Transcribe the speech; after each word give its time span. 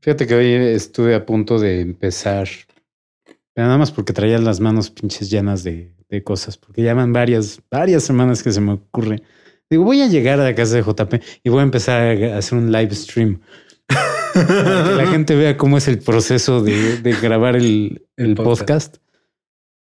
Fíjate 0.00 0.26
que 0.26 0.34
hoy 0.34 0.52
estuve 0.52 1.14
a 1.14 1.26
punto 1.26 1.58
de 1.58 1.80
empezar, 1.80 2.48
pero 3.54 3.66
nada 3.66 3.78
más 3.78 3.90
porque 3.90 4.12
traía 4.12 4.38
las 4.38 4.60
manos 4.60 4.90
pinches 4.90 5.30
llenas 5.30 5.64
de, 5.64 5.92
de 6.08 6.22
cosas, 6.22 6.56
porque 6.56 6.82
llaman 6.82 7.12
varias, 7.12 7.60
varias 7.70 8.04
semanas 8.04 8.42
que 8.42 8.52
se 8.52 8.60
me 8.60 8.72
ocurre. 8.72 9.22
Digo, 9.70 9.84
voy 9.84 10.00
a 10.00 10.06
llegar 10.06 10.40
a 10.40 10.44
la 10.44 10.54
casa 10.54 10.76
de 10.76 10.82
JP 10.82 11.14
y 11.42 11.50
voy 11.50 11.60
a 11.60 11.64
empezar 11.64 12.00
a 12.02 12.38
hacer 12.38 12.56
un 12.56 12.72
live 12.72 12.94
stream. 12.94 13.40
Para 13.86 14.84
que 14.84 14.94
la 14.94 15.06
gente 15.10 15.34
vea 15.34 15.56
cómo 15.56 15.76
es 15.76 15.88
el 15.88 15.98
proceso 15.98 16.62
de, 16.62 16.98
de 16.98 17.12
grabar 17.12 17.56
el, 17.56 18.06
el, 18.16 18.28
El 18.28 18.34
podcast. 18.34 18.60
podcast. 18.60 18.96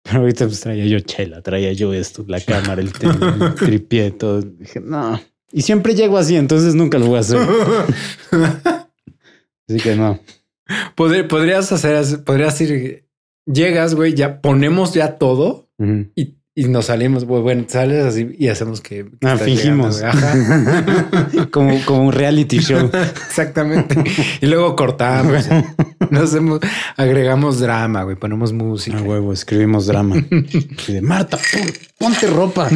Pero 0.03 0.19
ahorita 0.21 0.45
pues 0.47 0.61
traía 0.61 0.85
yo 0.87 0.99
chela, 0.99 1.41
traía 1.43 1.73
yo 1.73 1.93
esto, 1.93 2.25
la 2.27 2.41
cámara, 2.41 2.81
el, 2.81 2.91
el 3.01 3.55
tripié, 3.55 4.11
todo. 4.11 4.41
Dije, 4.41 4.79
no. 4.79 5.21
Y 5.53 5.61
siempre 5.61 5.93
llego 5.93 6.17
así, 6.17 6.35
entonces 6.35 6.73
nunca 6.73 6.97
lo 6.97 7.05
voy 7.05 7.17
a 7.17 7.19
hacer. 7.19 7.39
Así 9.69 9.79
que 9.79 9.95
no. 9.95 10.19
Podr- 10.95 11.27
podrías 11.27 11.71
hacer, 11.71 12.23
podrías 12.23 12.59
ir, 12.61 13.05
llegas, 13.45 13.95
güey, 13.95 14.13
ya 14.13 14.41
ponemos 14.41 14.93
ya 14.93 15.17
todo 15.17 15.69
y, 16.15 16.35
y 16.55 16.65
nos 16.65 16.85
salimos, 16.85 17.25
güey, 17.25 17.41
bueno, 17.41 17.65
sales 17.67 18.05
así 18.05 18.35
y 18.37 18.47
hacemos 18.49 18.79
que, 18.81 19.05
que 19.05 19.27
Ah, 19.27 19.37
fingimos. 19.37 19.97
llegando, 20.01 21.49
como, 21.51 21.77
como 21.85 22.03
un 22.07 22.11
reality 22.13 22.59
show. 22.59 22.89
Exactamente. 23.27 23.95
Y 24.41 24.45
luego 24.45 24.75
cortamos. 24.75 25.45
Nos 26.09 26.23
hacemos, 26.23 26.59
agregamos 26.97 27.59
drama, 27.61 28.03
güey, 28.03 28.17
ponemos 28.17 28.51
música. 28.51 28.97
A 28.97 29.01
huevo, 29.01 29.31
escribimos 29.31 29.85
drama. 29.87 30.17
Y 30.87 30.93
de 30.93 31.01
Marta, 31.01 31.37
pon- 31.37 31.73
ponte 31.97 32.27
ropa. 32.27 32.67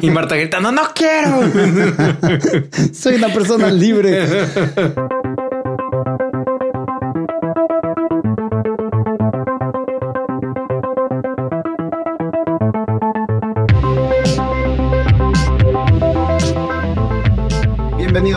Y 0.00 0.10
Marta 0.10 0.34
gritando, 0.34 0.72
no 0.72 0.82
quiero. 0.94 1.42
Soy 2.92 3.16
una 3.16 3.28
persona 3.32 3.70
libre. 3.70 4.26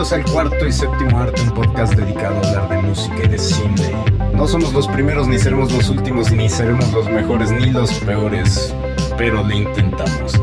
Bienvenidos 0.08 0.12
al 0.12 0.48
cuarto 0.48 0.66
y 0.66 0.72
séptimo 0.72 1.18
arte, 1.18 1.42
un 1.42 1.50
podcast 1.50 1.92
dedicado 1.92 2.36
a 2.36 2.38
hablar 2.38 2.68
de 2.70 2.88
música 2.88 3.24
y 3.24 3.28
de 3.28 3.38
cine. 3.38 3.92
No 4.32 4.48
somos 4.48 4.72
los 4.72 4.88
primeros, 4.88 5.28
ni 5.28 5.38
seremos 5.38 5.70
los 5.70 5.90
últimos, 5.90 6.32
ni 6.32 6.48
seremos 6.48 6.90
los 6.94 7.10
mejores, 7.10 7.50
ni 7.50 7.70
los 7.70 7.92
peores, 8.00 8.74
pero 9.18 9.44
lo 9.44 9.54
intentamos. 9.54 10.40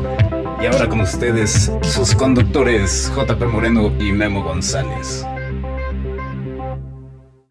Y 0.62 0.68
ahora 0.68 0.88
con 0.88 1.02
ustedes, 1.02 1.72
sus 1.82 2.14
conductores 2.14 3.12
JP 3.16 3.42
Moreno 3.46 3.92
y 4.00 4.12
Memo 4.12 4.44
González. 4.44 5.26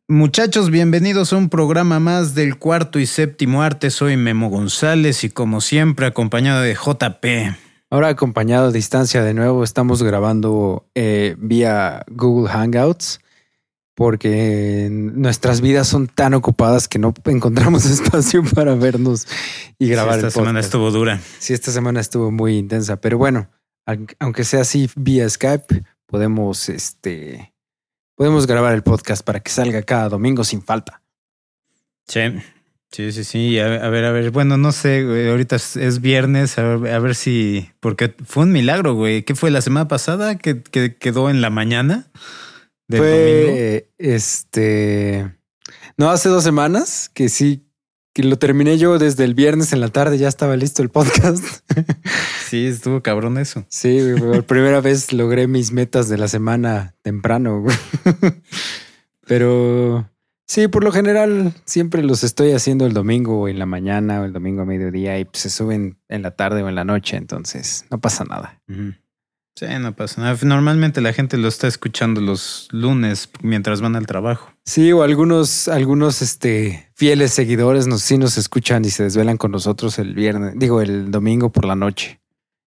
Muchachos, 0.06 0.70
bienvenidos 0.70 1.32
a 1.32 1.36
un 1.36 1.48
programa 1.48 1.98
más 1.98 2.36
del 2.36 2.58
cuarto 2.58 3.00
y 3.00 3.06
séptimo 3.06 3.62
arte. 3.62 3.90
Soy 3.90 4.16
Memo 4.16 4.50
González 4.50 5.24
y 5.24 5.30
como 5.30 5.60
siempre 5.60 6.06
acompañado 6.06 6.60
de 6.60 6.74
JP. 6.74 7.63
Ahora 7.94 8.08
acompañado 8.08 8.66
a 8.66 8.72
distancia 8.72 9.22
de 9.22 9.34
nuevo, 9.34 9.62
estamos 9.62 10.02
grabando 10.02 10.84
eh, 10.96 11.36
vía 11.38 12.04
Google 12.10 12.50
Hangouts 12.50 13.20
porque 13.94 14.88
nuestras 14.90 15.60
vidas 15.60 15.86
son 15.86 16.08
tan 16.08 16.34
ocupadas 16.34 16.88
que 16.88 16.98
no 16.98 17.14
encontramos 17.26 17.84
espacio 17.84 18.42
para 18.42 18.74
vernos 18.74 19.28
y 19.78 19.86
grabar 19.86 20.16
Esta 20.16 20.26
el 20.26 20.32
semana 20.32 20.58
estuvo 20.58 20.90
dura. 20.90 21.20
Sí, 21.38 21.52
esta 21.52 21.70
semana 21.70 22.00
estuvo 22.00 22.32
muy 22.32 22.58
intensa, 22.58 23.00
pero 23.00 23.16
bueno, 23.16 23.48
aunque 24.18 24.42
sea 24.42 24.62
así 24.62 24.90
vía 24.96 25.30
Skype, 25.30 25.84
podemos, 26.06 26.68
este, 26.68 27.54
podemos 28.16 28.48
grabar 28.48 28.74
el 28.74 28.82
podcast 28.82 29.24
para 29.24 29.38
que 29.38 29.52
salga 29.52 29.82
cada 29.82 30.08
domingo 30.08 30.42
sin 30.42 30.62
falta. 30.62 31.00
Sí, 32.08 32.22
sí, 32.94 33.12
sí, 33.12 33.24
sí. 33.24 33.58
A, 33.58 33.66
a 33.66 33.88
ver, 33.88 34.04
a 34.04 34.12
ver. 34.12 34.30
Bueno, 34.30 34.56
no 34.56 34.72
sé, 34.72 35.04
güey. 35.04 35.28
Ahorita 35.28 35.56
es, 35.56 35.76
es 35.76 36.00
viernes. 36.00 36.58
A 36.58 36.76
ver, 36.76 36.94
a 36.94 36.98
ver 36.98 37.14
si. 37.14 37.70
Porque 37.80 38.14
fue 38.24 38.44
un 38.44 38.52
milagro, 38.52 38.94
güey. 38.94 39.22
¿Qué 39.24 39.34
fue 39.34 39.50
la 39.50 39.60
semana 39.60 39.88
pasada? 39.88 40.38
que, 40.38 40.62
que 40.62 40.96
quedó 40.96 41.30
en 41.30 41.40
la 41.40 41.50
mañana 41.50 42.10
del 42.88 43.00
domingo? 43.00 43.52
Fue, 43.52 43.90
este, 43.98 45.34
no, 45.96 46.10
hace 46.10 46.28
dos 46.28 46.42
semanas 46.42 47.10
que 47.14 47.28
sí, 47.28 47.68
que 48.12 48.24
lo 48.24 48.36
terminé 48.36 48.78
yo 48.78 48.98
desde 48.98 49.24
el 49.24 49.34
viernes 49.34 49.72
en 49.72 49.80
la 49.80 49.88
tarde, 49.88 50.18
ya 50.18 50.28
estaba 50.28 50.56
listo 50.56 50.82
el 50.82 50.90
podcast. 50.90 51.44
Sí, 52.44 52.66
estuvo 52.66 53.02
cabrón 53.02 53.38
eso. 53.38 53.64
Sí, 53.68 54.00
güey, 54.00 54.14
por 54.14 54.44
primera 54.44 54.80
vez 54.80 55.12
logré 55.12 55.48
mis 55.48 55.72
metas 55.72 56.08
de 56.08 56.18
la 56.18 56.28
semana 56.28 56.94
temprano, 57.02 57.62
güey. 57.62 57.76
Pero 59.26 60.08
sí, 60.46 60.68
por 60.68 60.84
lo 60.84 60.92
general 60.92 61.52
siempre 61.64 62.02
los 62.02 62.24
estoy 62.24 62.52
haciendo 62.52 62.86
el 62.86 62.92
domingo 62.92 63.40
o 63.40 63.48
en 63.48 63.58
la 63.58 63.66
mañana 63.66 64.20
o 64.20 64.24
el 64.24 64.32
domingo 64.32 64.62
a 64.62 64.66
mediodía 64.66 65.18
y 65.18 65.24
pues, 65.24 65.42
se 65.42 65.50
suben 65.50 65.98
en 66.08 66.22
la 66.22 66.32
tarde 66.32 66.62
o 66.62 66.68
en 66.68 66.74
la 66.74 66.84
noche, 66.84 67.16
entonces 67.16 67.84
no 67.90 68.00
pasa 68.00 68.24
nada. 68.24 68.60
Sí, 69.56 69.66
no 69.80 69.94
pasa 69.94 70.20
nada. 70.20 70.36
Normalmente 70.42 71.00
la 71.00 71.12
gente 71.12 71.36
lo 71.38 71.46
está 71.46 71.68
escuchando 71.68 72.20
los 72.20 72.68
lunes 72.72 73.30
mientras 73.40 73.80
van 73.80 73.94
al 73.94 74.06
trabajo. 74.06 74.52
Sí, 74.64 74.90
o 74.90 75.02
algunos, 75.02 75.68
algunos 75.68 76.22
este, 76.22 76.90
fieles 76.94 77.32
seguidores 77.32 77.86
nos, 77.86 78.02
sí 78.02 78.18
nos 78.18 78.36
escuchan 78.36 78.84
y 78.84 78.90
se 78.90 79.04
desvelan 79.04 79.36
con 79.36 79.52
nosotros 79.52 79.98
el 80.00 80.14
viernes, 80.14 80.54
digo, 80.56 80.80
el 80.80 81.12
domingo 81.12 81.52
por 81.52 81.66
la 81.66 81.76
noche. 81.76 82.20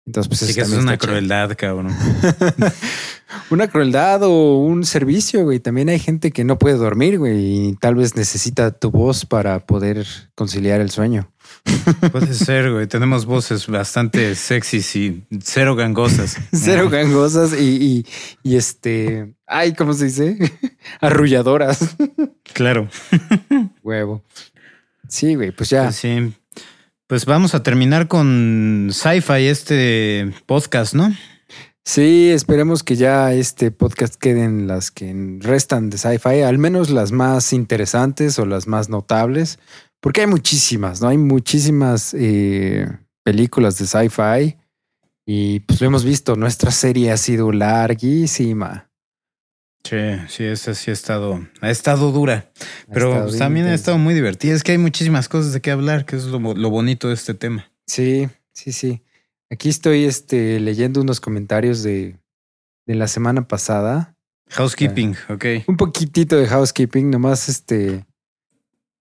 Entonces, 0.05 0.27
pues 0.29 0.43
Así 0.43 0.51
eso 0.51 0.55
que 0.55 0.61
eso 0.61 0.75
es 0.77 0.83
una 0.83 0.93
está 0.93 1.05
chido. 1.05 1.13
crueldad, 1.13 1.55
cabrón. 1.57 1.87
Una 3.49 3.67
crueldad 3.67 4.21
o 4.23 4.57
un 4.59 4.85
servicio, 4.85 5.43
güey. 5.43 5.59
También 5.59 5.89
hay 5.89 5.99
gente 5.99 6.31
que 6.31 6.43
no 6.43 6.57
puede 6.59 6.75
dormir, 6.77 7.17
güey, 7.17 7.69
y 7.69 7.75
tal 7.75 7.95
vez 7.95 8.15
necesita 8.15 8.71
tu 8.71 8.91
voz 8.91 9.25
para 9.25 9.65
poder 9.65 10.05
conciliar 10.35 10.79
el 10.79 10.89
sueño. 10.91 11.31
Puede 12.11 12.33
ser, 12.33 12.71
güey. 12.71 12.87
Tenemos 12.87 13.25
voces 13.25 13.67
bastante 13.67 14.35
sexys 14.35 14.95
y 14.95 15.23
cero 15.41 15.75
gangosas. 15.75 16.37
Cero 16.53 16.89
gangosas 16.89 17.53
y, 17.59 17.65
y, 17.83 18.05
y 18.43 18.55
este, 18.55 19.33
ay, 19.47 19.73
¿cómo 19.73 19.93
se 19.93 20.05
dice? 20.05 20.37
Arrulladoras. 21.01 21.95
Claro. 22.53 22.87
Huevo. 23.83 24.23
Sí, 25.07 25.35
güey, 25.35 25.51
pues 25.51 25.69
ya. 25.71 25.91
Sí. 25.91 26.33
Pues 27.07 27.27
vamos 27.27 27.53
a 27.53 27.61
terminar 27.61 28.07
con 28.07 28.89
Sci-Fi, 28.91 29.45
este 29.45 30.33
podcast, 30.47 30.95
¿no? 30.95 31.13
Sí, 31.83 32.31
esperemos 32.31 32.81
que 32.81 32.95
ya 32.95 33.31
este 33.31 33.69
podcast 33.69 34.15
queden 34.15 34.65
las 34.65 34.89
que 34.89 35.37
restan 35.39 35.91
de 35.91 35.99
sci-fi, 35.99 36.41
al 36.41 36.57
menos 36.57 36.89
las 36.89 37.11
más 37.11 37.53
interesantes 37.53 38.39
o 38.39 38.47
las 38.47 38.65
más 38.65 38.89
notables, 38.89 39.59
porque 40.01 40.21
hay 40.21 40.27
muchísimas, 40.27 40.99
¿no? 40.99 41.09
Hay 41.09 41.19
muchísimas 41.19 42.15
eh, 42.17 42.87
películas 43.23 43.77
de 43.77 43.85
sci-fi 43.85 44.57
y 45.27 45.59
pues 45.59 45.81
lo 45.81 45.85
hemos 45.85 46.05
visto, 46.05 46.35
nuestra 46.35 46.71
serie 46.71 47.11
ha 47.11 47.17
sido 47.17 47.51
larguísima. 47.51 48.89
Sí, 49.85 49.97
sí, 50.29 50.43
esa 50.43 50.73
sí 50.73 50.89
ha 50.89 50.93
estado, 50.93 51.47
ha 51.61 51.69
estado 51.69 52.11
dura, 52.11 52.51
pero 52.91 53.13
estado 53.13 53.37
también 53.37 53.67
ha 53.67 53.73
estado 53.75 53.99
muy 53.99 54.15
divertida. 54.15 54.55
Es 54.55 54.63
que 54.63 54.71
hay 54.71 54.79
muchísimas 54.79 55.29
cosas 55.29 55.53
de 55.53 55.61
qué 55.61 55.69
hablar, 55.69 56.05
que 56.05 56.15
es 56.15 56.25
lo, 56.25 56.39
lo 56.39 56.69
bonito 56.71 57.07
de 57.07 57.13
este 57.13 57.35
tema. 57.35 57.71
Sí, 57.85 58.27
sí, 58.51 58.71
sí. 58.71 59.03
Aquí 59.51 59.69
estoy 59.69 60.05
este, 60.05 60.59
leyendo 60.59 61.01
unos 61.01 61.21
comentarios 61.21 61.83
de, 61.83 62.17
de 62.87 62.95
la 62.95 63.07
semana 63.07 63.47
pasada. 63.47 64.17
Housekeeping, 64.49 65.15
ok. 65.29 65.45
Un 65.67 65.77
poquitito 65.77 66.35
de 66.35 66.47
housekeeping, 66.47 67.11
nomás 67.11 67.47
este. 67.47 68.07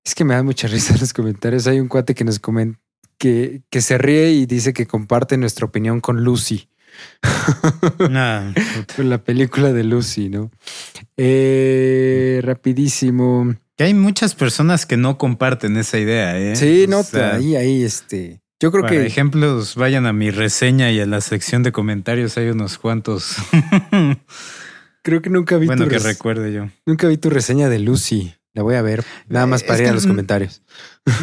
Es 0.05 0.15
que 0.15 0.25
me 0.25 0.35
da 0.35 0.43
mucha 0.43 0.69
risa 0.69 0.99
los 1.01 1.15
comentarios. 1.15 1.67
Hay 1.67 1.81
un 1.81 1.89
cuate 1.89 2.15
que 2.15 2.25
nos 2.25 2.39
comenta 2.39 2.79
que, 3.17 3.63
que 3.71 3.81
se 3.81 3.97
ríe 3.97 4.33
y 4.33 4.45
dice 4.45 4.75
que 4.75 4.87
comparte 4.87 5.39
nuestra 5.39 5.65
opinión 5.65 6.03
con 6.03 6.25
Lucy. 6.25 6.69
Con 8.97 9.11
la 9.11 9.19
película 9.25 9.73
de 9.73 9.85
Lucy, 9.85 10.29
¿no? 10.29 10.51
Eh, 11.17 12.41
rapidísimo. 12.43 13.55
Que 13.77 13.85
hay 13.85 13.95
muchas 13.95 14.35
personas 14.35 14.87
que 14.87 14.97
no 14.97 15.19
comparten 15.19 15.77
esa 15.77 15.99
idea, 15.99 16.39
¿eh? 16.39 16.57
Sí, 16.57 16.85
O 16.87 16.91
no, 16.91 17.03
sea, 17.03 17.37
ahí, 17.37 17.57
ahí, 17.57 17.83
este. 17.83 18.41
Yo 18.61 18.71
creo 18.71 18.83
Para 18.83 18.95
que 18.95 19.07
ejemplos, 19.07 19.75
vayan 19.75 20.07
a 20.07 20.13
mi 20.13 20.31
reseña 20.31 20.91
y 20.93 21.01
a 21.01 21.07
la 21.07 21.21
sección 21.21 21.63
de 21.63 21.73
comentarios 21.73 22.37
hay 22.39 22.49
unos 22.49 22.79
cuantos. 22.79 23.37
creo 25.03 25.21
que 25.21 25.29
nunca 25.31 25.59
vi 25.59 25.67
bueno, 25.67 25.85
tu 25.85 25.91
que 25.91 25.99
recuerde 25.99 26.53
yo. 26.53 26.69
nunca 26.87 27.09
vi 27.09 27.17
tu 27.19 27.31
reseña 27.31 27.69
de 27.69 27.81
Lucy. 27.81 28.35
La 28.55 28.63
voy 28.63 28.77
a 28.77 28.83
ver. 28.83 29.05
Nada 29.29 29.47
más 29.47 29.65
para 29.65 29.75
es 29.75 29.81
ir 29.83 29.89
a 29.89 29.93
los 29.93 30.07
comentarios. 30.07 30.63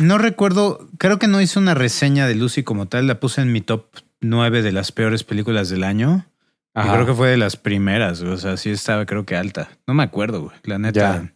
No 0.02 0.18
recuerdo, 0.18 0.90
creo 0.98 1.18
que 1.18 1.28
no 1.28 1.40
hice 1.40 1.58
una 1.58 1.74
reseña 1.74 2.28
de 2.28 2.36
Lucy 2.36 2.64
como 2.64 2.88
tal, 2.90 3.08
la 3.08 3.22
puse 3.22 3.42
en 3.42 3.54
mi 3.54 3.62
top 3.62 3.86
9 4.22 4.62
de 4.62 4.72
las 4.72 4.92
peores 4.92 5.24
películas 5.24 5.70
del 5.70 5.84
año. 5.84 6.26
Y 6.74 6.80
Ajá. 6.80 6.94
creo 6.94 7.06
que 7.06 7.14
fue 7.14 7.30
de 7.30 7.38
las 7.38 7.58
primeras, 7.58 8.22
o 8.22 8.38
sea, 8.38 8.56
sí 8.56 8.70
estaba 8.70 9.06
creo 9.06 9.26
que 9.26 9.36
alta. 9.36 9.70
No 9.88 9.94
me 9.94 10.04
acuerdo, 10.04 10.44
güey, 10.44 10.56
la 10.64 10.80
neta. 10.80 11.30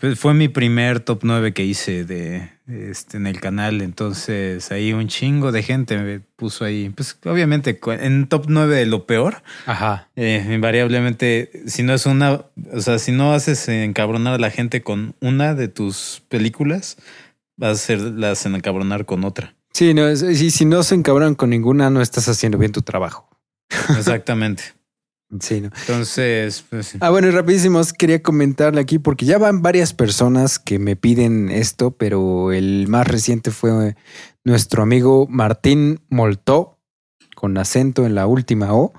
Pues 0.00 0.16
fue 0.16 0.32
mi 0.32 0.46
primer 0.46 1.00
top 1.00 1.20
9 1.24 1.52
que 1.52 1.64
hice 1.64 2.04
de 2.04 2.48
este 2.68 3.16
en 3.16 3.26
el 3.26 3.40
canal, 3.40 3.80
entonces 3.82 4.70
ahí 4.70 4.92
un 4.92 5.08
chingo 5.08 5.50
de 5.50 5.64
gente 5.64 5.98
me 5.98 6.20
puso 6.20 6.64
ahí, 6.64 6.88
pues 6.90 7.18
obviamente 7.24 7.80
en 7.98 8.28
top 8.28 8.44
9 8.46 8.76
de 8.76 8.86
lo 8.86 9.06
peor, 9.06 9.42
Ajá. 9.66 10.08
eh, 10.14 10.46
invariablemente 10.52 11.50
si 11.66 11.82
no 11.82 11.94
es 11.94 12.06
una, 12.06 12.42
o 12.72 12.80
sea, 12.80 13.00
si 13.00 13.10
no 13.10 13.32
haces 13.32 13.68
encabronar 13.68 14.34
a 14.34 14.38
la 14.38 14.50
gente 14.50 14.82
con 14.82 15.16
una 15.20 15.56
de 15.56 15.66
tus 15.66 16.22
películas, 16.28 16.96
vas 17.56 17.70
a 17.70 17.72
hacerlas 17.72 18.46
encabronar 18.46 19.04
con 19.04 19.24
otra. 19.24 19.56
Sí, 19.72 19.94
no, 19.94 20.10
y 20.10 20.50
si 20.50 20.64
no 20.64 20.82
se 20.82 20.94
encabran 20.94 21.34
con 21.34 21.50
ninguna, 21.50 21.90
no 21.90 22.00
estás 22.00 22.28
haciendo 22.28 22.58
bien 22.58 22.72
tu 22.72 22.82
trabajo. 22.82 23.28
Exactamente. 23.96 24.62
Sí, 25.40 25.60
¿no? 25.60 25.68
Entonces, 25.80 26.64
pues 26.70 26.96
Ah, 27.00 27.10
bueno, 27.10 27.28
y 27.28 27.32
rapidísimos, 27.32 27.92
quería 27.92 28.22
comentarle 28.22 28.80
aquí 28.80 28.98
porque 28.98 29.26
ya 29.26 29.36
van 29.36 29.60
varias 29.60 29.92
personas 29.92 30.58
que 30.58 30.78
me 30.78 30.96
piden 30.96 31.50
esto, 31.50 31.90
pero 31.90 32.50
el 32.50 32.88
más 32.88 33.06
reciente 33.06 33.50
fue 33.50 33.94
nuestro 34.42 34.82
amigo 34.82 35.26
Martín 35.28 36.00
Moltó, 36.08 36.78
con 37.34 37.58
acento 37.58 38.06
en 38.06 38.14
la 38.14 38.26
última 38.26 38.72
O, 38.72 38.94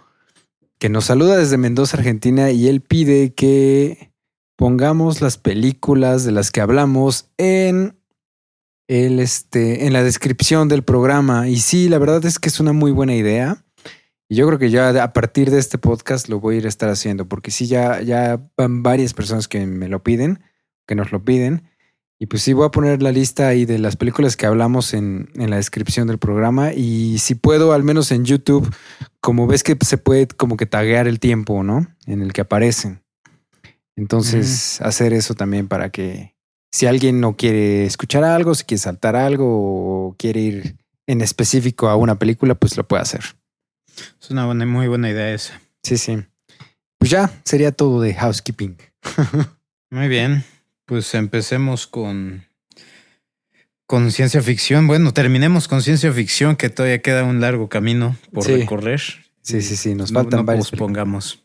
que 0.77 0.89
nos 0.89 1.06
saluda 1.06 1.36
desde 1.36 1.57
Mendoza, 1.57 1.98
Argentina, 1.98 2.51
y 2.51 2.68
él 2.68 2.81
pide 2.81 3.33
que 3.33 4.13
pongamos 4.56 5.21
las 5.21 5.38
películas 5.38 6.25
de 6.25 6.31
las 6.31 6.51
que 6.51 6.62
hablamos 6.62 7.31
en 7.38 7.99
el, 8.89 9.19
este, 9.19 9.86
en 9.86 9.94
la 9.94 10.03
descripción 10.03 10.68
del 10.68 10.83
programa. 10.83 11.47
Y 11.47 11.59
sí, 11.59 11.89
la 11.89 12.00
verdad 12.00 12.25
es 12.25 12.39
que 12.39 12.50
es 12.50 12.59
una 12.59 12.74
muy 12.74 12.91
buena 12.91 13.15
idea. 13.15 13.63
Y 14.27 14.36
yo 14.36 14.47
creo 14.47 14.59
que 14.59 14.71
ya 14.71 15.03
a 15.03 15.13
partir 15.13 15.51
de 15.51 15.59
este 15.59 15.77
podcast 15.77 16.27
lo 16.27 16.39
voy 16.39 16.56
a 16.56 16.57
ir 16.57 16.65
a 16.65 16.69
estar 16.69 16.89
haciendo, 16.89 17.27
porque 17.27 17.51
sí, 17.51 17.68
ya, 17.68 18.01
ya 18.01 18.41
van 18.57 18.83
varias 18.83 19.13
personas 19.13 19.47
que 19.47 19.65
me 19.65 19.88
lo 19.88 20.03
piden, 20.03 20.39
que 20.88 20.95
nos 20.95 21.12
lo 21.12 21.24
piden. 21.24 21.63
Y 22.18 22.25
pues 22.25 22.41
sí, 22.41 22.53
voy 22.53 22.65
a 22.65 22.71
poner 22.71 23.01
la 23.01 23.12
lista 23.12 23.47
ahí 23.47 23.65
de 23.65 23.77
las 23.77 23.95
películas 23.95 24.36
que 24.36 24.47
hablamos 24.47 24.94
en, 24.94 25.30
en 25.35 25.51
la 25.51 25.56
descripción 25.56 26.07
del 26.07 26.18
programa. 26.18 26.74
Y 26.74 27.19
si 27.19 27.35
puedo, 27.35 27.74
al 27.74 27.83
menos 27.83 28.12
en 28.12 28.25
YouTube, 28.25 28.74
como 29.21 29.45
ves 29.45 29.62
que 29.62 29.77
se 29.85 29.97
puede 29.97 30.27
como 30.27 30.57
que 30.57 30.65
taguear 30.65 31.07
el 31.07 31.19
tiempo, 31.19 31.63
¿no? 31.63 31.88
En 32.07 32.21
el 32.21 32.33
que 32.33 32.42
aparecen. 32.42 33.03
Entonces, 33.95 34.81
hacer 34.81 35.13
eso 35.13 35.35
también 35.35 35.68
para 35.68 35.92
que 35.92 36.38
si 36.71 36.86
alguien 36.86 37.19
no 37.19 37.36
quiere 37.36 37.86
escuchar 37.86 38.24
algo, 38.24 38.54
si 38.56 38.63
quiere 38.63 38.80
saltar 38.81 39.16
algo 39.16 39.45
o 40.10 40.16
quiere 40.18 40.39
ir 40.42 40.75
en 41.07 41.21
específico 41.21 41.89
a 41.89 41.95
una 41.95 42.16
película, 42.19 42.56
pues 42.56 42.77
lo 42.77 42.88
puede 42.88 43.01
hacer. 43.01 43.21
es 44.21 44.30
una 44.30 44.45
buena, 44.45 44.66
muy 44.66 44.88
buena 44.88 45.10
idea 45.10 45.33
esa. 45.33 45.60
Sí, 45.83 45.98
sí. 45.98 46.18
Pues 47.00 47.12
ya 47.12 47.31
sería 47.45 47.71
todo 47.71 48.01
de 48.01 48.13
housekeeping. 48.13 48.77
Muy 49.92 50.07
bien, 50.07 50.44
pues 50.86 51.13
empecemos 51.16 51.88
con 51.88 52.45
con 53.88 54.12
ciencia 54.12 54.42
ficción. 54.44 54.86
Bueno, 54.86 55.13
terminemos 55.13 55.68
con 55.68 55.81
ciencia 55.81 56.12
ficción, 56.12 56.56
que 56.56 56.69
todavía 56.69 57.01
queda 57.01 57.24
un 57.24 57.39
largo 57.42 57.69
camino 57.69 58.16
por 58.31 58.44
Sí. 58.44 58.56
recorrer. 58.57 59.01
Sí, 59.42 59.62
sí, 59.63 59.75
sí, 59.75 59.95
nos 59.95 60.12
No- 60.12 60.19
faltan 60.19 60.42
no 60.42 60.45
películas. 60.45 60.69
pospongamos. 60.69 61.44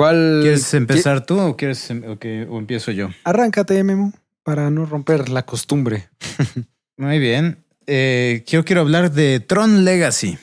¿Cuál? 0.00 0.38
¿Quieres 0.40 0.72
empezar 0.72 1.26
tú 1.26 1.38
o 1.38 1.56
quieres 1.58 1.90
em- 1.90 2.02
o, 2.06 2.58
empiezo 2.58 2.90
yo? 2.90 3.10
Arráncate, 3.22 3.84
Memo, 3.84 4.14
para 4.42 4.70
no 4.70 4.86
romper 4.86 5.28
la 5.28 5.44
costumbre. 5.44 6.08
Muy 6.96 7.18
bien. 7.18 7.58
Eh, 7.86 8.42
yo 8.46 8.64
quiero 8.64 8.80
hablar 8.80 9.12
de 9.12 9.40
Tron 9.40 9.84
Legacy 9.84 10.38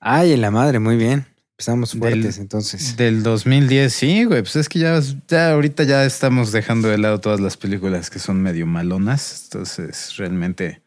Ay, 0.00 0.32
en 0.32 0.40
la 0.40 0.50
madre, 0.50 0.78
muy 0.78 0.96
bien. 0.96 1.26
Empezamos 1.50 1.92
Del- 1.92 2.00
fuertes, 2.00 2.38
entonces. 2.38 2.96
del 2.96 3.22
2010. 3.22 3.92
Sí, 3.92 4.24
güey, 4.24 4.40
pues 4.40 4.56
es 4.56 4.70
que 4.70 4.78
ya, 4.78 4.98
ya 5.28 5.50
ahorita 5.52 5.82
ya 5.84 6.06
estamos 6.06 6.50
dejando 6.50 6.88
de 6.88 6.96
lado 6.96 7.20
todas 7.20 7.40
las 7.40 7.58
películas 7.58 8.08
que 8.08 8.18
son 8.18 8.40
medio 8.40 8.66
malonas. 8.66 9.42
Entonces, 9.44 10.16
realmente, 10.16 10.80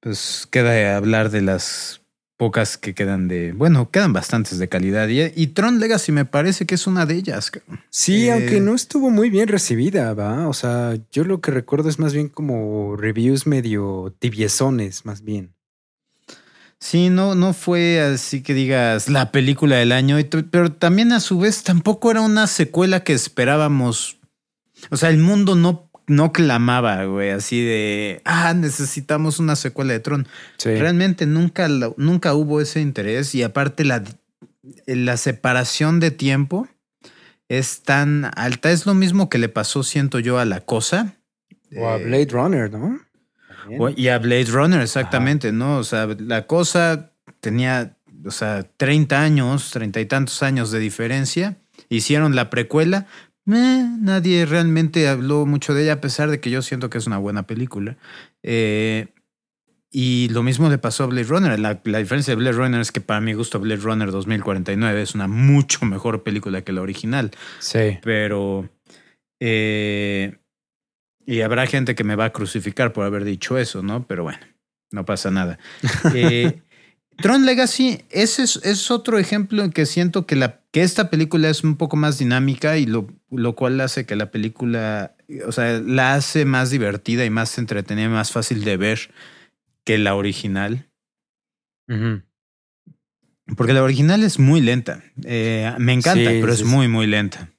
pues 0.00 0.48
queda 0.50 0.96
hablar 0.96 1.28
de 1.30 1.42
las 1.42 2.00
pocas 2.44 2.76
que 2.76 2.92
quedan 2.92 3.26
de, 3.26 3.52
bueno, 3.52 3.90
quedan 3.90 4.12
bastantes 4.12 4.58
de 4.58 4.68
calidad. 4.68 5.08
Y, 5.08 5.22
y 5.34 5.46
Tron 5.46 5.80
Legacy 5.80 6.12
me 6.12 6.26
parece 6.26 6.66
que 6.66 6.74
es 6.74 6.86
una 6.86 7.06
de 7.06 7.14
ellas. 7.14 7.50
Sí, 7.88 8.26
Eh, 8.26 8.32
aunque 8.32 8.60
no 8.60 8.74
estuvo 8.74 9.08
muy 9.08 9.30
bien 9.30 9.48
recibida, 9.48 10.12
¿va? 10.12 10.46
O 10.46 10.52
sea, 10.52 10.94
yo 11.10 11.24
lo 11.24 11.40
que 11.40 11.50
recuerdo 11.52 11.88
es 11.88 11.98
más 11.98 12.12
bien 12.12 12.28
como 12.28 12.96
reviews 12.96 13.46
medio 13.46 14.14
tibiezones, 14.18 15.06
más 15.06 15.22
bien. 15.22 15.54
Sí, 16.78 17.08
no, 17.08 17.34
no 17.34 17.54
fue 17.54 17.98
así 18.02 18.42
que 18.42 18.52
digas 18.52 19.08
la 19.08 19.32
película 19.32 19.76
del 19.76 19.92
año, 19.92 20.18
pero 20.50 20.70
también 20.70 21.12
a 21.12 21.20
su 21.20 21.38
vez 21.38 21.62
tampoco 21.62 22.10
era 22.10 22.20
una 22.20 22.46
secuela 22.46 23.00
que 23.04 23.14
esperábamos. 23.14 24.18
O 24.90 24.98
sea, 24.98 25.08
el 25.08 25.16
mundo 25.16 25.54
no, 25.54 25.88
no 26.06 26.32
clamaba, 26.32 27.04
güey, 27.04 27.30
así 27.30 27.62
de, 27.64 28.20
ah, 28.24 28.52
necesitamos 28.54 29.38
una 29.38 29.56
secuela 29.56 29.92
de 29.92 30.00
Tron. 30.00 30.26
Sí. 30.58 30.74
Realmente 30.74 31.26
nunca, 31.26 31.68
nunca 31.96 32.34
hubo 32.34 32.60
ese 32.60 32.80
interés 32.80 33.34
y 33.34 33.42
aparte 33.42 33.84
la, 33.84 34.02
la 34.86 35.16
separación 35.16 36.00
de 36.00 36.10
tiempo 36.10 36.68
es 37.48 37.82
tan 37.82 38.30
alta. 38.36 38.70
Es 38.70 38.86
lo 38.86 38.94
mismo 38.94 39.28
que 39.28 39.38
le 39.38 39.48
pasó, 39.48 39.82
siento 39.82 40.18
yo, 40.18 40.38
a 40.38 40.44
la 40.44 40.60
cosa. 40.60 41.14
O 41.76 41.88
a 41.88 41.96
Eh, 41.98 42.04
Blade 42.04 42.28
Runner, 42.30 42.70
¿no? 42.70 43.00
También. 43.68 43.94
Y 43.96 44.08
a 44.08 44.18
Blade 44.18 44.44
Runner, 44.50 44.80
exactamente, 44.80 45.52
¿no? 45.52 45.78
O 45.78 45.84
sea, 45.84 46.06
la 46.18 46.46
cosa 46.46 47.12
tenía, 47.40 47.96
o 48.24 48.30
sea, 48.30 48.66
30 48.76 49.22
años, 49.22 49.70
treinta 49.70 50.00
y 50.00 50.06
tantos 50.06 50.42
años 50.42 50.70
de 50.70 50.78
diferencia. 50.80 51.56
Hicieron 51.88 52.34
la 52.34 52.50
precuela. 52.50 53.06
Eh, 53.46 53.86
nadie 54.00 54.46
realmente 54.46 55.06
habló 55.08 55.44
mucho 55.46 55.74
de 55.74 55.82
ella, 55.82 55.94
a 55.94 56.00
pesar 56.00 56.30
de 56.30 56.40
que 56.40 56.50
yo 56.50 56.62
siento 56.62 56.88
que 56.90 56.98
es 56.98 57.06
una 57.06 57.18
buena 57.18 57.46
película. 57.46 57.96
Eh, 58.42 59.08
y 59.90 60.28
lo 60.30 60.42
mismo 60.42 60.68
le 60.70 60.78
pasó 60.78 61.04
a 61.04 61.06
Blade 61.06 61.28
Runner. 61.28 61.58
La, 61.60 61.80
la 61.84 61.98
diferencia 61.98 62.32
de 62.32 62.36
Blade 62.36 62.56
Runner 62.56 62.80
es 62.80 62.90
que 62.90 63.00
para 63.00 63.20
mi 63.20 63.32
gusto 63.34 63.60
Blade 63.60 63.80
Runner 63.82 64.10
2049 64.10 65.02
es 65.02 65.14
una 65.14 65.28
mucho 65.28 65.84
mejor 65.86 66.22
película 66.22 66.62
que 66.62 66.72
la 66.72 66.80
original 66.82 67.30
Sí. 67.60 67.98
pero 68.02 68.68
eh, 69.40 70.36
y 71.26 71.40
habrá 71.42 71.66
gente 71.66 71.94
que 71.94 72.02
me 72.04 72.16
va 72.16 72.26
a 72.26 72.32
crucificar 72.32 72.92
por 72.92 73.04
haber 73.06 73.24
dicho 73.24 73.56
eso, 73.56 73.82
¿no? 73.82 74.06
Pero 74.06 74.24
bueno, 74.24 74.40
no 74.90 75.04
pasa 75.04 75.30
nada. 75.30 75.58
Eh, 76.14 76.60
Tron 77.16 77.46
Legacy, 77.46 78.02
ese 78.10 78.42
es, 78.42 78.56
es 78.64 78.90
otro 78.90 79.18
ejemplo 79.18 79.62
en 79.62 79.70
que 79.70 79.86
siento 79.86 80.26
que, 80.26 80.36
la, 80.36 80.60
que 80.72 80.82
esta 80.82 81.10
película 81.10 81.48
es 81.48 81.62
un 81.64 81.76
poco 81.76 81.96
más 81.96 82.18
dinámica 82.18 82.76
y 82.76 82.86
lo, 82.86 83.06
lo 83.30 83.54
cual 83.54 83.80
hace 83.80 84.04
que 84.04 84.16
la 84.16 84.30
película, 84.30 85.16
o 85.46 85.52
sea, 85.52 85.80
la 85.80 86.14
hace 86.14 86.44
más 86.44 86.70
divertida 86.70 87.24
y 87.24 87.30
más 87.30 87.56
entretenida, 87.58 88.08
más 88.08 88.32
fácil 88.32 88.64
de 88.64 88.76
ver 88.76 89.10
que 89.84 89.98
la 89.98 90.14
original. 90.14 90.88
Porque 93.56 93.72
la 93.74 93.82
original 93.82 94.22
es 94.24 94.38
muy 94.38 94.60
lenta. 94.60 95.02
Eh, 95.24 95.72
me 95.78 95.92
encanta, 95.92 96.30
Sí, 96.30 96.38
pero 96.40 96.52
es 96.52 96.60
sí. 96.60 96.64
muy, 96.64 96.88
muy 96.88 97.06
lenta. 97.06 97.50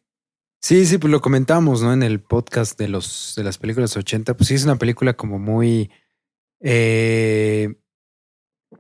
Sí, 0.60 0.86
sí, 0.88 0.98
pues 0.98 1.12
lo 1.12 1.22
comentamos, 1.22 1.84
¿no? 1.84 1.94
En 1.94 2.02
el 2.02 2.20
podcast 2.20 2.78
de 2.80 2.88
los 2.88 3.34
de 3.38 3.44
las 3.44 3.60
películas 3.60 3.96
80, 3.96 4.36
pues 4.36 4.48
sí 4.48 4.56
es 4.56 4.64
una 4.64 4.78
película 4.78 5.14
como 5.14 5.38
muy 5.38 5.92
eh, 6.60 7.76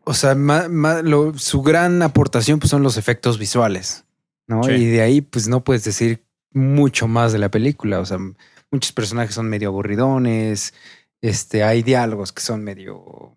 o 0.03 0.13
sea, 0.13 0.35
ma- 0.35 0.67
ma- 0.69 1.01
lo- 1.01 1.37
su 1.37 1.61
gran 1.61 2.01
aportación 2.01 2.59
pues 2.59 2.69
son 2.69 2.83
los 2.83 2.97
efectos 2.97 3.37
visuales, 3.39 4.05
¿no? 4.47 4.63
Sí. 4.63 4.71
Y 4.71 4.85
de 4.85 5.01
ahí 5.01 5.21
pues 5.21 5.47
no 5.47 5.63
puedes 5.63 5.83
decir 5.83 6.23
mucho 6.51 7.07
más 7.07 7.31
de 7.33 7.39
la 7.39 7.49
película, 7.49 7.99
o 7.99 8.05
sea, 8.05 8.17
muchos 8.71 8.91
personajes 8.91 9.35
son 9.35 9.49
medio 9.49 9.69
aburridones, 9.69 10.73
este, 11.21 11.63
hay 11.63 11.83
diálogos 11.83 12.31
que 12.31 12.41
son 12.41 12.63
medio 12.63 13.35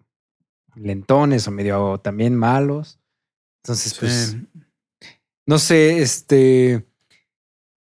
lentones 0.75 1.47
o 1.49 1.51
medio 1.51 1.99
también 1.99 2.37
malos. 2.37 2.99
Entonces, 3.65 3.95
pues 3.99 4.37
no 5.47 5.59
sé, 5.59 6.01
este. 6.01 6.87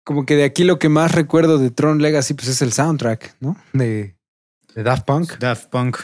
Como 0.05 0.25
que 0.25 0.35
de 0.35 0.43
aquí 0.43 0.63
lo 0.63 0.79
que 0.79 0.89
más 0.89 1.11
recuerdo 1.11 1.57
de 1.57 1.69
Tron 1.71 2.01
Legacy, 2.01 2.33
pues 2.33 2.47
es 2.47 2.61
el 2.61 2.71
soundtrack, 2.73 3.35
¿no? 3.39 3.57
De, 3.73 4.15
de 4.75 4.83
Daft 4.83 5.05
Punk. 5.05 5.37
Daft 5.39 5.65
Punk. 5.69 5.97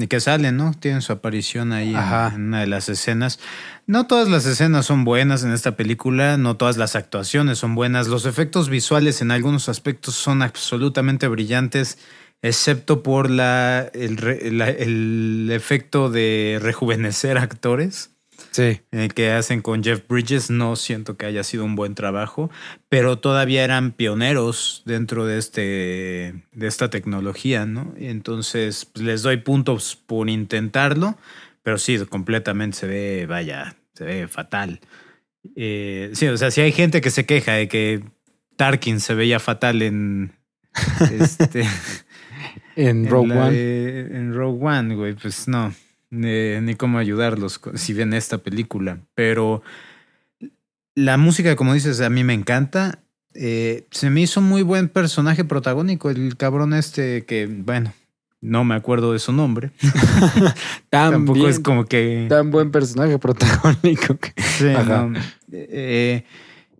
Y 0.00 0.06
que 0.06 0.18
salen, 0.20 0.56
¿no? 0.56 0.72
Tienen 0.72 1.02
su 1.02 1.12
aparición 1.12 1.72
ahí 1.72 1.90
en, 1.90 1.96
Ajá. 1.96 2.32
en 2.34 2.46
una 2.48 2.60
de 2.60 2.66
las 2.66 2.88
escenas. 2.88 3.38
No 3.86 4.06
todas 4.06 4.28
las 4.28 4.44
escenas 4.46 4.86
son 4.86 5.04
buenas 5.04 5.44
en 5.44 5.52
esta 5.52 5.76
película, 5.76 6.36
no 6.36 6.56
todas 6.56 6.76
las 6.78 6.96
actuaciones 6.96 7.58
son 7.58 7.74
buenas. 7.74 8.08
Los 8.08 8.26
efectos 8.26 8.68
visuales 8.70 9.20
en 9.22 9.30
algunos 9.30 9.68
aspectos 9.68 10.14
son 10.14 10.42
absolutamente 10.42 11.28
brillantes, 11.28 11.98
excepto 12.42 13.02
por 13.02 13.30
la, 13.30 13.90
el, 13.94 14.16
la- 14.58 14.70
el 14.70 15.48
efecto 15.52 16.10
de 16.10 16.58
rejuvenecer 16.62 17.36
actores 17.38 18.10
Sí. 18.52 18.80
eh, 18.92 19.08
que 19.14 19.30
hacen 19.32 19.62
con 19.62 19.82
Jeff 19.82 20.02
Bridges. 20.08 20.50
No 20.50 20.76
siento 20.76 21.16
que 21.16 21.26
haya 21.26 21.42
sido 21.44 21.64
un 21.64 21.74
buen 21.76 21.94
trabajo, 21.94 22.50
pero 22.88 23.18
todavía 23.18 23.64
eran 23.64 23.92
pioneros 23.92 24.82
dentro 24.86 25.26
de, 25.26 25.38
este, 25.38 26.34
de 26.52 26.66
esta 26.66 26.90
tecnología, 26.90 27.66
¿no? 27.66 27.94
Y 27.98 28.06
entonces 28.06 28.84
pues, 28.86 29.04
les 29.04 29.22
doy 29.22 29.38
puntos 29.38 29.96
por 30.06 30.28
intentarlo, 30.30 31.18
pero 31.62 31.78
sí, 31.78 31.98
completamente 32.06 32.76
se 32.78 32.86
ve, 32.86 33.26
vaya, 33.28 33.76
se 33.94 34.04
ve 34.04 34.28
fatal. 34.28 34.80
Eh, 35.56 36.10
sí, 36.14 36.26
o 36.28 36.36
sea, 36.36 36.50
si 36.50 36.60
hay 36.60 36.72
gente 36.72 37.00
que 37.00 37.10
se 37.10 37.26
queja 37.26 37.52
de 37.54 37.68
que 37.68 38.02
Tarkin 38.56 39.00
se 39.00 39.14
veía 39.14 39.38
fatal 39.40 39.82
en, 39.82 40.32
Este, 41.12 41.64
En 42.76 43.08
Rogue 43.08 43.32
One. 43.36 43.52
de- 43.52 44.00
en 44.16 44.34
Rogue 44.34 44.64
One, 44.64 44.94
güey, 44.94 45.14
pues 45.14 45.48
no. 45.48 45.74
Ni, 46.10 46.60
ni 46.60 46.74
cómo 46.74 46.98
ayudarlos 46.98 47.60
si 47.74 47.92
ven 47.92 48.14
esta 48.14 48.38
película. 48.38 49.00
Pero 49.14 49.62
la 50.94 51.16
música, 51.16 51.54
como 51.56 51.74
dices, 51.74 52.00
a 52.00 52.10
mí 52.10 52.24
me 52.24 52.34
encanta. 52.34 53.00
Eh, 53.34 53.86
se 53.90 54.10
me 54.10 54.22
hizo 54.22 54.40
muy 54.40 54.62
buen 54.62 54.88
personaje 54.88 55.44
protagónico, 55.44 56.10
el 56.10 56.36
cabrón 56.36 56.72
este 56.74 57.24
que, 57.24 57.46
bueno, 57.46 57.92
no 58.40 58.64
me 58.64 58.74
acuerdo 58.74 59.12
de 59.12 59.18
su 59.18 59.32
nombre. 59.32 59.70
Tan 60.90 61.12
Tampoco 61.12 61.38
bien, 61.40 61.50
es 61.50 61.60
como 61.60 61.84
que... 61.84 62.26
tan 62.28 62.50
buen 62.50 62.70
personaje 62.70 63.18
protagónico. 63.18 64.16
que- 64.18 64.32
Sí, 64.42 64.72
no. 64.86 65.12
Eh, 65.52 66.24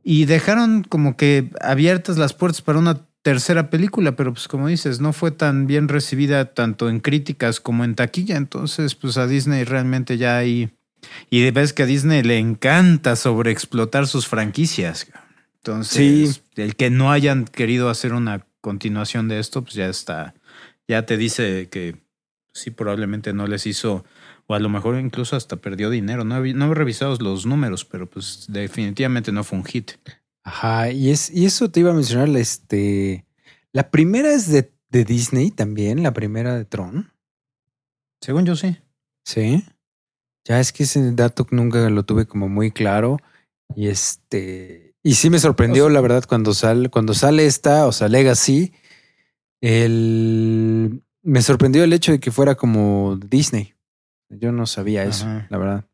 y 0.02 0.24
dejaron 0.24 0.84
como 0.84 1.16
que 1.16 1.50
abiertas 1.60 2.16
las 2.16 2.32
puertas 2.32 2.62
para 2.62 2.78
una 2.78 3.02
tercera 3.22 3.70
película, 3.70 4.16
pero 4.16 4.32
pues 4.32 4.48
como 4.48 4.68
dices, 4.68 5.00
no 5.00 5.12
fue 5.12 5.30
tan 5.30 5.66
bien 5.66 5.88
recibida 5.88 6.54
tanto 6.54 6.88
en 6.88 7.00
críticas 7.00 7.60
como 7.60 7.84
en 7.84 7.94
taquilla. 7.94 8.36
Entonces, 8.36 8.94
pues 8.94 9.16
a 9.16 9.26
Disney 9.26 9.64
realmente 9.64 10.18
ya 10.18 10.38
hay... 10.38 10.70
Y 11.30 11.48
ves 11.50 11.72
que 11.72 11.84
a 11.84 11.86
Disney 11.86 12.22
le 12.22 12.38
encanta 12.38 13.16
sobreexplotar 13.16 14.06
sus 14.06 14.26
franquicias. 14.26 15.06
Entonces, 15.58 16.42
el 16.56 16.76
que 16.76 16.90
no 16.90 17.12
hayan 17.12 17.44
querido 17.44 17.88
hacer 17.90 18.14
una 18.14 18.46
continuación 18.60 19.28
de 19.28 19.38
esto, 19.38 19.62
pues 19.62 19.74
ya 19.74 19.88
está, 19.88 20.34
ya 20.88 21.06
te 21.06 21.16
dice 21.16 21.68
que 21.70 21.96
sí, 22.52 22.70
probablemente 22.70 23.32
no 23.32 23.46
les 23.46 23.66
hizo, 23.66 24.04
o 24.46 24.54
a 24.54 24.58
lo 24.58 24.68
mejor 24.68 24.98
incluso 24.98 25.36
hasta 25.36 25.56
perdió 25.56 25.90
dinero. 25.90 26.24
No 26.24 26.44
he, 26.44 26.54
no 26.54 26.70
he 26.70 26.74
revisado 26.74 27.16
los 27.20 27.46
números, 27.46 27.84
pero 27.84 28.06
pues 28.06 28.46
definitivamente 28.48 29.32
no 29.32 29.44
fue 29.44 29.58
un 29.58 29.64
hit. 29.64 29.92
Ajá, 30.48 30.90
y, 30.90 31.10
es, 31.10 31.30
y 31.30 31.44
eso 31.44 31.70
te 31.70 31.80
iba 31.80 31.90
a 31.90 31.94
mencionar, 31.94 32.28
este, 32.36 33.26
la 33.72 33.90
primera 33.90 34.32
es 34.32 34.48
de, 34.50 34.72
de 34.88 35.04
Disney 35.04 35.50
también, 35.50 36.02
la 36.02 36.12
primera 36.14 36.54
de 36.56 36.64
Tron, 36.64 37.12
Según 38.22 38.46
yo 38.46 38.56
sí. 38.56 38.78
¿sí? 39.26 39.62
Ya 40.46 40.58
es 40.58 40.72
que 40.72 40.84
ese 40.84 41.12
dato 41.12 41.46
nunca 41.50 41.90
lo 41.90 42.02
tuve 42.04 42.24
como 42.26 42.48
muy 42.48 42.70
claro 42.70 43.18
y 43.76 43.88
este, 43.88 44.94
y 45.02 45.14
sí 45.16 45.28
me 45.28 45.38
sorprendió 45.38 45.84
O 45.84 45.88
sea- 45.88 45.94
la 45.94 46.00
verdad 46.00 46.24
cuando 46.26 46.54
sale, 46.54 46.88
cuando 46.88 47.12
sale 47.12 47.44
esta, 47.44 47.86
o 47.86 47.92
sea, 47.92 48.08
Legacy, 48.08 48.72
el, 49.60 51.02
me 51.22 51.42
sorprendió 51.42 51.84
el 51.84 51.92
hecho 51.92 52.12
de 52.12 52.20
que 52.20 52.30
fuera 52.30 52.54
como 52.54 53.16
Disney. 53.16 53.74
Yo 54.30 54.50
no 54.52 54.64
sabía 54.66 55.04
eso, 55.04 55.26
Ajá. 55.26 55.46
la 55.50 55.58
verdad. 55.58 55.84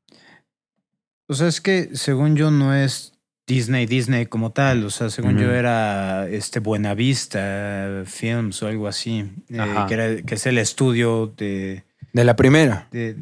O 1.29 1.35
sea, 1.35 1.49
es 1.49 1.61
que 1.61 1.97
según 1.97 2.37
yo 2.37 2.53
no 2.53 2.73
es 2.75 3.14
Disney, 3.47 3.87
Disney 3.87 4.27
como 4.27 4.53
tal. 4.53 4.85
O 4.85 4.91
sea, 4.91 5.11
según 5.11 5.39
yo 5.39 5.53
era 5.53 6.29
este 6.29 6.61
Buenavista 6.61 8.03
Films 8.07 8.63
o 8.63 8.67
algo 8.69 8.89
así, 8.89 9.31
eh, 9.51 9.85
que, 9.89 9.95
era- 9.95 10.23
que 10.23 10.35
es 10.35 10.47
el 10.47 10.59
estudio 10.59 11.33
de, 11.37 11.85
De 12.13 12.25
la 12.25 12.37
primera. 12.37 12.89
de, 12.91 13.17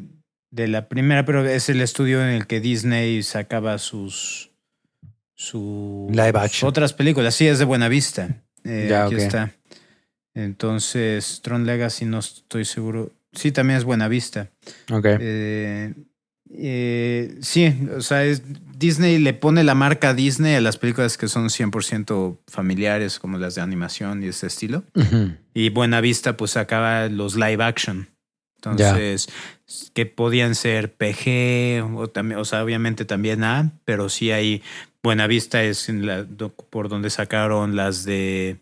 de 0.50 0.68
la 0.68 0.88
primera, 0.88 1.24
pero 1.24 1.44
es 1.46 1.68
el 1.68 1.80
estudio 1.80 2.22
en 2.22 2.28
el 2.28 2.46
que 2.46 2.60
Disney 2.60 3.22
sacaba 3.22 3.78
sus, 3.78 4.50
sus 5.34 6.10
Live 6.10 6.38
action. 6.38 6.68
otras 6.68 6.92
películas. 6.92 7.34
Sí, 7.34 7.46
es 7.48 7.58
de 7.58 7.64
Buenavista. 7.64 8.42
Eh, 8.64 8.86
Ya, 8.90 9.06
aquí 9.06 9.16
está. 9.16 9.52
Entonces, 10.34 11.40
Tron 11.42 11.66
Legacy 11.66 12.04
no 12.04 12.18
estoy 12.20 12.64
seguro. 12.64 13.10
Sí, 13.32 13.50
también 13.52 13.78
es 13.78 13.84
Buenavista. 13.84 14.50
Ok. 14.90 15.06
Eh, 15.20 15.94
eh, 16.54 17.36
sí, 17.40 17.74
o 17.96 18.00
sea, 18.00 18.24
es- 18.24 18.42
Disney 18.78 19.18
le 19.18 19.32
pone 19.32 19.62
la 19.62 19.74
marca 19.76 20.12
Disney 20.12 20.54
a 20.56 20.60
las 20.60 20.76
películas 20.76 21.16
que 21.16 21.28
son 21.28 21.50
100% 21.50 22.38
familiares, 22.48 23.18
como 23.20 23.38
las 23.38 23.54
de 23.54 23.60
animación 23.62 24.22
y 24.24 24.26
ese 24.28 24.48
estilo. 24.48 24.82
Y 25.54 25.68
Buenavista 25.70 26.36
pues 26.36 26.50
sacaba 26.52 27.08
los 27.08 27.36
live 27.36 27.62
action. 27.62 28.08
Entonces, 28.56 29.28
que 29.94 30.06
podían 30.06 30.54
ser 30.54 30.92
PG, 30.94 31.82
o, 31.96 32.08
también, 32.08 32.40
o 32.40 32.44
sea, 32.44 32.62
obviamente 32.64 33.04
también 33.04 33.42
A, 33.44 33.72
pero 33.84 34.08
sí 34.08 34.30
hay, 34.30 34.62
Buenavista 35.02 35.62
es 35.64 35.88
en 35.88 36.06
la, 36.06 36.26
por 36.70 36.88
donde 36.88 37.10
sacaron 37.10 37.74
las 37.76 38.04
de 38.04 38.58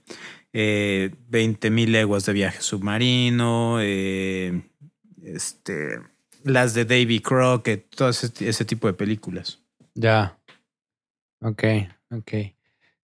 eh, 0.53 1.11
20 1.29 1.71
mil 1.71 1.93
leguas 1.93 2.25
de 2.27 2.33
viaje 2.33 2.61
submarino, 2.63 3.79
eh, 3.81 4.63
este, 5.23 5.99
las 6.45 6.75
de 6.75 6.85
Davy 6.85 7.21
Crockett, 7.21 7.95
todo 7.95 8.09
ese, 8.09 8.31
ese 8.49 8.65
tipo 8.65 8.87
de 8.87 8.95
películas. 8.95 9.61
Ya. 9.95 10.39
Ok, 11.43 11.65
ok. 12.11 12.33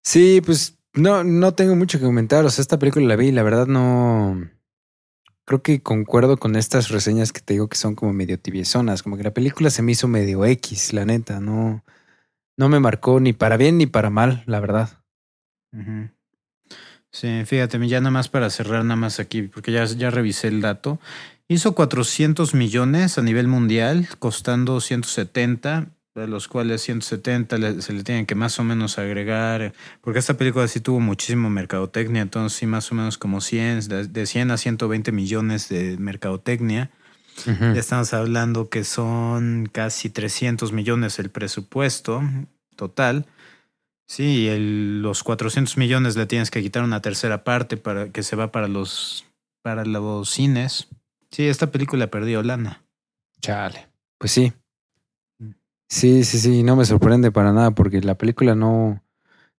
Sí, 0.02 0.40
pues 0.44 0.78
no, 0.94 1.24
no 1.24 1.54
tengo 1.54 1.76
mucho 1.76 1.98
que 1.98 2.04
comentar. 2.04 2.44
O 2.44 2.50
sea, 2.50 2.62
esta 2.62 2.78
película 2.78 3.06
la 3.06 3.16
vi 3.16 3.28
y 3.28 3.32
la 3.32 3.42
verdad 3.42 3.66
no. 3.66 4.48
Creo 5.44 5.62
que 5.62 5.80
concuerdo 5.80 6.38
con 6.38 6.56
estas 6.56 6.88
reseñas 6.88 7.32
que 7.32 7.40
te 7.40 7.54
digo 7.54 7.68
que 7.68 7.76
son 7.76 7.94
como 7.94 8.12
medio 8.12 8.38
tibiezonas. 8.38 9.02
Como 9.02 9.16
que 9.16 9.22
la 9.22 9.34
película 9.34 9.70
se 9.70 9.82
me 9.82 9.92
hizo 9.92 10.08
medio 10.08 10.44
X, 10.44 10.92
la 10.92 11.04
neta. 11.04 11.40
No, 11.40 11.84
no 12.56 12.68
me 12.68 12.80
marcó 12.80 13.20
ni 13.20 13.32
para 13.32 13.56
bien 13.56 13.78
ni 13.78 13.86
para 13.86 14.10
mal, 14.10 14.42
la 14.46 14.60
verdad. 14.60 14.90
Sí, 17.12 17.44
fíjate, 17.44 17.86
ya 17.88 18.00
nada 18.00 18.10
más 18.10 18.28
para 18.28 18.50
cerrar 18.50 18.84
nada 18.84 18.96
más 18.96 19.20
aquí, 19.20 19.42
porque 19.42 19.72
ya, 19.72 19.84
ya 19.84 20.10
revisé 20.10 20.48
el 20.48 20.60
dato. 20.60 20.98
Hizo 21.48 21.74
400 21.74 22.54
millones 22.54 23.18
a 23.18 23.22
nivel 23.22 23.46
mundial, 23.46 24.08
costando 24.18 24.80
170, 24.80 25.86
de 26.14 26.26
los 26.26 26.48
cuales 26.48 26.82
170 26.82 27.58
le- 27.58 27.82
se 27.82 27.92
le 27.92 28.02
tienen 28.02 28.26
que 28.26 28.34
más 28.34 28.58
o 28.58 28.64
menos 28.64 28.98
agregar, 28.98 29.72
porque 30.00 30.18
esta 30.18 30.34
película 30.34 30.66
sí 30.66 30.80
tuvo 30.80 30.98
muchísimo 30.98 31.48
mercadotecnia, 31.50 32.22
entonces 32.22 32.58
sí 32.58 32.66
más 32.66 32.90
o 32.90 32.94
menos 32.94 33.16
como 33.18 33.40
100, 33.40 33.86
de, 33.88 34.06
de 34.08 34.26
100 34.26 34.50
a 34.50 34.56
120 34.56 35.12
millones 35.12 35.68
de 35.68 35.96
mercadotecnia. 35.98 36.90
Ya 37.74 37.80
estamos 37.80 38.14
hablando 38.14 38.70
que 38.70 38.82
son 38.82 39.68
casi 39.70 40.08
300 40.08 40.72
millones 40.72 41.18
el 41.18 41.28
presupuesto 41.28 42.22
total. 42.76 43.26
Sí, 44.08 44.48
el- 44.48 45.02
los 45.02 45.22
400 45.22 45.76
millones 45.76 46.16
le 46.16 46.24
tienes 46.26 46.50
que 46.50 46.62
quitar 46.62 46.82
una 46.82 47.02
tercera 47.02 47.44
parte 47.44 47.76
para 47.76 48.08
que 48.08 48.22
se 48.22 48.36
va 48.36 48.50
para 48.50 48.68
los 48.68 49.26
para 49.62 49.84
los 49.84 50.30
cines. 50.30 50.88
Sí, 51.36 51.46
esta 51.46 51.70
película 51.70 52.06
perdió 52.06 52.42
lana. 52.42 52.82
Chale. 53.42 53.88
Pues 54.16 54.32
sí. 54.32 54.54
Sí, 55.86 56.24
sí, 56.24 56.38
sí. 56.38 56.62
No 56.62 56.76
me 56.76 56.86
sorprende 56.86 57.30
para 57.30 57.52
nada 57.52 57.72
porque 57.72 58.00
la 58.00 58.14
película 58.14 58.54
no. 58.54 59.04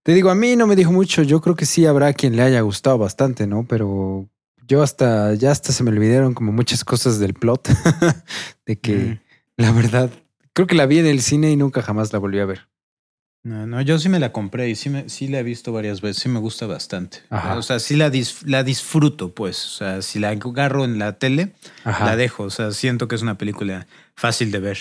Te 0.01 0.15
digo, 0.15 0.31
a 0.31 0.35
mí 0.35 0.55
no 0.55 0.65
me 0.65 0.75
dijo 0.75 0.91
mucho. 0.91 1.21
Yo 1.21 1.39
creo 1.39 1.55
que 1.55 1.67
sí 1.67 1.85
habrá 1.85 2.13
quien 2.13 2.35
le 2.35 2.41
haya 2.41 2.61
gustado 2.61 2.97
bastante, 2.97 3.45
¿no? 3.45 3.67
Pero 3.67 4.27
yo 4.65 4.81
hasta, 4.81 5.35
ya 5.35 5.51
hasta 5.51 5.71
se 5.71 5.83
me 5.83 5.91
olvidaron 5.91 6.33
como 6.33 6.51
muchas 6.51 6.83
cosas 6.83 7.19
del 7.19 7.35
plot. 7.35 7.69
de 8.65 8.79
que 8.79 8.95
Ujú. 8.95 9.17
la 9.57 9.71
verdad, 9.71 10.09
creo 10.53 10.65
que 10.65 10.73
la 10.73 10.87
vi 10.87 10.97
en 10.97 11.05
el 11.05 11.21
cine 11.21 11.51
y 11.51 11.57
nunca 11.57 11.83
jamás 11.83 12.11
la 12.11 12.17
volví 12.17 12.39
a 12.39 12.45
ver. 12.45 12.67
No, 13.47 13.65
no, 13.65 13.81
yo 13.81 13.97
sí 13.97 14.09
me 14.09 14.19
la 14.19 14.33
compré 14.33 14.67
y 14.69 14.75
sí, 14.75 14.89
me, 14.89 15.07
sí 15.07 15.27
la 15.29 15.39
he 15.39 15.43
visto 15.43 15.71
varias 15.71 16.01
veces, 16.01 16.21
sí 16.23 16.27
me 16.27 16.39
gusta 16.39 16.65
bastante. 16.67 17.19
Ajá. 17.29 17.55
O 17.55 17.61
sea, 17.61 17.79
sí 17.79 17.95
la, 17.95 18.11
dis- 18.11 18.43
la 18.45 18.63
disfruto, 18.63 19.33
pues. 19.33 19.65
O 19.65 19.69
sea, 19.69 20.01
si 20.01 20.19
la 20.19 20.29
agarro 20.31 20.83
en 20.83 20.99
la 20.99 21.17
tele, 21.17 21.53
Ajá. 21.85 22.05
la 22.07 22.15
dejo. 22.17 22.43
O 22.43 22.49
sea, 22.49 22.71
siento 22.71 23.07
que 23.07 23.15
es 23.15 23.21
una 23.21 23.37
película 23.37 23.87
fácil 24.15 24.51
de 24.51 24.59
ver. 24.59 24.77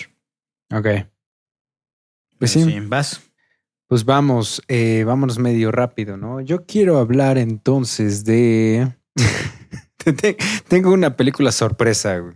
Ok. 0.74 0.86
Pues 2.38 2.50
sí. 2.50 2.80
vas. 2.86 3.22
Pues 3.88 4.04
vamos, 4.04 4.60
eh, 4.66 5.04
vámonos 5.06 5.38
medio 5.38 5.70
rápido, 5.70 6.16
¿no? 6.16 6.40
Yo 6.40 6.66
quiero 6.66 6.98
hablar 6.98 7.38
entonces 7.38 8.24
de. 8.24 8.92
Te- 9.96 10.36
Tengo 10.66 10.92
una 10.92 11.14
película 11.16 11.52
sorpresa, 11.52 12.18
güey, 12.18 12.34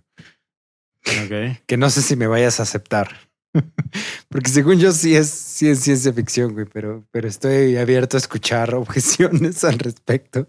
Ok. 1.24 1.58
que 1.66 1.76
no 1.76 1.90
sé 1.90 2.02
si 2.02 2.14
me 2.14 2.28
vayas 2.28 2.60
a 2.60 2.62
aceptar. 2.62 3.16
Porque 4.28 4.50
según 4.50 4.78
yo 4.78 4.92
sí 4.92 5.16
es, 5.16 5.28
sí 5.28 5.68
es 5.68 5.80
ciencia 5.80 6.12
ficción, 6.12 6.52
güey, 6.52 6.66
pero, 6.66 7.06
pero 7.10 7.28
estoy 7.28 7.76
abierto 7.76 8.16
a 8.16 8.18
escuchar 8.18 8.74
objeciones 8.76 9.64
al 9.64 9.78
respecto. 9.78 10.48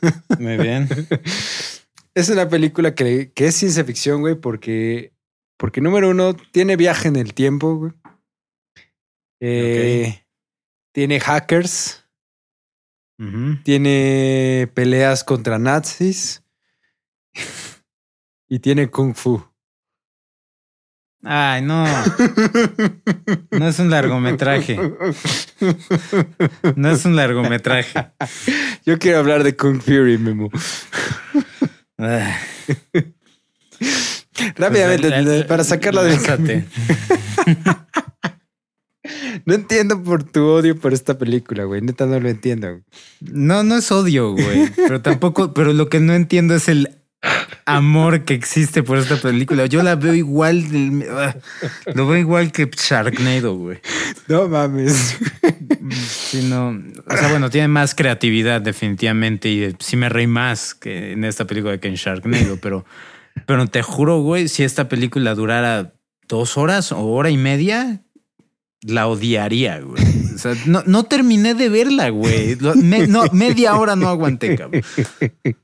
Muy 0.38 0.56
bien. 0.56 0.88
Es 2.14 2.28
una 2.28 2.48
película 2.48 2.94
que, 2.94 3.32
que 3.32 3.46
es 3.46 3.56
ciencia 3.56 3.84
ficción, 3.84 4.20
güey, 4.20 4.36
porque, 4.36 5.12
porque 5.56 5.80
número 5.80 6.10
uno, 6.10 6.34
tiene 6.34 6.76
viaje 6.76 7.08
en 7.08 7.16
el 7.16 7.34
tiempo, 7.34 7.76
güey. 7.76 7.92
Eh, 9.40 10.24
Tiene 10.92 11.20
hackers. 11.20 12.04
Tiene 13.64 14.70
peleas 14.74 15.24
contra 15.24 15.58
nazis 15.58 16.42
y 18.46 18.58
tiene 18.58 18.90
kung 18.90 19.14
fu. 19.14 19.42
Ay, 21.28 21.60
no. 21.62 21.84
No 23.50 23.68
es 23.68 23.78
un 23.80 23.90
largometraje. 23.90 24.78
No 26.76 26.90
es 26.90 27.04
un 27.04 27.16
largometraje. 27.16 28.12
Yo 28.84 28.98
quiero 28.98 29.18
hablar 29.18 29.42
de 29.42 29.56
Kung 29.56 29.80
Fury, 29.80 30.18
Memo. 30.18 30.50
Ah, 31.98 32.36
Rápidamente, 34.56 35.08
pues, 35.08 35.24
la- 35.24 35.36
la- 35.38 35.46
para 35.46 35.64
sacarla 35.64 36.02
del 36.04 36.12
lánzate. 36.14 36.66
No 39.44 39.54
entiendo 39.54 40.02
por 40.02 40.24
tu 40.24 40.44
odio 40.46 40.76
por 40.78 40.92
esta 40.92 41.16
película, 41.16 41.64
güey. 41.64 41.80
Neta 41.80 42.06
no 42.06 42.18
lo 42.18 42.28
entiendo. 42.28 42.80
No, 43.20 43.62
no 43.62 43.76
es 43.76 43.90
odio, 43.92 44.32
güey. 44.32 44.70
Pero 44.76 45.00
tampoco, 45.00 45.54
pero 45.54 45.72
lo 45.72 45.88
que 45.88 46.00
no 46.00 46.12
entiendo 46.14 46.54
es 46.54 46.68
el 46.68 46.98
amor 47.64 48.24
que 48.24 48.34
existe 48.34 48.82
por 48.82 48.98
esta 48.98 49.16
película. 49.16 49.66
Yo 49.66 49.82
la 49.82 49.96
veo 49.96 50.14
igual, 50.14 50.70
del- 50.70 51.06
ah, 51.10 51.34
lo 51.94 52.06
veo 52.06 52.18
igual 52.18 52.52
que 52.52 52.70
Sharknado, 52.70 53.56
güey. 53.56 53.78
No 54.28 54.48
mames. 54.48 55.18
Sí, 55.90 56.46
no, 56.48 56.70
o 57.08 57.16
sea, 57.16 57.28
bueno, 57.28 57.48
tiene 57.50 57.68
más 57.68 57.94
creatividad 57.94 58.60
definitivamente 58.60 59.48
y 59.48 59.62
eh, 59.64 59.74
sí 59.78 59.96
me 59.96 60.08
reí 60.08 60.26
más 60.26 60.74
que 60.74 61.12
en 61.12 61.24
esta 61.24 61.44
película 61.46 61.78
que 61.78 61.88
en 61.88 61.94
Sharknado, 61.94 62.58
pero, 62.60 62.84
pero 63.46 63.66
te 63.66 63.82
juro, 63.82 64.20
güey, 64.20 64.48
si 64.48 64.62
esta 64.64 64.88
película 64.88 65.34
durara 65.34 65.94
dos 66.28 66.56
horas 66.56 66.90
o 66.92 67.00
hora 67.06 67.30
y 67.30 67.36
media, 67.36 68.02
la 68.82 69.06
odiaría, 69.06 69.80
güey. 69.80 70.02
No, 70.66 70.82
no 70.86 71.04
terminé 71.04 71.54
de 71.54 71.68
verla, 71.68 72.10
güey. 72.10 72.56
No, 73.08 73.24
media 73.32 73.76
hora 73.76 73.96
no 73.96 74.08
aguanté, 74.08 74.56
cabrón. 74.56 74.82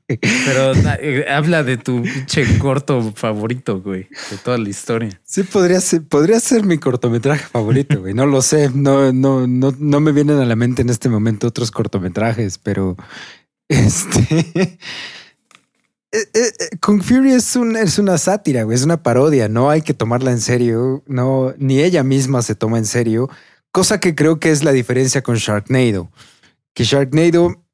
Pero 0.07 0.73
eh, 0.99 1.25
habla 1.29 1.63
de 1.63 1.77
tu 1.77 2.03
pinche 2.03 2.57
corto 2.59 3.13
favorito, 3.15 3.81
güey, 3.81 4.07
de 4.31 4.37
toda 4.43 4.57
la 4.57 4.69
historia. 4.69 5.21
Sí, 5.23 5.43
podría 5.43 5.81
ser, 5.81 6.03
podría 6.03 6.39
ser 6.39 6.63
mi 6.65 6.77
cortometraje 6.77 7.45
favorito, 7.45 7.99
güey. 7.99 8.13
No 8.13 8.25
lo 8.25 8.41
sé. 8.41 8.69
No, 8.73 9.11
no, 9.11 9.47
no, 9.47 9.73
no 9.77 9.99
me 9.99 10.11
vienen 10.11 10.39
a 10.39 10.45
la 10.45 10.55
mente 10.55 10.81
en 10.81 10.89
este 10.89 11.09
momento 11.09 11.47
otros 11.47 11.71
cortometrajes, 11.71 12.57
pero 12.57 12.95
este. 13.67 14.19
eh, 16.11 16.27
eh, 16.33 16.77
Kung 16.81 17.01
Fury 17.01 17.33
es, 17.33 17.55
un, 17.55 17.75
es 17.75 17.97
una 17.97 18.17
sátira, 18.17 18.63
güey. 18.63 18.75
Es 18.75 18.83
una 18.83 19.01
parodia. 19.01 19.49
No 19.49 19.69
hay 19.69 19.81
que 19.81 19.93
tomarla 19.93 20.31
en 20.31 20.41
serio. 20.41 21.03
No, 21.07 21.53
ni 21.57 21.79
ella 21.81 22.03
misma 22.03 22.41
se 22.41 22.55
toma 22.55 22.77
en 22.77 22.85
serio. 22.85 23.29
Cosa 23.73 23.99
que 23.99 24.13
creo 24.13 24.39
que 24.39 24.51
es 24.51 24.63
la 24.63 24.71
diferencia 24.71 25.23
con 25.23 25.37
Sharknado. 25.37 26.11
Que 26.75 26.83
Sharknado, 26.83 27.65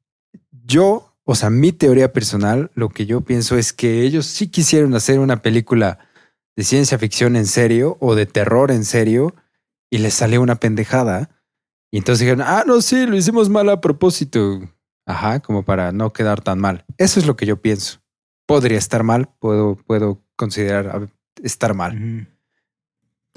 yo, 0.64 1.14
o 1.24 1.34
sea, 1.34 1.50
mi 1.50 1.72
teoría 1.72 2.10
personal, 2.14 2.70
lo 2.74 2.88
que 2.88 3.04
yo 3.04 3.20
pienso 3.20 3.58
es 3.58 3.74
que 3.74 4.00
ellos 4.00 4.24
sí 4.24 4.48
quisieron 4.48 4.94
hacer 4.94 5.18
una 5.18 5.42
película 5.42 5.98
de 6.56 6.64
ciencia 6.64 6.98
ficción 6.98 7.36
en 7.36 7.44
serio 7.44 7.98
o 8.00 8.14
de 8.14 8.24
terror 8.24 8.70
en 8.70 8.86
serio 8.86 9.34
y 9.90 9.98
les 9.98 10.14
salió 10.14 10.40
una 10.40 10.54
pendejada. 10.54 11.28
Y 11.90 11.98
entonces 11.98 12.20
dijeron, 12.20 12.46
ah, 12.48 12.64
no, 12.66 12.80
sí, 12.80 13.04
lo 13.04 13.14
hicimos 13.14 13.50
mal 13.50 13.68
a 13.68 13.82
propósito. 13.82 14.62
Ajá, 15.04 15.40
como 15.40 15.66
para 15.66 15.92
no 15.92 16.14
quedar 16.14 16.40
tan 16.40 16.60
mal. 16.60 16.86
Eso 16.96 17.20
es 17.20 17.26
lo 17.26 17.36
que 17.36 17.44
yo 17.44 17.60
pienso. 17.60 18.00
Podría 18.46 18.78
estar 18.78 19.02
mal, 19.02 19.28
puedo, 19.38 19.76
puedo 19.76 20.24
considerar 20.34 21.10
estar 21.42 21.74
mal. 21.74 22.26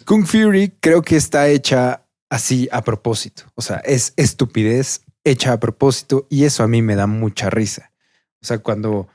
Kung 0.05 0.25
Fury 0.25 0.77
creo 0.79 1.01
que 1.01 1.17
está 1.17 1.50
hecha 1.50 2.02
así 2.33 2.67
a 2.71 2.83
propósito. 2.83 3.43
O 3.53 3.61
sea, 3.61 3.77
es 3.77 4.13
estupidez 4.17 5.05
hecha 5.23 5.53
a 5.53 5.59
propósito 5.59 6.25
y 6.31 6.45
eso 6.45 6.63
a 6.63 6.67
mí 6.67 6.81
me 6.81 6.95
da 6.95 7.05
mucha 7.05 7.51
risa. 7.51 7.91
O 8.41 8.45
sea, 8.45 8.57
cuando 8.57 9.07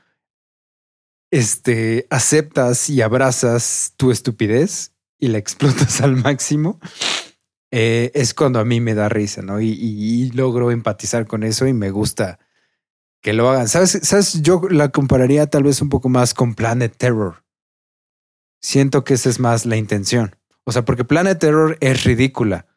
este, 1.29 2.07
aceptas 2.09 2.89
y 2.89 3.01
abrazas 3.01 3.93
tu 3.97 4.11
estupidez 4.11 4.93
y 5.17 5.27
la 5.27 5.37
explotas 5.43 5.99
al 5.99 6.15
máximo, 6.15 6.79
eh, 7.71 8.09
es 8.13 8.33
cuando 8.33 8.59
a 8.59 8.65
mí 8.65 8.79
me 8.79 8.95
da 8.95 9.09
risa, 9.09 9.41
¿no? 9.41 9.59
Y, 9.59 10.31
logro 10.31 10.71
empatizar 10.71 11.27
con 11.27 11.43
eso 11.43 11.67
y 11.67 11.73
me 11.73 11.91
gusta 11.91 12.39
que 13.21 13.33
lo 13.33 13.49
hagan. 13.49 13.67
¿Sabes? 13.67 13.99
¿Sabes? 14.01 14.41
Yo 14.41 14.61
la 14.69 14.89
compararía 14.89 15.47
tal 15.47 15.63
vez 15.63 15.81
un 15.81 15.89
poco 15.89 16.07
más 16.07 16.33
con 16.33 16.55
Planet 16.55 16.95
Terror. 16.95 17.43
Siento 18.61 19.03
que 19.03 19.15
esa 19.15 19.27
es 19.27 19.41
más 19.41 19.65
la 19.65 19.75
intención. 19.75 20.37
O 20.63 20.71
sea, 20.71 20.85
porque 20.85 21.03
Planet 21.03 21.37
Terror 21.37 21.77
es 21.81 22.05
ridícula. 22.05 22.68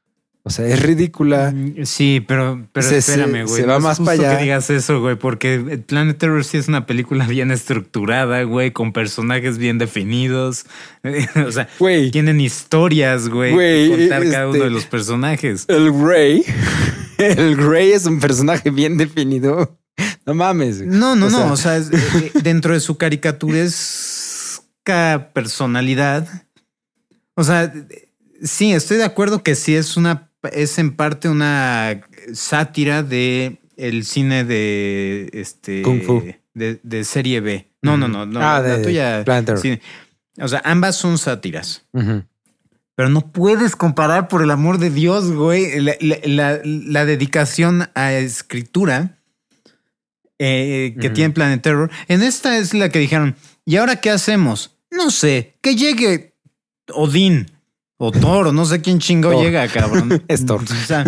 O 0.44 0.50
sea, 0.50 0.66
es 0.66 0.82
ridícula. 0.82 1.52
Mm, 1.54 1.84
Sí, 1.84 2.20
pero, 2.26 2.66
pero 2.72 2.88
Se- 2.88 2.99
espérame, 2.99 3.44
güey. 3.46 3.61
se 3.61 3.66
va 3.66 3.75
no 3.75 3.78
es 3.78 3.82
más 3.84 3.99
justo 3.99 4.11
para 4.12 4.28
allá. 4.28 4.38
que 4.38 4.42
digas 4.44 4.70
eso, 4.70 5.00
güey, 5.00 5.14
porque 5.16 5.80
Planet 5.87 6.18
Terror 6.18 6.44
sí 6.44 6.56
es 6.58 6.66
una 6.66 6.84
película 6.84 7.26
bien 7.28 7.52
estructurada, 7.52 8.42
güey, 8.42 8.72
con 8.72 8.92
personajes 8.92 9.56
bien 9.58 9.78
definidos. 9.78 10.66
o 11.46 11.52
sea, 11.52 11.68
Güey, 11.78 12.11
tienen 12.11 12.40
historias, 12.40 13.28
güey, 13.28 13.52
Güey, 13.54 13.88
contar 13.90 14.22
cada 14.25 14.46
este- 14.46 14.56
uno 14.58 14.64
de 14.64 14.70
los 14.70 14.87
personajes. 14.87 15.64
el 15.68 15.92
Grey. 15.92 16.44
El 17.18 17.54
Grey 17.56 17.92
es 17.92 18.06
un 18.06 18.18
personaje 18.18 18.70
bien 18.70 18.96
definido. 18.96 19.78
No 20.26 20.34
mames. 20.34 20.80
No, 20.84 21.14
no, 21.14 21.26
O 21.26 21.30
no. 21.30 21.38
sea- 21.38 21.52
o 21.52 21.56
sea, 21.56 21.76
eh, 21.99 22.32
dentro 22.42 22.75
de 22.75 22.80
su 22.80 22.96
caricaturesca 22.96 25.30
personalidad. 25.32 26.26
O 27.35 27.44
sea, 27.44 27.72
sí, 28.42 28.72
estoy 28.72 28.96
de 28.96 29.05
acuerdo 29.05 29.44
que 29.44 29.55
sí 29.55 29.76
es 29.76 29.96
una, 29.96 30.32
es 30.52 30.78
en 30.78 30.96
parte 30.96 31.28
una 31.28 32.00
sátira 32.33 33.02
de 33.02 33.61
el 33.76 34.05
cine 34.05 34.44
de 34.44 35.31
este 35.33 35.83
Kung 35.83 36.02
Fu. 36.02 36.22
De, 36.55 36.78
de 36.83 37.05
serie 37.05 37.40
B. 37.40 37.68
No, 37.83 37.96
no, 37.96 38.09
no, 38.09 38.26
no. 38.26 38.40
Ah, 38.40 38.61
la 38.61 38.76
de 38.78 38.83
tuya. 38.85 39.22
Planet 39.24 39.46
Terror. 39.46 39.61
sí. 39.62 39.78
O 40.40 40.48
sea, 40.48 40.61
ambas 40.64 40.96
son 40.96 41.18
sátiras. 41.18 41.85
Pero 42.94 43.09
no 43.09 43.33
puedes 43.33 43.74
comparar, 43.76 44.28
por 44.28 44.42
el 44.42 44.50
amor 44.50 44.78
de 44.78 44.90
Dios, 44.90 45.31
güey, 45.33 45.81
la, 45.81 45.94
la- 46.00 46.18
la- 46.24 46.61
la 46.64 47.05
dedicación 47.07 47.88
a 47.94 48.12
escritura 48.12 49.18
eh, 50.38 50.94
que 51.00 51.11
tiene 51.11 51.33
Planet 51.33 51.62
Terror. 51.62 51.90
En 52.09 52.22
esta 52.22 52.59
es 52.59 52.74
la 52.74 52.88
que 52.88 52.98
dijeron, 52.98 53.37
¿y 53.64 53.76
ahora 53.76 53.96
qué 53.96 54.11
hacemos? 54.11 54.76
No 54.90 55.11
sé, 55.11 55.55
que 55.62 55.74
llegue 55.76 56.35
Odín 56.92 57.50
o 58.05 58.11
Thor, 58.11 58.53
no 58.53 58.65
sé 58.65 58.81
quién 58.81 58.99
chingo 58.99 59.31
Thor. 59.31 59.45
llega, 59.45 59.69
cabrón. 59.69 60.25
Es 60.29 60.45
Thor. 60.45 60.62
O 60.65 60.87
sea, 60.87 61.05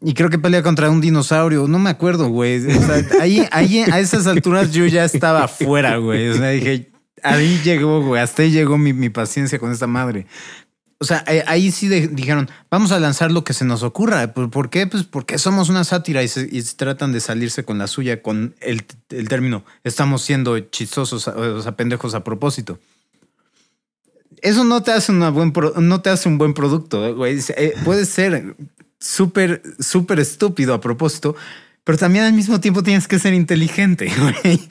y 0.00 0.14
creo 0.14 0.30
que 0.30 0.38
pelea 0.38 0.62
contra 0.62 0.88
un 0.88 1.02
dinosaurio, 1.02 1.68
no 1.68 1.78
me 1.78 1.90
acuerdo, 1.90 2.28
güey. 2.30 2.64
O 2.66 2.80
sea, 2.82 3.04
ahí, 3.20 3.46
ahí 3.52 3.80
a 3.80 4.00
esas 4.00 4.26
alturas 4.26 4.72
yo 4.72 4.86
ya 4.86 5.04
estaba 5.04 5.46
fuera, 5.46 5.98
güey. 5.98 6.28
O 6.30 6.36
sea, 6.38 6.48
dije, 6.48 6.90
ahí 7.22 7.60
llegó, 7.62 8.02
güey, 8.02 8.22
hasta 8.22 8.42
ahí 8.42 8.50
llegó 8.50 8.78
mi, 8.78 8.94
mi 8.94 9.10
paciencia 9.10 9.58
con 9.58 9.70
esta 9.72 9.86
madre. 9.86 10.26
O 11.02 11.04
sea, 11.04 11.22
eh, 11.26 11.44
ahí 11.46 11.70
sí 11.70 11.88
de- 11.88 12.08
dijeron, 12.08 12.48
vamos 12.70 12.92
a 12.92 12.98
lanzar 13.00 13.30
lo 13.30 13.44
que 13.44 13.52
se 13.52 13.66
nos 13.66 13.82
ocurra. 13.82 14.32
¿Por, 14.32 14.50
por 14.50 14.70
qué? 14.70 14.86
Pues 14.86 15.04
porque 15.04 15.36
somos 15.38 15.68
una 15.68 15.84
sátira 15.84 16.22
y 16.22 16.28
se, 16.28 16.48
y 16.50 16.62
se 16.62 16.76
tratan 16.76 17.12
de 17.12 17.20
salirse 17.20 17.64
con 17.64 17.76
la 17.76 17.86
suya 17.86 18.22
con 18.22 18.54
el, 18.60 18.84
el 19.10 19.28
término, 19.28 19.64
estamos 19.84 20.22
siendo 20.22 20.58
chistosos, 20.60 21.28
o 21.28 21.62
sea, 21.62 21.72
pendejos 21.76 22.14
a 22.14 22.24
propósito. 22.24 22.78
Eso 24.42 24.64
no 24.64 24.82
te 24.82 24.92
hace, 24.92 25.12
una 25.12 25.30
buen 25.30 25.52
no 25.76 26.00
te 26.00 26.10
hace 26.10 26.28
un 26.28 26.38
buen 26.38 26.54
producto, 26.54 27.06
eh, 27.06 27.12
güey. 27.12 27.38
Eh, 27.56 27.74
puede 27.84 28.06
ser 28.06 28.56
súper, 28.98 29.62
súper 29.78 30.20
estúpido 30.20 30.74
a 30.74 30.80
propósito, 30.80 31.36
pero 31.84 31.98
también 31.98 32.24
al 32.24 32.32
mismo 32.32 32.60
tiempo 32.60 32.82
tienes 32.82 33.08
que 33.08 33.18
ser 33.18 33.34
inteligente, 33.34 34.10
güey. 34.44 34.68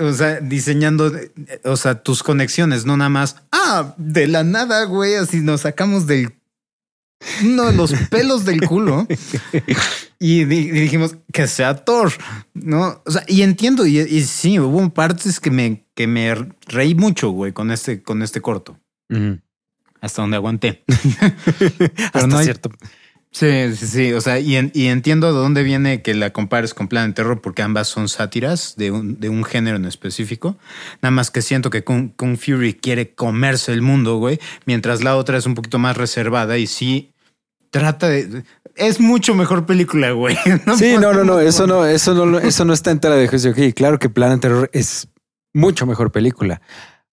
O 0.00 0.12
sea, 0.12 0.40
diseñando, 0.40 1.08
eh, 1.16 1.30
o 1.64 1.76
sea, 1.76 2.02
tus 2.02 2.22
conexiones, 2.22 2.84
no 2.84 2.96
nada 2.96 3.10
más, 3.10 3.36
ah, 3.52 3.94
de 3.96 4.26
la 4.26 4.44
nada, 4.44 4.84
güey, 4.84 5.14
así 5.14 5.40
nos 5.40 5.62
sacamos 5.62 6.06
del 6.06 6.32
uno 7.44 7.66
de 7.66 7.72
los 7.74 7.92
pelos 8.10 8.44
del 8.44 8.60
culo 8.62 9.06
y, 10.18 10.44
di- 10.44 10.56
y 10.68 10.70
dijimos 10.70 11.16
que 11.32 11.46
sea 11.46 11.74
Thor, 11.84 12.12
¿no? 12.54 13.02
O 13.04 13.10
sea, 13.10 13.24
y 13.28 13.42
entiendo, 13.42 13.86
y, 13.86 13.98
y 14.00 14.22
sí, 14.24 14.58
hubo 14.58 14.88
partes 14.90 15.40
que 15.40 15.50
me, 15.50 15.84
que 15.94 16.06
me 16.06 16.34
reí 16.66 16.94
mucho, 16.94 17.30
güey, 17.30 17.52
con 17.52 17.70
este, 17.70 18.02
con 18.02 18.22
este 18.22 18.40
corto, 18.40 18.78
hasta 20.00 20.22
donde 20.22 20.36
aguanté. 20.36 20.82
Hasta 22.12 22.26
no 22.26 22.38
hay- 22.38 22.44
cierto. 22.44 22.70
Sí, 23.32 23.76
sí, 23.76 23.86
sí. 23.86 24.12
O 24.12 24.20
sea, 24.20 24.40
y, 24.40 24.56
en- 24.56 24.72
y 24.74 24.86
entiendo 24.88 25.28
de 25.28 25.38
dónde 25.38 25.62
viene 25.62 26.02
que 26.02 26.14
la 26.14 26.30
compares 26.32 26.74
con 26.74 26.88
Planet 26.88 27.14
Terror, 27.14 27.40
porque 27.40 27.62
ambas 27.62 27.86
son 27.86 28.08
sátiras 28.08 28.74
de 28.76 28.90
un, 28.90 29.20
de 29.20 29.28
un 29.28 29.44
género 29.44 29.76
en 29.76 29.84
específico. 29.84 30.58
Nada 31.00 31.12
más 31.12 31.30
que 31.30 31.40
siento 31.40 31.70
que 31.70 31.84
Kung, 31.84 32.10
Kung 32.16 32.36
Fury 32.36 32.74
quiere 32.74 33.14
comerse 33.14 33.72
el 33.72 33.82
mundo, 33.82 34.16
güey, 34.16 34.40
mientras 34.66 35.04
la 35.04 35.16
otra 35.16 35.38
es 35.38 35.46
un 35.46 35.54
poquito 35.54 35.78
más 35.78 35.96
reservada 35.96 36.58
y 36.58 36.66
sí 36.66 37.12
trata 37.70 38.08
de. 38.08 38.42
Es 38.74 38.98
mucho 38.98 39.34
mejor 39.36 39.64
película, 39.64 40.10
güey. 40.10 40.36
Sí, 40.76 40.96
no, 40.98 41.12
no, 41.12 41.22
no, 41.24 41.38
eso 41.38 41.66
no, 41.68 41.86
eso 41.86 42.14
no, 42.14 42.38
eso 42.40 42.64
no 42.64 42.72
está 42.72 42.90
en 42.90 42.98
tela 42.98 43.14
de 43.14 43.28
juicio 43.28 43.52
aquí. 43.52 43.72
Claro 43.72 44.00
que 44.00 44.08
Planet 44.08 44.40
Terror 44.40 44.70
es 44.72 45.06
mucho 45.54 45.86
mejor 45.86 46.10
película. 46.10 46.60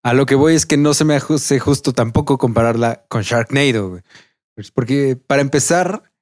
A 0.04 0.12
lo 0.14 0.26
que 0.26 0.36
voy 0.36 0.54
es 0.54 0.64
que 0.66 0.76
no 0.76 0.94
se 0.94 1.04
me 1.04 1.16
hace 1.16 1.58
justo 1.58 1.92
tampoco 1.92 2.38
compararla 2.38 3.04
con 3.08 3.22
Sharknado, 3.22 3.88
güey. 3.90 4.02
Pues 4.54 4.70
porque 4.70 5.16
para 5.16 5.42
empezar, 5.42 6.12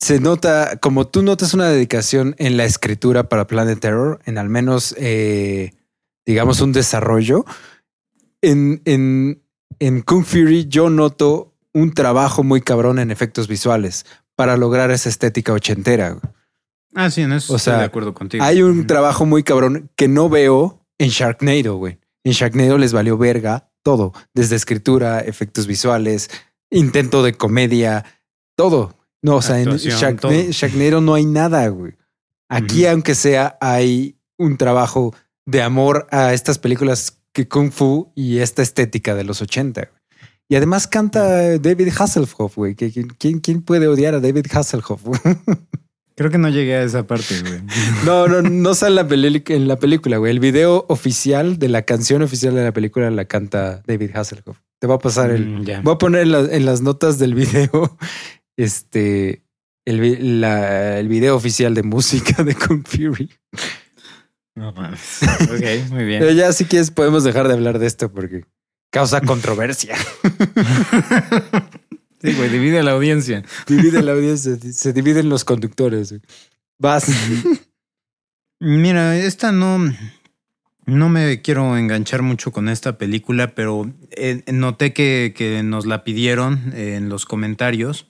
se 0.00 0.18
nota, 0.18 0.78
como 0.80 1.06
tú 1.06 1.22
notas 1.22 1.54
una 1.54 1.68
dedicación 1.68 2.34
en 2.38 2.56
la 2.56 2.64
escritura 2.64 3.28
para 3.28 3.46
Planet 3.46 3.78
Terror, 3.78 4.20
en 4.24 4.38
al 4.38 4.48
menos, 4.48 4.94
eh, 4.98 5.72
digamos, 6.26 6.60
un 6.60 6.72
desarrollo. 6.72 7.44
En, 8.42 8.80
en, 8.86 9.42
en 9.78 10.00
Kung 10.00 10.24
Fury 10.24 10.66
yo 10.68 10.88
noto 10.88 11.54
un 11.72 11.92
trabajo 11.92 12.42
muy 12.42 12.62
cabrón 12.62 12.98
en 12.98 13.10
efectos 13.10 13.46
visuales 13.46 14.06
para 14.34 14.56
lograr 14.56 14.90
esa 14.90 15.08
estética 15.08 15.52
ochentera. 15.52 16.18
Ah, 16.94 17.10
sí, 17.10 17.22
en 17.22 17.32
eso 17.32 17.52
O 17.52 17.56
estoy 17.56 17.72
sea, 17.72 17.80
de 17.80 17.86
acuerdo 17.86 18.14
contigo. 18.14 18.42
Hay 18.42 18.62
un 18.62 18.86
trabajo 18.86 19.26
muy 19.26 19.42
cabrón 19.42 19.90
que 19.96 20.08
no 20.08 20.28
veo 20.28 20.84
en 20.98 21.10
Sharknado, 21.10 21.76
güey. 21.76 21.98
En 22.24 22.32
Sharknado 22.32 22.78
les 22.78 22.92
valió 22.92 23.16
verga 23.16 23.70
todo, 23.82 24.12
desde 24.34 24.56
escritura, 24.56 25.20
efectos 25.20 25.66
visuales, 25.66 26.30
intento 26.70 27.22
de 27.22 27.34
comedia, 27.34 28.04
todo. 28.56 28.96
No, 29.22 29.36
o 29.36 29.42
sea, 29.42 29.60
en 29.60 29.68
Actuación. 29.68 29.98
Sharkna- 29.98 30.50
Sharknado 30.50 31.00
no 31.00 31.14
hay 31.14 31.26
nada, 31.26 31.66
güey. 31.68 31.92
Aquí, 32.48 32.86
aunque 32.86 33.14
sea, 33.14 33.56
hay 33.60 34.16
un 34.38 34.56
trabajo 34.56 35.14
de 35.46 35.62
amor 35.62 36.06
a 36.10 36.32
estas 36.34 36.58
películas 36.58 37.18
que 37.32 37.46
Kung 37.48 37.70
Fu 37.70 38.12
y 38.16 38.38
esta 38.38 38.62
estética 38.62 39.14
de 39.14 39.24
los 39.24 39.40
80. 39.42 39.80
güey. 39.82 39.92
Y 40.48 40.56
además 40.56 40.88
canta 40.88 41.58
David 41.58 41.92
Hasselhoff, 41.96 42.56
güey. 42.56 42.74
¿Quién, 42.74 43.38
quién 43.40 43.62
puede 43.62 43.86
odiar 43.86 44.14
a 44.14 44.20
David 44.20 44.46
Hasselhoff? 44.52 45.04
güey? 45.04 45.20
Creo 46.16 46.30
que 46.30 46.38
no 46.38 46.48
llegué 46.48 46.74
a 46.74 46.82
esa 46.82 47.06
parte, 47.06 47.40
güey. 47.40 47.60
No, 48.04 48.26
no, 48.26 48.42
no 48.42 48.74
sale 48.74 48.90
en 48.90 48.96
la, 48.96 49.08
peli- 49.08 49.44
en 49.46 49.68
la 49.68 49.76
película, 49.78 50.16
güey. 50.16 50.32
El 50.32 50.40
video 50.40 50.86
oficial 50.88 51.58
de 51.58 51.68
la 51.68 51.82
canción 51.82 52.22
oficial 52.22 52.54
de 52.54 52.64
la 52.64 52.72
película 52.72 53.10
la 53.10 53.26
canta 53.26 53.82
David 53.86 54.10
Hasselhoff. 54.16 54.58
Te 54.80 54.86
va 54.86 54.94
a 54.96 54.98
pasar 54.98 55.30
el, 55.30 55.46
Mm. 55.46 55.82
Voy 55.84 55.94
a 55.94 55.98
poner 55.98 56.22
en, 56.22 56.32
la- 56.32 56.40
en 56.56 56.64
las 56.64 56.80
notas 56.80 57.18
del 57.18 57.34
video 57.34 57.96
este 58.56 59.44
el, 59.86 60.40
la- 60.40 60.98
el 60.98 61.08
video 61.08 61.36
oficial 61.36 61.74
de 61.74 61.82
música 61.82 62.42
de 62.42 62.54
Kung 62.54 62.84
Fury. 62.86 63.30
No 64.56 64.72
mames. 64.72 65.20
Ok, 65.42 65.90
muy 65.90 66.04
bien. 66.04 66.20
Pero 66.20 66.32
ya 66.32 66.52
si 66.52 66.64
quieres 66.64 66.90
podemos 66.90 67.24
dejar 67.24 67.46
de 67.48 67.54
hablar 67.54 67.78
de 67.78 67.86
esto 67.86 68.10
porque 68.12 68.44
causa 68.90 69.20
controversia. 69.32 69.96
Sí, 72.22 72.34
güey, 72.34 72.50
divide 72.50 72.82
la 72.82 72.92
audiencia. 72.92 73.42
divide 73.66 74.02
la 74.02 74.12
audiencia, 74.12 74.56
se 74.72 74.92
dividen 74.92 75.28
los 75.30 75.44
conductores. 75.44 76.14
Vas. 76.78 77.06
Mira, 78.60 79.16
esta 79.16 79.52
no. 79.52 79.92
No 80.90 81.08
me 81.08 81.40
quiero 81.40 81.76
enganchar 81.76 82.22
mucho 82.22 82.52
con 82.52 82.68
esta 82.68 82.98
película, 82.98 83.54
pero 83.54 83.90
eh, 84.10 84.42
noté 84.52 84.92
que, 84.92 85.32
que 85.36 85.62
nos 85.62 85.86
la 85.86 86.04
pidieron 86.04 86.72
en 86.74 87.08
los 87.08 87.24
comentarios. 87.26 88.06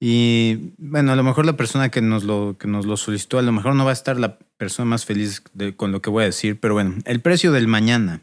Y 0.00 0.72
bueno, 0.78 1.12
a 1.12 1.16
lo 1.16 1.22
mejor 1.24 1.44
la 1.44 1.56
persona 1.56 1.88
que 1.90 2.00
nos 2.00 2.24
lo, 2.24 2.56
que 2.58 2.68
nos 2.68 2.86
lo 2.86 2.96
solicitó, 2.96 3.38
a 3.38 3.42
lo 3.42 3.52
mejor 3.52 3.74
no 3.74 3.84
va 3.84 3.90
a 3.90 3.94
estar 3.94 4.18
la 4.18 4.38
persona 4.56 4.86
más 4.90 5.04
feliz 5.04 5.42
de- 5.54 5.74
con 5.74 5.90
lo 5.92 6.00
que 6.00 6.10
voy 6.10 6.22
a 6.22 6.26
decir, 6.26 6.58
pero 6.60 6.74
bueno, 6.74 6.94
El 7.04 7.20
precio 7.20 7.50
del 7.52 7.66
mañana. 7.68 8.20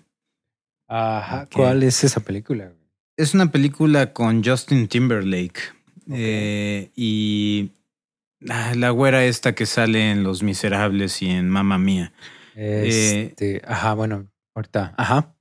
Ajá. 0.88 1.48
¿Cuál 1.54 1.84
es 1.84 2.04
esa 2.04 2.22
película? 2.22 2.72
Es 3.18 3.34
una 3.34 3.52
película 3.52 4.14
con 4.14 4.44
Justin 4.44 4.88
Timberlake. 4.88 5.60
Eh, 6.12 6.92
y 6.96 7.72
ah, 8.50 8.74
la 8.76 8.92
güera 8.92 9.26
esta 9.26 9.56
que 9.56 9.66
sale 9.66 10.12
en 10.12 10.24
Los 10.24 10.44
Miserables 10.44 11.22
y 11.22 11.30
en 11.30 11.50
Mamma 11.50 11.78
Mía. 11.78 12.14
Este, 12.56 13.62
ajá, 13.68 13.94
bueno, 13.94 14.28
ahorita. 14.56 14.94
Ajá. 14.98 15.36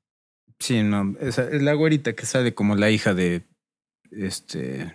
Sí, 0.59 0.83
no, 0.83 1.15
esa- 1.21 1.49
es 1.51 1.63
la 1.63 1.75
güerita 1.75 2.15
que 2.15 2.27
sale 2.27 2.55
como 2.55 2.75
la 2.77 2.91
hija 2.91 3.15
de 3.15 3.43
este. 4.11 4.93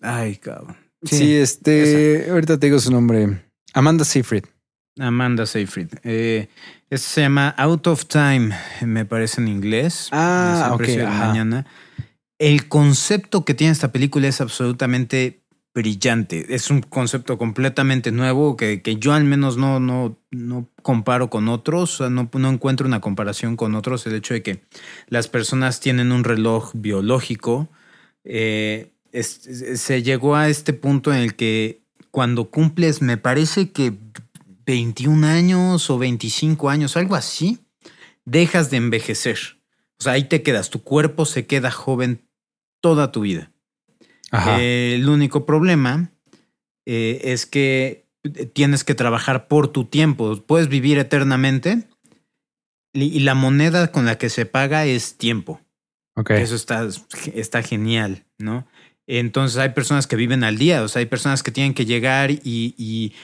Ay, 0.00 0.36
cabrón. 0.36 0.76
Sí, 1.04 1.34
este, 1.36 2.28
ahorita 2.30 2.58
te 2.58 2.66
digo 2.66 2.78
su 2.78 2.90
nombre. 2.90 3.42
Amanda 3.74 4.04
Seyfried. 4.04 4.44
Amanda 4.98 5.46
Seyfried. 5.46 5.88
Eh, 6.02 6.48
este 6.90 7.06
se 7.08 7.20
llama 7.20 7.50
Out 7.56 7.86
of 7.86 8.06
Time, 8.06 8.50
me 8.82 9.04
parece 9.04 9.40
en 9.40 9.48
inglés. 9.48 10.08
Ah, 10.12 10.70
ok, 10.74 10.88
mañana. 11.04 11.66
El 12.38 12.68
concepto 12.68 13.44
que 13.44 13.54
tiene 13.54 13.72
esta 13.72 13.92
película 13.92 14.26
es 14.28 14.40
absolutamente 14.40 15.40
brillante. 15.74 16.54
Es 16.54 16.70
un 16.70 16.80
concepto 16.80 17.38
completamente 17.38 18.10
nuevo 18.12 18.56
que, 18.56 18.82
que 18.82 18.96
yo 18.96 19.12
al 19.12 19.24
menos 19.24 19.56
no, 19.56 19.80
no, 19.80 20.18
no 20.30 20.68
comparo 20.82 21.30
con 21.30 21.48
otros. 21.48 22.00
No, 22.00 22.28
no 22.32 22.50
encuentro 22.50 22.86
una 22.86 23.00
comparación 23.00 23.56
con 23.56 23.74
otros. 23.74 24.06
El 24.06 24.14
hecho 24.14 24.34
de 24.34 24.42
que 24.42 24.62
las 25.08 25.28
personas 25.28 25.80
tienen 25.80 26.12
un 26.12 26.24
reloj 26.24 26.72
biológico. 26.74 27.68
eh, 28.24 28.92
se 29.12 30.02
llegó 30.02 30.36
a 30.36 30.50
este 30.50 30.74
punto 30.74 31.12
en 31.12 31.20
el 31.20 31.34
que 31.34 31.80
cuando 32.10 32.50
cumples, 32.50 33.00
me 33.00 33.16
parece 33.16 33.70
que 33.70 33.94
21 34.66 35.26
años 35.26 35.88
o 35.88 35.98
25 35.98 36.68
años, 36.68 36.96
algo 36.96 37.14
así, 37.14 37.58
dejas 38.24 38.70
de 38.70 38.76
envejecer. 38.76 39.38
O 39.98 40.02
sea, 40.02 40.12
ahí 40.12 40.24
te 40.24 40.42
quedas, 40.42 40.70
tu 40.70 40.82
cuerpo 40.82 41.24
se 41.24 41.46
queda 41.46 41.70
joven 41.70 42.28
toda 42.80 43.10
tu 43.10 43.22
vida. 43.22 43.50
Eh, 44.58 44.94
el 44.96 45.08
único 45.08 45.46
problema 45.46 46.10
eh, 46.86 47.20
es 47.24 47.46
que 47.46 48.06
tienes 48.52 48.84
que 48.84 48.94
trabajar 48.94 49.48
por 49.48 49.68
tu 49.68 49.84
tiempo. 49.86 50.36
Puedes 50.46 50.68
vivir 50.68 50.98
eternamente 50.98 51.84
y 52.92 53.20
la 53.20 53.34
moneda 53.34 53.92
con 53.92 54.04
la 54.06 54.18
que 54.18 54.28
se 54.28 54.46
paga 54.46 54.84
es 54.86 55.16
tiempo. 55.16 55.60
ok. 56.16 56.30
Eso 56.30 56.54
está, 56.56 56.86
está 57.34 57.62
genial, 57.62 58.24
¿no? 58.38 58.66
Entonces 59.06 59.58
hay 59.58 59.70
personas 59.70 60.06
que 60.06 60.16
viven 60.16 60.44
al 60.44 60.58
día, 60.58 60.82
o 60.82 60.88
sea, 60.88 61.00
hay 61.00 61.06
personas 61.06 61.42
que 61.42 61.50
tienen 61.50 61.72
que 61.74 61.86
llegar 61.86 62.30
y, 62.30 62.40
y 62.76 63.14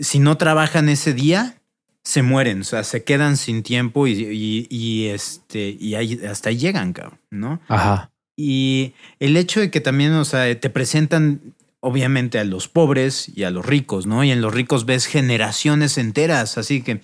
si 0.00 0.18
no 0.18 0.36
trabajan 0.38 0.88
ese 0.88 1.12
día, 1.12 1.60
se 2.02 2.22
mueren, 2.22 2.62
o 2.62 2.64
sea, 2.64 2.84
se 2.84 3.04
quedan 3.04 3.36
sin 3.36 3.62
tiempo 3.62 4.06
y, 4.06 4.12
y- 4.12 4.66
y, 4.70 5.06
este, 5.08 5.76
y 5.78 5.94
ahí- 5.96 6.20
hasta 6.24 6.48
ahí 6.48 6.56
llegan, 6.56 6.94
cabrón, 6.94 7.20
¿no? 7.30 7.60
Ajá. 7.68 8.10
Y 8.42 8.94
el 9.18 9.36
hecho 9.36 9.60
de 9.60 9.70
que 9.70 9.82
también, 9.82 10.12
o 10.14 10.24
sea, 10.24 10.58
te 10.58 10.70
presentan 10.70 11.42
obviamente 11.80 12.38
a 12.38 12.44
los 12.44 12.68
pobres 12.68 13.30
y 13.34 13.44
a 13.44 13.50
los 13.50 13.66
ricos, 13.66 14.06
¿no? 14.06 14.24
Y 14.24 14.30
en 14.30 14.40
los 14.40 14.54
ricos 14.54 14.86
ves 14.86 15.04
generaciones 15.04 15.98
enteras, 15.98 16.56
así 16.56 16.80
que, 16.80 17.02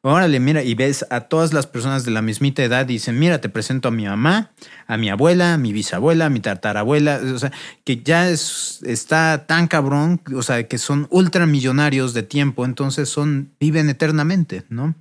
órale, 0.00 0.40
mira, 0.40 0.62
y 0.62 0.74
ves 0.74 1.04
a 1.10 1.20
todas 1.20 1.52
las 1.52 1.66
personas 1.66 2.06
de 2.06 2.10
la 2.10 2.22
mismita 2.22 2.64
edad 2.64 2.88
y 2.88 2.94
dicen, 2.94 3.18
mira, 3.18 3.38
te 3.38 3.50
presento 3.50 3.88
a 3.88 3.90
mi 3.90 4.06
mamá, 4.06 4.52
a 4.86 4.96
mi 4.96 5.10
abuela, 5.10 5.54
a 5.54 5.58
mi 5.58 5.74
bisabuela, 5.74 6.26
a 6.26 6.30
mi 6.30 6.40
tartarabuela, 6.40 7.20
o 7.34 7.38
sea, 7.38 7.52
que 7.84 8.02
ya 8.02 8.30
es, 8.30 8.80
está 8.86 9.44
tan 9.46 9.66
cabrón, 9.66 10.22
o 10.34 10.42
sea, 10.42 10.66
que 10.68 10.78
son 10.78 11.06
ultramillonarios 11.10 12.14
de 12.14 12.22
tiempo, 12.22 12.64
entonces 12.64 13.10
son, 13.10 13.50
viven 13.60 13.90
eternamente, 13.90 14.64
¿no? 14.70 14.94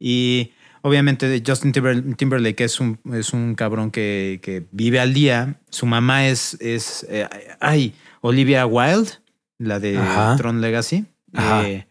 Y 0.00 0.52
obviamente 0.82 1.42
Justin 1.46 1.72
Timber- 1.72 2.16
Timberlake 2.16 2.64
es 2.64 2.80
un, 2.80 2.98
es 3.12 3.32
un 3.32 3.54
cabrón 3.54 3.90
que, 3.90 4.40
que 4.42 4.66
vive 4.72 5.00
al 5.00 5.12
día. 5.14 5.60
Su 5.70 5.86
mamá 5.86 6.26
es, 6.28 6.56
es 6.60 7.06
eh, 7.08 7.28
ay, 7.60 7.94
Olivia 8.20 8.66
Wilde, 8.66 9.10
la 9.58 9.78
de 9.80 9.98
Ajá. 9.98 10.36
Tron 10.36 10.60
Legacy. 10.60 11.06
Ajá. 11.34 11.68
Eh, 11.68 11.86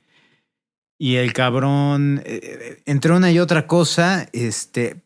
y 0.97 1.15
el 1.15 1.31
cabrón, 1.33 2.21
eh, 2.25 2.81
entre 2.85 3.13
una 3.13 3.31
y 3.31 3.39
otra 3.39 3.67
cosa, 3.67 4.27
este, 4.33 4.97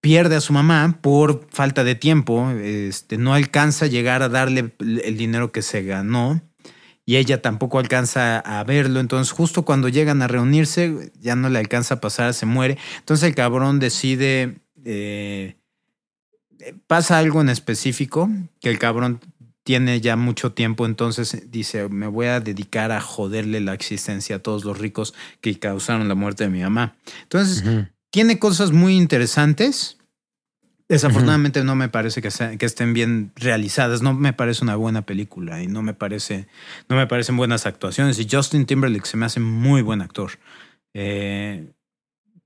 pierde 0.00 0.34
a 0.36 0.40
su 0.40 0.52
mamá 0.52 0.98
por 1.00 1.46
falta 1.50 1.84
de 1.84 1.94
tiempo. 1.94 2.50
Este, 2.50 3.16
no 3.16 3.32
alcanza 3.32 3.84
a 3.84 3.88
llegar 3.88 4.22
a 4.22 4.28
darle 4.28 4.72
el 4.80 5.16
dinero 5.16 5.52
que 5.52 5.62
se 5.62 5.82
ganó 5.84 6.40
y 7.06 7.16
ella 7.16 7.40
tampoco 7.40 7.78
alcanza 7.78 8.40
a 8.40 8.62
verlo. 8.64 8.98
Entonces, 9.00 9.32
justo 9.32 9.64
cuando 9.64 9.88
llegan 9.88 10.20
a 10.22 10.26
reunirse, 10.28 11.12
ya 11.20 11.36
no 11.36 11.48
le 11.48 11.60
alcanza 11.60 11.94
a 11.94 12.00
pasar, 12.00 12.34
se 12.34 12.44
muere. 12.46 12.76
Entonces, 12.98 13.28
el 13.28 13.34
cabrón 13.36 13.78
decide. 13.78 14.58
eh, 14.84 15.56
pasa 16.86 17.18
algo 17.18 17.40
en 17.40 17.48
específico 17.48 18.28
que 18.60 18.70
el 18.70 18.78
cabrón 18.78 19.20
tiene 19.62 20.00
ya 20.00 20.16
mucho 20.16 20.52
tiempo. 20.52 20.84
Entonces, 20.84 21.50
dice: 21.50 21.88
Me 21.88 22.08
voy 22.08 22.26
a 22.26 22.40
dedicar 22.40 22.90
a 22.90 23.00
joderle 23.00 23.60
la 23.60 23.74
existencia 23.74 24.36
a 24.36 24.38
todos 24.40 24.64
los 24.64 24.76
ricos 24.78 25.14
que 25.40 25.58
causaron 25.58 26.08
la 26.08 26.14
muerte 26.16 26.44
de 26.44 26.50
mi 26.50 26.60
mamá. 26.62 26.96
Entonces, 27.22 27.64
tiene 28.10 28.38
cosas 28.38 28.72
muy 28.72 28.96
interesantes. 28.96 29.95
Desafortunadamente 30.88 31.64
no 31.64 31.74
me 31.74 31.88
parece 31.88 32.22
que, 32.22 32.30
sea- 32.30 32.56
que 32.56 32.66
estén 32.66 32.92
bien 32.92 33.32
realizadas. 33.34 34.02
No 34.02 34.14
me 34.14 34.32
parece 34.32 34.62
una 34.62 34.76
buena 34.76 35.02
película 35.02 35.60
y 35.62 35.66
no 35.66 35.82
me 35.82 35.94
parece, 35.94 36.46
no 36.88 36.94
me 36.96 37.06
parecen 37.08 37.36
buenas 37.36 37.66
actuaciones. 37.66 38.18
Y 38.20 38.28
Justin 38.30 38.66
Timberlake 38.66 39.06
se 39.06 39.16
me 39.16 39.26
hace 39.26 39.40
muy 39.40 39.82
buen 39.82 40.00
actor. 40.00 40.32
Eh, 40.94 41.72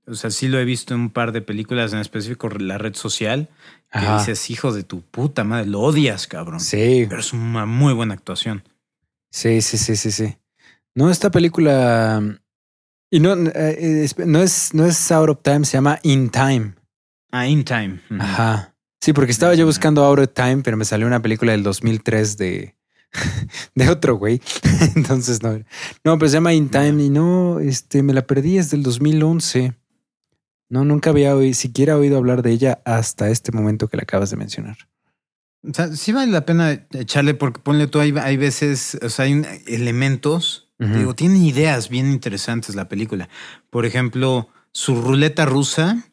o 0.07 0.15
sea, 0.15 0.31
sí 0.31 0.47
lo 0.47 0.59
he 0.59 0.65
visto 0.65 0.95
en 0.95 1.01
un 1.01 1.09
par 1.11 1.31
de 1.31 1.41
películas, 1.43 1.93
en 1.93 1.99
específico 1.99 2.49
La 2.49 2.79
Red 2.79 2.95
Social, 2.95 3.49
que 3.91 3.99
Ajá. 3.99 4.17
dices, 4.17 4.49
hijo 4.49 4.73
de 4.73 4.83
tu 4.83 5.01
puta 5.01 5.43
madre, 5.43 5.67
lo 5.67 5.79
odias, 5.81 6.25
cabrón. 6.25 6.59
Sí, 6.59 7.05
Pero 7.07 7.21
es 7.21 7.33
una 7.33 7.67
muy 7.67 7.93
buena 7.93 8.15
actuación. 8.15 8.63
sí, 9.29 9.61
sí, 9.61 9.77
sí, 9.77 9.95
sí, 9.95 10.11
sí. 10.11 10.35
No, 10.95 11.09
esta 11.11 11.29
película. 11.29 12.21
Y 13.11 13.19
no, 13.19 13.33
eh, 13.35 14.03
es- 14.03 14.17
no 14.17 14.41
es, 14.41 14.73
no 14.73 14.85
es 14.87 15.11
Out 15.11 15.29
of 15.29 15.37
Time, 15.43 15.63
se 15.65 15.73
llama 15.77 15.99
In 16.03 16.29
Time. 16.31 16.73
Ah, 17.31 17.47
In 17.47 17.63
Time. 17.63 18.01
Ajá. 18.19 18.75
Sí, 18.99 19.13
porque 19.13 19.31
estaba 19.31 19.55
yo 19.55 19.65
buscando 19.65 20.03
Out 20.05 20.19
of 20.19 20.29
Time, 20.33 20.61
pero 20.63 20.77
me 20.77 20.85
salió 20.85 21.07
una 21.07 21.21
película 21.21 21.53
del 21.53 21.63
2003 21.63 22.37
de, 22.37 22.75
de 23.75 23.89
otro 23.89 24.15
güey. 24.15 24.41
Entonces 24.95 25.41
no. 25.41 25.57
No, 26.03 26.17
pero 26.17 26.29
se 26.29 26.33
llama 26.35 26.53
In 26.53 26.69
Time 26.69 27.03
y 27.03 27.09
no, 27.09 27.59
este, 27.59 28.03
me 28.03 28.13
la 28.13 28.21
perdí, 28.27 28.57
es 28.57 28.69
del 28.69 28.83
2011. 28.83 29.73
No, 30.69 30.85
nunca 30.85 31.09
había 31.09 31.35
oído, 31.35 31.53
siquiera 31.53 31.97
oído 31.97 32.17
hablar 32.17 32.43
de 32.43 32.51
ella 32.51 32.81
hasta 32.85 33.29
este 33.29 33.51
momento 33.51 33.87
que 33.87 33.97
la 33.97 34.03
acabas 34.03 34.29
de 34.29 34.37
mencionar. 34.37 34.77
O 35.67 35.73
sea, 35.73 35.95
sí 35.95 36.11
vale 36.11 36.31
la 36.31 36.45
pena 36.45 36.87
echarle 36.93 37.33
porque 37.33 37.59
ponle 37.59 37.87
tú, 37.87 37.99
hay, 37.99 38.13
hay 38.17 38.37
veces, 38.37 38.97
o 39.01 39.09
sea, 39.09 39.25
hay 39.25 39.43
elementos, 39.67 40.69
Ujú. 40.79 40.93
digo, 40.93 41.13
tienen 41.13 41.43
ideas 41.43 41.89
bien 41.89 42.09
interesantes 42.09 42.73
la 42.75 42.87
película. 42.87 43.29
Por 43.69 43.85
ejemplo, 43.85 44.47
su 44.71 45.01
ruleta 45.01 45.45
rusa 45.45 46.10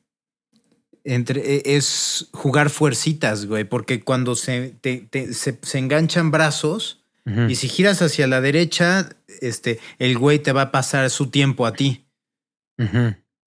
entre, 1.15 1.41
e- 1.57 1.77
es 1.77 2.29
jugar 2.33 2.71
fuercitas, 2.71 3.47
güey, 3.47 3.65
porque 3.65 4.01
cuando 4.01 4.35
se, 4.37 4.75
te- 4.81 5.07
te- 5.11 5.33
se, 5.35 5.59
se 5.63 5.79
enganchan 5.79 6.31
brazos 6.31 7.03
y 7.51 7.57
si 7.57 7.69
giras 7.69 8.01
hacia 8.01 8.27
la 8.27 8.41
derecha, 8.41 9.11
este, 9.43 9.79
el 9.99 10.17
güey 10.17 10.39
te 10.39 10.53
va 10.53 10.63
a 10.63 10.71
pasar 10.71 11.11
su 11.11 11.27
tiempo 11.29 11.67
a 11.67 11.75
ti. 11.75 12.07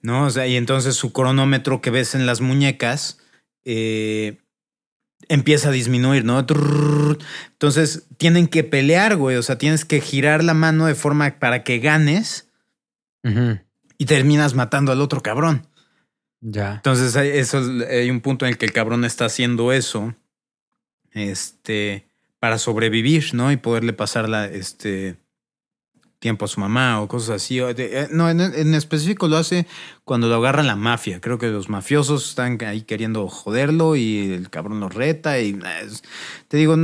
¿no? 0.02 0.26
O 0.26 0.30
sea, 0.30 0.45
y 0.45 0.56
entonces 0.56 0.95
su 0.95 1.12
cronómetro 1.13 1.82
que 1.82 1.89
ves 1.89 2.13
en 2.15 2.26
las 2.28 2.41
muñecas 2.41 3.17
eh, 3.65 4.38
empieza 5.30 5.69
a 5.69 5.71
disminuir, 5.71 6.26
¿no? 6.26 6.39
Entonces 7.52 8.08
tienen 8.17 8.47
que 8.47 8.63
pelear, 8.63 9.15
güey, 9.15 9.38
o 9.38 9.43
sea, 9.43 9.58
tienes 9.58 9.86
que 9.86 10.02
girar 10.02 10.43
la 10.43 10.54
mano 10.54 10.86
de 10.86 10.95
forma 10.95 11.39
para 11.39 11.63
que 11.63 11.80
ganes 11.80 12.50
y 13.97 14.06
terminas 14.06 14.54
matando 14.56 14.91
al 14.91 15.02
otro 15.02 15.21
cabrón. 15.21 15.67
Ya. 16.42 16.76
Entonces 16.76 17.16
hay, 17.16 17.30
eso, 17.30 17.60
es- 17.60 17.88
hay 17.90 18.10
un 18.10 18.22
punto 18.22 18.46
en 18.46 18.52
el 18.52 18.58
que 18.58 18.66
el 18.66 18.74
cabrón 18.74 19.06
está 19.06 19.26
haciendo 19.26 19.72
eso 19.72 20.14
este, 21.12 22.08
para 22.40 22.58
sobrevivir, 22.58 23.34
¿no? 23.34 23.52
Y 23.52 23.58
poderle 23.58 23.94
pasar 23.94 24.28
la, 24.30 24.46
este, 24.46 25.18
tiempo 26.20 26.46
a 26.46 26.48
su 26.48 26.60
mamá 26.60 27.02
o 27.02 27.08
cosas 27.08 27.38
así. 27.44 27.60
Eh, 27.60 28.08
No, 28.12 28.30
en, 28.30 28.40
en 28.42 28.74
específico 28.76 29.28
lo 29.28 29.38
hace 29.38 29.66
cuando 30.04 30.28
lo 30.28 30.36
agarra 30.36 30.64
la 30.64 30.76
mafia. 30.76 31.20
Creo 31.20 31.38
que 31.38 31.48
los 31.48 31.70
mafiosos 31.70 32.30
están 32.30 32.58
ahí 32.64 32.82
queriendo 32.84 33.28
joderlo 33.28 33.96
y 33.96 34.32
el 34.34 34.50
cabrón 34.50 34.80
lo 34.80 34.90
reta. 34.90 35.40
Y 35.40 35.52
eh, 35.52 35.88
te 36.48 36.58
digo, 36.58 36.76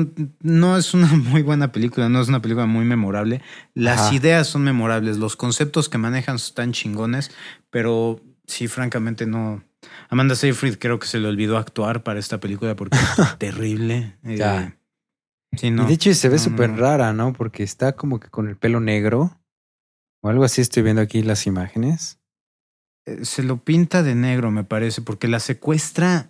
no 0.41 0.78
es 0.78 0.93
una 0.93 1.08
muy 1.15 1.41
buena 1.43 1.72
película, 1.72 2.10
no 2.10 2.20
es 2.22 2.28
una 2.30 2.41
película 2.41 2.65
muy 2.65 2.86
memorable. 2.86 3.41
Las 3.74 4.02
Ajá. 4.08 4.15
ideas 4.15 4.48
son 4.48 4.63
memorables, 4.63 5.17
los 5.17 5.36
conceptos 5.36 5.88
que 5.89 5.98
manejan 5.98 6.36
están 6.38 6.74
chingones, 6.74 7.32
pero 7.70 8.20
sí, 8.47 8.67
francamente 8.67 9.25
no. 9.25 9.63
Amanda 10.10 10.36
Seyfried 10.36 10.77
creo 10.79 10.99
que 10.99 11.07
se 11.07 11.19
le 11.19 11.27
olvidó 11.27 11.57
actuar 11.57 12.03
para 12.03 12.19
esta 12.19 12.39
película 12.39 12.75
porque 12.75 12.97
es 13.19 13.38
terrible. 13.38 14.17
Eh, 14.23 14.38
Ya. 14.38 14.75
sí, 15.55 15.69
no. 15.71 15.83
Y 15.83 15.88
de 15.88 15.93
hecho 15.93 16.13
se 16.13 16.29
ve 16.29 16.38
No, 16.38 16.43
no, 16.43 16.49
súper 16.49 16.69
no. 16.71 16.77
rara, 16.77 17.13
¿no? 17.13 17.33
Porque 17.33 17.63
está 17.63 17.93
como 17.93 18.19
que 18.19 18.29
con 18.29 18.47
el 18.49 18.55
pelo 18.57 18.79
negro. 18.79 19.38
O 20.23 20.29
algo 20.29 20.43
así 20.43 20.62
estoy 20.62 20.81
viendo 20.83 21.01
aquí 21.01 21.21
las 21.21 21.45
imágenes. 21.45 22.19
Eh, 23.05 23.23
se 23.23 23.43
lo 23.43 23.57
pinta 23.57 24.01
de 24.03 24.15
negro, 24.15 24.49
me 24.51 24.63
parece, 24.63 25.01
porque 25.01 25.27
la 25.27 25.39
secuestra 25.39 26.29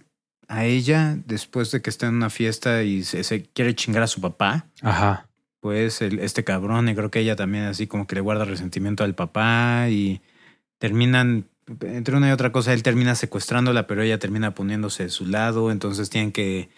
a 0.49 0.65
ella 0.65 1.17
después 1.25 1.71
de 1.71 1.81
que 1.81 1.89
está 1.89 2.07
en 2.07 2.15
una 2.15 2.29
fiesta 2.29 2.83
y 2.83 3.03
se, 3.03 3.23
se 3.23 3.43
quiere 3.43 3.75
chingar 3.75 4.03
a 4.03 4.07
su 4.07 4.19
papá. 4.21 4.67
Ajá. 4.81 5.27
Pues 5.61 6.01
el- 6.01 6.19
este 6.19 6.43
cabrón, 6.43 6.87
y 6.89 6.95
creo 6.95 7.09
que 7.09 7.19
ella 7.19 7.35
también 7.35 7.63
así 7.65 7.87
como 7.87 8.07
que 8.07 8.15
le 8.15 8.21
guarda 8.21 8.45
resentimiento 8.45 9.03
al 9.03 9.15
papá 9.15 9.87
y 9.89 10.21
terminan, 10.79 11.45
entre 11.81 12.15
una 12.15 12.29
y 12.29 12.31
otra 12.31 12.51
cosa, 12.51 12.73
él 12.73 12.83
termina 12.83 13.15
secuestrándola, 13.15 13.87
pero 13.87 14.01
ella 14.01 14.19
termina 14.19 14.53
poniéndose 14.53 15.03
de 15.03 15.09
su 15.09 15.25
lado, 15.25 15.71
entonces 15.71 16.09
tienen 16.09 16.31
que 16.31 16.69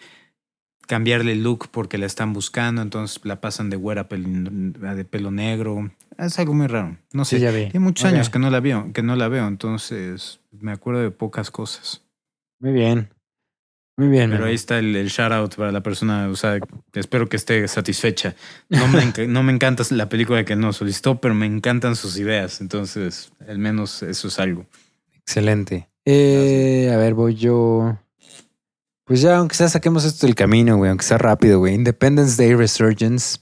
cambiarle 0.86 1.32
el 1.32 1.44
look 1.44 1.68
porque 1.70 1.98
la 1.98 2.06
están 2.06 2.32
buscando, 2.32 2.82
entonces 2.82 3.20
la 3.24 3.40
pasan 3.40 3.70
de 3.70 3.76
güera 3.76 4.08
a 4.10 4.94
de 4.94 5.04
pelo 5.04 5.30
negro. 5.30 5.90
Es 6.18 6.38
algo 6.38 6.52
muy 6.52 6.66
raro, 6.66 6.98
no 7.12 7.24
sé. 7.24 7.36
Sí, 7.36 7.42
ya 7.42 7.52
vi. 7.52 7.70
Tiene 7.70 7.80
muchos 7.80 8.04
años 8.04 8.28
que 8.28 8.40
no 8.40 8.50
la 8.50 8.58
veo, 8.60 8.92
que 8.92 9.02
no 9.02 9.14
la 9.14 9.28
veo, 9.28 9.46
entonces 9.46 10.40
me 10.50 10.72
acuerdo 10.72 11.00
de 11.00 11.12
pocas 11.12 11.50
cosas. 11.50 12.02
Muy 12.58 12.72
bien. 12.72 13.08
Muy 13.96 14.08
bien. 14.08 14.30
Pero 14.30 14.46
ahí 14.46 14.54
está 14.54 14.78
el, 14.78 14.96
el 14.96 15.08
shout 15.08 15.30
out 15.30 15.54
para 15.54 15.70
la 15.70 15.82
persona, 15.82 16.28
o 16.28 16.34
sea, 16.34 16.58
espero 16.94 17.28
que 17.28 17.36
esté 17.36 17.68
satisfecha. 17.68 18.34
No 18.68 18.88
me, 18.88 19.28
no 19.28 19.42
me 19.42 19.52
encanta 19.52 19.84
la 19.90 20.08
película 20.08 20.44
que 20.44 20.56
no 20.56 20.72
solicitó, 20.72 21.20
pero 21.20 21.34
me 21.34 21.46
encantan 21.46 21.94
sus 21.96 22.18
ideas, 22.18 22.60
entonces 22.60 23.30
al 23.46 23.58
menos 23.58 24.02
eso 24.02 24.28
es 24.28 24.38
algo. 24.40 24.66
Excelente. 25.30 25.88
Eh, 26.04 26.90
a 26.92 26.96
ver, 26.96 27.14
voy 27.14 27.36
yo. 27.36 27.96
Pues 29.04 29.20
ya, 29.20 29.36
aunque 29.36 29.54
sea, 29.54 29.68
saquemos 29.68 30.04
esto 30.04 30.26
del 30.26 30.34
camino, 30.34 30.76
güey. 30.76 30.88
Aunque 30.90 31.04
sea 31.04 31.18
rápido, 31.18 31.60
güey. 31.60 31.74
Independence 31.74 32.42
Day 32.42 32.52
Resurgence. 32.56 33.38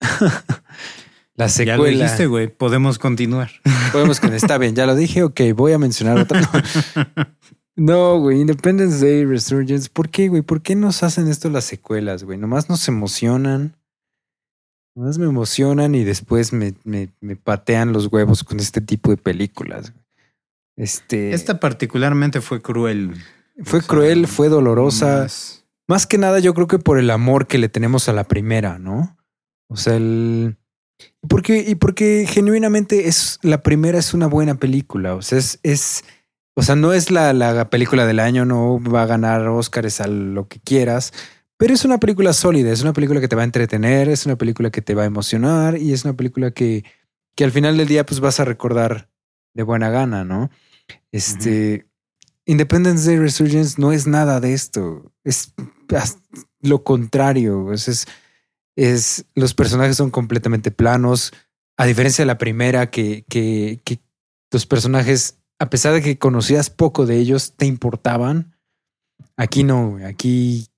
La 1.34 1.48
Ya 1.48 1.76
lo 1.76 1.82
secuela. 1.82 2.04
dijiste, 2.04 2.26
güey, 2.26 2.46
podemos 2.46 3.00
continuar. 3.00 3.50
Podemos 3.90 4.20
que 4.20 4.28
está 4.36 4.56
bien, 4.56 4.76
ya 4.76 4.86
lo 4.86 4.94
dije. 4.94 5.24
Ok, 5.24 5.40
voy 5.56 5.72
a 5.72 5.78
mencionar 5.78 6.18
otra. 6.18 6.40
No, 7.78 8.18
güey. 8.20 8.40
Independence 8.40 9.04
Day 9.04 9.26
Resurgence. 9.26 9.90
¿Por 9.92 10.08
qué, 10.08 10.28
güey? 10.28 10.40
¿Por 10.40 10.62
qué 10.62 10.74
nos 10.74 11.02
hacen 11.02 11.28
esto 11.28 11.50
las 11.50 11.64
secuelas, 11.64 12.24
güey? 12.24 12.38
Nomás 12.38 12.70
nos 12.70 12.88
emocionan. 12.88 13.76
Nomás 14.94 15.18
me 15.18 15.26
emocionan 15.26 15.94
y 15.94 16.02
después 16.02 16.54
me, 16.54 16.72
me, 16.84 17.10
me 17.20 17.36
patean 17.36 17.92
los 17.92 18.06
huevos 18.10 18.44
con 18.44 18.60
este 18.60 18.80
tipo 18.80 19.10
de 19.10 19.18
películas. 19.18 19.92
güey. 19.92 20.05
Este. 20.76 21.32
Esta 21.32 21.58
particularmente 21.60 22.40
fue 22.40 22.60
cruel. 22.60 23.12
Fue 23.64 23.78
o 23.78 23.82
sea, 23.82 23.88
cruel, 23.88 24.26
fue 24.26 24.48
dolorosa. 24.48 25.22
más- 25.22 25.64
Más 25.88 26.06
que 26.06 26.18
nada, 26.18 26.40
yo 26.40 26.52
creo 26.52 26.66
que 26.66 26.78
por 26.78 26.98
el 26.98 27.10
amor 27.10 27.46
que 27.46 27.58
le 27.58 27.68
tenemos 27.68 28.08
a 28.08 28.12
la 28.12 28.24
primera, 28.24 28.78
¿no? 28.78 29.16
O 29.68 29.76
sea, 29.76 29.96
el. 29.96 30.56
Porque, 31.28 31.58
y 31.66 31.74
porque 31.74 32.26
genuinamente 32.28 33.08
es 33.08 33.38
la 33.42 33.62
primera 33.62 33.98
es 33.98 34.14
una 34.14 34.26
buena 34.26 34.54
película. 34.56 35.14
O 35.14 35.22
sea, 35.22 35.38
es, 35.38 35.58
es 35.62 36.04
o 36.54 36.62
sea, 36.62 36.74
no 36.74 36.92
es 36.92 37.10
la, 37.10 37.32
la 37.34 37.68
película 37.70 38.06
del 38.06 38.18
año, 38.20 38.44
no 38.46 38.80
va 38.82 39.02
a 39.02 39.06
ganar 39.06 39.46
Oscars 39.48 40.00
a 40.00 40.06
lo 40.06 40.48
que 40.48 40.58
quieras, 40.60 41.12
pero 41.58 41.74
es 41.74 41.84
una 41.84 41.98
película 41.98 42.32
sólida, 42.32 42.72
es 42.72 42.80
una 42.82 42.94
película 42.94 43.20
que 43.20 43.28
te 43.28 43.36
va 43.36 43.42
a 43.42 43.44
entretener, 43.44 44.08
es 44.08 44.24
una 44.26 44.36
película 44.36 44.70
que 44.70 44.80
te 44.82 44.94
va 44.94 45.02
a 45.02 45.06
emocionar 45.06 45.76
y 45.76 45.92
es 45.92 46.04
una 46.06 46.14
película 46.14 46.50
que, 46.52 46.84
que 47.34 47.44
al 47.44 47.52
final 47.52 47.76
del 47.76 47.88
día 47.88 48.06
pues 48.06 48.20
vas 48.20 48.40
a 48.40 48.46
recordar 48.46 49.10
de 49.54 49.62
buena 49.64 49.90
gana, 49.90 50.24
¿no? 50.24 50.50
Este 51.12 51.86
Independence 52.44 53.06
Day 53.08 53.18
Resurgence 53.18 53.80
no 53.80 53.92
es 53.92 54.06
nada 54.06 54.40
de 54.40 54.52
esto, 54.54 55.12
es 55.24 55.52
lo 56.60 56.84
contrario, 56.84 57.72
es, 57.72 58.06
es, 58.76 59.24
los 59.34 59.54
personajes 59.54 59.96
son 59.96 60.10
completamente 60.10 60.70
planos, 60.70 61.32
a 61.76 61.86
diferencia 61.86 62.22
de 62.22 62.26
la 62.26 62.38
primera 62.38 62.90
que, 62.90 63.24
que, 63.28 63.80
que 63.84 64.00
los 64.50 64.66
personajes, 64.66 65.38
a 65.58 65.68
pesar 65.68 65.92
de 65.92 66.02
que 66.02 66.18
conocías 66.18 66.70
poco 66.70 67.04
de 67.04 67.18
ellos, 67.18 67.54
te 67.56 67.66
importaban. 67.66 68.56
Aquí 69.36 69.64
no, 69.64 69.98
aquí 70.06 70.68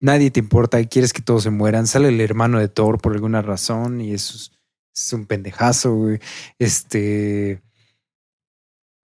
nadie 0.00 0.30
te 0.30 0.40
importa 0.40 0.80
y 0.80 0.86
quieres 0.86 1.12
que 1.12 1.22
todos 1.22 1.42
se 1.42 1.50
mueran. 1.50 1.86
Sale 1.86 2.08
el 2.08 2.20
hermano 2.20 2.58
de 2.58 2.68
Thor 2.68 2.98
por 3.00 3.12
alguna 3.12 3.42
razón 3.42 4.00
y 4.00 4.14
eso 4.14 4.36
es, 4.36 4.52
es 4.94 5.12
un 5.12 5.26
pendejazo, 5.26 5.94
güey. 5.94 6.20
Este. 6.58 7.60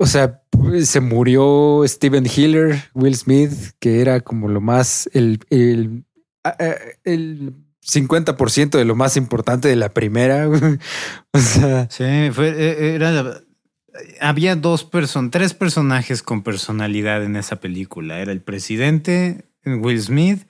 O 0.02 0.06
sea, 0.06 0.42
se 0.82 1.00
murió 1.00 1.84
Steven 1.86 2.26
Hiller, 2.26 2.90
Will 2.92 3.14
Smith, 3.14 3.52
que 3.78 4.00
era 4.00 4.20
como 4.20 4.48
lo 4.48 4.60
más, 4.60 5.08
el, 5.12 5.38
el, 5.48 6.04
el 7.04 7.54
50% 7.86 8.70
de 8.70 8.84
lo 8.84 8.96
más 8.96 9.16
importante 9.16 9.68
de 9.68 9.76
la 9.76 9.90
primera. 9.90 10.48
O 11.32 11.38
sea, 11.38 11.88
Sí, 11.88 12.30
fue, 12.32 12.48
eh, 12.48 12.96
era 12.96 13.42
había 14.20 14.56
dos 14.56 14.82
personas, 14.82 15.30
tres 15.30 15.54
personajes 15.54 16.24
con 16.24 16.42
personalidad 16.42 17.22
en 17.22 17.36
esa 17.36 17.60
película. 17.60 18.18
Era 18.18 18.32
el 18.32 18.42
presidente, 18.42 19.44
Will 19.64 20.02
Smith 20.02 20.48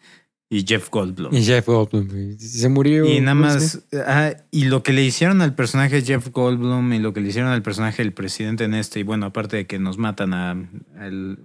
y 0.54 0.64
Jeff 0.66 0.90
Goldblum. 0.90 1.34
y 1.34 1.42
Jeff 1.42 1.66
Goldblum 1.66 2.36
se 2.38 2.68
murió. 2.68 3.06
Y 3.06 3.20
nada 3.20 3.34
más, 3.34 3.80
ah, 4.06 4.32
y 4.50 4.64
lo 4.66 4.82
que 4.82 4.92
le 4.92 5.02
hicieron 5.02 5.40
al 5.40 5.54
personaje 5.54 5.96
de 5.96 6.02
Jeff 6.02 6.28
Goldblum 6.30 6.92
y 6.92 6.98
lo 6.98 7.14
que 7.14 7.20
le 7.22 7.28
hicieron 7.30 7.50
al 7.50 7.62
personaje 7.62 8.02
del 8.02 8.12
presidente 8.12 8.64
en 8.64 8.74
este, 8.74 9.00
y 9.00 9.02
bueno, 9.02 9.24
aparte 9.26 9.56
de 9.56 9.66
que 9.66 9.78
nos 9.78 9.96
matan 9.96 10.34
a, 10.34 10.54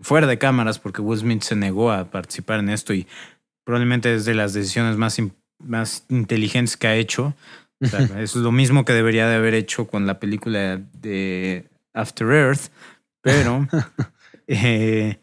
fuera 0.01 0.27
de 0.27 0.37
cámaras 0.37 0.77
porque 0.79 1.01
Will 1.01 1.19
Smith 1.19 1.41
se 1.43 1.55
negó 1.55 1.91
a 1.91 2.11
participar 2.11 2.59
en 2.59 2.67
esto 2.69 2.93
y 2.93 3.07
probablemente 3.63 4.13
es 4.13 4.25
de 4.25 4.33
las 4.35 4.53
decisiones 4.53 4.97
más, 4.97 5.17
in- 5.19 5.33
más 5.63 6.03
inteligentes 6.09 6.75
que 6.75 6.87
ha 6.87 6.95
hecho. 6.95 7.33
O 7.81 7.85
sea, 7.87 7.99
es 8.21 8.35
lo 8.35 8.51
mismo 8.51 8.83
que 8.83 8.91
debería 8.91 9.27
de 9.29 9.35
haber 9.35 9.53
hecho 9.53 9.87
con 9.87 10.05
la 10.05 10.19
película 10.19 10.81
de 10.99 11.69
After 11.93 12.27
Earth, 12.29 12.71
pero, 13.21 13.67
eh, 14.47 15.17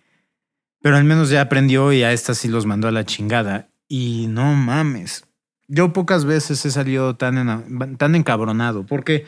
pero 0.80 0.96
al 0.96 1.04
menos 1.04 1.30
ya 1.30 1.40
aprendió 1.42 1.92
y 1.92 2.02
a 2.02 2.12
esta 2.12 2.34
sí 2.34 2.48
los 2.48 2.64
mandó 2.66 2.88
a 2.88 2.92
la 2.92 3.04
chingada. 3.04 3.68
Y 3.88 4.26
no 4.28 4.54
mames, 4.54 5.24
yo 5.68 5.92
pocas 5.92 6.24
veces 6.24 6.64
he 6.64 6.70
salido 6.70 7.16
tan, 7.16 7.38
ena- 7.38 7.64
tan 7.98 8.14
encabronado 8.14 8.84
porque, 8.86 9.24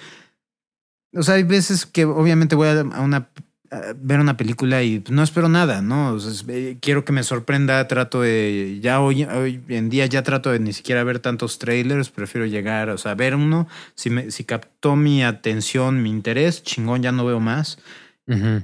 o 1.14 1.22
sea, 1.22 1.34
hay 1.36 1.42
veces 1.44 1.86
que 1.86 2.04
obviamente 2.04 2.56
voy 2.56 2.68
a, 2.68 2.82
una 3.00 3.28
a 3.72 3.94
ver 3.96 4.20
una 4.20 4.36
película 4.36 4.82
y 4.84 5.02
no 5.10 5.22
espero 5.24 5.48
nada, 5.48 5.82
¿no? 5.82 6.12
O 6.12 6.20
sea, 6.20 6.30
es- 6.30 6.44
eh, 6.48 6.78
quiero 6.80 7.04
que 7.04 7.12
me 7.12 7.22
sorprenda, 7.24 7.86
trato 7.88 8.20
de, 8.22 8.78
ya 8.80 9.00
hoy, 9.00 9.24
hoy 9.24 9.60
en 9.68 9.90
día 9.90 10.06
ya 10.06 10.22
trato 10.22 10.52
de 10.52 10.60
ni 10.60 10.72
siquiera 10.72 11.02
ver 11.04 11.18
tantos 11.18 11.58
trailers, 11.58 12.10
prefiero 12.10 12.46
llegar, 12.46 12.90
o 12.90 12.98
sea, 12.98 13.14
ver 13.16 13.34
uno, 13.34 13.66
si, 13.96 14.08
me, 14.10 14.30
si 14.30 14.44
captó 14.44 14.94
mi 14.94 15.24
atención, 15.24 16.00
mi 16.02 16.10
interés, 16.10 16.62
chingón, 16.62 17.02
ya 17.02 17.10
no 17.12 17.26
veo 17.26 17.40
más. 17.40 17.78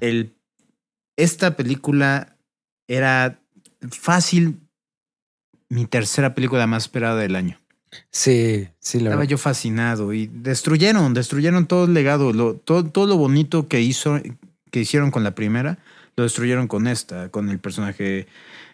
El, 0.00 0.34
esta 1.16 1.56
película 1.56 2.36
era 2.88 3.40
fácil 3.90 4.60
mi 5.72 5.86
tercera 5.86 6.34
película 6.34 6.66
más 6.66 6.84
esperada 6.84 7.16
del 7.16 7.34
año. 7.34 7.58
Sí, 8.10 8.68
sí, 8.78 8.98
la 8.98 9.04
Estaba 9.04 9.20
verdad. 9.20 9.30
yo 9.30 9.38
fascinado 9.38 10.12
y 10.12 10.26
destruyeron, 10.26 11.14
destruyeron 11.14 11.66
todo 11.66 11.86
el 11.86 11.94
legado, 11.94 12.32
lo, 12.32 12.54
todo, 12.56 12.84
todo 12.84 13.06
lo 13.06 13.16
bonito 13.16 13.68
que 13.68 13.80
hizo, 13.80 14.20
que 14.70 14.80
hicieron 14.80 15.10
con 15.10 15.24
la 15.24 15.34
primera, 15.34 15.78
lo 16.16 16.24
destruyeron 16.24 16.68
con 16.68 16.86
esta, 16.86 17.30
con 17.30 17.48
el 17.48 17.58
personaje. 17.58 18.26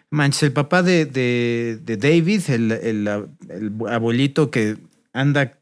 Manches, 0.09 0.43
el 0.43 0.51
papá 0.53 0.83
de, 0.83 1.05
de, 1.05 1.79
de 1.85 1.97
David, 1.97 2.41
el, 2.49 2.71
el, 2.71 3.07
el 3.49 3.71
abuelito 3.89 4.51
que 4.51 4.77
anda 5.13 5.57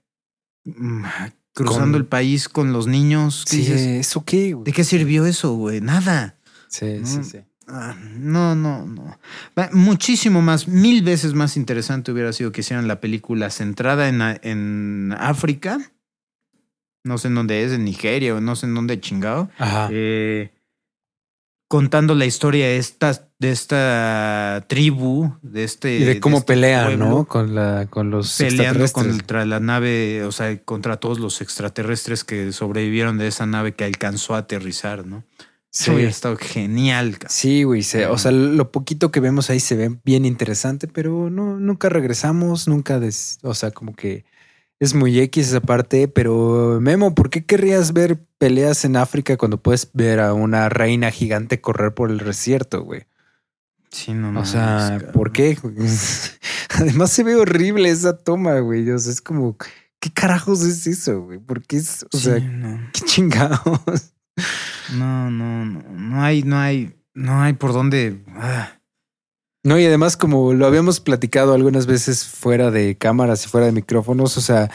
mm, 0.66 1.04
cruzando 1.54 1.94
Con- 1.94 1.96
el 2.02 2.06
país 2.06 2.50
con 2.50 2.74
los 2.74 2.88
niños. 2.88 3.44
¿qué 3.46 3.52
Sí, 3.58 3.58
dices? 3.58 3.82
¿eso 4.08 4.24
qué, 4.26 4.54
güey? 4.54 4.66
¿De 4.66 4.72
qué 4.74 4.84
sirvió 4.84 5.26
eso, 5.28 5.54
güey? 5.54 5.82
Nada. 5.82 6.36
Sí, 6.68 7.02
sí, 7.06 7.24
sí. 7.24 7.40
Ah, 7.68 7.96
No, 8.16 8.56
no, 8.56 8.86
no. 8.86 9.20
Muchísimo 9.74 10.42
más, 10.42 10.68
mil 10.68 11.04
veces 11.04 11.34
más 11.34 11.58
interesante 11.58 12.12
hubiera 12.12 12.32
sido 12.34 12.52
que 12.52 12.62
hicieran 12.62 12.88
la 12.88 13.02
película 13.02 13.50
centrada 13.50 14.08
en, 14.08 14.22
en 14.42 15.14
África. 15.18 15.80
No 17.04 17.18
sé 17.18 17.28
en 17.28 17.36
dónde 17.36 17.64
es, 17.64 17.72
en 17.72 17.84
Nigeria 17.86 18.36
o 18.36 18.42
no 18.42 18.56
sé 18.56 18.66
en 18.66 18.76
dónde 18.76 19.00
chingado. 19.00 19.50
Ajá. 19.58 19.90
Eh, 19.92 20.52
contando 21.70 22.16
la 22.16 22.26
historia 22.26 22.68
de 22.68 22.78
esta, 22.78 23.30
de 23.40 23.52
esta 23.52 24.66
tribu, 24.68 25.34
de 25.42 25.64
este. 25.66 25.98
y 25.98 26.04
de 26.04 26.20
cómo 26.20 26.38
este 26.38 26.54
pelean, 26.54 26.86
pueblo, 26.86 27.10
¿no? 27.10 27.26
Con, 27.26 27.54
la, 27.56 27.88
con 27.90 28.10
los 28.10 28.38
Peleando 28.38 28.84
extraterrestres. 28.86 29.18
contra 29.18 29.46
la 29.46 29.60
nave, 29.60 30.24
o 30.24 30.32
sea, 30.32 30.58
contra 30.64 30.98
todos 30.98 31.20
los 31.20 31.42
extraterrestres 31.42 32.24
que 32.24 32.52
sobrevivieron 32.54 33.18
de 33.18 33.28
esa 33.28 33.46
nave 33.46 33.74
que 33.74 33.84
alcanzó 33.84 34.36
a 34.36 34.40
aterrizar, 34.40 35.06
¿no? 35.06 35.24
Sí. 35.70 35.92
hubiera 35.92 36.10
estado 36.10 36.38
genial. 36.38 37.12
cabrón. 37.14 37.30
Sí, 37.30 37.64
güey. 37.64 37.84
se- 37.84 38.08
o 38.08 38.18
sea, 38.18 38.32
lo 38.32 38.72
poquito 38.72 39.12
que 39.12 39.20
vemos 39.20 39.50
ahí 39.50 39.60
se 39.60 39.76
ve 39.76 39.96
bien 40.04 40.26
interesante, 40.26 40.88
pero 40.88 41.30
no, 41.30 41.60
nunca 41.60 41.90
regresamos, 41.90 42.68
nunca, 42.68 43.00
des- 43.00 43.38
o 43.44 43.54
sea, 43.54 43.72
como 43.72 43.94
que 43.96 44.26
es 44.80 44.94
muy 44.94 45.20
X 45.20 45.50
esa 45.50 45.62
parte. 45.62 46.08
Pero 46.08 46.80
Memo, 46.82 47.14
¿por 47.16 47.30
qué 47.30 47.46
querrías 47.46 47.94
ver 47.94 48.20
peleas 48.38 48.86
en 48.86 48.96
África 48.96 49.38
cuando 49.38 49.62
puedes 49.62 49.90
ver 49.94 50.20
a 50.20 50.34
una 50.34 50.70
reina 50.70 51.12
gigante 51.12 51.62
correr 51.62 51.94
por 51.94 52.10
el 52.12 52.20
desierto, 52.20 52.82
güey? 52.84 53.06
Sí, 53.90 54.14
no 54.14 54.30
O 54.30 54.32
mames, 54.32 54.50
sea, 54.50 54.88
cabrón. 54.92 55.12
¿por 55.14 55.32
qué? 55.32 55.58
Además 56.76 57.12
se 57.12 57.24
ve 57.24 57.36
horrible 57.36 57.90
esa 57.90 58.18
toma, 58.18 58.60
güey. 58.60 58.90
O 58.92 59.00
sea, 59.00 59.12
es 59.12 59.22
como, 59.22 59.58
¿qué 60.00 60.12
carajos 60.12 60.62
es 60.64 60.86
eso, 60.88 61.22
güey? 61.22 61.40
¿Por 61.40 61.62
qué 61.64 61.78
es, 61.78 62.04
o 62.12 62.18
Sí, 62.18 62.24
sea, 62.26 62.40
no. 62.40 62.80
qué 62.94 63.02
chingados? 63.02 64.14
No, 64.94 65.30
no, 65.30 65.66
no, 65.66 65.84
no 65.84 66.24
hay, 66.24 66.44
no 66.44 66.58
hay, 66.58 66.94
no 67.14 67.42
hay 67.42 67.54
por 67.54 67.74
dónde. 67.74 68.24
ah. 68.36 68.74
No, 69.64 69.78
y 69.78 69.86
además, 69.86 70.16
como 70.16 70.54
lo 70.54 70.66
habíamos 70.66 71.02
platicado 71.02 71.54
algunas 71.54 71.88
veces 71.88 72.26
fuera 72.26 72.72
de 72.72 72.96
cámaras 72.96 73.46
y 73.46 73.50
fuera 73.50 73.66
de 73.66 73.74
micrófonos, 73.74 74.38
o 74.38 74.42
sea, 74.42 74.72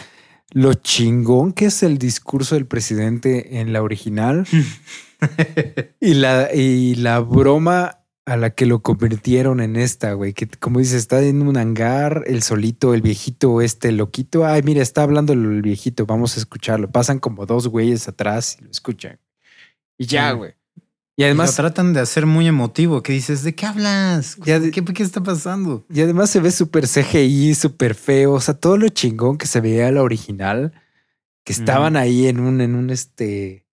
lo 0.50 0.74
chingón 0.74 1.52
que 1.52 1.66
es 1.66 1.82
el 1.82 1.96
discurso 1.96 2.56
del 2.56 2.66
presidente 2.66 3.60
en 3.60 3.72
la 3.72 3.82
original 3.82 4.46
y 6.00 6.14
la, 6.14 6.52
y 6.52 6.96
la 6.96 7.20
broma 7.20 8.00
a 8.26 8.36
la 8.36 8.50
que 8.50 8.66
lo 8.66 8.82
convirtieron 8.82 9.60
en 9.60 9.76
esta, 9.76 10.12
güey, 10.12 10.32
que 10.32 10.46
como 10.46 10.78
dices, 10.78 10.94
está 10.94 11.22
en 11.22 11.42
un 11.42 11.56
hangar, 11.56 12.24
el 12.26 12.42
solito, 12.42 12.94
el 12.94 13.02
viejito, 13.02 13.60
este 13.60 13.90
loquito, 13.92 14.44
ay, 14.44 14.62
mira, 14.62 14.82
está 14.82 15.02
hablando 15.02 15.32
el 15.32 15.62
viejito, 15.62 16.06
vamos 16.06 16.36
a 16.36 16.40
escucharlo. 16.40 16.90
Pasan 16.90 17.18
como 17.18 17.46
dos 17.46 17.66
güeyes 17.66 18.06
atrás 18.08 18.58
y 18.60 18.64
lo 18.64 18.70
escuchan. 18.70 19.18
Y 19.98 20.06
ya, 20.06 20.32
güey. 20.32 20.54
Y 21.14 21.24
Además, 21.24 21.50
además, 21.50 21.58
lo 21.58 21.62
tratan 21.64 21.92
de 21.92 22.00
hacer 22.00 22.24
muy 22.26 22.46
emotivo. 22.48 23.02
Que 23.02 23.12
dices, 23.12 23.42
¿de 23.42 23.54
qué 23.54 23.66
hablas? 23.66 24.36
Ya 24.44 24.58
de- 24.58 24.70
¿Qué, 24.70 24.82
¿Qué 24.82 25.02
está 25.02 25.22
pasando? 25.22 25.84
Y 25.90 26.00
además 26.00 26.30
se 26.30 26.40
ve 26.40 26.50
súper 26.50 26.86
CGI, 26.88 27.54
súper 27.54 27.94
feo. 27.94 28.32
O 28.32 28.40
sea, 28.40 28.54
todo 28.54 28.76
lo 28.78 28.88
chingón 28.88 29.36
que 29.38 29.46
se 29.46 29.60
veía 29.60 29.92
la 29.92 30.02
original, 30.02 30.72
que 31.44 31.52
estaban 31.52 31.96
ahí 31.96 32.28
en 32.28 32.40
un, 32.40 32.60
en 32.60 32.74
un 32.74 32.88
este, 32.90 33.66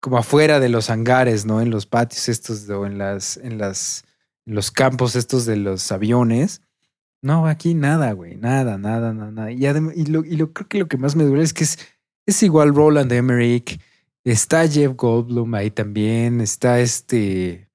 como 0.00 0.18
afuera 0.18 0.58
de 0.60 0.68
los 0.68 0.90
hangares, 0.90 1.46
¿no? 1.46 1.60
En 1.60 1.70
los 1.70 1.86
patios 1.86 2.28
estos, 2.28 2.68
o 2.68 2.84
en 2.84 2.98
las, 2.98 3.36
en 3.36 3.58
las, 3.58 4.04
en 4.44 4.54
los 4.56 4.70
campos 4.72 5.14
estos 5.14 5.46
de 5.46 5.56
los 5.56 5.92
aviones. 5.92 6.62
No, 7.22 7.46
aquí 7.46 7.74
nada, 7.74 8.12
güey, 8.12 8.36
nada, 8.36 8.76
nada, 8.76 9.12
nada, 9.14 9.30
nada. 9.30 9.50
Y, 9.52 9.60
adem- 9.60 9.92
y, 9.94 10.06
lo, 10.06 10.24
y 10.24 10.36
lo 10.36 10.52
creo 10.52 10.68
que 10.68 10.78
lo 10.80 10.88
que 10.88 10.96
más 10.98 11.16
me 11.16 11.24
duele 11.24 11.42
es 11.44 11.52
que 11.54 11.64
es, 11.64 11.78
es 12.26 12.42
igual 12.42 12.74
Roland 12.74 13.10
Emmerich, 13.12 13.80
está 14.32 14.66
Jeff 14.68 14.94
Goldblum 14.96 15.54
ahí 15.54 15.70
también, 15.70 16.40
está 16.40 16.80
este, 16.80 17.68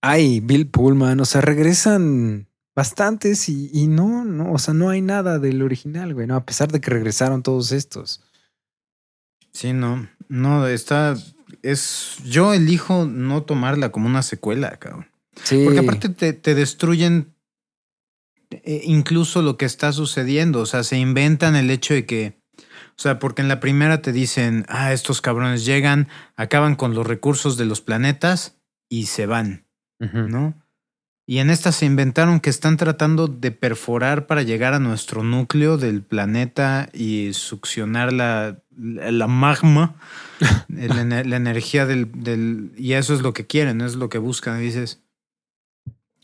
Ay, 0.00 0.40
Bill 0.40 0.68
Pullman, 0.68 1.20
o 1.20 1.24
sea, 1.24 1.40
regresan 1.40 2.48
bastantes 2.74 3.48
y, 3.48 3.70
y 3.72 3.88
no, 3.88 4.24
no, 4.24 4.52
o 4.52 4.58
sea, 4.58 4.74
no 4.74 4.90
hay 4.90 5.00
nada 5.00 5.38
del 5.38 5.62
original, 5.62 6.14
güey, 6.14 6.26
no, 6.26 6.36
a 6.36 6.44
pesar 6.44 6.70
de 6.70 6.80
que 6.80 6.90
regresaron 6.90 7.42
todos 7.42 7.72
estos. 7.72 8.22
Sí, 9.52 9.72
no, 9.72 10.08
no, 10.28 10.66
está, 10.68 11.16
es, 11.62 12.18
yo 12.24 12.54
elijo 12.54 13.06
no 13.06 13.42
tomarla 13.42 13.90
como 13.90 14.06
una 14.06 14.22
secuela, 14.22 14.78
cabrón. 14.78 15.08
Sí. 15.42 15.62
Porque 15.64 15.80
aparte 15.80 16.08
te, 16.08 16.32
te 16.32 16.54
destruyen 16.54 17.34
eh, 18.50 18.82
incluso 18.84 19.42
lo 19.42 19.56
que 19.56 19.66
está 19.66 19.92
sucediendo. 19.92 20.60
O 20.60 20.66
sea, 20.66 20.82
se 20.84 20.98
inventan 20.98 21.56
el 21.56 21.70
hecho 21.70 21.94
de 21.94 22.06
que. 22.06 22.37
O 22.98 23.00
sea, 23.00 23.20
porque 23.20 23.42
en 23.42 23.48
la 23.48 23.60
primera 23.60 24.02
te 24.02 24.10
dicen, 24.10 24.64
ah, 24.68 24.92
estos 24.92 25.20
cabrones 25.20 25.64
llegan, 25.64 26.08
acaban 26.34 26.74
con 26.74 26.94
los 26.94 27.06
recursos 27.06 27.56
de 27.56 27.64
los 27.64 27.80
planetas 27.80 28.56
y 28.88 29.06
se 29.06 29.26
van. 29.26 29.66
¿no? 30.00 30.54
Y 31.24 31.38
en 31.38 31.50
esta 31.50 31.70
se 31.70 31.86
inventaron 31.86 32.40
que 32.40 32.50
están 32.50 32.76
tratando 32.76 33.28
de 33.28 33.52
perforar 33.52 34.26
para 34.26 34.42
llegar 34.42 34.74
a 34.74 34.80
nuestro 34.80 35.22
núcleo 35.22 35.76
del 35.76 36.02
planeta 36.02 36.88
y 36.92 37.34
succionar 37.34 38.12
la, 38.12 38.62
la, 38.76 39.26
magma, 39.28 39.94
la 40.68 41.36
energía 41.36 41.86
del, 41.86 42.10
del... 42.10 42.72
Y 42.76 42.94
eso 42.94 43.14
es 43.14 43.22
lo 43.22 43.32
que 43.32 43.46
quieren, 43.46 43.80
es 43.80 43.94
lo 43.94 44.08
que 44.08 44.18
buscan. 44.18 44.58
Y 44.60 44.64
dices, 44.64 45.00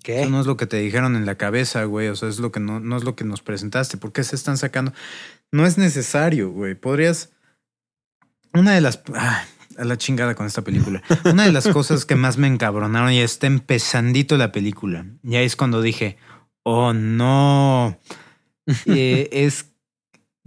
¿Qué? 0.04 0.20
eso 0.20 0.30
no 0.30 0.38
es 0.38 0.46
lo 0.46 0.58
que 0.58 0.66
te 0.66 0.76
dijeron 0.76 1.16
en 1.16 1.24
la 1.24 1.36
cabeza, 1.36 1.84
güey. 1.84 2.08
O 2.08 2.16
sea, 2.16 2.28
es 2.28 2.38
lo 2.38 2.52
que 2.52 2.60
no, 2.60 2.78
no 2.78 2.96
es 2.96 3.04
lo 3.04 3.16
que 3.16 3.24
nos 3.24 3.40
presentaste. 3.40 3.96
¿Por 3.96 4.12
qué 4.12 4.22
se 4.22 4.36
están 4.36 4.58
sacando? 4.58 4.92
No 5.52 5.66
es 5.66 5.78
necesario, 5.78 6.50
güey. 6.50 6.74
Podrías. 6.74 7.30
Una 8.52 8.72
de 8.74 8.80
las. 8.80 9.00
ah, 9.14 9.44
a 9.78 9.84
la 9.84 9.96
chingada 9.98 10.34
con 10.34 10.46
esta 10.46 10.62
película. 10.62 11.02
Una 11.24 11.44
de 11.46 11.52
las 11.52 11.66
cosas 11.68 12.04
que 12.04 12.14
más 12.14 12.36
me 12.38 12.46
encabronaron 12.46 13.12
y 13.12 13.20
está 13.20 13.46
empezandito 13.46 14.36
la 14.36 14.52
película. 14.52 15.04
Y 15.22 15.36
ahí 15.36 15.44
es 15.46 15.56
cuando 15.56 15.82
dije, 15.82 16.16
oh 16.62 16.92
no. 16.92 17.98
Eh, 18.86 19.28
es. 19.32 19.66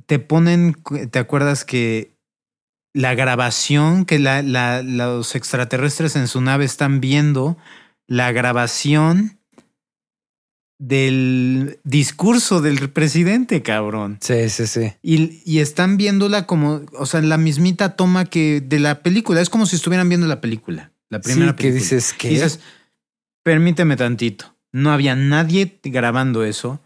Te 0.07 0.17
ponen. 0.19 0.75
¿Te 1.11 1.19
acuerdas 1.19 1.65
que 1.65 2.15
la 2.93 3.13
grabación 3.13 4.05
que 4.05 4.17
la, 4.17 4.41
la- 4.41 4.81
los 4.81 5.35
extraterrestres 5.35 6.15
en 6.15 6.27
su 6.27 6.41
nave 6.41 6.65
están 6.65 6.99
viendo? 6.99 7.57
La 8.07 8.31
grabación 8.31 9.36
del 10.79 11.79
discurso 11.83 12.61
del 12.61 12.89
presidente, 12.91 13.61
cabrón. 13.63 14.17
Sí, 14.21 14.49
sí, 14.49 14.67
sí. 14.67 14.93
Y, 15.01 15.41
y 15.45 15.59
están 15.59 15.97
viéndola 15.97 16.45
como, 16.45 16.81
o 16.97 17.05
sea, 17.05 17.21
la 17.21 17.37
mismita 17.37 17.95
toma 17.95 18.25
que 18.25 18.61
de 18.61 18.79
la 18.79 19.01
película. 19.01 19.41
Es 19.41 19.49
como 19.49 19.65
si 19.65 19.75
estuvieran 19.75 20.07
viendo 20.09 20.27
la 20.27 20.39
película, 20.41 20.91
la 21.09 21.19
primera 21.19 21.51
sí, 21.51 21.55
que 21.57 21.63
película. 21.69 21.79
dices 21.81 22.13
que 22.13 22.29
dices, 22.29 22.59
permíteme 23.43 23.95
tantito. 23.97 24.55
No 24.71 24.91
había 24.91 25.15
nadie 25.15 25.79
grabando 25.83 26.43
eso. 26.43 26.79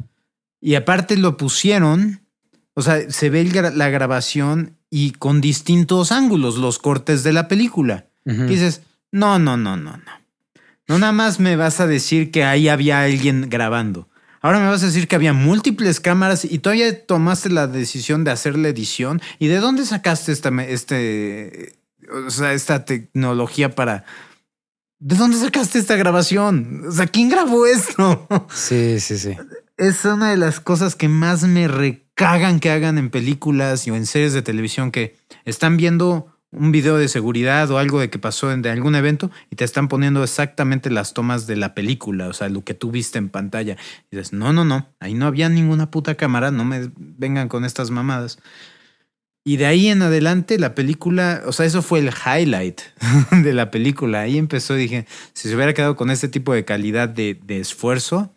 Y 0.62 0.76
aparte 0.76 1.18
lo 1.18 1.36
pusieron, 1.38 2.22
o 2.76 2.82
sea, 2.82 3.10
se 3.10 3.30
ve 3.30 3.46
gra- 3.50 3.74
la 3.74 3.90
grabación 3.90 4.78
y 4.90 5.12
con 5.12 5.42
distintos 5.42 6.12
ángulos, 6.12 6.58
los 6.58 6.78
cortes 6.80 7.24
de 7.24 7.34
la 7.34 7.48
película. 7.48 8.08
Y 8.24 8.34
dices, 8.34 8.84
no, 9.12 9.40
no, 9.40 9.58
no, 9.58 9.76
no, 9.76 9.98
no. 9.98 10.21
No 10.92 11.00
nada 11.00 11.14
más 11.14 11.40
me 11.40 11.56
vas 11.56 11.80
a 11.80 11.88
decir 11.88 12.32
que 12.32 12.44
ahí 12.44 12.68
había 12.68 13.02
alguien 13.04 13.50
grabando. 13.50 14.10
Ahora 14.42 14.60
me 14.60 14.68
vas 14.68 14.84
a 14.84 14.88
decir 14.88 15.08
que 15.08 15.16
había 15.16 15.32
múltiples 15.32 16.02
cámaras 16.02 16.44
y 16.44 16.60
todavía 16.60 17.06
tomaste 17.06 17.50
la 17.50 17.68
decisión 17.68 18.26
de 18.26 18.32
hacer 18.32 18.58
la 18.58 18.68
edición. 18.68 19.22
¿Y 19.40 19.48
de 19.48 19.62
dónde 19.62 19.86
sacaste 19.86 20.34
esta, 20.34 20.50
este, 20.64 21.80
o 22.26 22.30
sea, 22.30 22.52
esta 22.52 22.84
tecnología 22.84 23.74
para... 23.74 24.04
¿De 25.00 25.16
dónde 25.16 25.38
sacaste 25.38 25.80
esta 25.80 25.96
grabación? 25.96 26.84
O 26.90 26.92
sea, 26.92 27.08
¿quién 27.08 27.30
grabó 27.30 27.66
esto? 27.66 28.28
Sí, 28.54 29.00
sí, 29.00 29.18
sí. 29.18 29.38
es 29.78 30.04
una 30.04 30.32
de 30.32 30.38
las 30.38 30.60
cosas 30.60 30.98
que 30.98 31.08
más 31.08 31.44
me 31.44 31.70
recagan 31.70 32.60
que 32.60 32.70
hagan 32.70 32.98
en 32.98 33.12
películas 33.12 33.88
o 33.88 33.96
en 33.96 34.06
series 34.06 34.34
de 34.34 34.42
televisión 34.42 34.92
que 34.92 35.16
están 35.46 35.78
viendo 35.78 36.36
un 36.52 36.72
video 36.72 36.98
de 36.98 37.08
seguridad 37.08 37.70
o 37.72 37.78
algo 37.78 38.00
de 38.00 38.10
que 38.10 38.20
pasó 38.20 38.52
en 38.52 38.62
de 38.62 38.70
algún 38.70 38.96
evento 38.96 39.32
y 39.50 39.56
te 39.56 39.64
están 39.64 39.88
poniendo 39.88 40.24
exactamente 40.24 40.90
las 40.90 41.14
tomas 41.14 41.48
de 41.48 41.56
la 41.56 41.74
película, 41.74 42.28
o 42.28 42.34
sea, 42.34 42.50
lo 42.50 42.64
que 42.64 42.74
tú 42.74 42.92
viste 42.92 43.18
en 43.18 43.30
pantalla. 43.30 43.78
Y 44.12 44.18
dices, 44.18 44.34
no, 44.34 44.52
no, 44.52 44.66
no, 44.66 44.88
ahí 45.00 45.14
no 45.14 45.28
había 45.28 45.48
ninguna 45.50 45.92
puta 45.92 46.16
cámara, 46.16 46.52
no 46.52 46.66
me 46.66 46.92
vengan 46.98 47.48
con 47.48 47.64
estas 47.64 47.90
mamadas. 47.90 48.40
Y 49.44 49.58
de 49.58 49.66
ahí 49.66 49.88
en 49.88 50.02
adelante 50.02 50.60
la 50.60 50.76
película, 50.76 51.42
o 51.46 51.52
sea, 51.52 51.66
eso 51.66 51.82
fue 51.82 52.00
el 52.00 52.10
highlight 52.10 52.82
de 53.44 53.54
la 53.54 53.72
película. 53.72 54.22
Ahí 54.22 54.38
empezó 54.38 54.76
dije, 54.76 55.08
si 55.34 55.50
se 55.50 55.56
hubiera 55.56 55.74
quedado 55.74 55.96
con 55.96 56.12
este 56.12 56.28
tipo 56.28 56.54
de 56.54 56.66
calidad 56.66 57.10
de, 57.10 57.40
de 57.44 57.60
esfuerzo, 57.60 58.36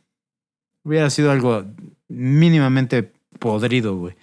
hubiera 0.84 1.10
sido 1.10 1.30
algo 1.30 1.64
mínimamente 2.08 3.12
podrido, 3.38 3.96
güey. 3.96 4.14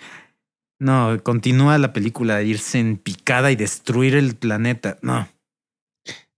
No, 0.82 1.22
continúa 1.22 1.78
la 1.78 1.94
película 1.94 2.38
de 2.38 2.46
irse 2.46 2.80
en 2.80 2.98
picada 2.98 3.52
y 3.52 3.56
destruir 3.56 4.16
el 4.16 4.36
planeta. 4.36 4.98
No. 5.04 5.30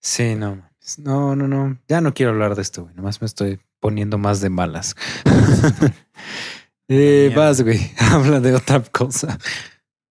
Sí, 0.02 0.36
no. 0.36 0.70
No, 0.98 1.34
no, 1.34 1.48
no. 1.48 1.78
Ya 1.88 2.02
no 2.02 2.14
quiero 2.14 2.34
hablar 2.34 2.54
de 2.56 2.62
esto, 2.62 2.84
güey. 2.84 2.94
Nomás 2.94 3.22
me 3.22 3.26
estoy 3.26 3.62
poniendo 3.80 4.18
más 4.18 4.41
de 4.41 4.50
malas. 4.50 4.98
eh, 6.89 7.32
vas, 7.34 7.62
güey. 7.62 7.89
Habla 7.98 8.41
de 8.41 8.54
otra 8.54 8.84
cosa. 8.84 9.39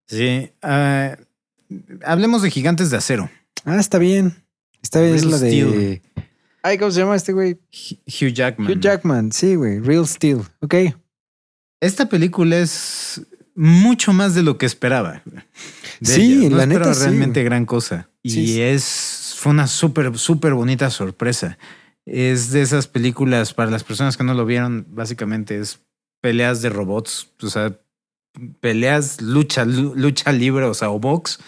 Sí. 0.09 0.51
ah, 0.61 1.17
hablemos 2.05 2.43
de 2.43 2.51
gigantes 2.51 2.91
de 2.91 2.97
acero. 2.97 3.31
Ah, 3.65 3.79
está 3.79 3.99
bien. 3.99 4.43
Está 4.83 5.03
bien. 5.03 5.15
Es 5.15 5.23
Real 5.23 5.31
la 5.31 5.39
de. 5.39 5.51
Steel. 5.51 6.03
Ay, 6.65 6.79
¿cómo 6.79 6.91
se 6.91 6.99
llama 6.99 7.15
este 7.15 7.33
güey? 7.33 7.61
Hugh 8.09 8.33
Jackman. 8.33 8.73
Hugh 8.73 8.81
Jackman. 8.81 9.31
Sí, 9.31 9.55
güey. 9.55 9.79
Real 9.79 10.05
Steel. 10.05 10.41
Ok. 10.63 10.75
Esta 11.81 12.09
película 12.09 12.59
es 12.59 13.25
mucho 13.57 14.13
más 14.13 14.35
de 14.35 14.43
lo 14.43 14.59
que 14.59 14.67
esperaba. 14.67 15.23
Sí. 16.03 16.49
No 16.49 16.57
la 16.59 16.65
esperaba 16.65 16.91
neta, 16.93 17.01
realmente 17.05 17.43
gran 17.43 17.65
cosa. 17.67 18.09
Y 18.23 18.31
Sí, 18.31 18.61
es 18.63 19.35
fue 19.39 19.53
una 19.53 19.67
súper, 19.67 20.17
súper 20.19 20.55
bonita 20.55 20.91
sorpresa. 20.91 21.59
Es 22.05 22.51
de 22.53 22.63
esas 22.63 22.87
películas, 22.87 23.53
para 23.55 23.71
las 23.71 23.83
personas 23.83 24.17
que 24.17 24.25
no 24.25 24.35
lo 24.35 24.45
vieron, 24.47 24.87
básicamente 24.91 25.59
es 25.59 25.81
peleas 26.21 26.63
de 26.63 26.69
robots, 26.71 27.29
o 27.43 27.49
sea, 27.49 27.79
peleas, 28.61 29.21
lucha, 29.21 29.65
lu- 29.65 29.95
lucha 29.97 30.31
libre, 30.33 30.65
o 30.67 30.75
sea, 30.75 30.91
o 30.91 30.99
box 31.01 31.39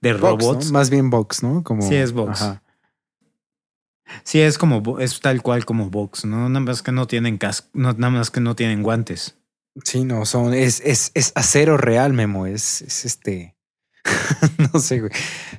de 0.00 0.12
Box, 0.14 0.22
robots. 0.22 0.66
¿no? 0.66 0.72
Más 0.72 0.90
bien 0.90 1.10
box, 1.10 1.42
¿no? 1.42 1.62
Como, 1.62 1.82
Sí, 1.82 1.94
es 1.94 2.12
box. 2.12 2.42
Ajá. 2.42 2.62
Sí, 4.24 4.40
es 4.40 4.56
como, 4.56 4.98
es 5.00 5.20
tal 5.20 5.42
cual 5.42 5.64
como 5.66 5.90
box, 5.90 6.24
¿no? 6.24 6.48
Nada 6.48 6.60
más 6.60 6.82
que 6.82 6.92
no 6.92 7.06
tienen 7.06 7.36
casco, 7.36 7.68
no, 7.74 7.92
nada 7.92 8.10
más 8.10 8.30
que 8.30 8.40
no 8.40 8.56
tienen 8.56 8.82
guantes. 8.82 9.36
Sí, 9.84 10.04
no, 10.04 10.24
son, 10.26 10.54
es, 10.54 10.80
es, 10.84 11.10
es 11.14 11.32
acero 11.34 11.76
real, 11.76 12.12
Memo. 12.12 12.46
Es, 12.46 12.82
es 12.82 13.04
este. 13.04 13.54
no 14.72 14.80
sé, 14.80 15.00
güey. 15.00 15.12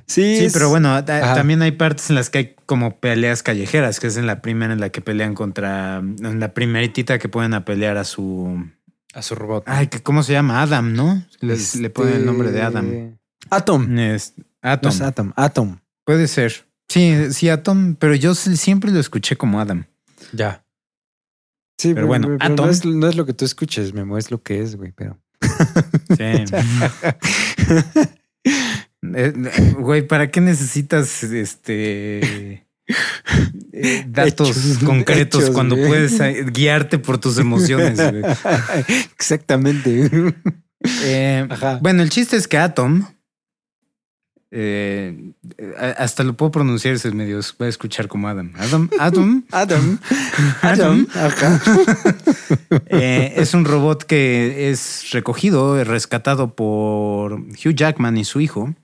Sí, 0.06 0.36
Sí, 0.38 0.44
es- 0.46 0.52
pero 0.52 0.68
bueno, 0.68 0.90
Ajá. 0.94 1.34
también 1.34 1.62
hay 1.62 1.72
partes 1.72 2.10
en 2.10 2.16
las 2.16 2.30
que 2.30 2.38
hay 2.38 2.56
como 2.66 2.98
peleas 3.00 3.42
callejeras, 3.42 4.00
que 4.00 4.08
es 4.08 4.16
en 4.16 4.26
la 4.26 4.42
primera 4.42 4.72
en 4.72 4.80
la 4.80 4.90
que 4.90 5.00
pelean 5.00 5.34
contra, 5.34 5.98
en 5.98 6.40
la 6.40 6.52
primeritita 6.54 7.18
que 7.18 7.28
pueden 7.28 7.54
a 7.54 7.64
pelear 7.64 7.96
a 7.96 8.04
su, 8.04 8.68
A 9.14 9.22
su 9.22 9.34
robot. 9.34 9.64
ay, 9.66 9.88
¿cómo 10.02 10.22
se 10.22 10.32
llama? 10.32 10.62
Adam, 10.62 10.94
¿no? 10.94 11.24
Le, 11.40 11.54
Este- 11.54 11.78
le 11.80 11.90
ponen 11.90 12.14
el 12.14 12.26
nombre 12.26 12.50
de 12.50 12.62
Adam. 12.62 13.18
Atom. 13.50 13.98
Es 13.98 14.34
No 14.36 14.44
Atom. 14.62 14.90
es 14.92 15.00
Atom. 15.00 15.32
Atom. 15.36 15.78
Puede 16.04 16.26
ser. 16.28 16.66
Sí, 16.88 17.32
sí, 17.32 17.48
Atom, 17.48 17.94
pero 17.94 18.14
yo 18.16 18.34
siempre 18.34 18.90
lo 18.90 18.98
escuché 18.98 19.36
como 19.36 19.60
Adam. 19.60 19.84
Ya. 20.32 20.64
Sí, 21.80 21.94
Pero 21.94 22.06
bueno, 22.08 22.28
no, 22.28 22.36
Atom. 22.40 22.68
es, 22.68 22.84
no 22.84 23.08
es 23.08 23.16
lo 23.16 23.24
que 23.24 23.32
tú 23.32 23.46
escuches, 23.46 23.94
Memo, 23.94 24.18
es 24.18 24.30
lo 24.30 24.42
que 24.42 24.60
es, 24.60 24.76
güey, 24.76 24.92
pero. 24.92 25.18
Sí. 26.14 26.44
Eh, 29.14 29.32
Güey, 29.78 30.06
¿para 30.06 30.30
qué 30.30 30.42
necesitas 30.42 31.22
este 31.24 32.66
eh, 33.72 34.04
datos 34.08 34.50
Hechos, 34.50 34.78
concretos 34.84 35.42
hechos, 35.44 35.54
cuando 35.54 35.74
güey. 35.74 35.88
puedes 35.88 36.20
eh, 36.20 36.44
guiarte 36.52 36.98
por 36.98 37.16
tus 37.16 37.38
emociones? 37.38 37.98
güey? 37.98 38.22
Exactamente. 39.14 40.10
Eh, 41.02 41.46
Ajá. 41.48 41.78
bueno, 41.82 42.02
el 42.02 42.10
chiste 42.10 42.36
es 42.36 42.46
que 42.46 42.58
Atom, 42.58 43.06
eh, 44.52 45.32
eh, 45.58 45.94
hasta 45.96 46.24
lo 46.24 46.36
puedo 46.36 46.50
pronunciar, 46.50 46.98
se 46.98 47.12
medio 47.12 47.40
va 47.60 47.66
a 47.66 47.68
escuchar 47.68 48.08
como 48.08 48.28
Adam. 48.28 48.52
Adam, 48.56 48.90
Adam. 48.98 49.98
Adam. 50.62 51.06
Ajá. 51.14 51.60
eh, 52.86 53.34
es 53.36 53.54
un 53.54 53.64
robot 53.64 54.04
que 54.04 54.70
es 54.70 55.10
recogido, 55.12 55.82
rescatado 55.84 56.54
por 56.54 57.34
Hugh 57.34 57.74
Jackman 57.74 58.16
y 58.16 58.24
su 58.24 58.40
hijo, 58.40 58.74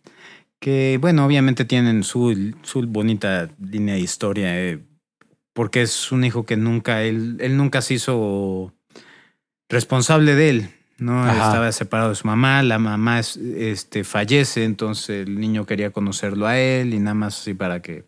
que 0.60 0.98
bueno, 1.00 1.26
obviamente 1.26 1.64
tienen 1.64 2.04
su, 2.04 2.54
su 2.62 2.82
bonita 2.86 3.50
línea 3.60 3.94
de 3.94 4.00
historia, 4.00 4.60
eh, 4.60 4.78
porque 5.52 5.82
es 5.82 6.12
un 6.12 6.24
hijo 6.24 6.46
que 6.46 6.56
nunca, 6.56 7.02
él, 7.02 7.38
él 7.40 7.56
nunca 7.56 7.82
se 7.82 7.94
hizo 7.94 8.72
responsable 9.68 10.36
de 10.36 10.48
él. 10.50 10.76
¿No? 10.99 11.22
Ajá. 11.24 11.47
Estaba 11.47 11.72
separado 11.72 12.11
de 12.11 12.14
su 12.16 12.26
mamá, 12.26 12.62
la 12.62 12.78
mamá 12.78 13.18
es- 13.20 13.36
este, 13.36 14.05
fallece, 14.05 14.64
entonces 14.64 15.26
el 15.26 15.38
niño 15.40 15.66
quería 15.66 15.90
conocerlo 15.90 16.47
a 16.47 16.59
él 16.59 16.94
y 16.94 16.99
nada 16.99 17.14
más 17.14 17.38
así 17.40 17.55
para 17.55 17.80
que 17.82 18.05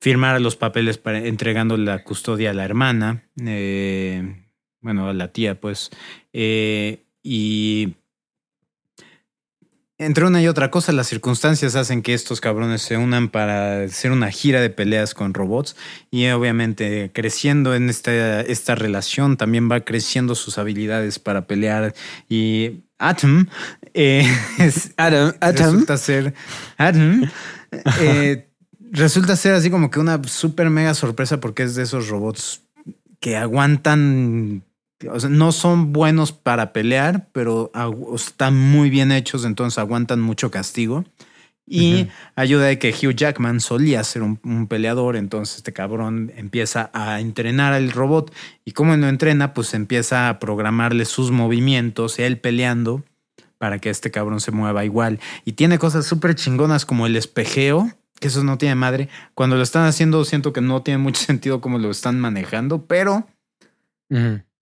firmara 0.00 0.38
los 0.38 0.56
papeles 0.56 0.98
para 0.98 1.18
entregando 1.18 1.76
la 1.76 2.02
custodia 2.04 2.50
a 2.50 2.54
la 2.54 2.64
hermana, 2.64 3.22
eh, 3.44 4.44
bueno, 4.80 5.08
a 5.08 5.14
la 5.14 5.28
tía, 5.32 5.58
pues, 5.60 5.90
eh, 6.32 7.04
y 7.22 7.94
entre 9.98 10.24
una 10.26 10.42
y 10.42 10.48
otra 10.48 10.70
cosa, 10.70 10.92
las 10.92 11.06
circunstancias 11.06 11.76
hacen 11.76 12.02
que 12.02 12.14
estos 12.14 12.40
cabrones 12.40 12.82
se 12.82 12.96
unan 12.96 13.28
para 13.28 13.82
hacer 13.84 14.10
una 14.10 14.30
gira 14.30 14.60
de 14.60 14.70
peleas 14.70 15.14
con 15.14 15.34
robots 15.34 15.76
y 16.10 16.26
obviamente 16.28 17.10
creciendo 17.14 17.74
en 17.74 17.88
esta, 17.88 18.40
esta 18.40 18.74
relación 18.74 19.36
también 19.36 19.70
va 19.70 19.80
creciendo 19.80 20.34
sus 20.34 20.58
habilidades 20.58 21.18
para 21.18 21.46
pelear 21.46 21.94
y 22.28 22.82
Atom 22.98 23.46
eh, 23.94 24.26
es- 24.58 24.92
Adam. 24.96 25.32
Adam. 25.40 25.64
resulta 25.66 25.96
ser 25.96 26.34
Adam 26.76 27.30
eh, 28.00 28.48
resulta 28.90 29.36
ser 29.36 29.54
así 29.54 29.70
como 29.70 29.90
que 29.90 30.00
una 30.00 30.22
super 30.24 30.70
mega 30.70 30.94
sorpresa 30.94 31.38
porque 31.40 31.62
es 31.64 31.74
de 31.76 31.84
esos 31.84 32.08
robots 32.08 32.62
que 33.20 33.36
aguantan 33.36 34.64
o 35.10 35.20
sea, 35.20 35.30
no 35.30 35.52
son 35.52 35.92
buenos 35.92 36.32
para 36.32 36.72
pelear, 36.72 37.28
pero 37.32 37.70
están 38.14 38.56
muy 38.56 38.90
bien 38.90 39.12
hechos, 39.12 39.44
entonces 39.44 39.78
aguantan 39.78 40.20
mucho 40.20 40.50
castigo. 40.50 41.04
Y 41.66 42.08
ayuda 42.36 42.66
de 42.66 42.78
que 42.78 42.90
Hugh 42.90 43.14
Jackman 43.14 43.58
solía 43.60 44.04
ser 44.04 44.22
un, 44.22 44.38
un 44.44 44.66
peleador, 44.66 45.16
entonces 45.16 45.56
este 45.56 45.72
cabrón 45.72 46.30
empieza 46.36 46.90
a 46.92 47.20
entrenar 47.20 47.72
al 47.72 47.90
robot 47.90 48.34
y 48.66 48.72
como 48.72 48.94
lo 48.96 49.08
entrena, 49.08 49.54
pues 49.54 49.72
empieza 49.72 50.28
a 50.28 50.38
programarle 50.40 51.06
sus 51.06 51.30
movimientos, 51.30 52.18
él 52.18 52.38
peleando 52.38 53.02
para 53.64 53.78
que 53.78 53.88
este 53.88 54.10
cabrón 54.10 54.40
se 54.40 54.50
mueva 54.50 54.84
igual. 54.84 55.20
Y 55.46 55.52
tiene 55.52 55.78
cosas 55.78 56.04
súper 56.04 56.34
chingonas 56.34 56.84
como 56.84 57.06
el 57.06 57.16
espejeo, 57.16 57.90
que 58.20 58.28
eso 58.28 58.44
no 58.44 58.58
tiene 58.58 58.74
madre. 58.74 59.08
Cuando 59.32 59.56
lo 59.56 59.62
están 59.62 59.86
haciendo 59.86 60.22
siento 60.26 60.52
que 60.52 60.60
no 60.60 60.82
tiene 60.82 60.98
mucho 60.98 61.20
sentido 61.24 61.62
cómo 61.62 61.78
lo 61.78 61.90
están 61.90 62.20
manejando, 62.20 62.84
pero. 62.86 63.26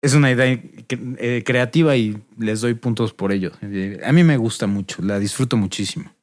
Es 0.04 0.14
una 0.16 0.30
idea 0.30 0.60
eh, 0.89 1.43
creativa 1.45 1.95
y 1.95 2.18
les 2.38 2.60
doy 2.60 2.74
puntos 2.74 3.14
por 3.14 3.32
ello. 3.32 3.54
A 4.04 4.12
mí 4.12 4.24
me 4.24 4.36
gusta 4.36 4.68
mucho, 4.68 5.01
la 5.01 5.18
disfruto 5.18 5.56
muchísimo. 5.56 6.14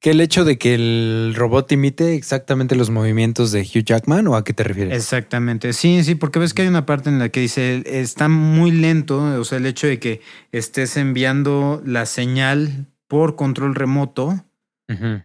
Que 0.00 0.10
el 0.10 0.20
hecho 0.20 0.44
de 0.44 0.58
que 0.58 0.74
el 0.74 1.32
robot 1.34 1.72
imite 1.72 2.14
exactamente 2.14 2.74
los 2.74 2.90
movimientos 2.90 3.50
de 3.50 3.62
Hugh 3.62 3.84
Jackman 3.84 4.26
o 4.26 4.36
a 4.36 4.44
qué 4.44 4.52
te 4.52 4.64
refieres? 4.64 4.94
Exactamente, 4.94 5.72
sí, 5.72 6.04
sí, 6.04 6.14
porque 6.14 6.40
ves 6.40 6.52
que 6.52 6.62
hay 6.62 6.68
una 6.68 6.84
parte 6.84 7.08
en 7.08 7.18
la 7.18 7.30
que 7.30 7.40
dice, 7.40 7.82
está 7.86 8.28
muy 8.28 8.70
lento, 8.70 9.18
o 9.40 9.44
sea, 9.44 9.56
el 9.58 9.66
hecho 9.66 9.86
de 9.86 9.98
que 9.98 10.20
estés 10.50 10.98
enviando 10.98 11.82
la 11.86 12.04
señal 12.04 12.88
por 13.08 13.34
control 13.36 13.74
remoto 13.74 14.44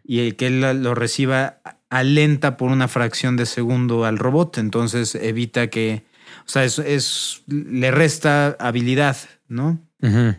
y 0.05 0.31
que 0.33 0.47
él 0.47 0.61
lo 0.61 0.95
reciba 0.95 1.59
alenta 1.89 2.55
por 2.55 2.71
una 2.71 2.87
fracción 2.87 3.35
de 3.35 3.45
segundo 3.45 4.05
al 4.05 4.17
robot, 4.17 4.59
entonces 4.59 5.13
evita 5.15 5.67
que, 5.67 6.03
o 6.45 6.49
sea, 6.49 6.63
es, 6.63 6.79
es 6.79 7.43
le 7.47 7.91
resta 7.91 8.55
habilidad, 8.59 9.17
¿no? 9.47 9.79
Ujú. 10.01 10.35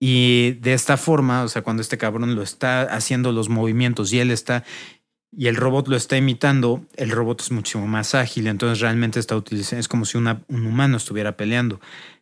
Y 0.00 0.52
de 0.60 0.74
esta 0.74 0.96
forma, 0.96 1.42
o 1.42 1.48
sea, 1.48 1.62
cuando 1.62 1.82
este 1.82 1.98
cabrón 1.98 2.34
lo 2.36 2.42
está 2.42 2.82
haciendo 2.82 3.32
los 3.32 3.48
movimientos 3.48 4.12
y 4.12 4.20
él 4.20 4.30
está 4.30 4.64
y 5.36 5.48
el 5.48 5.56
robot 5.56 5.88
lo 5.88 5.96
está 5.96 6.16
imitando, 6.16 6.86
el 6.96 7.10
robot 7.10 7.42
es 7.42 7.50
mucho 7.50 7.78
más 7.80 8.14
ágil, 8.14 8.46
entonces 8.46 8.80
realmente 8.80 9.20
está 9.20 9.36
utilizando, 9.36 9.80
es 9.80 9.88
como 9.88 10.06
si 10.06 10.16
una- 10.16 10.42
un 10.48 10.66
humano 10.66 10.96
estuviera 10.96 11.36
peleando. 11.36 11.80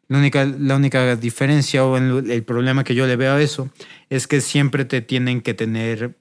La 0.08 0.18
única, 0.18 0.44
la 0.44 0.74
única 0.76 1.14
diferencia 1.16 1.84
o 1.84 1.96
el, 1.98 2.30
el 2.30 2.42
problema 2.42 2.82
que 2.82 2.94
yo 2.96 3.06
le 3.06 3.14
veo 3.16 3.34
a 3.34 3.40
eso 3.42 3.70
es 4.10 4.26
que 4.26 4.40
siempre 4.40 4.84
te 4.84 5.02
tienen 5.02 5.40
que 5.40 5.54
tener, 5.54 6.16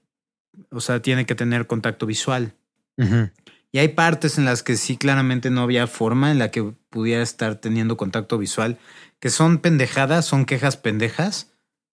o 0.69 0.79
sea, 0.79 1.01
tiene 1.01 1.25
que 1.25 1.33
tener 1.35 1.65
contacto 1.67 2.05
visual. 2.05 2.53
Ujú. 2.97 3.29
Y 3.75 3.79
hay 3.79 3.89
partes 3.89 4.37
en 4.37 4.45
las 4.45 4.63
que 4.63 4.77
sí 4.77 4.95
claramente 4.95 5.49
no 5.49 5.59
había 5.59 5.85
forma 5.85 6.31
en 6.31 6.39
la 6.39 6.49
que 6.49 6.63
pudiera 6.89 7.21
estar 7.21 7.55
teniendo 7.55 7.97
contacto 7.97 8.37
visual, 8.37 8.77
que 9.19 9.29
son 9.29 9.57
pendejadas, 9.57 10.23
son 10.23 10.45
quejas 10.45 10.77
pendejas, 10.77 11.51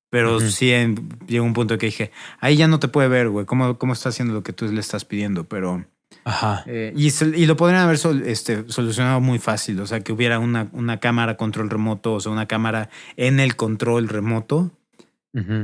pero 0.09 0.39
sí 0.39 0.71
en- 0.71 1.09
llegó 1.27 1.45
un 1.45 1.55
punto 1.55 1.79
que 1.79 1.87
dije, 1.87 2.13
ahí 2.39 2.55
ya 2.57 2.69
no 2.69 2.79
te 2.79 2.87
puede 2.87 3.09
ver, 3.09 3.31
güey, 3.31 3.47
¿cómo, 3.47 3.79
cómo 3.79 3.95
está 3.95 4.11
haciendo 4.11 4.33
lo 4.33 4.45
que 4.45 4.53
tú 4.53 4.67
le 4.71 4.79
estás 4.79 5.05
pidiendo? 5.05 5.43
Pero... 5.43 5.85
Ajá. 6.23 6.63
eh, 6.69 6.93
y, 6.95 7.47
lo 7.47 7.57
podrían 7.57 7.83
haber 7.83 7.99
sol- 7.99 8.23
este, 8.27 8.63
solucionado 8.69 9.21
muy 9.21 9.41
fácil, 9.41 9.81
o 9.81 9.87
sea, 9.89 9.99
que 10.03 10.13
hubiera 10.13 10.39
una, 10.39 10.69
una 10.71 11.01
cámara 11.01 11.37
control 11.37 11.69
remoto, 11.69 12.13
o 12.13 12.21
sea, 12.21 12.31
una 12.31 12.47
cámara 12.47 12.91
en 13.17 13.41
el 13.41 13.57
control 13.57 14.09
remoto 14.09 14.71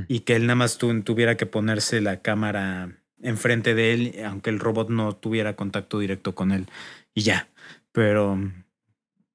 y 0.08 0.20
que 0.20 0.34
él 0.34 0.46
nada 0.46 0.56
más 0.56 0.78
tu- 0.78 1.00
tuviera 1.02 1.36
que 1.36 1.46
ponerse 1.46 2.00
la 2.00 2.22
cámara 2.22 2.90
enfrente 3.22 3.74
de 3.74 3.92
él, 3.92 4.14
aunque 4.24 4.50
el 4.50 4.60
robot 4.60 4.90
no 4.90 5.14
tuviera 5.16 5.56
contacto 5.56 5.98
directo 5.98 6.34
con 6.34 6.52
él 6.52 6.66
y 7.14 7.22
ya. 7.22 7.48
Pero 7.92 8.38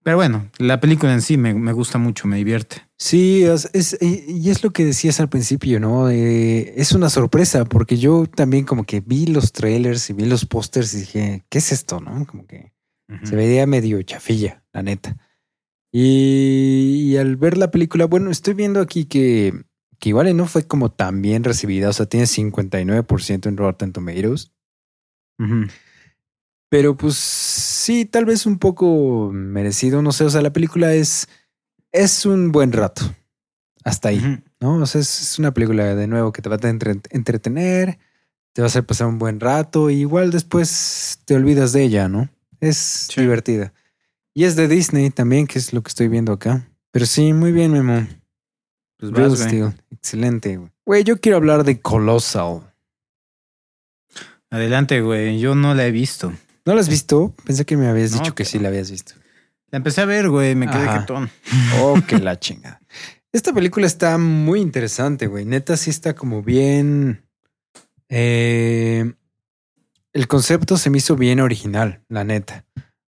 Pero 0.04 0.18
bueno, 0.18 0.50
la 0.58 0.80
película 0.82 1.14
en 1.14 1.22
sí 1.22 1.38
me, 1.38 1.54
me 1.54 1.72
gusta 1.72 1.98
mucho, 1.98 2.28
me 2.28 2.38
divierte. 2.38 2.82
Sí, 2.98 3.44
es, 3.44 3.70
es- 3.74 3.98
y 4.02 4.50
es 4.50 4.64
lo 4.64 4.72
que 4.72 4.86
decías 4.86 5.20
al 5.20 5.30
principio, 5.30 5.80
¿no? 5.80 6.10
Eh, 6.10 6.74
es 6.76 6.92
una 6.92 7.10
sorpresa 7.10 7.66
porque 7.66 7.98
yo 7.98 8.26
también 8.28 8.66
como 8.66 8.86
que 8.86 9.02
vi 9.02 9.28
los 9.28 9.54
trailers 9.54 10.10
y 10.10 10.14
vi 10.14 10.26
los 10.26 10.46
pósters 10.46 10.94
y 10.94 11.00
dije, 11.00 11.46
¿qué 11.50 11.58
es 11.60 11.72
esto, 11.72 12.00
no? 12.02 12.26
Como 12.26 12.46
que 12.46 12.74
se 13.24 13.36
veía 13.36 13.66
medio 13.68 14.02
chafilla, 14.02 14.64
la 14.74 14.84
neta. 14.84 15.18
Y, 15.92 17.12
y 17.12 17.18
al 17.18 17.36
ver 17.38 17.58
la 17.58 17.72
película, 17.72 18.06
bueno, 18.06 18.32
estoy 18.32 18.56
viendo 18.56 18.82
aquí 18.82 19.06
que, 19.06 19.54
que 20.04 20.10
igual 20.10 20.28
y 20.28 20.34
no 20.34 20.48
fue 20.48 20.68
como 20.68 20.92
tan 20.92 21.22
bien 21.22 21.46
recibida, 21.46 21.88
o 21.88 21.94
sea, 21.94 22.06
tiene 22.08 22.26
59% 22.26 23.48
en 23.48 23.56
Rotten 23.56 23.94
Tomatoes. 23.94 24.52
Pero 26.70 26.98
pues 26.98 27.16
sí, 27.16 28.04
tal 28.04 28.26
vez 28.26 28.46
un 28.46 28.60
poco 28.60 29.30
merecido, 29.32 30.02
no 30.02 30.12
sé, 30.12 30.26
o 30.26 30.30
sea, 30.30 30.42
la 30.42 30.52
película 30.52 30.94
es, 30.94 31.30
es 31.94 32.26
un 32.26 32.52
buen 32.52 32.74
rato. 32.74 33.02
Hasta 33.86 34.10
ahí. 34.10 34.42
¿no? 34.60 34.76
O 34.82 34.86
sea, 34.86 35.00
es, 35.00 35.22
es 35.22 35.40
una 35.40 35.54
película 35.54 35.96
de 35.96 36.08
nuevo 36.08 36.34
que 36.34 36.42
te 36.42 36.50
va 36.50 36.58
a 36.62 36.68
entre- 36.70 37.00
entretener, 37.12 37.98
te 38.52 38.62
va 38.62 38.66
a 38.66 38.68
hacer 38.68 38.86
pasar 38.86 39.08
un 39.08 39.20
buen 39.20 39.40
rato, 39.40 39.90
y 39.90 40.02
igual 40.02 40.32
después 40.32 41.20
te 41.24 41.36
olvidas 41.36 41.72
de 41.72 41.84
ella, 41.84 42.10
¿no? 42.10 42.30
Es 42.60 43.08
Sí. 43.10 43.22
divertida. 43.22 43.74
Y 44.34 44.44
es 44.44 44.58
de 44.58 44.68
Disney 44.68 45.12
también, 45.12 45.48
que 45.48 45.60
es 45.60 45.72
lo 45.72 45.82
que 45.82 45.90
estoy 45.90 46.10
viendo 46.10 46.34
acá. 46.34 46.68
Pero 46.92 47.06
sí, 47.06 47.32
muy 47.32 47.54
bien, 47.54 47.72
Memo. 47.72 48.06
Pues 49.12 49.12
Real 49.18 49.30
vas, 49.32 49.40
güey. 49.40 49.50
Steel. 49.50 49.74
Excelente, 49.92 50.56
güey. 50.58 50.70
Güey, 50.86 51.04
yo 51.04 51.20
quiero 51.20 51.38
hablar 51.38 51.64
de 51.66 51.82
Colossal. 51.82 52.62
Adelante, 54.50 55.02
güey. 55.02 55.40
Yo 55.40 55.56
no 55.56 55.74
la 55.74 55.86
he 55.86 55.92
visto. 55.92 56.32
¿No 56.66 56.74
la 56.74 56.80
has 56.82 56.90
visto? 56.90 57.34
Pensé 57.46 57.66
que 57.66 57.76
me 57.76 57.88
habías 57.88 58.12
No, 58.12 58.20
dicho 58.20 58.36
que 58.36 58.46
sí 58.46 58.60
la 58.60 58.70
habías 58.70 58.92
visto. 58.92 59.14
La 59.72 59.78
empecé 59.78 60.02
a 60.02 60.06
ver, 60.06 60.30
güey. 60.30 60.56
Me 60.56 60.70
quedé 60.70 60.88
jetón. 60.88 61.30
Oh, 61.82 62.00
que 62.08 62.20
la 62.20 62.40
chingada. 62.40 62.80
Esta 63.34 63.52
película 63.52 63.88
está 63.88 64.18
muy 64.18 64.62
interesante, 64.62 65.28
güey. 65.28 65.44
Neta, 65.44 65.76
sí 65.76 65.90
está 65.90 66.14
como 66.16 66.44
bien. 66.44 67.26
eh, 68.10 69.12
el 70.14 70.28
concepto 70.28 70.78
se 70.78 70.92
me 70.92 71.00
hizo 71.00 71.16
bien 71.16 71.40
original, 71.40 72.04
la 72.08 72.24
neta. 72.24 72.64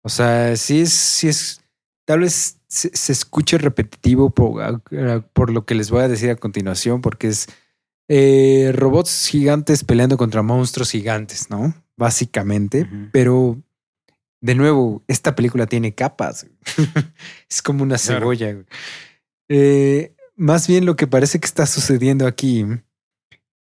O 0.03 0.11
sea, 0.11 0.55
sí 0.57 0.83
es, 0.83 0.93
sí 0.93 1.29
es. 1.29 1.63
Tal 2.05 2.21
vez 2.21 2.60
se, 2.71 2.97
se 2.97 3.13
escuche 3.13 3.59
repetitivo 3.59 4.31
por, 4.31 4.83
por 5.33 5.51
lo 5.51 5.67
que 5.67 5.75
les 5.75 5.91
voy 5.91 6.03
a 6.03 6.09
decir 6.09 6.31
a 6.31 6.37
continuación, 6.37 7.01
porque 7.03 7.27
es 7.29 7.49
eh, 8.09 8.71
robots 8.75 9.27
gigantes 9.29 9.83
peleando 9.83 10.17
contra 10.17 10.43
monstruos 10.43 10.93
gigantes, 10.93 11.51
¿no? 11.51 11.75
Básicamente. 11.97 12.89
Pero, 13.13 13.61
de 14.41 14.55
nuevo, 14.55 15.03
esta 15.09 15.35
película 15.35 15.67
tiene 15.67 15.95
capas. 15.95 16.47
es 17.51 17.61
como 17.61 17.83
una 17.83 17.99
cebolla. 17.99 18.57
Eh, 19.49 20.15
más 20.37 20.69
bien 20.69 20.87
lo 20.87 20.95
que 20.95 21.09
parece 21.09 21.41
que 21.41 21.47
está 21.47 21.67
sucediendo 21.67 22.27
aquí 22.27 22.65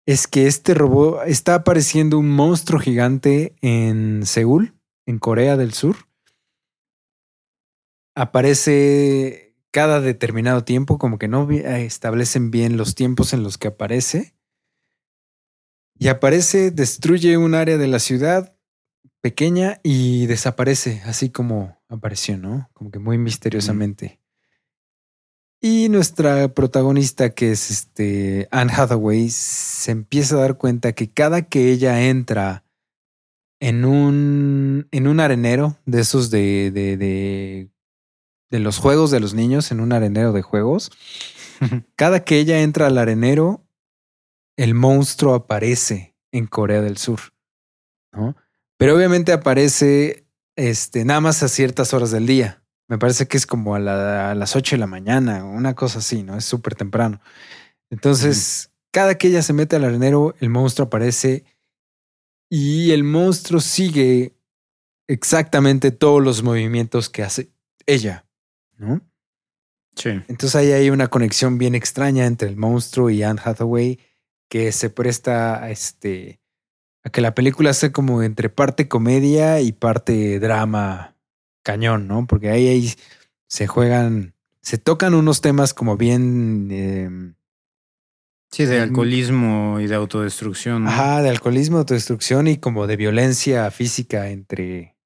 es 0.06 0.28
que 0.28 0.46
este 0.46 0.74
robot 0.74 1.22
está 1.26 1.56
apareciendo 1.56 2.16
un 2.16 2.30
monstruo 2.30 2.80
gigante 2.80 3.54
en 3.60 4.24
Seúl, 4.24 4.72
en 5.04 5.18
Corea 5.18 5.56
del 5.56 5.74
Sur. 5.74 5.96
Aparece 8.20 9.56
cada 9.70 10.02
determinado 10.02 10.62
tiempo, 10.62 10.98
como 10.98 11.18
que 11.18 11.26
no 11.26 11.50
eh, 11.50 11.86
establecen 11.86 12.50
bien 12.50 12.76
los 12.76 12.94
tiempos 12.94 13.32
en 13.32 13.42
los 13.42 13.56
que 13.56 13.68
aparece. 13.68 14.34
Y 15.98 16.08
aparece, 16.08 16.70
destruye 16.70 17.38
un 17.38 17.54
área 17.54 17.78
de 17.78 17.88
la 17.88 17.98
ciudad 17.98 18.54
pequeña 19.22 19.80
y 19.82 20.26
desaparece, 20.26 21.00
así 21.06 21.30
como 21.30 21.80
apareció, 21.88 22.36
¿no? 22.36 22.68
Como 22.74 22.90
que 22.90 22.98
muy 22.98 23.16
misteriosamente. 23.16 24.20
Y 25.58 25.88
nuestra 25.88 26.52
protagonista, 26.52 27.30
que 27.30 27.52
es 27.52 27.70
este 27.70 28.48
Anne 28.50 28.74
Hathaway, 28.76 29.30
se 29.30 29.92
empieza 29.92 30.34
a 30.34 30.40
dar 30.40 30.58
cuenta 30.58 30.92
que 30.92 31.10
cada 31.10 31.48
que 31.48 31.72
ella 31.72 32.02
entra 32.02 32.66
en 33.60 33.86
un, 33.86 34.88
en 34.90 35.06
un 35.06 35.20
arenero 35.20 35.78
de 35.86 36.00
esos 36.02 36.30
de, 36.30 36.70
de, 36.70 36.98
de, 36.98 37.70
de 38.50 38.58
los 38.58 38.78
juegos 38.78 39.10
de 39.10 39.20
los 39.20 39.34
niños, 39.34 39.70
en 39.70 39.80
un 39.80 39.92
arenero 39.92 40.32
de 40.32 40.42
juegos, 40.42 40.90
cada 41.96 42.24
que 42.24 42.38
ella 42.38 42.60
entra 42.62 42.86
al 42.86 42.98
arenero, 42.98 43.64
el 44.56 44.74
monstruo 44.74 45.34
aparece 45.34 46.14
en 46.32 46.46
Corea 46.46 46.80
del 46.82 46.96
Sur, 46.96 47.20
¿no? 48.12 48.36
Pero 48.78 48.96
obviamente 48.96 49.32
aparece 49.32 50.26
este, 50.56 51.04
nada 51.04 51.20
más 51.20 51.42
a 51.42 51.48
ciertas 51.48 51.92
horas 51.94 52.10
del 52.10 52.26
día. 52.26 52.62
Me 52.88 52.98
parece 52.98 53.28
que 53.28 53.36
es 53.36 53.46
como 53.46 53.74
a, 53.74 53.78
la- 53.78 54.30
a 54.30 54.34
las 54.34 54.56
8 54.56 54.74
de 54.76 54.80
la 54.80 54.86
mañana 54.86 55.44
o 55.44 55.50
una 55.50 55.74
cosa 55.74 56.00
así, 56.00 56.22
¿no? 56.22 56.36
Es 56.36 56.44
súper 56.44 56.74
temprano. 56.74 57.20
Entonces, 57.90 58.72
cada 58.92 59.16
que 59.16 59.28
ella 59.28 59.42
se 59.42 59.52
mete 59.52 59.76
al 59.76 59.84
arenero, 59.84 60.34
el 60.40 60.48
monstruo 60.50 60.86
aparece 60.86 61.44
y 62.50 62.90
el 62.92 63.04
monstruo 63.04 63.60
sigue 63.60 64.34
exactamente 65.08 65.90
todos 65.90 66.22
los 66.22 66.42
movimientos 66.42 67.08
que 67.10 67.22
hace 67.22 67.50
ella, 67.86 68.26
¿no? 68.80 69.00
Sí. 69.94 70.10
Entonces 70.28 70.54
ahí 70.56 70.72
hay 70.72 70.90
una 70.90 71.08
conexión 71.08 71.58
bien 71.58 71.74
extraña 71.74 72.26
entre 72.26 72.48
el 72.48 72.56
monstruo 72.56 73.10
y 73.10 73.22
Anne 73.22 73.40
Hathaway 73.44 73.98
que 74.48 74.72
se 74.72 74.88
presta 74.90 75.62
a 75.62 75.70
este 75.70 76.40
a 77.04 77.10
que 77.10 77.20
la 77.20 77.34
película 77.34 77.72
sea 77.72 77.92
como 77.92 78.22
entre 78.22 78.48
parte 78.50 78.88
comedia 78.88 79.60
y 79.60 79.72
parte 79.72 80.38
drama 80.38 81.16
cañón, 81.62 82.06
¿no? 82.08 82.26
Porque 82.26 82.50
ahí, 82.50 82.68
ahí 82.68 82.94
se 83.48 83.66
juegan, 83.66 84.34
se 84.60 84.76
tocan 84.78 85.14
unos 85.14 85.40
temas 85.40 85.72
como 85.74 85.96
bien, 85.96 86.68
eh, 86.70 87.34
Sí, 88.52 88.64
de 88.66 88.80
Mm. 88.80 88.82
alcoholismo 88.82 89.78
y 89.80 89.86
de 89.86 89.94
autodestrucción. 89.94 90.82
¿no? 90.84 90.90
ajá, 90.90 91.22
de 91.22 91.30
alcoholismo, 91.30 91.78
autodestrucción 91.78 92.48
y 92.48 92.58
como 92.58 92.86
de 92.88 92.96
violencia 92.96 93.70
física 93.70 94.28
entre, 94.30 94.96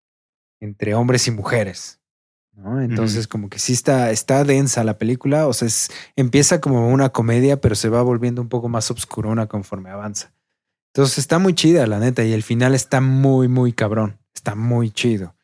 entre 0.61 0.95
hombres 0.95 1.27
y 1.29 1.31
mujeres. 1.31 2.01
¿No? 2.57 2.81
Entonces, 2.81 3.27
como 3.29 3.49
que 3.49 3.59
sí 3.59 3.73
está, 3.73 4.11
está 4.11 4.45
densa 4.45 4.85
la 4.85 4.99
película. 4.99 5.47
O 5.49 5.53
sea, 5.53 5.69
es- 5.69 5.91
empieza 6.17 6.61
como 6.61 6.89
una 6.89 7.09
comedia, 7.11 7.61
pero 7.61 7.75
se 7.75 7.89
va 7.89 8.03
volviendo 8.03 8.41
un 8.43 8.49
poco 8.49 8.69
más 8.69 8.91
obscurona 8.91 9.47
conforme 9.47 9.91
avanza. 9.91 10.33
Entonces 10.93 11.19
está 11.19 11.39
muy 11.39 11.55
chida, 11.55 11.87
la 11.87 11.99
neta, 11.99 12.23
y 12.25 12.33
el 12.33 12.43
final 12.45 12.75
está 12.75 13.01
muy, 13.01 13.49
muy 13.49 13.73
cabrón. 13.73 14.19
Está 14.35 14.55
muy 14.55 14.91
chido. 14.91 15.35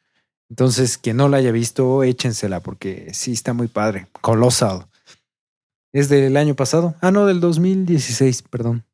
Entonces, 0.49 0.99
quien 0.99 1.17
no 1.17 1.29
la 1.29 1.39
haya 1.39 1.53
visto, 1.53 2.03
échensela, 2.03 2.61
porque 2.61 3.11
sí 3.15 3.33
está 3.33 3.53
muy 3.53 3.69
padre. 3.69 4.07
Colossal. 4.21 4.87
Es 5.93 6.09
del 6.09 6.37
año 6.37 6.55
pasado. 6.55 6.95
Ah, 7.01 7.11
no, 7.11 7.27
del 7.27 7.41
2016, 7.41 8.43
perdón. 8.43 8.85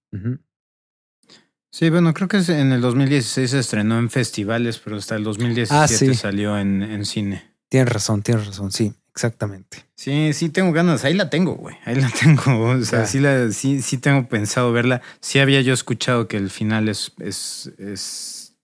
Sí, 1.71 1.91
bueno, 1.91 2.15
creo 2.15 2.29
que 2.29 2.39
en 2.39 2.73
el 2.73 2.81
2016 2.81 3.51
se 3.51 3.59
estrenó 3.59 3.99
en 3.99 4.09
festivales, 4.09 4.79
pero 4.79 4.97
hasta 4.97 5.17
el 5.17 5.25
2017 5.25 5.75
Ah, 5.75 5.89
sí. 5.89 6.15
salió 6.15 6.59
en, 6.59 6.83
en 6.83 7.05
cine. 7.05 7.55
Tienes 7.69 7.93
razón, 7.93 8.23
tienes 8.23 8.47
razón, 8.47 8.71
sí, 8.73 8.93
exactamente. 9.13 9.85
Sí, 9.97 10.33
sí 10.33 10.49
tengo 10.51 10.73
ganas. 10.73 11.05
Ahí 11.05 11.15
la 11.15 11.31
tengo, 11.31 11.55
güey. 11.57 11.77
Ahí 11.85 11.97
la 11.97 12.09
tengo. 12.21 12.63
O 12.71 12.83
sea, 12.83 13.07
sí, 13.07 13.19
la, 13.21 13.51
sí, 13.51 13.83
sí 13.83 13.99
tengo 13.99 14.29
pensado 14.29 14.73
verla. 14.73 15.03
Sí 15.21 15.39
había 15.39 15.61
yo 15.63 15.75
escuchado 15.75 16.29
que 16.29 16.37
el 16.37 16.51
final 16.51 16.89
es, 16.89 17.13
es, 17.19 17.73
es 17.79 18.57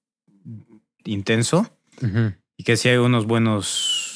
intenso 1.04 1.68
y 2.56 2.64
que 2.64 2.76
sí 2.76 2.88
hay 2.88 2.96
unos 2.98 3.26
buenos... 3.26 4.08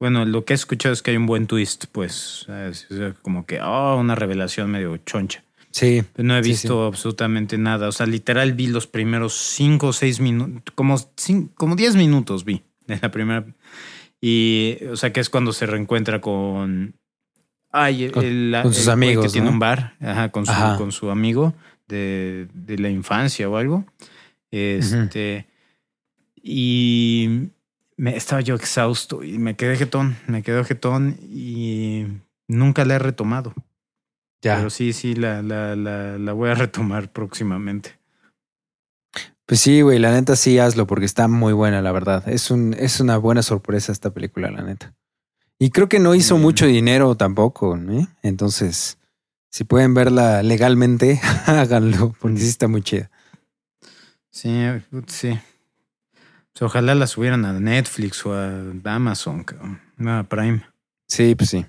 Bueno, 0.00 0.24
lo 0.24 0.44
que 0.44 0.52
he 0.52 0.56
escuchado 0.56 0.92
es 0.92 1.02
que 1.02 1.10
hay 1.10 1.16
un 1.16 1.26
buen 1.26 1.46
twist, 1.48 1.86
pues. 1.90 2.44
¿sabes? 2.46 2.86
O 2.90 2.96
sea, 2.96 3.14
como 3.14 3.46
que, 3.46 3.60
oh, 3.60 3.96
una 3.98 4.14
revelación 4.14 4.70
medio 4.70 4.96
choncha. 4.98 5.42
Sí, 5.72 6.04
no 6.16 6.36
he 6.38 6.42
Sí, 6.44 6.50
visto 6.50 6.86
absolutamente 6.86 7.58
nada. 7.58 7.88
O 7.88 7.92
sea, 7.92 8.06
literal 8.06 8.52
vi 8.52 8.68
los 8.68 8.86
primeros 8.86 9.34
cinco 9.34 9.88
o 9.88 9.92
seis 9.92 10.20
minutos, 10.20 10.62
como, 10.76 10.96
cin- 11.16 11.50
como 11.54 11.74
diez 11.76 11.96
minutos 11.96 12.44
vi 12.44 12.62
de 12.86 12.98
la 13.02 13.10
primera. 13.10 13.44
Y, 14.20 14.78
o 14.90 14.96
sea, 14.96 15.12
que 15.12 15.20
es 15.20 15.30
cuando 15.30 15.52
se 15.52 15.66
reencuentra 15.66 16.20
con. 16.20 16.94
Ay, 17.70 18.04
el, 18.04 18.12
Con- 18.12 18.24
el- 18.24 18.58
con 18.62 18.72
sus 18.74 18.86
el 18.86 18.92
amigos, 18.92 19.26
Que 19.26 19.32
tiene 19.32 19.48
un 19.50 19.58
bar, 19.58 19.94
ajá, 20.00 20.30
con 20.30 20.46
su, 20.46 20.52
Ajá. 20.52 20.76
con 20.76 20.90
su 20.90 21.10
amigo 21.10 21.54
de, 21.86 22.48
de 22.54 22.78
la 22.78 22.88
infancia 22.90 23.48
o 23.48 23.56
algo. 23.56 23.84
Este. 24.50 25.46
Y 26.42 27.50
me, 27.96 28.16
estaba 28.16 28.40
yo 28.40 28.54
exhausto 28.54 29.22
y 29.22 29.38
me 29.38 29.56
quedé 29.56 29.76
jetón, 29.76 30.16
me 30.26 30.42
quedé 30.42 30.64
jetón 30.64 31.18
y 31.30 32.06
nunca 32.46 32.84
la 32.84 32.94
he 32.94 32.98
retomado. 32.98 33.52
ya. 34.42 34.56
Pero 34.56 34.70
sí, 34.70 34.92
sí, 34.92 35.14
la, 35.14 35.42
la, 35.42 35.76
la, 35.76 36.16
la 36.18 36.32
voy 36.32 36.50
a 36.50 36.54
retomar 36.54 37.12
próximamente. 37.12 37.97
Pues 39.48 39.60
sí, 39.60 39.80
güey, 39.80 39.98
la 39.98 40.12
neta 40.12 40.36
sí 40.36 40.58
hazlo 40.58 40.86
porque 40.86 41.06
está 41.06 41.26
muy 41.26 41.54
buena, 41.54 41.80
la 41.80 41.90
verdad. 41.90 42.28
Es, 42.28 42.50
un, 42.50 42.74
es 42.78 43.00
una 43.00 43.16
buena 43.16 43.40
sorpresa 43.42 43.92
esta 43.92 44.10
película, 44.10 44.50
la 44.50 44.62
neta. 44.62 44.94
Y 45.58 45.70
creo 45.70 45.88
que 45.88 46.00
no 46.00 46.14
hizo 46.14 46.36
Mm. 46.36 46.40
mucho 46.42 46.66
dinero 46.66 47.14
tampoco, 47.16 47.74
¿eh? 47.78 48.06
Entonces, 48.22 48.98
si 49.48 49.64
pueden 49.64 49.94
verla 49.94 50.42
legalmente, 50.42 51.18
háganlo 51.46 52.14
porque 52.20 52.40
sí 52.40 52.48
está 52.48 52.68
muy 52.68 52.82
chida. 52.82 53.10
Sí, 54.30 54.50
sí. 55.06 55.40
sea, 56.52 56.66
ojalá 56.66 56.94
la 56.94 57.06
subieran 57.06 57.46
a 57.46 57.54
Netflix 57.54 58.26
o 58.26 58.34
a 58.34 58.62
Amazon, 58.84 59.46
a 60.06 60.24
Prime. 60.24 60.60
Sí, 61.06 61.34
pues 61.34 61.48
sí. 61.48 61.64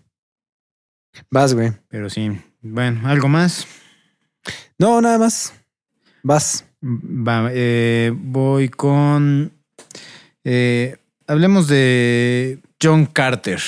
Vas, 1.32 1.54
güey. 1.54 1.72
Pero 1.88 2.10
sí. 2.10 2.30
Bueno, 2.62 3.08
¿algo 3.08 3.30
más? 3.30 3.66
No, 4.78 5.02
nada 5.02 5.18
más. 5.18 5.54
Vas. 6.24 6.66
Va, 6.82 7.50
eh, 7.52 8.14
voy 8.16 8.70
con. 8.70 9.52
eh, 10.44 10.98
hablemos 11.28 11.68
de 11.68 12.60
John 12.82 13.06
Carter. 13.06 13.60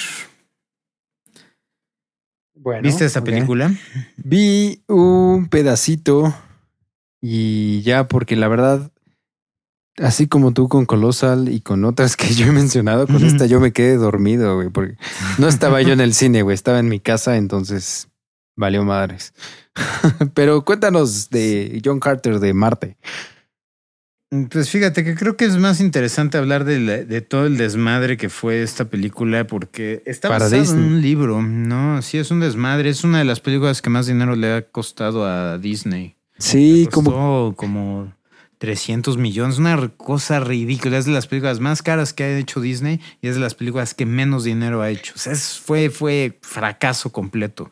Bueno. 2.56 2.84
¿Viste 2.84 3.06
esta 3.06 3.20
ok. 3.20 3.26
película? 3.26 3.74
Vi 4.18 4.84
un 4.88 5.48
pedacito 5.50 6.34
y 7.20 7.82
ya, 7.82 8.08
porque 8.08 8.36
la 8.36 8.48
verdad, 8.48 8.92
así 9.98 10.28
como 10.28 10.54
tú 10.54 10.70
con 10.70 10.86
Colossal 10.86 11.50
y 11.50 11.62
con 11.62 11.84
otras 11.86 12.16
que 12.16 12.28
yo 12.34 12.48
he 12.48 12.52
mencionado, 12.52 13.08
con 13.08 13.24
esta 13.26 13.46
yo 13.46 13.60
me 13.60 13.74
quedé 13.74 13.98
dormido, 13.98 14.56
güey, 14.56 14.70
porque 14.70 14.96
no 15.38 15.48
estaba 15.48 15.82
yo 15.82 15.92
en 15.92 16.02
el 16.02 16.14
cine, 16.14 16.44
güey, 16.44 16.54
estaba 16.54 16.80
en 16.80 16.88
mi 16.88 17.00
casa, 17.00 17.36
entonces 17.36 18.08
valió 18.56 18.84
madres. 18.84 19.34
Pero 20.34 20.64
cuéntanos 20.66 21.30
de 21.30 21.82
John 21.84 22.00
Carter 22.00 22.40
de 22.40 22.54
Marte. 22.54 22.98
Pues 24.50 24.70
fíjate 24.70 25.04
que 25.04 25.14
creo 25.16 25.36
que 25.36 25.44
es 25.44 25.58
más 25.58 25.82
interesante 25.82 26.38
hablar 26.38 26.64
de, 26.64 26.80
la- 26.80 27.04
de 27.04 27.20
todo 27.20 27.46
el 27.48 27.58
desmadre 27.58 28.16
que 28.16 28.30
fue 28.30 28.62
esta 28.64 28.86
película 28.86 29.46
porque 29.46 30.02
está 30.06 30.30
Para 30.30 30.46
basado 30.46 30.62
Disney. 30.62 30.80
en 30.86 30.94
un 30.94 31.02
libro, 31.02 31.42
¿no? 31.42 32.02
Sí, 32.02 32.18
es 32.18 32.32
un 32.32 32.40
desmadre. 32.40 32.90
Es 32.90 33.04
una 33.04 33.18
de 33.20 33.26
las 33.26 33.42
películas 33.42 33.82
que 33.82 33.90
más 33.90 34.08
dinero 34.08 34.38
le 34.38 34.54
ha 34.54 34.62
costado 34.70 35.26
a 35.26 35.58
Disney. 35.58 36.16
Sí, 36.38 36.88
Costó 36.90 37.04
como 37.04 37.54
como 37.58 38.14
300 38.60 39.18
millones, 39.18 39.58
una 39.58 39.90
cosa 39.90 40.40
ridícula. 40.40 40.98
Es 40.98 41.06
de 41.06 41.12
las 41.12 41.28
películas 41.28 41.60
más 41.60 41.82
caras 41.82 42.14
que 42.14 42.24
ha 42.24 42.38
hecho 42.38 42.62
Disney 42.62 43.02
y 43.22 43.28
es 43.28 43.36
de 43.36 43.42
las 43.42 43.54
películas 43.54 43.94
que 43.94 44.06
menos 44.06 44.46
dinero 44.46 44.82
ha 44.82 44.90
hecho. 44.92 45.12
O 45.14 45.20
sea, 45.20 45.34
es- 45.34 45.60
fue, 45.60 45.90
fue 45.90 46.40
fracaso 46.42 47.12
completo. 47.12 47.70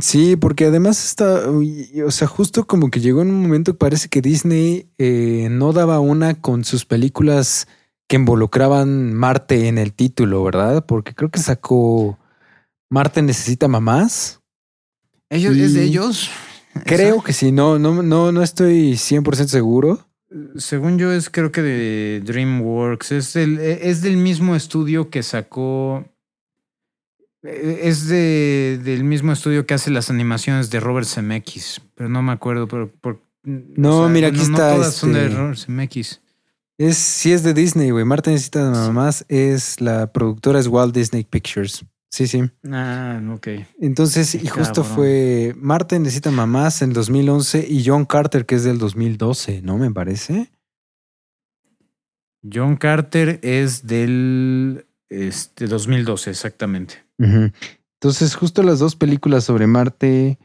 Sí, 0.00 0.36
porque 0.36 0.66
además 0.66 1.04
está, 1.04 1.44
o 1.48 2.10
sea, 2.10 2.28
justo 2.28 2.66
como 2.66 2.90
que 2.90 3.00
llegó 3.00 3.22
en 3.22 3.30
un 3.30 3.42
momento 3.42 3.72
que 3.72 3.78
parece 3.78 4.08
que 4.08 4.20
Disney 4.20 4.90
eh, 4.98 5.48
no 5.50 5.72
daba 5.72 6.00
una 6.00 6.34
con 6.34 6.64
sus 6.64 6.84
películas 6.84 7.66
que 8.08 8.16
involucraban 8.16 9.14
Marte 9.14 9.68
en 9.68 9.78
el 9.78 9.92
título, 9.92 10.44
¿verdad? 10.44 10.84
Porque 10.86 11.14
creo 11.14 11.30
que 11.30 11.40
sacó 11.40 12.18
Marte 12.90 13.22
necesita 13.22 13.68
mamás. 13.68 14.40
¿Ellos, 15.30 15.56
Y- 15.56 15.62
¿Es 15.62 15.74
de 15.74 15.84
ellos? 15.84 16.30
Creo 16.84 17.22
que 17.22 17.32
sí, 17.32 17.52
no, 17.52 17.78
no, 17.78 18.02
no, 18.02 18.32
no 18.32 18.42
estoy 18.42 18.96
100% 18.96 19.46
seguro. 19.48 20.06
Según 20.56 20.98
yo 20.98 21.10
es 21.12 21.30
creo 21.30 21.50
que 21.50 21.62
de 21.62 22.22
DreamWorks. 22.24 23.12
Es 23.12 23.32
del, 23.32 23.58
es 23.58 24.02
del 24.02 24.16
mismo 24.18 24.54
estudio 24.54 25.08
que 25.08 25.22
sacó... 25.22 26.04
Es 27.46 28.08
de, 28.08 28.80
del 28.82 29.04
mismo 29.04 29.32
estudio 29.32 29.66
que 29.66 29.74
hace 29.74 29.90
las 29.90 30.10
animaciones 30.10 30.70
de 30.70 30.80
Robert 30.80 31.06
Zemeckis. 31.06 31.80
Pero 31.94 32.08
no 32.08 32.22
me 32.22 32.32
acuerdo. 32.32 32.66
Pero, 32.68 32.90
por- 33.00 33.20
No, 33.44 34.08
mira, 34.08 34.28
aquí 34.28 34.40
está, 34.40 34.74
todas 34.74 34.94
son 34.94 35.12
de 35.12 35.26
este- 35.26 35.36
Robert 35.36 35.58
Zemeckis. 35.58 36.20
Es, 36.78 36.96
sí 36.98 37.32
es 37.32 37.42
de 37.42 37.54
Disney, 37.54 37.90
güey. 37.90 38.04
Marte 38.04 38.30
necesita 38.30 38.70
mamás 38.70 39.24
es 39.28 39.80
la 39.80 40.12
productora 40.12 40.58
es 40.58 40.66
Walt 40.66 40.94
Disney 40.94 41.24
Pictures. 41.24 41.84
Sí, 42.10 42.26
sí. 42.26 42.42
Ah, 42.70 43.20
ok. 43.34 43.48
Entonces, 43.80 44.34
y 44.34 44.46
justo 44.46 44.82
Cabrón. 44.82 44.94
fue 44.96 45.54
Marte 45.56 45.98
necesita 45.98 46.30
mamás 46.30 46.82
en 46.82 46.92
2011 46.92 47.66
y 47.68 47.82
John 47.84 48.04
Carter, 48.04 48.46
que 48.46 48.54
es 48.56 48.64
del 48.64 48.78
2012, 48.78 49.62
¿no? 49.62 49.76
Me 49.78 49.90
parece. 49.90 50.50
John 52.52 52.76
Carter 52.76 53.40
es 53.42 53.86
del 53.86 54.85
este, 55.08 55.66
2012, 55.66 56.30
exactamente. 56.30 57.04
Ujú. 57.18 57.50
Entonces, 58.00 58.34
justo 58.34 58.62
las 58.62 58.78
dos 58.78 58.96
películas 58.96 59.44
sobre 59.44 59.66
Marte 59.66 60.38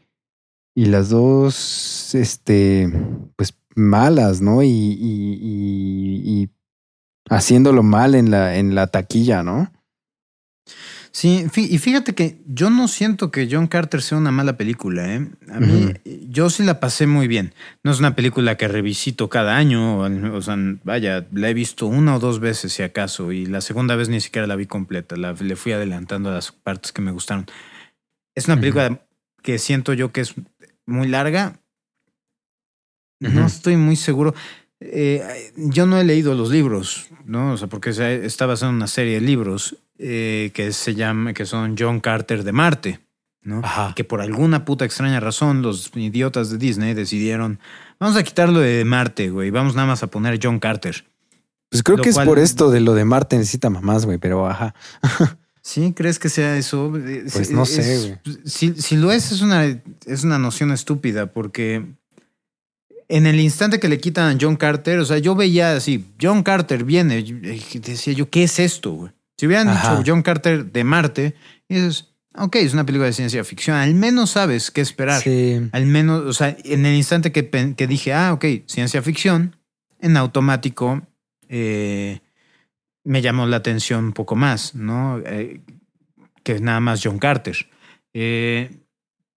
y 0.76 0.86
las 0.86 1.10
dos, 1.10 2.16
este, 2.16 2.90
pues 3.36 3.54
malas, 3.76 4.42
¿no? 4.42 4.64
Y, 4.64 4.68
y, 4.70 5.34
y- 5.42 6.42
y 6.44 6.50
haciéndolo 7.30 7.84
mal 7.84 8.16
en 8.16 8.32
la, 8.32 8.56
en 8.58 8.76
la 8.76 8.88
taquilla, 8.88 9.44
¿no? 9.44 9.72
Sí, 11.14 11.46
y 11.54 11.78
fíjate 11.78 12.16
que 12.16 12.38
yo 12.48 12.70
no 12.70 12.88
siento 12.88 13.32
que 13.32 13.50
John 13.52 13.68
Carter 13.68 14.02
sea 14.02 14.18
una 14.18 14.32
mala 14.32 14.56
película, 14.56 15.14
¿eh? 15.14 15.28
A 15.50 15.60
mí, 15.60 15.92
yo 16.30 16.50
sí 16.50 16.64
la 16.64 16.80
pasé 16.80 17.06
muy 17.06 17.28
bien. 17.28 17.54
No 17.84 17.92
es 17.92 18.00
una 18.00 18.16
película 18.16 18.56
que 18.56 18.70
revisito 18.70 19.28
cada 19.28 19.58
año, 19.58 20.00
o, 20.00 20.42
sea, 20.42 20.56
vaya, 20.86 21.28
la 21.34 21.50
he 21.50 21.54
visto 21.54 21.86
una 21.86 22.16
o 22.16 22.20
dos 22.20 22.40
veces 22.40 22.72
si 22.72 22.84
acaso, 22.84 23.34
y 23.34 23.46
la 23.46 23.60
segunda 23.60 23.98
vez 23.98 24.08
ni 24.08 24.22
siquiera 24.22 24.48
la 24.48 24.56
vi 24.56 24.68
completa, 24.68 25.18
la, 25.18 25.34
le 25.34 25.58
fui 25.58 25.74
adelantando 25.74 26.30
a 26.30 26.34
las 26.34 26.54
partes 26.54 26.94
que 26.94 27.02
me 27.02 27.12
gustaron. 27.12 27.46
Es 28.34 28.48
una 28.48 28.58
película 28.58 29.02
que 29.44 29.60
siento 29.60 29.92
yo 29.92 30.14
que 30.14 30.22
es 30.22 30.34
muy 30.86 31.10
larga. 31.10 31.60
No 33.20 33.46
estoy 33.46 33.76
muy 33.76 33.98
seguro. 33.98 34.34
Eh, 34.84 35.54
yo 35.56 35.86
no 35.86 36.00
he 36.00 36.04
leído 36.04 36.34
los 36.34 36.50
libros, 36.50 37.08
¿no? 37.26 37.54
O 37.54 37.58
sea, 37.58 37.68
porque 37.68 37.92
está 38.26 38.48
basado 38.48 38.72
en 38.72 38.78
una 38.78 38.88
serie 38.88 39.16
de 39.16 39.22
libros 39.22 39.78
eh, 40.00 40.50
que 40.56 40.74
se 40.74 40.96
llama, 40.96 41.34
que 41.34 41.46
son 41.46 41.76
John 41.78 42.00
Carter 42.00 42.44
de 42.44 42.52
Marte, 42.52 43.00
¿no? 43.44 43.62
Ajá. 43.64 43.94
Que 43.96 44.04
por 44.04 44.22
alguna 44.22 44.66
puta 44.66 44.84
extraña 44.84 45.20
razón 45.20 45.62
los 45.62 45.92
idiotas 45.96 46.50
de 46.50 46.58
Disney 46.58 46.96
decidieron, 46.96 47.60
vamos 48.00 48.18
a 48.18 48.24
quitarlo 48.24 48.60
de 48.60 48.84
Marte, 48.84 49.30
güey, 49.30 49.52
vamos 49.52 49.76
nada 49.76 49.88
más 49.88 50.02
a 50.02 50.08
poner 50.08 50.40
John 50.42 50.60
Carter. 50.60 51.06
Pues 51.70 51.84
creo 51.84 51.98
Lo 51.98 52.04
que 52.04 52.10
es 52.10 52.18
por 52.18 52.40
esto 52.40 52.72
de 52.72 52.82
lo 52.82 52.96
de 52.96 53.06
Marte 53.06 53.38
necesita 53.38 53.70
mamás, 53.70 54.08
güey, 54.08 54.18
pero 54.18 54.48
ajá. 54.48 54.74
¿Sí? 55.62 55.94
¿Crees 55.96 56.18
que 56.18 56.30
sea 56.30 56.58
eso? 56.58 56.92
Pues 56.92 57.52
no 57.52 57.68
sé, 57.68 58.00
güey. 58.00 58.40
Si, 58.46 58.74
si 58.82 58.98
lo 58.98 59.12
es, 59.12 59.32
es 59.32 59.42
una, 59.42 59.64
es 60.08 60.24
una 60.24 60.40
noción 60.40 60.72
estúpida 60.72 61.28
porque 61.28 61.86
en 63.12 63.28
el 63.28 63.40
instante 63.40 63.80
que 63.80 63.90
le 63.90 64.00
quitan 64.00 64.36
a 64.36 64.38
John 64.40 64.56
Carter, 64.56 65.00
o 65.00 65.06
sea, 65.06 65.18
yo 65.18 65.36
veía 65.36 65.74
así, 65.76 66.06
John 66.20 66.44
Carter 66.44 66.86
viene, 66.86 67.20
y 67.20 67.34
decía 67.80 68.14
yo, 68.14 68.30
¿qué 68.30 68.44
es 68.44 68.58
esto? 68.58 68.92
güey? 68.92 69.12
Si 69.38 69.48
hubieran 69.48 69.68
Ajá. 69.68 69.98
dicho 69.98 70.12
John 70.12 70.22
Carter 70.22 70.72
de 70.72 70.84
Marte, 70.86 71.36
y 71.68 71.76
dices, 71.76 72.14
ok, 72.36 72.56
es 72.56 72.74
una 72.74 72.86
película 72.86 73.08
de 73.08 73.14
ciencia 73.14 73.44
ficción, 73.44 73.76
al 73.76 73.94
menos 73.96 74.32
sabes 74.32 74.72
qué 74.72 74.80
esperar. 74.80 75.22
Sí. 75.22 75.60
Al 75.74 75.86
menos, 75.88 76.22
o 76.22 76.34
sea, 76.34 76.56
en 76.64 76.86
el 76.86 76.96
instante 76.96 77.34
que, 77.34 77.50
que 77.76 77.88
dije, 77.88 78.14
ah, 78.14 78.32
ok, 78.34 78.46
ciencia 78.66 79.02
ficción, 79.02 79.58
en 80.00 80.16
automático 80.16 81.02
eh, 81.50 82.22
me 83.04 83.22
llamó 83.22 83.46
la 83.46 83.58
atención 83.58 84.06
un 84.06 84.14
poco 84.14 84.38
más, 84.38 84.74
¿no? 84.74 85.20
Eh, 85.26 85.60
que 86.44 86.62
nada 86.62 86.80
más 86.80 87.02
John 87.04 87.20
Carter. 87.20 87.58
Eh, 88.14 88.72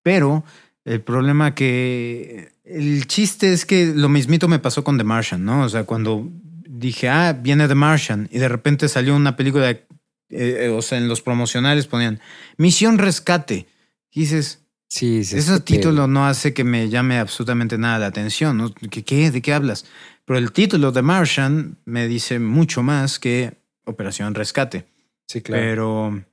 pero 0.04 0.44
el 0.86 1.02
problema 1.02 1.56
que... 1.56 2.53
El 2.64 3.08
chiste 3.08 3.52
es 3.52 3.66
que 3.66 3.94
lo 3.94 4.10
mismito 4.10 4.48
me 4.48 4.60
pasó 4.60 4.84
con 4.84 4.98
The 4.98 5.04
Martian, 5.04 5.44
¿no? 5.44 5.64
O 5.64 5.70
sea, 5.70 5.84
cuando 5.84 6.30
dije, 6.68 7.10
ah, 7.10 7.34
viene 7.34 7.68
The 7.68 7.76
Martian, 7.76 8.30
y 8.32 8.40
de 8.40 8.48
repente 8.48 8.88
salió 8.88 9.16
una 9.16 9.36
película, 9.36 9.70
eh, 9.70 9.86
eh, 10.30 10.70
o 10.70 10.82
sea, 10.82 10.98
en 10.98 11.08
los 11.08 11.22
promocionales 11.22 11.88
ponían 11.88 12.20
Misión 12.58 12.98
Rescate. 12.98 13.68
Y 14.12 14.22
dices, 14.22 14.60
Sí, 14.88 15.24
sí. 15.24 15.38
ese 15.38 15.60
título 15.60 16.06
no 16.06 16.28
hace 16.28 16.54
que 16.54 16.64
me 16.64 16.88
llame 16.88 17.18
absolutamente 17.18 17.80
nada 17.80 17.98
la 17.98 18.06
atención. 18.06 18.58
¿no? 18.58 18.74
¿Qué, 18.74 19.04
qué? 19.04 19.32
¿De 19.32 19.42
qué 19.42 19.52
hablas? 19.52 19.86
Pero 20.24 20.38
el 20.38 20.52
título 20.52 20.92
de 20.92 21.02
Martian 21.02 21.78
me 21.86 22.08
dice 22.08 22.38
mucho 22.38 22.84
más 22.84 23.18
que 23.18 23.54
Operación 23.86 24.36
Rescate. 24.36 24.86
Sí, 25.28 25.42
claro. 25.42 25.64
Pero. 25.64 26.26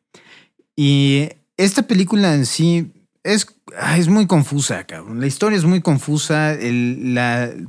Y 0.76 1.28
esta 1.57 1.83
película 1.87 2.35
en 2.35 2.45
sí 2.45 2.93
es, 3.23 3.47
ah, 3.79 3.99
es 3.99 4.09
muy 4.09 4.27
confusa, 4.27 4.85
cabrón. 4.85 5.21
La 5.21 5.27
historia 5.27 5.59
es 5.59 5.64
muy 5.64 5.81
confusa. 5.81 6.57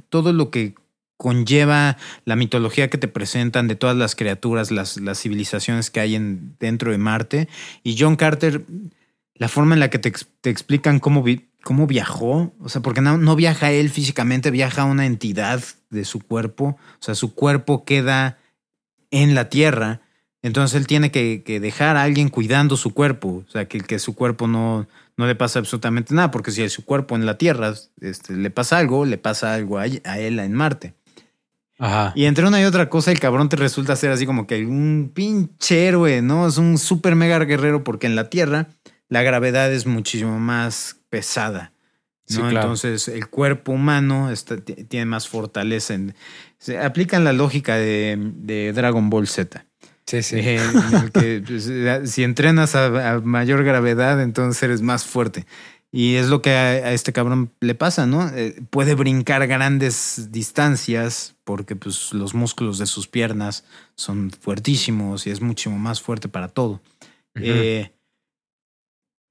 Todo 0.09 0.33
lo 0.33 0.49
que 0.49 0.75
conlleva 1.17 1.97
la 2.25 2.35
mitología 2.35 2.89
que 2.89 2.97
te 2.97 3.07
presentan 3.07 3.67
de 3.67 3.75
todas 3.75 3.95
las 3.95 4.15
criaturas, 4.15 4.71
las, 4.71 4.97
las 4.97 5.21
civilizaciones 5.21 5.91
que 5.91 5.99
hay 5.99 6.15
en, 6.15 6.55
dentro 6.59 6.91
de 6.91 6.97
Marte. 6.97 7.47
Y 7.83 7.95
John 7.99 8.15
Carter, 8.15 8.65
la 9.35 9.47
forma 9.47 9.75
en 9.75 9.81
la 9.81 9.91
que 9.91 9.99
te, 9.99 10.11
te 10.41 10.49
explican 10.49 10.99
cómo, 10.99 11.23
cómo 11.63 11.85
viajó, 11.85 12.53
o 12.59 12.69
sea, 12.69 12.81
porque 12.81 13.01
no, 13.01 13.19
no 13.19 13.35
viaja 13.35 13.71
él 13.71 13.89
físicamente, 13.91 14.49
viaja 14.49 14.85
una 14.85 15.05
entidad 15.05 15.63
de 15.91 16.05
su 16.05 16.21
cuerpo, 16.21 16.79
o 16.99 17.03
sea, 17.03 17.13
su 17.13 17.35
cuerpo 17.35 17.85
queda 17.85 18.39
en 19.11 19.35
la 19.35 19.49
Tierra, 19.49 20.01
entonces 20.41 20.75
él 20.79 20.87
tiene 20.87 21.11
que, 21.11 21.43
que 21.45 21.59
dejar 21.59 21.97
a 21.97 22.03
alguien 22.03 22.29
cuidando 22.29 22.77
su 22.77 22.95
cuerpo, 22.95 23.43
o 23.47 23.51
sea, 23.51 23.67
que, 23.67 23.81
que 23.81 23.99
su 23.99 24.15
cuerpo 24.15 24.47
no, 24.47 24.87
no 25.21 25.27
le 25.27 25.35
pasa 25.35 25.59
absolutamente 25.59 26.13
nada, 26.13 26.31
porque 26.31 26.51
si 26.51 26.63
a 26.63 26.69
su 26.69 26.83
cuerpo 26.83 27.15
en 27.15 27.25
la 27.25 27.37
Tierra 27.37 27.73
este, 28.01 28.33
le 28.33 28.49
pasa 28.49 28.77
algo, 28.79 29.05
le 29.05 29.17
pasa 29.17 29.53
algo 29.53 29.77
a, 29.77 29.83
a 29.83 30.19
él 30.19 30.39
en 30.39 30.53
Marte. 30.53 30.95
Ajá. 31.77 32.11
Y 32.15 32.25
entre 32.25 32.45
una 32.47 32.59
y 32.61 32.65
otra 32.65 32.89
cosa, 32.89 33.11
el 33.11 33.19
cabrón 33.19 33.49
te 33.49 33.55
resulta 33.55 33.95
ser 33.95 34.11
así 34.11 34.25
como 34.25 34.45
que 34.47 34.65
un 34.65 35.11
pinche 35.13 35.87
héroe, 35.87 36.21
¿no? 36.21 36.47
Es 36.47 36.57
un 36.57 36.77
super 36.77 37.15
mega 37.15 37.39
guerrero 37.39 37.83
porque 37.83 38.07
en 38.07 38.15
la 38.15 38.29
Tierra 38.29 38.67
la 39.09 39.23
gravedad 39.23 39.71
es 39.71 39.85
muchísimo 39.87 40.39
más 40.39 40.97
pesada. 41.09 41.73
Sí, 42.25 42.37
¿no? 42.37 42.49
claro. 42.49 42.67
Entonces, 42.67 43.07
el 43.07 43.27
cuerpo 43.29 43.71
humano 43.73 44.31
está- 44.31 44.57
tiene 44.57 45.05
más 45.05 45.27
fortaleza. 45.27 45.93
En, 45.95 46.13
se 46.59 46.79
aplican 46.79 47.23
la 47.23 47.33
lógica 47.33 47.75
de, 47.75 48.17
de 48.35 48.73
Dragon 48.73 49.09
Ball 49.09 49.27
Z. 49.27 49.65
Sí, 50.11 50.23
sí. 50.23 50.35
Eh, 50.39 50.57
en 50.57 51.03
el 51.03 51.11
que, 51.13 51.41
pues, 51.47 51.67
eh, 51.69 52.01
si 52.05 52.23
entrenas 52.23 52.75
a, 52.75 53.13
a 53.13 53.19
mayor 53.21 53.63
gravedad, 53.63 54.21
entonces 54.21 54.61
eres 54.61 54.81
más 54.81 55.05
fuerte. 55.05 55.45
Y 55.89 56.15
es 56.15 56.27
lo 56.27 56.41
que 56.41 56.51
a, 56.51 56.67
a 56.69 56.91
este 56.91 57.13
cabrón 57.13 57.53
le 57.61 57.75
pasa, 57.75 58.05
¿no? 58.07 58.27
Eh, 58.27 58.61
puede 58.69 58.95
brincar 58.95 59.47
grandes 59.47 60.27
distancias 60.31 61.35
porque 61.45 61.77
pues, 61.77 62.13
los 62.13 62.33
músculos 62.33 62.77
de 62.77 62.87
sus 62.87 63.07
piernas 63.07 63.63
son 63.95 64.31
fuertísimos 64.31 65.27
y 65.27 65.29
es 65.29 65.39
muchísimo 65.39 65.79
más 65.79 66.01
fuerte 66.01 66.27
para 66.27 66.49
todo. 66.49 66.81
Eh, 67.35 67.91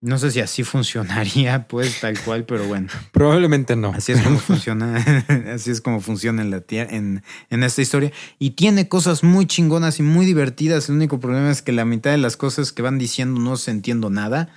no 0.03 0.17
sé 0.19 0.31
si 0.31 0.41
así 0.41 0.65
funcionaría, 0.65 1.67
pues, 1.69 2.01
tal 2.01 2.19
cual, 2.21 2.45
pero 2.45 2.67
bueno. 2.67 2.89
Probablemente 3.13 3.77
no. 3.77 3.93
Así 3.93 4.13
es 4.13 4.23
como 4.23 4.39
funciona, 4.41 4.97
así 5.55 5.71
es 5.71 5.81
como 5.81 6.01
funciona 6.01 6.43
en 6.43 6.51
la 6.51 6.63
en, 6.71 7.23
en 7.51 7.63
esta 7.63 7.83
historia. 7.83 8.13
Y 8.39 8.51
tiene 8.51 8.89
cosas 8.89 9.23
muy 9.23 9.47
chingonas 9.47 9.99
y 9.99 10.03
muy 10.03 10.25
divertidas. 10.25 10.89
El 10.89 10.97
único 10.97 11.21
problema 11.21 11.51
es 11.51 11.63
que 11.63 11.73
la 11.73 11.85
mitad 11.85 12.11
de 12.11 12.19
las 12.19 12.37
cosas 12.37 12.73
que 12.73 12.83
van 12.83 12.99
diciendo 12.99 13.41
no 13.41 13.57
se 13.57 13.71
entiendo 13.71 14.11
nada. 14.11 14.49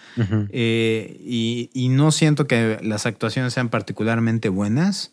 Eh, 0.49 1.17
y, 1.21 1.69
y 1.73 1.89
no 1.89 2.11
siento 2.11 2.47
que 2.47 2.79
las 2.81 3.05
actuaciones 3.05 3.53
sean 3.53 3.69
particularmente 3.69 4.49
buenas. 4.49 5.11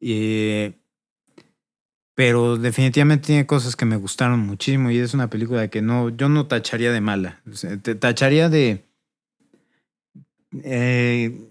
Eh, 0.00 0.72
pero 2.14 2.58
definitivamente 2.58 3.28
tiene 3.28 3.46
cosas 3.46 3.76
que 3.76 3.84
me 3.84 3.96
gustaron 3.96 4.40
muchísimo. 4.40 4.90
Y 4.90 4.98
es 4.98 5.14
una 5.14 5.30
película 5.30 5.68
que 5.68 5.82
no, 5.82 6.10
yo 6.10 6.28
no 6.28 6.46
tacharía 6.46 6.92
de 6.92 7.00
mala. 7.00 7.40
O 7.50 7.54
sea, 7.54 7.76
te 7.76 7.94
tacharía 7.94 8.48
de. 8.48 8.84
Eh, 10.64 11.48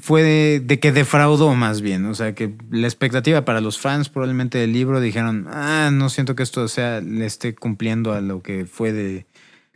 fue 0.00 0.22
de, 0.22 0.60
de 0.60 0.80
que 0.80 0.92
defraudó 0.92 1.54
más 1.54 1.80
bien. 1.80 2.06
O 2.06 2.14
sea, 2.14 2.34
que 2.34 2.54
la 2.70 2.86
expectativa 2.86 3.44
para 3.44 3.60
los 3.60 3.78
fans 3.78 4.08
probablemente 4.08 4.58
del 4.58 4.72
libro 4.72 5.00
dijeron, 5.00 5.46
ah, 5.50 5.90
no 5.92 6.08
siento 6.08 6.34
que 6.34 6.42
esto 6.42 6.68
sea, 6.68 7.00
le 7.00 7.26
esté 7.26 7.54
cumpliendo 7.54 8.12
a 8.12 8.20
lo 8.20 8.42
que 8.42 8.66
fue 8.66 8.92
de 8.92 9.26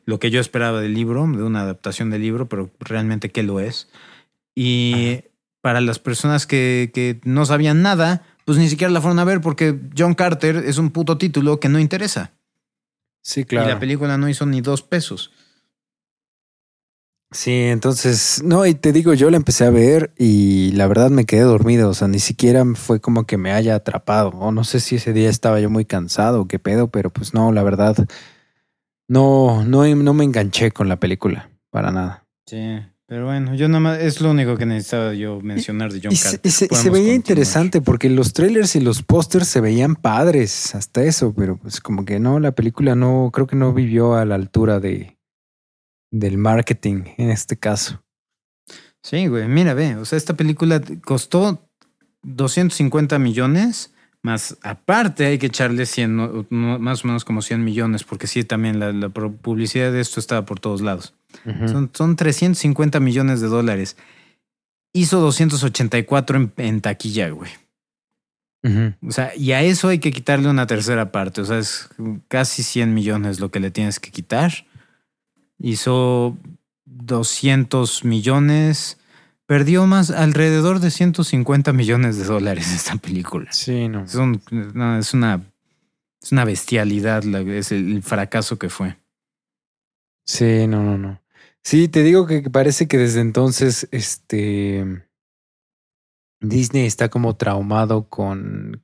lo 0.04 0.18
que 0.18 0.30
yo 0.30 0.40
esperaba 0.40 0.80
del 0.80 0.94
libro, 0.94 1.26
de 1.26 1.42
una 1.42 1.62
adaptación 1.62 2.10
del 2.10 2.22
libro, 2.22 2.48
pero 2.48 2.70
realmente 2.78 3.30
qué 3.30 3.42
lo 3.42 3.58
es. 3.60 3.88
Y 4.54 5.22
para 5.62 5.80
las 5.80 5.98
personas 5.98 6.46
que, 6.46 6.90
que 6.92 7.20
no 7.24 7.46
sabían 7.46 7.80
nada, 7.80 8.22
pues 8.44 8.58
ni 8.58 8.68
siquiera 8.68 8.92
la 8.92 9.00
fueron 9.00 9.18
a 9.18 9.24
ver 9.24 9.40
porque 9.40 9.80
John 9.96 10.14
Carter 10.14 10.56
es 10.56 10.76
un 10.76 10.90
puto 10.90 11.16
título 11.16 11.58
que 11.58 11.70
no 11.70 11.78
interesa. 11.78 12.32
Sí, 13.22 13.44
claro. 13.44 13.66
Y 13.66 13.72
la 13.72 13.80
película 13.80 14.18
no 14.18 14.28
hizo 14.28 14.44
ni 14.44 14.60
dos 14.60 14.82
pesos. 14.82 15.32
Sí, 17.35 17.51
entonces, 17.53 18.43
no, 18.45 18.64
y 18.64 18.74
te 18.74 18.93
digo, 18.93 19.12
yo 19.12 19.28
la 19.28 19.37
empecé 19.37 19.64
a 19.64 19.70
ver 19.70 20.14
y 20.16 20.70
la 20.72 20.87
verdad 20.87 21.11
me 21.11 21.24
quedé 21.26 21.41
dormido, 21.41 21.91
o 21.91 21.95
sea, 21.95 22.07
ni 22.07 22.20
siquiera 22.20 22.64
fue 22.76 23.01
como 23.01 23.24
que 23.24 23.37
me 23.39 23.51
haya 23.51 23.74
atrapado, 23.74 24.28
o 24.30 24.53
no 24.53 24.62
sé 24.62 24.78
si 24.78 24.95
ese 24.97 25.12
día 25.12 25.28
estaba 25.30 25.59
yo 25.59 25.68
muy 25.68 25.85
cansado 25.85 26.43
o 26.43 26.47
qué 26.47 26.61
pedo, 26.61 26.89
pero 26.93 27.11
pues 27.11 27.35
no, 27.35 27.51
la 27.51 27.64
verdad, 27.64 27.97
no, 29.09 29.64
no, 29.64 29.85
no 29.95 30.14
me 30.14 30.24
enganché 30.24 30.70
con 30.70 30.89
la 30.89 30.97
película, 31.01 31.51
para 31.70 31.91
nada. 31.91 32.24
Sí, 32.47 32.78
pero 33.07 33.26
bueno, 33.26 33.55
yo 33.55 33.66
nada 33.68 33.80
más, 33.80 33.99
es 33.99 34.20
lo 34.20 34.30
único 34.30 34.57
que 34.57 34.66
necesitaba 34.66 35.12
yo 35.14 35.41
mencionar 35.41 35.93
de 35.93 36.01
John 36.03 36.12
Y 36.12 36.16
Carter. 36.16 36.41
y 36.45 36.51
se- 36.51 36.66
veía 36.68 36.82
continuar. 36.91 37.14
interesante 37.16 37.80
porque 37.80 38.11
los 38.11 38.32
trailers 38.32 38.76
y 38.76 38.80
los 38.80 39.03
pósters 39.03 39.49
se 39.49 39.61
veían 39.61 39.97
padres, 39.97 40.74
hasta 40.74 41.03
eso, 41.03 41.35
pero 41.37 41.57
pues 41.57 41.80
como 41.80 42.05
que 42.05 42.20
no, 42.20 42.39
la 42.39 42.53
película 42.53 42.95
no, 42.95 43.30
creo 43.32 43.47
que 43.47 43.57
no 43.57 43.72
vivió 43.72 44.14
a 44.14 44.24
la 44.24 44.37
altura 44.37 44.78
de 44.80 45.13
del 46.14 46.38
marketing 46.38 47.02
en 47.16 47.30
este 47.30 47.56
caso. 47.56 48.02
Sí, 49.02 49.26
güey, 49.26 49.48
mira, 49.48 49.74
ve, 49.74 49.96
o 49.96 50.04
sea, 50.04 50.16
esta 50.16 50.34
película 50.34 50.80
costó 51.04 51.68
250 52.22 53.18
millones, 53.18 53.92
más 54.22 54.56
aparte 54.62 55.26
hay 55.26 55.38
que 55.38 55.46
echarle 55.46 55.84
100, 55.84 56.16
no- 56.16 56.46
no- 56.48 56.78
más 56.78 57.04
o 57.04 57.08
menos 57.08 57.24
como 57.24 57.42
100 57.42 57.62
millones, 57.64 58.04
porque 58.04 58.26
sí, 58.26 58.44
también 58.44 58.78
la, 58.80 59.08
publicidad 59.10 59.92
de 59.92 60.00
esto 60.00 60.20
estaba 60.20 60.46
por 60.46 60.60
todos 60.60 60.80
lados. 60.80 61.14
Son, 61.66 61.90
son 61.92 62.14
350 62.16 63.00
millones 63.00 63.40
de 63.40 63.48
dólares. 63.48 63.96
Hizo 64.94 65.18
284 65.20 66.36
en, 66.36 66.52
en 66.56 66.80
taquilla, 66.80 67.28
güey. 67.30 67.50
O 69.06 69.10
sea, 69.10 69.32
y 69.36 69.52
a 69.52 69.60
eso 69.62 69.88
hay 69.88 69.98
que 69.98 70.12
quitarle 70.12 70.48
una 70.48 70.66
tercera 70.66 71.10
parte. 71.12 71.40
O 71.40 71.44
sea, 71.44 71.58
es 71.58 71.88
casi 72.28 72.62
100 72.62 72.94
millones 72.94 73.40
lo 73.40 73.50
que 73.50 73.60
le 73.60 73.70
tienes 73.72 73.98
que 74.00 74.10
quitar. 74.10 74.64
Hizo 75.59 76.36
200 76.84 78.05
millones. 78.05 78.98
Perdió 79.46 79.86
más 79.86 80.11
alrededor 80.11 80.80
de 80.80 80.90
150 80.90 81.72
millones 81.72 82.16
de 82.16 82.24
dólares 82.24 82.72
esta 82.72 82.96
película. 82.96 83.52
Sí, 83.52 83.88
no. 83.88 84.05
Es, 84.05 84.14
un- 84.14 84.40
no, 84.74 84.98
es 84.98 85.12
una, 85.14 85.42
es 86.22 86.32
una 86.32 86.44
bestialidad, 86.44 87.24
la- 87.24 87.40
es 87.40 87.70
el, 87.72 87.92
el 87.96 88.02
fracaso 88.02 88.59
que 88.59 88.70
fue. 88.70 88.96
Sí, 90.26 90.66
no, 90.66 90.82
no, 90.82 90.96
no. 90.96 91.20
Sí, 91.62 91.88
te 91.88 92.02
digo 92.02 92.26
que 92.26 92.42
parece 92.50 92.88
que 92.88 92.96
desde 92.98 93.20
entonces, 93.20 93.86
este 93.90 95.05
Disney 96.40 96.86
está 96.86 97.09
como 97.09 97.36
traumado 97.36 98.09
con, 98.09 98.82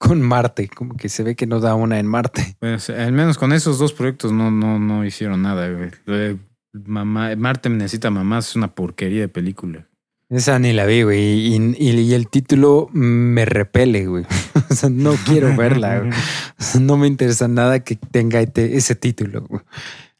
con 0.00 0.22
Marte, 0.22 0.66
como 0.68 0.96
que 0.96 1.10
se 1.10 1.22
ve 1.22 1.36
que 1.36 1.46
no 1.46 1.60
da 1.60 1.74
una 1.74 1.98
en 1.98 2.06
Marte. 2.06 2.56
Pues, 2.58 2.88
al 2.88 3.12
menos 3.12 3.36
con 3.36 3.52
esos 3.52 3.78
dos 3.78 3.92
proyectos 3.92 4.32
no, 4.32 4.50
no, 4.50 4.78
no 4.78 5.04
hicieron 5.04 5.42
nada, 5.42 5.68
güey. 5.68 6.38
Mamá, 6.72 7.36
Marte 7.36 7.68
necesita 7.68 8.10
mamás 8.10 8.48
es 8.48 8.56
una 8.56 8.74
porquería 8.74 9.20
de 9.20 9.28
película. 9.28 9.86
Esa 10.30 10.58
ni 10.58 10.72
la 10.72 10.86
vi, 10.86 11.02
güey. 11.02 11.20
Y, 11.54 11.74
y- 11.78 12.00
y 12.00 12.14
el 12.14 12.28
título 12.28 12.88
me 12.92 13.44
repele, 13.44 14.06
güey. 14.06 14.24
O 14.70 14.74
sea, 14.74 14.88
no 14.88 15.14
quiero 15.26 15.54
verla, 15.56 15.98
güey. 15.98 16.10
O 16.12 16.62
sea, 16.62 16.80
No 16.80 16.96
me 16.96 17.06
interesa 17.08 17.46
nada 17.48 17.80
que 17.80 17.96
tenga 17.96 18.40
este- 18.40 18.76
ese 18.76 18.94
título. 18.94 19.42
güey. 19.42 19.60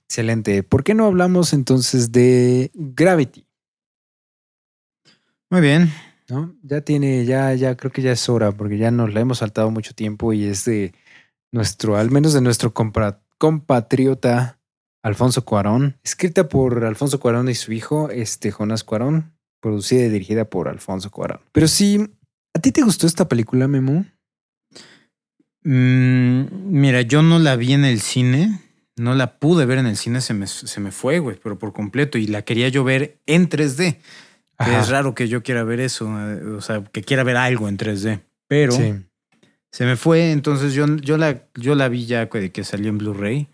Excelente. 0.06 0.62
¿Por 0.64 0.82
qué 0.84 0.92
no 0.94 1.06
hablamos 1.06 1.52
entonces 1.52 2.10
de 2.12 2.70
Gravity? 2.74 3.46
Muy 5.50 5.60
bien. 5.60 5.90
¿No? 6.30 6.54
Ya 6.62 6.80
tiene, 6.82 7.24
ya, 7.24 7.54
ya 7.54 7.76
creo 7.76 7.92
que 7.92 8.02
ya 8.02 8.12
es 8.12 8.28
hora, 8.28 8.52
porque 8.52 8.78
ya 8.78 8.90
nos 8.90 9.12
la 9.12 9.20
hemos 9.20 9.38
saltado 9.38 9.70
mucho 9.70 9.94
tiempo 9.94 10.32
y 10.32 10.44
es 10.44 10.64
de 10.64 10.92
nuestro, 11.52 11.96
al 11.96 12.10
menos 12.10 12.32
de 12.32 12.40
nuestro 12.40 12.72
compatriota 12.72 14.60
Alfonso 15.02 15.44
Cuarón, 15.44 15.98
escrita 16.04 16.48
por 16.48 16.84
Alfonso 16.84 17.20
Cuarón 17.20 17.48
y 17.48 17.54
su 17.54 17.72
hijo, 17.72 18.10
este 18.10 18.50
Jonás 18.50 18.84
Cuarón, 18.84 19.32
producida 19.60 20.04
y 20.04 20.08
dirigida 20.10 20.44
por 20.44 20.68
Alfonso 20.68 21.10
Cuarón. 21.10 21.40
Pero 21.52 21.68
sí, 21.68 22.10
¿a 22.54 22.60
ti 22.60 22.72
te 22.72 22.82
gustó 22.82 23.06
esta 23.06 23.28
película, 23.28 23.68
Memo? 23.68 24.04
Mm, 25.62 26.44
mira, 26.70 27.02
yo 27.02 27.22
no 27.22 27.38
la 27.38 27.56
vi 27.56 27.72
en 27.72 27.84
el 27.84 28.00
cine. 28.00 28.60
No 28.96 29.14
la 29.14 29.38
pude 29.38 29.64
ver 29.64 29.78
en 29.78 29.86
el 29.86 29.96
cine, 29.96 30.20
se 30.20 30.34
me, 30.34 30.46
se 30.46 30.80
me 30.80 30.92
fue, 30.92 31.20
güey, 31.20 31.38
pero 31.42 31.58
por 31.58 31.72
completo. 31.72 32.18
Y 32.18 32.26
la 32.26 32.42
quería 32.42 32.68
yo 32.68 32.84
ver 32.84 33.18
en 33.24 33.48
3D. 33.48 33.98
Que 34.64 34.76
es 34.78 34.88
raro 34.88 35.14
que 35.14 35.28
yo 35.28 35.42
quiera 35.42 35.64
ver 35.64 35.80
eso, 35.80 36.06
eh, 36.20 36.42
o 36.56 36.60
sea, 36.60 36.84
que 36.84 37.02
quiera 37.02 37.22
ver 37.24 37.36
algo 37.36 37.68
en 37.68 37.76
3D. 37.78 38.20
Pero 38.46 38.72
Sí. 38.72 38.94
se 39.72 39.84
me 39.84 39.96
fue, 39.96 40.32
entonces 40.32 40.74
yo, 40.74 40.86
yo, 40.96 41.16
la, 41.16 41.42
yo 41.54 41.74
la 41.74 41.88
vi 41.88 42.04
ya 42.06 42.28
que, 42.28 42.50
que 42.52 42.64
salió 42.64 42.88
en 42.90 42.98
Blu-ray. 42.98 43.48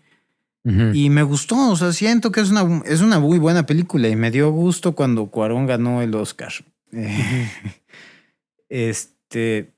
Y 0.93 1.09
me 1.09 1.23
gustó, 1.23 1.69
o 1.71 1.75
sea, 1.77 1.93
siento 1.93 2.29
que 2.33 2.41
es 2.41 2.49
una, 2.49 2.81
es 2.83 2.99
una 2.99 3.19
muy 3.19 3.39
buena 3.39 3.65
película 3.65 4.09
y 4.09 4.17
me 4.17 4.31
dio 4.31 4.51
gusto 4.51 4.95
cuando 4.95 5.27
Cuarón 5.27 5.65
ganó 5.65 6.01
el 6.01 6.13
Oscar. 6.13 6.51
Eh, 6.91 7.49
este, 8.69 9.71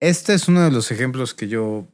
este 0.00 0.34
es 0.34 0.48
uno 0.48 0.62
de 0.62 0.72
los 0.72 0.90
ejemplos 0.90 1.34
que 1.34 1.46
yo 1.46 1.86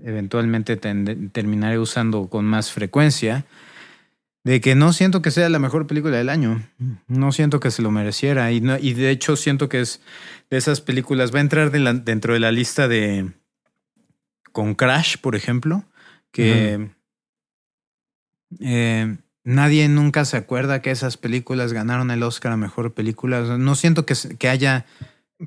eventualmente 0.00 0.76
terminaré 0.76 1.78
usando 1.78 2.28
con 2.28 2.44
más 2.44 2.70
frecuencia, 2.70 3.44
de 4.44 4.60
que 4.60 4.74
no 4.74 4.92
siento 4.92 5.20
que 5.20 5.30
sea 5.30 5.48
la 5.48 5.58
mejor 5.58 5.86
película 5.86 6.16
del 6.16 6.28
año, 6.28 6.62
no 7.06 7.32
siento 7.32 7.60
que 7.60 7.70
se 7.70 7.82
lo 7.82 7.90
mereciera 7.90 8.50
y, 8.52 8.60
no- 8.60 8.78
y 8.78 8.94
de 8.94 9.10
hecho 9.10 9.36
siento 9.36 9.68
que 9.68 9.80
es 9.80 10.00
de 10.50 10.56
esas 10.56 10.80
películas, 10.80 11.34
va 11.34 11.38
a 11.38 11.42
entrar 11.42 11.70
de 11.70 11.80
la- 11.80 11.92
dentro 11.94 12.32
de 12.34 12.40
la 12.40 12.52
lista 12.52 12.88
de 12.88 13.32
con 14.52 14.74
Crash, 14.74 15.16
por 15.18 15.36
ejemplo, 15.36 15.84
que 16.32 16.90
eh, 18.60 19.16
nadie 19.44 19.88
nunca 19.88 20.24
se 20.24 20.36
acuerda 20.36 20.80
que 20.82 20.90
esas 20.90 21.16
películas 21.16 21.72
ganaron 21.72 22.10
el 22.10 22.22
Oscar 22.22 22.52
a 22.52 22.56
mejor 22.56 22.94
película. 22.94 23.40
No 23.58 23.74
siento 23.74 24.06
que, 24.06 24.14
que 24.38 24.48
haya 24.48 24.86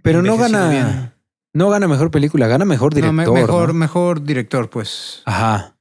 Pero 0.04 0.22
no 0.22 0.38
gana, 0.38 0.70
bien. 0.70 1.14
no 1.54 1.70
gana 1.70 1.88
mejor 1.88 2.12
película, 2.12 2.48
gana 2.48 2.66
mejor 2.66 2.94
No, 2.94 2.96
director. 2.96 3.26
¿no? 3.28 3.34
mejor, 3.34 3.74
mejor 3.74 4.24
director, 4.24 4.70
pues. 4.70 5.24
Ajá. 5.26 5.76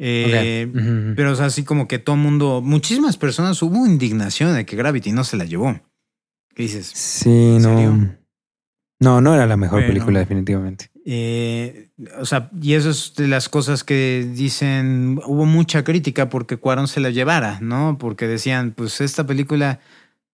Eh. 0.00 1.12
Pero 1.16 1.32
o 1.32 1.34
sea, 1.34 1.46
así 1.46 1.64
como 1.64 1.88
que 1.88 1.98
todo 1.98 2.16
mundo, 2.16 2.60
muchísimas 2.62 3.16
personas 3.16 3.60
hubo 3.62 3.84
indignación 3.86 4.54
de 4.54 4.64
que 4.64 4.76
Gravity 4.76 5.10
no 5.12 5.24
se 5.24 5.36
la 5.36 5.44
llevó. 5.44 5.80
¿Qué 6.54 6.62
dices? 6.62 6.86
Sí, 6.86 7.28
¿En 7.56 7.62
no. 7.62 7.68
serio? 7.76 8.16
No, 9.00 9.20
no 9.20 9.34
era 9.34 9.46
la 9.46 9.56
mejor 9.56 9.80
Bueno. 9.80 9.92
película, 9.94 10.18
definitivamente. 10.20 10.90
Eh, 11.04 11.88
o 12.20 12.26
sea, 12.26 12.50
y 12.60 12.74
eso 12.74 12.90
es 12.90 13.14
de 13.16 13.28
las 13.28 13.48
cosas 13.48 13.82
que 13.84 14.28
dicen, 14.34 15.20
hubo 15.26 15.46
mucha 15.46 15.82
crítica 15.84 16.28
porque 16.28 16.56
Cuarón 16.58 16.86
se 16.88 17.00
la 17.00 17.10
llevara, 17.10 17.58
¿no? 17.60 17.96
Porque 17.98 18.26
decían, 18.26 18.72
pues 18.76 19.00
esta 19.00 19.26
película 19.26 19.80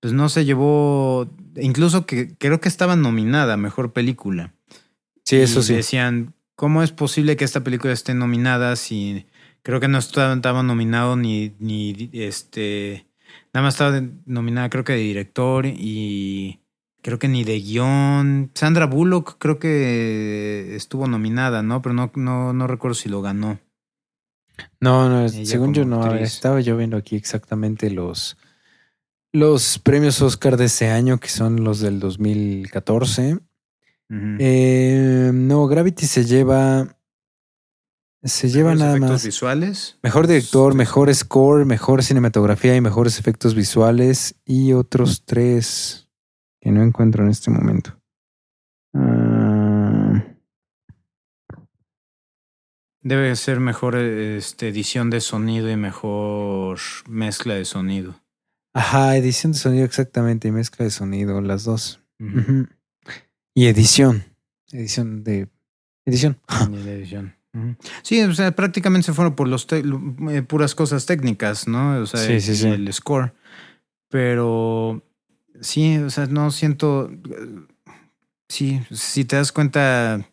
pues 0.00 0.12
no 0.12 0.28
se 0.28 0.44
llevó, 0.44 1.30
incluso 1.56 2.04
que 2.04 2.34
creo 2.36 2.60
que 2.60 2.68
estaba 2.68 2.96
nominada 2.96 3.54
a 3.54 3.56
Mejor 3.56 3.92
Película. 3.94 4.52
Sí, 5.24 5.36
eso 5.36 5.60
Y 5.60 5.62
sí. 5.62 5.74
Decían, 5.74 6.34
¿cómo 6.56 6.82
es 6.82 6.90
posible 6.90 7.36
que 7.36 7.44
esta 7.44 7.64
película 7.64 7.92
esté 7.92 8.12
nominada 8.12 8.76
si 8.76 9.24
creo 9.64 9.80
que 9.80 9.88
no 9.88 9.98
estaba, 9.98 10.62
nominado 10.62 11.16
ni, 11.16 11.54
ni 11.58 12.10
este, 12.12 13.06
nada 13.52 13.64
más 13.64 13.74
estaba 13.74 14.00
nominada 14.26 14.68
creo 14.70 14.84
que 14.84 14.92
de 14.92 14.98
director 14.98 15.66
y 15.66 16.60
creo 17.02 17.18
que 17.18 17.28
ni 17.28 17.44
de 17.44 17.60
guion. 17.60 18.52
Sandra 18.54 18.86
Bullock 18.86 19.36
creo 19.38 19.58
que 19.58 20.76
estuvo 20.76 21.08
nominada, 21.08 21.62
¿no? 21.62 21.82
Pero 21.82 21.94
no, 21.94 22.12
no, 22.14 22.52
no 22.52 22.66
recuerdo 22.66 22.94
si 22.94 23.08
lo 23.08 23.22
ganó. 23.22 23.58
No, 24.80 25.08
no, 25.08 25.24
Ella 25.24 25.44
según 25.44 25.72
yo 25.74 25.84
no. 25.84 26.04
actriz. 26.04 26.34
Estaba 26.34 26.60
yo 26.60 26.76
viendo 26.76 26.98
aquí 26.98 27.16
exactamente 27.16 27.90
los, 27.90 28.36
los 29.32 29.78
premios 29.78 30.20
Oscar 30.20 30.58
de 30.58 30.66
ese 30.66 30.90
año, 30.90 31.18
que 31.18 31.28
son 31.28 31.64
los 31.64 31.80
del 31.80 32.00
2014. 32.00 33.32
Ujú. 33.34 33.40
Eh, 34.38 35.30
no, 35.32 35.66
Gravity 35.66 36.06
se 36.06 36.26
lleva. 36.26 36.96
Se 38.24 38.48
lleva 38.48 38.70
Mejores 38.70 38.80
nada 38.80 38.92
efectos 38.96 39.10
más. 39.10 39.24
visuales. 39.26 39.98
Mejor 40.02 40.26
director, 40.26 40.74
mejor 40.74 41.14
score, 41.14 41.64
mejor 41.66 42.02
cinematografía 42.02 42.74
y 42.74 42.80
mejores 42.80 43.18
efectos 43.18 43.54
visuales 43.54 44.34
y 44.46 44.72
otros 44.72 45.24
tres 45.26 46.08
que 46.60 46.70
no 46.72 46.82
encuentro 46.82 47.22
en 47.22 47.30
este 47.30 47.50
momento. 47.50 48.00
Ah, 48.94 50.24
Debe 53.02 53.36
ser 53.36 53.60
mejor 53.60 53.96
este, 53.96 54.68
edición 54.68 55.10
de 55.10 55.20
sonido 55.20 55.70
y 55.70 55.76
mejor 55.76 56.78
mezcla 57.06 57.52
de 57.54 57.66
sonido. 57.66 58.14
ajá, 58.72 59.16
edición 59.18 59.52
de 59.52 59.58
sonido 59.58 59.84
exactamente 59.84 60.48
y 60.48 60.52
mezcla 60.52 60.84
de 60.86 60.90
sonido, 60.90 61.42
las 61.42 61.64
dos. 61.64 62.00
Y 63.54 63.66
edición. 63.66 64.24
Edición 64.72 65.22
de. 65.22 65.50
Edición. 66.06 66.40
De 66.70 66.94
edición. 66.96 67.36
Sí, 68.02 68.20
o 68.22 68.34
sea, 68.34 68.54
prácticamente 68.54 69.06
se 69.06 69.12
fueron 69.12 69.34
por 69.34 69.48
los 69.48 69.66
eh, 69.70 70.42
puras 70.42 70.74
cosas 70.74 71.06
técnicas, 71.06 71.68
¿no? 71.68 71.98
O 72.00 72.06
sea, 72.06 72.20
Sí, 72.20 72.40
sí, 72.40 72.56
sí. 72.56 72.66
el 72.68 72.92
score. 72.92 73.32
Pero 74.08 75.02
sí, 75.60 75.98
o 75.98 76.10
sea, 76.10 76.26
no 76.26 76.50
siento. 76.50 77.10
Sí, 78.48 78.80
si 78.90 79.24
te 79.24 79.36
das 79.36 79.52
cuenta, 79.52 80.28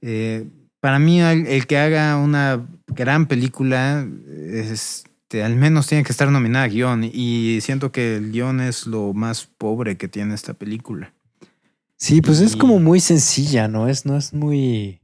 eh, 0.00 0.46
para 0.80 0.98
mí 0.98 1.20
el, 1.20 1.46
el 1.46 1.66
que 1.66 1.78
haga 1.78 2.16
una 2.16 2.66
gran 2.86 3.26
película, 3.26 4.06
este, 4.36 5.42
al 5.42 5.56
menos 5.56 5.86
tiene 5.86 6.02
que 6.04 6.12
estar 6.12 6.30
nominada 6.30 6.64
a 6.64 6.68
guion. 6.68 7.04
Y 7.04 7.58
siento 7.60 7.92
que 7.92 8.16
el 8.16 8.32
guion 8.32 8.60
es 8.60 8.86
lo 8.86 9.12
más 9.12 9.46
pobre 9.58 9.96
que 9.96 10.08
tiene 10.08 10.34
esta 10.34 10.54
película. 10.54 11.12
Sí, 11.96 12.22
pues 12.22 12.40
es 12.40 12.56
como 12.56 12.80
muy 12.80 12.98
sencilla, 12.98 13.68
¿no? 13.68 13.86
Es, 13.86 14.06
no 14.06 14.16
es 14.16 14.32
muy. 14.32 14.99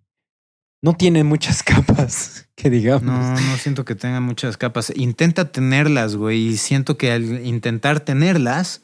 No 0.86 0.94
tiene 0.96 1.24
muchas 1.24 1.62
capas, 1.64 2.46
que 2.54 2.70
digamos. 2.70 3.02
No, 3.02 3.34
no 3.34 3.56
siento 3.56 3.84
que 3.84 3.96
tenga 3.96 4.20
muchas 4.20 4.56
capas. 4.56 4.92
Intenta 4.94 5.50
tenerlas, 5.50 6.14
güey, 6.14 6.46
y 6.50 6.56
siento 6.56 6.96
que 6.96 7.10
al 7.10 7.44
intentar 7.44 7.98
tenerlas, 8.00 8.82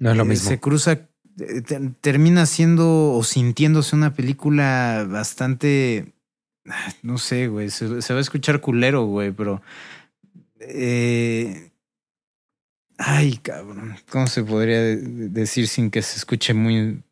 No 0.00 0.10
es 0.10 0.16
lo 0.16 0.24
eh, 0.24 0.26
mismo. 0.26 0.48
se 0.50 0.58
cruza, 0.58 0.92
eh, 0.92 1.60
te- 1.64 1.80
termina 2.00 2.46
siendo 2.46 3.12
o 3.12 3.22
sintiéndose 3.22 3.94
una 3.94 4.12
película 4.12 5.06
bastante, 5.08 6.12
ah, 6.68 6.92
no 7.02 7.16
sé, 7.18 7.46
güey, 7.46 7.70
se, 7.70 8.02
se 8.02 8.12
va 8.12 8.18
a 8.18 8.22
escuchar 8.22 8.60
culero, 8.60 9.04
güey, 9.04 9.30
pero... 9.30 9.62
eh, 10.58 11.70
ay, 12.98 13.36
cabrón, 13.38 13.96
¿cómo 14.10 14.26
se 14.26 14.42
podría 14.42 14.80
de- 14.80 15.28
decir 15.28 15.68
sin 15.68 15.92
que 15.92 16.02
se 16.02 16.16
escuche 16.16 16.54
muy 16.54 17.02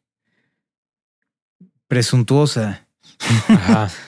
presuntuosa? 1.87 2.85
Ajá. 3.49 3.91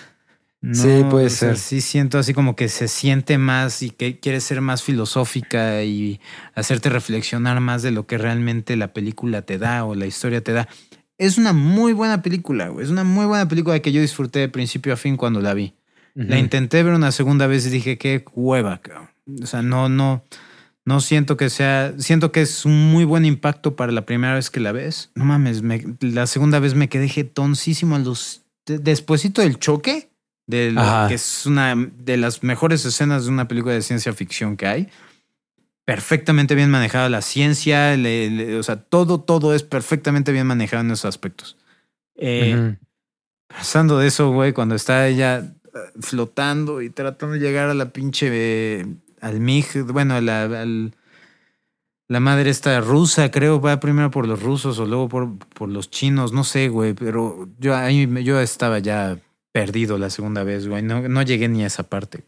Sí, 0.73 1.05
puede 1.09 1.27
o 1.27 1.31
sea, 1.31 1.49
ser. 1.55 1.57
sí 1.59 1.81
siento 1.81 2.19
así 2.19 2.35
como 2.35 2.55
que 2.55 2.69
se 2.69 2.87
siente 2.87 3.39
más 3.39 3.83
y 3.83 3.91
que 3.91 4.21
quiere 4.21 4.41
ser 4.43 4.61
más 4.61 4.83
filosófica 4.83 5.83
y 5.85 6.21
hacerte 6.55 6.91
reflexionar 6.91 7.61
más 7.61 7.83
de 7.83 7.91
lo 7.93 8.07
que 8.07 8.19
realmente 8.19 8.77
la 8.77 8.93
película 8.93 9.43
te 9.43 9.57
da 9.59 9.85
o 9.85 9.95
la 9.95 10.07
historia 10.07 10.43
te 10.45 10.53
da. 10.53 10.69
Es 11.17 11.39
una 11.39 11.53
muy 11.55 11.95
buena 11.95 12.21
película, 12.23 12.69
güey. 12.69 12.85
Es 12.85 12.91
una 12.91 13.05
muy 13.05 13.25
buena 13.27 13.49
película 13.49 13.81
que 13.81 13.93
yo 13.93 14.01
disfruté 14.03 14.39
de 14.41 14.49
principio 14.49 14.93
a 14.93 14.97
fin 14.97 15.17
cuando 15.17 15.41
la 15.41 15.55
vi. 15.55 15.75
La 16.15 16.39
intenté 16.39 16.83
ver 16.83 16.93
una 16.95 17.13
segunda 17.13 17.47
vez 17.47 17.67
y 17.67 17.71
dije, 17.71 17.97
qué 17.97 18.25
hueva, 18.35 18.81
cabrón. 18.83 19.09
O 19.43 19.47
sea, 19.47 19.63
no, 19.63 19.89
no, 19.89 20.25
no 20.85 21.01
siento 21.01 21.37
que 21.39 21.49
sea, 21.49 21.95
siento 21.99 22.33
que 22.33 22.43
es 22.43 22.65
un 22.67 22.91
muy 22.91 23.05
buen 23.05 23.25
impacto 23.25 23.77
para 23.77 23.93
la 23.93 24.05
primera 24.05 24.35
vez 24.35 24.51
que 24.51 24.61
la 24.61 24.73
ves. 24.73 25.11
No 25.15 25.25
mames, 25.25 25.63
me- 25.63 25.85
la 26.01 26.27
segunda 26.27 26.59
vez 26.59 26.75
me 26.75 26.89
quedé 26.89 27.09
jetoncísimo 27.09 27.97
a 27.97 28.01
los, 28.01 28.43
de- 28.67 28.79
despuésito 28.81 29.41
del 29.41 29.59
choque, 29.59 30.10
de 30.51 30.72
lo 30.72 30.80
Ajá. 30.80 31.09
que 31.09 31.14
es 31.14 31.46
una 31.46 31.74
de 31.76 32.16
las 32.16 32.42
mejores 32.42 32.84
escenas 32.84 33.24
de 33.24 33.30
una 33.30 33.48
película 33.48 33.74
de 33.74 33.82
ciencia 33.82 34.12
ficción 34.12 34.57
que 34.57 34.66
hay. 34.66 34.88
Perfectamente 35.84 36.55
bien 36.55 36.70
manejada 36.70 37.09
la 37.09 37.22
ciencia, 37.22 37.96
le- 37.96 38.30
le- 38.30 38.59
o 38.59 38.62
sea, 38.62 38.76
todo, 38.76 39.20
todo 39.20 39.55
es 39.55 39.62
perfectamente 39.62 40.30
bien 40.30 40.46
manejado 40.46 40.82
en 40.82 40.90
esos 40.92 41.07
aspectos. 41.07 41.57
Eh. 42.16 42.76
Pasando 43.48 43.98
de 43.98 44.07
eso, 44.07 44.30
güey, 44.30 44.53
cuando 44.53 44.74
está 44.76 45.09
ella 45.09 45.38
eh, 45.38 45.78
flotando 46.01 46.82
y 46.82 46.90
tratando 46.90 47.34
de 47.34 47.40
llegar 47.40 47.68
a 47.70 47.74
la 47.74 47.90
pinche. 47.90 48.28
eh, 48.30 48.86
al 49.20 49.38
MIG, 49.40 49.82
bueno, 49.92 50.14
a 50.14 50.20
la, 50.20 50.44
al- 50.44 50.94
la 52.09 52.20
madre 52.20 52.51
esta 52.51 52.80
rusa, 52.80 53.30
creo, 53.30 53.61
va 53.61 53.78
primero 53.80 54.11
por 54.11 54.26
los 54.26 54.42
rusos 54.42 54.78
o 54.78 54.86
luego 54.86 55.09
por, 55.09 55.38
por 55.51 55.68
los 55.68 55.90
chinos, 55.90 56.32
no 56.32 56.42
sé, 56.44 56.68
güey, 56.68 56.94
pero 56.94 57.48
yo 57.59 57.76
ahí 57.76 58.09
yo 58.24 58.40
estaba 58.40 58.78
ya 58.80 59.18
perdido 59.53 59.98
la 59.98 60.11
segunda 60.11 60.44
vez, 60.44 60.68
güey, 60.68 60.82
no, 60.82 61.09
no 61.09 61.22
llegué 61.22 61.48
ni 61.48 61.62
a 61.64 61.66
esa 61.66 61.84
parte. 61.84 62.22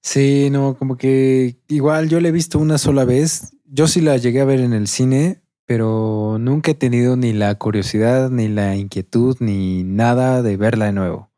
Sí, 0.00 0.48
no, 0.50 0.76
como 0.76 0.96
que 0.96 1.56
igual 1.68 2.08
yo 2.08 2.20
la 2.20 2.28
he 2.28 2.32
visto 2.32 2.58
una 2.58 2.78
sola 2.78 3.04
vez. 3.04 3.52
Yo 3.64 3.88
sí 3.88 4.00
la 4.00 4.16
llegué 4.16 4.40
a 4.40 4.44
ver 4.44 4.60
en 4.60 4.72
el 4.72 4.86
cine, 4.86 5.42
pero 5.66 6.36
nunca 6.38 6.70
he 6.70 6.74
tenido 6.74 7.16
ni 7.16 7.32
la 7.32 7.54
curiosidad, 7.56 8.30
ni 8.30 8.48
la 8.48 8.76
inquietud, 8.76 9.36
ni 9.40 9.82
nada 9.82 10.42
de 10.42 10.56
verla 10.56 10.86
de 10.86 10.92
nuevo. 10.92 11.30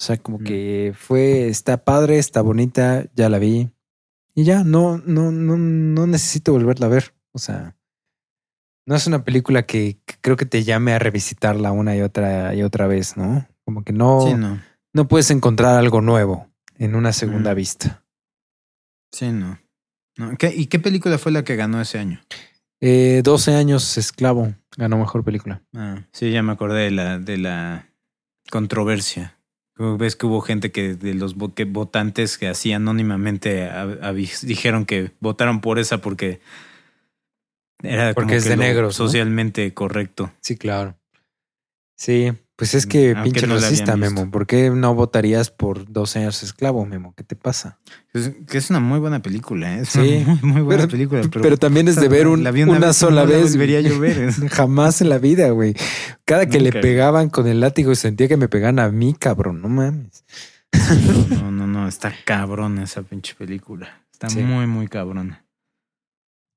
O 0.00 0.02
sea, 0.02 0.16
como 0.16 0.38
Mm. 0.38 0.44
que 0.44 0.92
fue, 0.96 1.48
está 1.48 1.84
padre, 1.84 2.18
está 2.18 2.40
bonita, 2.40 3.04
ya 3.14 3.28
la 3.28 3.38
vi. 3.38 3.70
Y 4.34 4.44
ya, 4.44 4.62
no, 4.64 4.98
no, 5.04 5.32
no, 5.32 5.56
no 5.58 6.06
necesito 6.06 6.52
volverla 6.52 6.86
a 6.86 6.90
ver. 6.90 7.12
O 7.32 7.38
sea, 7.38 7.76
no 8.86 8.94
es 8.94 9.06
una 9.06 9.24
película 9.24 9.66
que, 9.66 9.98
que 10.06 10.14
creo 10.22 10.36
que 10.36 10.46
te 10.46 10.62
llame 10.64 10.92
a 10.92 10.98
revisitarla 10.98 11.72
una 11.72 11.94
y 11.96 12.00
otra 12.00 12.54
y 12.54 12.62
otra 12.62 12.86
vez, 12.86 13.16
¿no? 13.16 13.46
Como 13.68 13.84
que 13.84 13.92
no, 13.92 14.22
Sí, 14.22 14.32
no, 14.32 14.58
no 14.94 15.08
puedes 15.08 15.30
encontrar 15.30 15.76
algo 15.76 16.00
nuevo 16.00 16.48
en 16.78 16.94
una 16.94 17.12
segunda 17.12 17.52
Mm. 17.52 17.56
vista. 17.56 18.02
sí, 19.12 19.30
no. 19.30 19.58
no. 20.16 20.38
¿Qué- 20.38 20.54
¿Y 20.56 20.68
qué 20.68 20.78
película 20.78 21.18
fue 21.18 21.32
la 21.32 21.44
que 21.44 21.54
ganó 21.54 21.78
ese 21.78 21.98
año? 21.98 22.18
Eh, 22.80 23.20
12 23.22 23.54
años 23.54 23.98
esclavo, 23.98 24.54
ganó 24.78 24.96
mejor 24.96 25.22
película. 25.22 25.60
Ah, 25.76 26.02
sí, 26.12 26.30
ya 26.32 26.42
me 26.42 26.52
acordé 26.52 26.84
de 26.84 26.90
la, 26.92 27.18
de 27.18 27.36
la 27.36 27.90
controversia. 28.50 29.36
Ves 29.76 30.16
que 30.16 30.24
hubo 30.24 30.40
gente 30.40 30.72
que 30.72 30.94
de 30.94 31.12
los 31.12 31.34
que 31.54 31.66
votantes 31.66 32.38
que 32.38 32.48
así 32.48 32.72
anónimamente 32.72 33.64
a- 33.68 34.14
dijeron 34.14 34.86
que 34.86 35.12
votaron 35.20 35.60
por 35.60 35.78
esa 35.78 35.98
porque 35.98 36.40
era 37.82 38.14
Porque 38.14 38.28
como 38.28 38.34
es 38.38 38.44
que 38.44 38.48
de 38.50 38.56
negros, 38.56 38.98
¿no? 38.98 39.04
socialmente 39.06 39.74
correcto. 39.74 40.32
Sí, 40.40 40.56
claro. 40.56 40.98
Sí, 41.98 42.32
pues 42.58 42.74
es 42.74 42.86
que 42.86 43.10
Aunque 43.12 43.22
pinche 43.30 43.46
no 43.46 43.54
racista. 43.54 43.96
Memo. 43.96 44.32
¿Por 44.32 44.44
qué 44.48 44.68
no 44.70 44.92
votarías 44.92 45.52
por 45.52 45.88
12 45.90 46.18
años 46.18 46.42
esclavo, 46.42 46.84
Memo? 46.84 47.14
¿Qué 47.16 47.22
te 47.22 47.36
pasa? 47.36 47.78
Es, 48.12 48.32
que 48.48 48.58
es 48.58 48.68
una 48.70 48.80
muy 48.80 48.98
buena 48.98 49.22
película, 49.22 49.76
¿eh? 49.76 49.82
es 49.82 49.90
Sí, 49.90 50.24
una 50.26 50.34
muy, 50.34 50.52
muy 50.54 50.62
buena 50.62 50.82
pero- 50.82 50.90
película. 50.90 51.20
Pero, 51.30 51.40
Pero, 51.40 51.56
también 51.56 51.86
es 51.86 51.94
de 51.94 52.08
ver 52.08 52.26
un- 52.26 52.42
la 52.42 52.50
vi 52.50 52.64
una, 52.64 52.90
y 52.90 52.94
sola 52.94 53.24
vez. 53.24 53.52
volvería 53.52 53.80
yo 53.80 53.94
a 53.94 53.98
ver. 54.00 54.18
¿eh? 54.18 54.32
Jamás 54.50 55.00
en 55.00 55.08
la 55.08 55.18
vida, 55.18 55.50
güey. 55.50 55.76
Cada 56.24 56.46
que 56.46 56.58
le 56.58 56.72
pegaban 56.72 57.30
con 57.30 57.46
el 57.46 57.60
látigo 57.60 57.94
sentía 57.94 58.26
que 58.26 58.36
me 58.36 58.48
pegaban 58.48 58.80
a 58.80 58.90
mí, 58.90 59.14
cabrón. 59.14 59.62
No 59.62 59.68
mames. 59.68 60.24
No, 61.30 61.52
no, 61.52 61.66
no, 61.68 61.86
está 61.86 62.12
cabrona 62.24 62.82
esa 62.82 63.02
pinche 63.02 63.36
película. 63.36 64.02
Está 64.12 64.28
Sí. 64.30 64.40
muy, 64.40 64.66
muy 64.66 64.88
cabrona. 64.88 65.44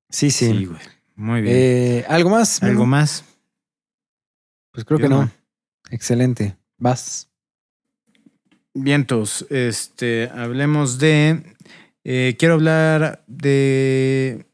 Sí, 0.10 0.32
sí. 0.32 0.48
Sí, 0.48 0.66
güey. 0.66 0.80
Muy 1.16 1.42
bien. 1.42 1.56
Eh, 1.56 2.06
¿Algo 2.10 2.32
más? 2.32 2.64
¿Algo 2.64 2.88
más? 2.88 3.24
Pues 4.72 4.84
creo 4.84 4.98
Yo 4.98 5.04
que 5.04 5.10
no. 5.10 5.22
no. 5.26 5.32
Excelente. 5.92 6.58
Vas. 6.78 7.30
Vientos, 8.74 9.46
este, 9.50 10.30
hablemos 10.34 10.98
de. 10.98 11.44
eh, 12.04 12.36
quiero 12.40 12.56
hablar 12.56 13.24
de. 13.28 14.48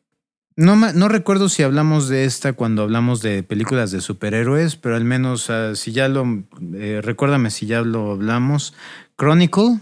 No, 0.56 0.76
no 0.76 1.08
recuerdo 1.08 1.50
si 1.50 1.62
hablamos 1.62 2.10
de 2.10 2.26
esta 2.26 2.54
cuando 2.54 2.82
hablamos 2.82 3.22
de 3.22 3.44
películas 3.44 3.92
de 3.92 4.02
superhéroes, 4.02 4.76
pero 4.76 4.96
al 4.96 5.04
menos 5.04 5.52
ah, 5.52 5.76
si 5.76 5.92
ya 5.92 6.08
lo. 6.08 6.26
eh, 6.74 7.00
recuérdame 7.04 7.52
si 7.52 7.68
ya 7.68 7.82
lo 7.82 8.12
hablamos. 8.12 8.74
Chronicle. 9.18 9.80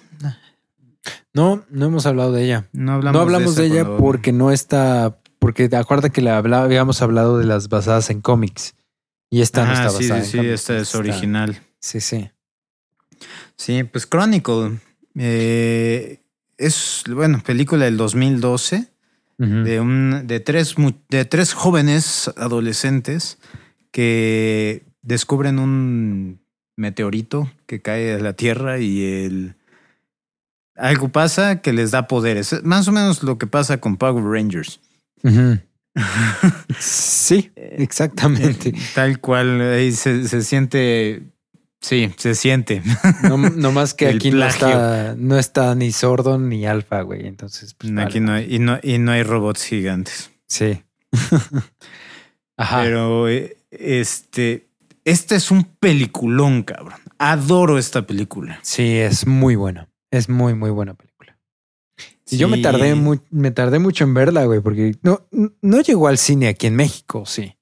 No, 1.34 1.64
no 1.70 1.86
hemos 1.86 2.06
hablado 2.06 2.32
de 2.34 2.44
ella. 2.44 2.68
No 2.74 2.94
hablamos, 2.94 3.14
no 3.16 3.22
hablamos 3.22 3.56
de, 3.56 3.66
ella 3.68 3.84
cuando- 3.86 3.98
porque 3.98 4.32
no 4.34 4.52
está 4.52 5.18
porque 5.40 5.70
te 5.70 5.76
acuerdas 5.78 6.12
que 6.12 6.22
le 6.22 6.32
habíamos 6.32 7.02
hablado 7.02 7.38
de 7.38 7.46
las 7.46 7.70
basadas 7.70 8.10
en 8.10 8.20
cómics. 8.22 8.74
Y 9.30 9.42
esta 9.42 9.66
no 9.66 9.72
Ah, 9.72 9.74
está 9.74 9.90
sí, 9.90 9.96
basada 10.10 10.20
sí, 10.22 10.26
en 10.26 10.32
sí, 10.32 10.38
cómics, 10.38 10.54
esta 10.54 10.76
es 10.78 10.82
está- 10.84 10.98
original. 11.00 11.62
Sí, 11.80 12.02
sí. 12.02 12.30
Sí, 13.56 13.84
pues 13.84 14.08
Chronicle. 14.08 14.80
eh, 15.18 16.20
es, 16.58 17.04
bueno, 17.08 17.42
película 17.46 17.86
del 17.86 17.98
2012 17.98 18.88
Ujú. 19.40 19.64
de, 19.64 19.80
un, 19.80 20.28
de, 20.28 20.40
tres, 20.40 20.76
de 21.10 21.26
tres 21.26 21.54
jóvenes 21.54 22.32
adolescentes 22.38 23.38
que 23.92 24.84
descubren 25.02 25.60
un 25.60 26.40
meteorito 26.78 27.50
que 27.66 27.82
cae 27.82 28.14
a 28.16 28.20
la 28.20 28.34
Tierra 28.34 28.80
y 28.80 29.04
el... 29.26 29.56
Algo 30.78 31.08
pasa 31.10 31.62
que 31.62 31.72
les 31.72 31.92
da 31.92 32.08
poderes. 32.08 32.62
Más 32.64 32.88
o 32.90 32.92
menos 32.92 33.24
lo 33.24 33.38
que 33.38 33.48
pasa 33.48 33.80
con 33.80 33.96
Power 33.96 34.24
Rangers. 34.26 34.82
Ujú. 35.24 35.60
Sí, 36.80 37.52
exactamente. 37.56 38.70
Eh, 38.70 38.82
Tal 38.94 39.20
cual, 39.20 39.60
se, 39.94 40.28
se 40.28 40.42
siente... 40.44 41.24
Sí, 41.82 42.12
se 42.18 42.34
siente. 42.34 42.82
No, 43.24 43.38
no 43.38 43.72
más 43.72 43.94
que 43.94 44.08
aquí 44.10 44.32
no 44.32 44.46
está, 44.46 45.14
no 45.18 45.38
está 45.38 45.76
ni 45.76 45.92
sordo 45.92 46.40
ni 46.40 46.66
alfa, 46.66 47.02
güey. 47.02 47.28
Entonces, 47.28 47.76
pues, 47.76 47.92
Aquí 47.98 48.20
vale. 48.20 48.20
no 48.22 48.34
hay, 48.34 48.56
y, 48.56 48.60
no, 48.60 48.80
y 48.82 48.98
no 48.98 49.12
hay 49.12 49.22
robots 49.24 49.64
gigantes. 49.66 50.32
Sí. 50.48 50.82
Ajá. 52.58 52.82
Pero 52.82 53.30
eh, 53.30 53.58
este, 53.70 54.68
este 55.04 55.36
es 55.36 55.52
un 55.52 55.64
peliculón, 55.64 56.64
cabrón. 56.64 57.00
Adoro 57.20 57.78
esta 57.78 58.08
película. 58.08 58.60
Sí, 58.64 58.98
es 58.98 59.28
muy 59.28 59.56
buena. 59.56 59.88
Es 60.10 60.28
muy, 60.28 60.56
muy 60.56 60.72
buena 60.72 60.94
película. 60.96 61.05
Y 62.30 62.38
yo 62.38 62.48
me 62.48 62.58
Sí. 62.58 62.64
tardé, 62.64 62.96
mu- 62.96 63.20
me 63.30 63.52
tardé 63.52 63.80
mucho 63.80 64.04
en 64.04 64.14
verla, 64.14 64.46
güey, 64.46 64.60
porque 64.60 64.96
no, 65.04 65.22
no 65.62 65.82
llegó 65.82 66.08
al 66.08 66.18
cine 66.18 66.48
aquí 66.48 66.68
en 66.68 66.76
México, 66.76 67.26
sí. 67.26 67.54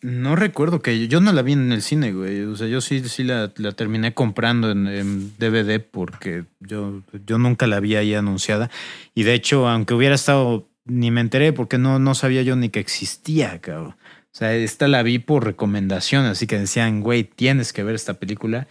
No 0.00 0.34
recuerdo 0.34 0.82
que 0.82 1.06
yo 1.06 1.20
no 1.20 1.32
la 1.32 1.42
vi 1.42 1.52
en 1.52 1.70
el 1.70 1.80
cine, 1.80 2.12
güey. 2.12 2.42
O 2.42 2.56
sea, 2.56 2.66
yo 2.66 2.80
sí, 2.80 3.00
sí 3.08 3.22
la, 3.22 3.52
la 3.56 3.70
terminé 3.72 4.14
comprando 4.14 4.70
en, 4.72 4.88
en 4.88 5.32
DVD 5.38 5.78
porque 5.78 6.44
yo, 6.58 7.02
yo 7.24 7.38
nunca 7.38 7.68
la 7.68 7.78
vi 7.78 7.94
ahí 7.94 8.12
anunciada. 8.14 8.68
Y 9.14 9.22
de 9.22 9.34
hecho, 9.34 9.68
aunque 9.68 9.94
hubiera 9.94 10.16
estado, 10.16 10.68
ni 10.84 11.12
me 11.12 11.20
enteré 11.20 11.52
porque 11.52 11.78
no, 11.78 12.00
no 12.00 12.16
sabía 12.16 12.42
yo 12.42 12.56
ni 12.56 12.68
que 12.68 12.80
existía, 12.80 13.60
cabrón. 13.60 13.90
O 13.94 14.34
sea, 14.34 14.54
esta 14.56 14.88
la 14.88 15.04
vi 15.04 15.20
por 15.20 15.44
recomendación, 15.44 16.24
así 16.24 16.48
que 16.48 16.58
decían, 16.58 17.00
güey, 17.02 17.22
tienes 17.22 17.72
que 17.72 17.84
ver 17.84 17.94
esta 17.94 18.14
película. 18.14 18.66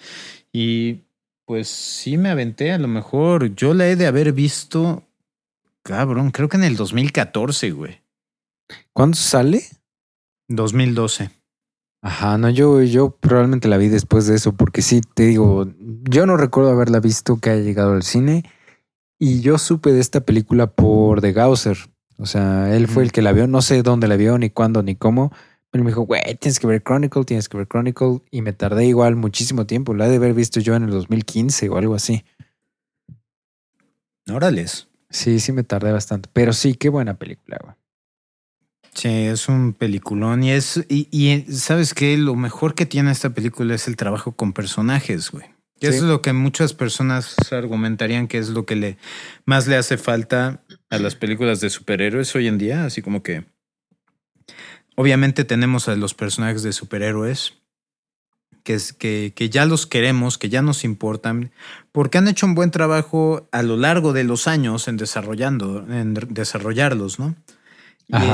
Y 0.51 1.01
pues 1.52 1.68
sí 1.68 2.18
me 2.18 2.30
aventé, 2.30 2.72
a 2.72 2.78
lo 2.78 2.88
mejor 2.88 3.54
yo 3.56 3.74
la 3.74 3.86
he 3.86 3.97
de 3.97 4.08
haber 4.08 4.32
visto, 4.32 5.04
cabrón, 5.84 6.32
creo 6.32 6.47
que 6.47 6.56
en 6.56 6.64
el 6.64 6.78
2014, 6.78 7.72
güey. 7.72 7.99
¿Cuándo 8.93 9.18
sale? 9.18 9.62
2012. 10.47 11.30
Ajá, 12.02 12.38
no, 12.38 12.49
yo, 12.49 12.82
yo 12.84 13.18
probablemente 13.20 13.68
la 13.68 13.76
vi 13.76 13.89
después 13.89 14.28
de 14.28 14.36
eso, 14.36 14.54
porque 14.54 14.82
sí, 14.82 15.02
te 15.02 15.24
digo, 15.24 15.68
yo 15.78 16.26
no 16.26 16.38
recuerdo 16.38 16.72
haberla 16.72 17.02
visto 17.02 17.36
que 17.41 17.49
haya 17.49 17.64
llegado 17.64 17.91
al 17.91 18.04
cine 18.04 18.45
y 19.20 19.41
yo 19.41 19.58
supe 19.58 19.91
de 19.91 19.99
esta 19.99 20.22
película 20.22 20.68
por 20.68 21.20
The 21.20 21.34
Gausser. 21.34 21.80
O 22.18 22.28
sea, 22.28 22.74
él 22.74 22.88
fue 22.88 23.04
el 23.04 23.12
que 23.12 23.22
la 23.22 23.34
vio, 23.34 23.45
no 23.47 23.62
sé 23.62 23.84
dónde 23.84 24.08
la 24.08 24.16
vio, 24.16 24.38
ni 24.38 24.52
cuándo, 24.52 24.84
ni 24.84 24.95
cómo, 24.95 25.34
pero 25.72 25.84
me 25.86 25.91
dijo, 25.91 26.01
güey, 26.01 26.22
tienes 26.39 26.59
que 26.59 26.67
ver 26.67 26.84
Chronicle, 26.84 27.24
tienes 27.24 27.47
que 27.47 27.57
ver 27.57 27.67
Chronicle, 27.67 28.19
y 28.30 28.41
me 28.41 28.51
tardé 28.51 28.86
igual 28.86 29.15
muchísimo 29.15 29.65
tiempo, 29.65 29.93
la 29.93 30.05
he 30.05 30.09
de 30.09 30.17
haber 30.17 30.34
visto 30.34 30.59
yo 30.59 30.76
en 30.76 30.84
el 30.84 30.91
2015 30.91 31.69
o 31.69 31.78
algo 31.78 31.95
así. 31.95 32.26
Órales. 34.30 34.89
Sí, 35.09 35.39
sí 35.39 35.53
me 35.53 35.63
tardé 35.63 35.91
bastante, 35.91 36.30
pero 36.32 36.51
sí, 36.53 36.76
qué 36.76 36.89
buena 36.89 37.15
película, 37.15 37.57
güey. 37.63 37.76
Sí, 38.93 39.07
es 39.07 39.47
un 39.47 39.72
peliculón 39.72 40.43
y 40.43 40.51
es 40.51 40.86
y, 40.89 41.07
y 41.11 41.49
sabes 41.53 41.93
que 41.93 42.17
lo 42.17 42.36
mejor 42.36 42.76
que 42.76 42.86
tiene 42.86 43.11
esta 43.11 43.30
película 43.30 43.74
es 43.74 43.88
el 43.88 43.95
trabajo 43.95 44.34
con 44.34 44.51
personajes, 44.51 45.32
güey. 45.32 45.45
Sí. 45.80 45.88
Eso 45.88 45.97
es 45.97 46.03
lo 46.03 46.22
que 46.22 46.34
muchas 46.34 46.74
personas 46.74 47.36
argumentarían 47.51 48.28
que 48.28 48.38
es 48.38 48.49
lo 48.49 48.65
que 48.65 48.76
le 48.76 48.97
más 49.45 49.67
le 49.67 49.78
hace 49.78 49.97
falta 49.97 50.61
a 50.89 50.99
las 50.99 51.15
películas 51.15 51.61
de 51.61 51.69
superhéroes 51.69 52.36
hoy 52.36 52.47
en 52.47 52.57
día, 52.57 52.86
así 52.86 53.01
como 53.01 53.24
que 53.24 53.45
obviamente 54.96 55.44
tenemos 55.46 55.88
a 55.88 55.96
los 55.96 56.14
personajes 56.14 56.64
de 56.64 56.74
superhéroes 56.74 57.54
que, 58.64 58.76
es, 58.76 58.94
que, 58.94 59.34
que 59.36 59.50
ya 59.50 59.66
los 59.66 59.88
queremos, 59.88 60.38
que 60.38 60.50
ya 60.50 60.62
nos 60.62 60.84
importan, 60.84 61.52
porque 61.92 62.20
han 62.20 62.28
hecho 62.28 62.46
un 62.46 62.54
buen 62.54 62.70
trabajo 62.70 63.48
a 63.52 63.64
lo 63.64 63.76
largo 63.76 64.14
de 64.14 64.24
los 64.24 64.48
años 64.48 64.88
en 64.88 64.98
desarrollando, 64.98 65.80
en 65.92 66.14
desarrollarlos, 66.30 67.18
¿no? 67.20 67.36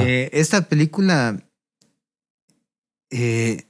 Eh, 0.09 0.29
esta 0.33 0.67
película, 0.67 1.39
eh, 3.09 3.63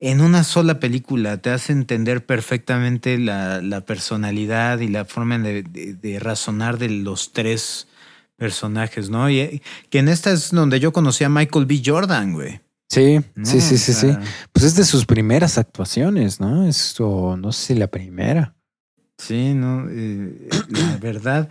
en 0.00 0.20
una 0.20 0.44
sola 0.44 0.78
película, 0.80 1.38
te 1.38 1.50
hace 1.50 1.72
entender 1.72 2.26
perfectamente 2.26 3.18
la, 3.18 3.62
la 3.62 3.80
personalidad 3.86 4.80
y 4.80 4.88
la 4.88 5.04
forma 5.06 5.38
de, 5.38 5.62
de- 5.62 5.94
de 5.94 6.18
razonar 6.18 6.78
de 6.78 6.90
los 6.90 7.32
tres 7.32 7.88
personajes, 8.36 9.10
¿no? 9.10 9.28
Y 9.30 9.62
que 9.90 9.98
en 9.98 10.08
esta 10.08 10.30
es 10.32 10.50
donde 10.50 10.80
yo 10.80 10.92
conocí 10.92 11.24
a 11.24 11.28
Michael 11.28 11.66
B. 11.66 11.82
Jordan, 11.84 12.32
güey. 12.32 12.60
Sí, 12.88 13.20
¿no? 13.34 13.44
sí, 13.44 13.60
sí, 13.60 13.78
sí, 13.78 13.92
sí. 13.92 14.16
Pues 14.52 14.64
es 14.64 14.76
de 14.76 14.84
sus 14.84 15.06
primeras 15.06 15.58
actuaciones, 15.58 16.38
¿no? 16.38 16.68
Esto, 16.68 17.36
no 17.36 17.50
sé 17.52 17.66
si 17.66 17.74
la 17.74 17.88
primera. 17.88 18.54
Sí, 19.18 19.54
no, 19.54 19.86
Eh, 19.90 20.48
la 20.68 20.98
verdad. 20.98 21.48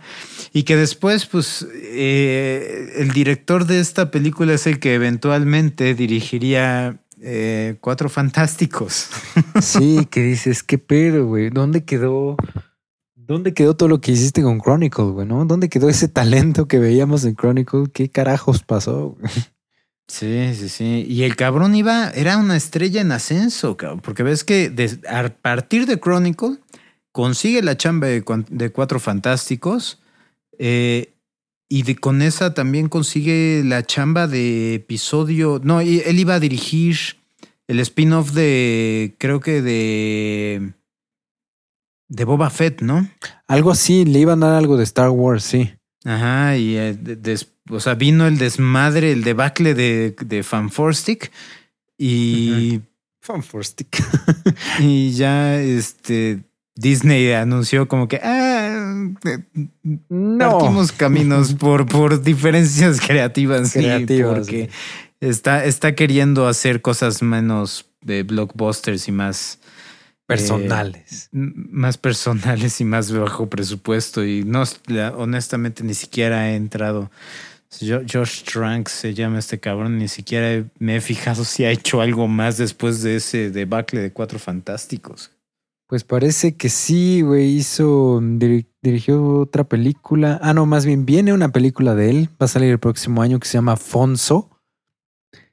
Y 0.52 0.62
que 0.62 0.76
después, 0.76 1.26
pues, 1.26 1.66
eh, 1.74 2.92
el 2.96 3.10
director 3.10 3.66
de 3.66 3.80
esta 3.80 4.10
película 4.10 4.54
es 4.54 4.66
el 4.66 4.78
que 4.78 4.94
eventualmente 4.94 5.94
dirigiría 5.94 7.00
eh, 7.20 7.76
Cuatro 7.80 8.08
Fantásticos. 8.08 9.08
Sí, 9.60 10.06
que 10.10 10.22
dices, 10.22 10.62
qué 10.62 10.78
pedo, 10.78 11.26
güey. 11.26 11.50
¿Dónde 11.50 11.84
quedó? 11.84 12.36
¿Dónde 13.26 13.54
quedó 13.54 13.74
todo 13.76 13.88
lo 13.88 14.00
que 14.00 14.12
hiciste 14.12 14.42
con 14.42 14.60
Chronicle, 14.60 15.04
güey? 15.06 15.26
¿No? 15.26 15.44
¿Dónde 15.44 15.68
quedó 15.68 15.88
ese 15.88 16.06
talento 16.06 16.68
que 16.68 16.78
veíamos 16.78 17.24
en 17.24 17.34
Chronicle? 17.34 17.86
¿Qué 17.92 18.08
carajos 18.08 18.62
pasó? 18.62 19.16
Sí, 20.08 20.54
sí, 20.54 20.68
sí. 20.68 21.04
Y 21.08 21.24
el 21.24 21.34
cabrón 21.34 21.74
iba, 21.74 22.10
era 22.10 22.36
una 22.36 22.56
estrella 22.56 23.00
en 23.00 23.10
ascenso, 23.10 23.76
cabrón, 23.76 24.00
porque 24.00 24.22
ves 24.22 24.44
que 24.44 24.72
a 25.08 25.28
partir 25.30 25.86
de 25.86 25.98
Chronicle 25.98 26.58
consigue 27.10 27.60
la 27.60 27.76
chamba 27.76 28.06
de, 28.06 28.22
Cuatro 28.72 29.00
Fantásticos 29.00 30.00
eh, 30.60 31.14
y 31.68 31.94
con 31.96 32.22
esa 32.22 32.54
también 32.54 32.88
consigue 32.88 33.62
la 33.64 33.82
chamba 33.84 34.28
de 34.28 34.74
episodio. 34.74 35.60
No, 35.64 35.80
él 35.80 36.20
iba 36.20 36.34
a 36.34 36.40
dirigir 36.40 36.96
el 37.66 37.80
spin-off 37.80 38.30
de, 38.30 39.16
creo 39.18 39.40
que 39.40 39.60
de, 39.60 40.74
de 42.08 42.24
Boba 42.24 42.50
Fett, 42.50 42.80
¿no? 42.82 43.08
Algo 43.48 43.70
así, 43.70 44.04
le 44.04 44.18
iban 44.20 44.42
a 44.42 44.48
dar 44.48 44.56
algo 44.56 44.76
de 44.76 44.84
Star 44.84 45.10
Wars, 45.10 45.44
sí. 45.44 45.72
Ajá, 46.04 46.56
y 46.56 46.76
eh, 46.76 46.94
de- 46.94 47.16
des- 47.16 47.48
o 47.68 47.80
sea, 47.80 47.94
vino 47.94 48.26
el 48.26 48.38
desmadre, 48.38 49.10
el 49.12 49.24
debacle 49.24 49.74
de, 49.74 50.14
de 50.24 50.42
Fanforstic 50.44 51.32
y, 51.98 52.80
Fantastic. 53.20 53.88
y 54.78 55.10
ya 55.12 55.60
este 55.60 56.44
Disney 56.76 57.32
anunció 57.32 57.88
como 57.88 58.06
que 58.06 58.20
ah, 58.22 59.08
eh, 59.24 59.38
No. 60.08 60.38
partimos 60.58 60.92
caminos 60.92 61.54
por, 61.58 61.86
por 61.86 62.22
diferencias 62.22 63.00
creativas, 63.00 63.70
sí, 63.70 63.80
Creativas, 63.80 64.38
porque 64.38 64.70
está, 65.20 65.64
está 65.64 65.94
queriendo 65.96 66.46
hacer 66.46 66.82
cosas 66.82 67.20
menos 67.22 67.86
de 68.02 68.22
blockbusters 68.22 69.08
y 69.08 69.12
más 69.12 69.58
Personales. 70.26 71.28
m- 71.32 71.52
más 71.70 71.96
personales 71.98 72.80
y 72.80 72.84
más 72.84 73.12
bajo 73.12 73.48
presupuesto 73.48 74.24
y 74.24 74.42
no 74.44 74.64
honestamente 75.16 75.84
ni 75.84 75.94
siquiera 75.94 76.50
he 76.50 76.56
entrado 76.56 77.10
Jo- 77.80 78.02
Josh 78.10 78.42
Trank 78.44 78.88
se 78.88 79.14
llama 79.14 79.38
este 79.38 79.58
cabrón 79.60 79.98
ni 79.98 80.08
siquiera 80.08 80.64
me 80.78 80.96
he 80.96 81.00
fijado 81.00 81.44
si 81.44 81.64
ha 81.64 81.70
hecho 81.70 82.00
algo 82.00 82.26
más 82.28 82.56
después 82.58 83.02
de 83.02 83.16
ese 83.16 83.50
debacle 83.50 84.00
de 84.00 84.12
Cuatro 84.12 84.38
Fantásticos 84.38 85.30
Pues 85.88 86.02
parece 86.02 86.56
que 86.56 86.68
sí, 86.68 87.20
güey. 87.22 87.56
Hizo, 87.56 88.20
diri- 88.20 88.66
dirigió 88.82 89.22
otra 89.38 89.62
película. 89.62 90.40
Ah, 90.42 90.52
no, 90.52 90.66
más 90.66 90.84
bien 90.84 91.06
viene 91.06 91.32
una 91.32 91.52
película 91.52 91.94
de 91.94 92.10
él. 92.10 92.28
Va 92.42 92.46
a 92.46 92.48
salir 92.48 92.70
el 92.72 92.80
próximo 92.80 93.22
año 93.22 93.38
que 93.38 93.46
se 93.46 93.54
llama 93.58 93.76
Fonso. 93.76 94.50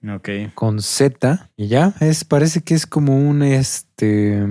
Ok 0.07 0.53
con 0.55 0.81
Z 0.81 1.49
y 1.55 1.67
ya 1.67 1.93
es 1.99 2.23
parece 2.25 2.61
que 2.61 2.73
es 2.73 2.85
como 2.85 3.17
un 3.17 3.43
este 3.43 4.43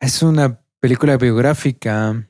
es 0.00 0.22
una 0.22 0.60
película 0.80 1.16
biográfica 1.16 2.28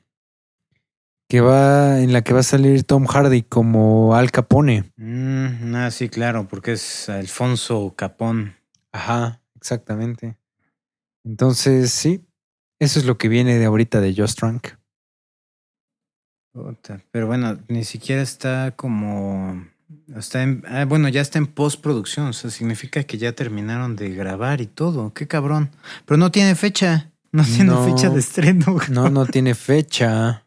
que 1.27 1.41
va 1.41 1.99
en 1.99 2.13
la 2.13 2.21
que 2.21 2.33
va 2.33 2.41
a 2.41 2.43
salir 2.43 2.83
Tom 2.83 3.07
Hardy 3.07 3.41
como 3.41 4.15
Al 4.15 4.29
Capone. 4.31 4.93
Mm, 4.95 5.75
ah, 5.75 5.89
sí 5.89 6.07
claro 6.07 6.47
porque 6.47 6.73
es 6.73 7.09
Alfonso 7.09 7.95
Capón 7.97 8.53
Ajá, 8.95 9.41
exactamente. 9.57 10.37
Entonces, 11.25 11.91
sí, 11.91 12.25
eso 12.79 12.97
es 12.97 13.05
lo 13.05 13.17
que 13.17 13.27
viene 13.27 13.57
de 13.57 13.65
ahorita 13.65 13.99
de 13.99 14.15
Just. 14.15 14.41
Puta, 16.53 17.01
pero 17.11 17.27
bueno 17.27 17.59
ni 17.67 17.83
siquiera 17.83 18.21
está 18.21 18.73
como 18.77 19.67
Está 20.15 20.43
en, 20.43 20.63
ah, 20.67 20.85
bueno, 20.85 21.07
ya 21.09 21.21
está 21.21 21.39
en 21.39 21.47
postproducción. 21.47 22.27
O 22.27 22.33
sea, 22.33 22.49
significa 22.51 23.03
que 23.03 23.17
ya 23.17 23.31
terminaron 23.31 23.95
de 23.95 24.09
grabar 24.09 24.61
y 24.61 24.67
todo. 24.67 25.13
Qué 25.13 25.27
cabrón. 25.27 25.71
Pero 26.05 26.17
no 26.17 26.31
tiene 26.31 26.55
fecha. 26.55 27.11
No 27.31 27.43
tiene 27.43 27.65
No. 27.65 27.83
fecha 27.85 28.09
de 28.09 28.19
estreno. 28.19 28.77
No, 28.89 29.09
no 29.09 29.25
tiene 29.25 29.55
fecha. 29.55 30.43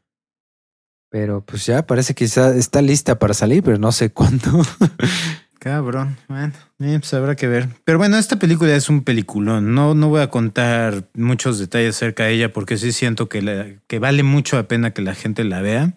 Pero 1.10 1.40
pues 1.44 1.66
ya 1.66 1.86
parece 1.86 2.14
que 2.14 2.24
está, 2.24 2.54
está 2.54 2.82
lista 2.82 3.18
para 3.18 3.34
salir, 3.34 3.62
pero 3.62 3.78
no 3.78 3.92
sé 3.92 4.10
cuándo. 4.10 4.62
Cabrón. 5.58 6.16
Bueno, 6.28 6.52
eh, 6.78 6.98
pues 7.00 7.12
habrá 7.14 7.34
que 7.34 7.48
ver. 7.48 7.68
Pero 7.84 7.98
bueno, 7.98 8.16
esta 8.16 8.38
película 8.38 8.74
es 8.76 8.88
un 8.88 9.02
peliculón. 9.02 9.74
No, 9.74 9.92
no 9.94 10.08
voy 10.08 10.20
a 10.22 10.30
contar 10.30 11.08
muchos 11.14 11.58
detalles 11.58 11.96
acerca 11.96 12.24
de 12.24 12.34
ella 12.34 12.52
porque 12.52 12.76
sí 12.76 12.92
siento 12.92 13.28
que, 13.28 13.42
la- 13.42 13.66
que 13.88 13.98
vale 13.98 14.22
mucho 14.22 14.56
la 14.56 14.68
pena 14.68 14.92
que 14.92 15.02
la 15.02 15.14
gente 15.16 15.42
la 15.44 15.60
vea. 15.60 15.94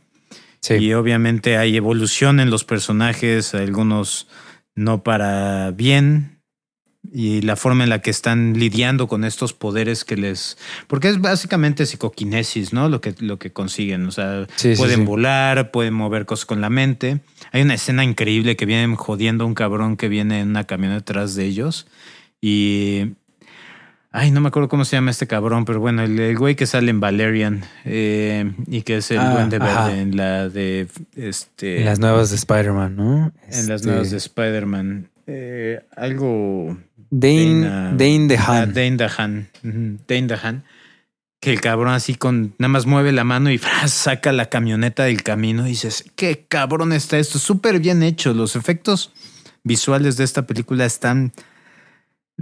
Sí. 0.62 0.76
Y 0.76 0.93
obviamente 0.93 1.57
hay 1.57 1.76
evolución 1.76 2.39
en 2.39 2.49
los 2.49 2.64
personajes, 2.64 3.53
algunos 3.55 4.28
no 4.76 5.03
para 5.03 5.72
bien. 5.72 6.38
Y 7.14 7.41
la 7.41 7.55
forma 7.55 7.84
en 7.84 7.89
la 7.89 7.99
que 7.99 8.12
están 8.12 8.53
lidiando 8.57 9.07
con 9.07 9.24
estos 9.24 9.53
poderes 9.53 10.05
que 10.05 10.16
les. 10.16 10.57
Porque 10.88 11.09
es 11.09 11.20
básicamente 11.20 11.88
psicoquinesis, 11.88 12.74
¿no? 12.74 12.89
Lo 12.89 13.01
que, 13.01 13.16
lo 13.20 13.39
que 13.39 13.51
consiguen. 13.51 14.05
O 14.05 14.12
sea, 14.12 14.45
Sí, 14.55 14.76
sí, 14.76 14.78
pueden 14.80 14.99
sí. 14.99 15.05
volar, 15.05 15.72
pueden 15.72 15.95
mover 15.95 16.28
cosas 16.28 16.45
con 16.45 16.62
la 16.62 16.70
mente. 16.70 17.22
Hay 17.51 17.64
una 17.64 17.74
escena 17.74 18.03
increíble 18.03 18.55
que 18.55 18.68
vienen 18.68 18.95
jodiendo 18.95 19.43
a 19.43 19.47
un 19.47 19.55
cabrón 19.55 19.97
que 19.97 20.09
viene 20.09 20.41
en 20.41 20.49
una 20.49 20.66
camioneta 20.66 20.99
detrás 20.99 21.34
de 21.36 21.45
ellos. 21.45 21.88
Y. 22.39 23.14
Ay, 24.14 24.32
no 24.32 24.41
me 24.41 24.49
acuerdo 24.49 24.68
cómo 24.68 24.84
se 24.84 24.97
llama 24.97 25.12
este 25.12 25.26
cabrón, 25.26 25.64
pero 25.64 25.80
bueno, 25.80 26.03
el, 26.03 26.20
el 26.20 26.38
güey 26.38 26.55
que 26.55 26.66
sale 26.68 26.89
en 26.91 26.99
Valerian 26.99 27.64
eh, 27.86 28.51
y 28.68 28.82
que 28.82 28.97
es 28.97 29.09
el 29.12 29.20
Ah, 29.20 29.32
duende 29.32 29.55
ajá. 29.57 29.86
verde 29.88 30.01
en 30.01 30.18
la 30.18 30.49
de 30.49 30.88
este 31.16 31.80
En 31.80 31.86
las 31.86 31.99
nuevas 31.99 32.30
de 32.30 32.36
Spider-Man, 32.36 32.95
¿no? 32.97 33.32
en 33.47 33.68
las 33.70 33.70
Este, 33.70 33.88
nuevas 33.88 34.12
de 34.12 34.18
Spider-Man. 34.18 35.09
Eh, 35.28 35.80
algo 35.95 36.78
Dane, 37.09 37.62
Dana- 37.62 37.91
Dane 37.97 38.24
Ah, 38.24 38.28
DeHaan. 38.28 38.74
Dane 38.74 38.97
DeHaan. 38.97 39.47
Ujú, 39.64 39.97
Dane 40.07 40.28
DeHaan. 40.28 40.64
Que 41.39 41.53
el 41.53 41.62
cabrón 41.62 41.93
así 41.93 42.16
con 42.16 42.53
nada 42.59 42.68
más 42.70 42.86
mueve 42.86 43.14
la 43.14 43.24
mano 43.24 43.49
y 43.49 43.59
saca 43.88 44.34
la 44.34 44.47
camioneta 44.49 45.05
del 45.05 45.24
camino 45.24 45.66
y 45.68 45.70
dices, 45.72 46.03
qué 46.18 46.45
cabrón 46.49 46.91
está 46.91 47.18
esto, 47.18 47.39
súper 47.39 47.80
bien 47.80 48.03
hecho. 48.03 48.34
Los 48.34 48.57
efectos 48.57 49.14
visuales 49.64 50.18
de 50.18 50.26
esta 50.26 50.45
película 50.45 50.86
están, 50.86 51.32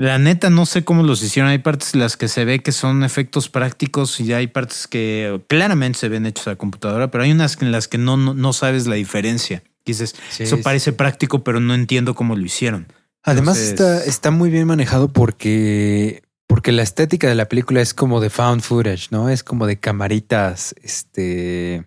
la 0.01 0.17
neta 0.17 0.49
no 0.49 0.65
sé 0.65 0.85
cómo 0.85 1.03
los 1.03 1.21
hicieron. 1.21 1.51
Hay 1.51 1.57
partes 1.57 1.93
en 1.93 1.99
las 1.99 2.15
que 2.15 2.29
se 2.29 2.45
ve 2.45 2.59
que 2.59 2.71
son 2.71 3.03
efectos 3.03 3.49
prácticos 3.49 4.17
y 4.21 4.31
hay 4.31 4.47
partes 4.47 4.87
que 4.87 5.41
claramente 5.47 5.99
se 5.99 6.07
ven 6.07 6.25
hechos 6.25 6.47
a 6.47 6.55
computadora, 6.55 7.11
pero 7.11 7.25
hay 7.25 7.31
unas 7.33 7.61
en 7.61 7.73
las 7.73 7.89
que 7.89 7.97
no, 7.97 8.15
no, 8.15 8.33
no 8.33 8.53
sabes 8.53 8.87
la 8.87 8.95
diferencia. 8.95 9.61
Dices, 9.85 10.15
Sí, 10.29 10.43
eso 10.43 10.55
sí. 10.55 10.63
parece 10.63 10.93
práctico, 10.93 11.43
pero 11.43 11.59
no 11.59 11.73
entiendo 11.75 12.15
cómo 12.15 12.35
lo 12.37 12.45
hicieron. 12.45 12.87
Además 13.23 13.57
Entonces- 13.57 13.99
está, 13.99 14.09
está 14.09 14.31
muy 14.31 14.49
bien 14.49 14.67
manejado 14.67 15.09
porque, 15.11 16.23
porque 16.47 16.71
la 16.71 16.83
estética 16.83 17.27
de 17.27 17.35
la 17.35 17.49
película 17.49 17.81
es 17.81 17.93
como 17.93 18.21
de 18.21 18.29
found 18.29 18.61
footage, 18.61 19.07
¿no? 19.11 19.27
Es 19.29 19.43
como 19.43 19.67
de 19.67 19.79
camaritas, 19.81 20.75
este... 20.81 21.85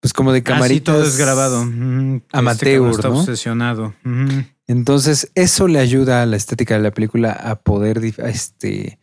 Pues 0.00 0.12
como 0.12 0.32
de 0.32 0.38
Ah, 0.38 0.40
sí, 0.40 0.44
camaritas. 0.44 0.94
todo 0.96 1.04
es 1.06 1.16
grabado. 1.16 1.62
Este 1.62 2.22
amateur, 2.32 2.90
está 2.90 3.08
¿no? 3.08 3.20
obsesionado. 3.20 3.94
Ujú. 4.04 4.44
Entonces, 4.68 5.30
eso 5.34 5.66
le 5.66 5.78
ayuda 5.80 6.22
a 6.22 6.26
la 6.26 6.36
estética 6.36 6.74
de 6.74 6.80
la 6.82 6.90
película 6.92 7.32
a 7.32 7.56
poder, 7.56 7.98
a 8.22 8.28
este, 8.28 8.98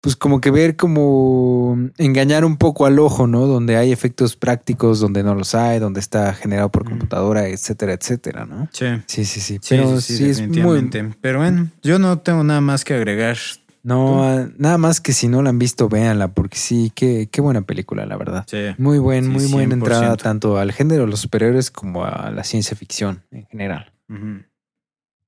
pues 0.00 0.16
como 0.16 0.40
que 0.40 0.50
ver 0.50 0.76
como 0.76 1.76
engañar 1.98 2.44
un 2.44 2.56
poco 2.56 2.86
al 2.86 2.98
ojo, 3.00 3.26
¿no? 3.26 3.46
Donde 3.46 3.76
hay 3.76 3.90
efectos 3.92 4.36
prácticos, 4.36 5.00
donde 5.00 5.22
no 5.24 5.34
los 5.34 5.54
hay, 5.54 5.78
donde 5.80 5.98
está 6.00 6.32
generado 6.34 6.70
por 6.70 6.84
Mm. 6.86 6.88
computadora, 6.90 7.48
etcétera, 7.48 7.92
etcétera, 7.94 8.46
¿no? 8.46 8.68
Sí. 8.72 8.86
Sí, 9.06 9.24
sí, 9.24 9.40
sí. 9.40 9.54
Sí, 9.60 9.74
Pero 9.76 10.00
sí, 10.00 10.16
sí, 10.16 10.34
sí, 10.34 10.42
es 10.44 10.48
muy... 10.48 10.88
Pero 11.20 11.40
bueno, 11.40 11.68
yo 11.82 11.98
no 11.98 12.18
tengo 12.20 12.44
nada 12.44 12.60
más 12.60 12.84
que 12.84 12.94
agregar. 12.94 13.36
No, 13.82 14.22
ah, 14.24 14.46
nada 14.58 14.78
más 14.78 15.00
que 15.00 15.12
si 15.12 15.26
no 15.26 15.42
la 15.42 15.48
han 15.50 15.58
visto, 15.58 15.88
véanla, 15.88 16.28
porque 16.28 16.58
sí, 16.58 16.92
qué, 16.94 17.28
qué 17.32 17.40
buena 17.40 17.62
película, 17.62 18.04
la 18.06 18.16
verdad. 18.18 18.44
Sí. 18.46 18.66
Muy 18.78 18.98
buen, 18.98 19.26
muy 19.26 19.46
buena 19.46 19.74
100%. 19.74 19.78
entrada 19.96 20.16
tanto 20.16 20.58
al 20.58 20.70
género 20.72 21.04
de 21.04 21.08
los 21.10 21.20
superiores 21.20 21.70
como 21.70 22.04
a 22.04 22.30
la 22.30 22.44
ciencia 22.44 22.76
ficción 22.76 23.22
en 23.30 23.46
general. 23.46 23.90
Ujú. 24.08 24.42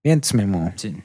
Bien, 0.04 0.20
Memo. 0.34 0.72
Sí. 0.76 1.02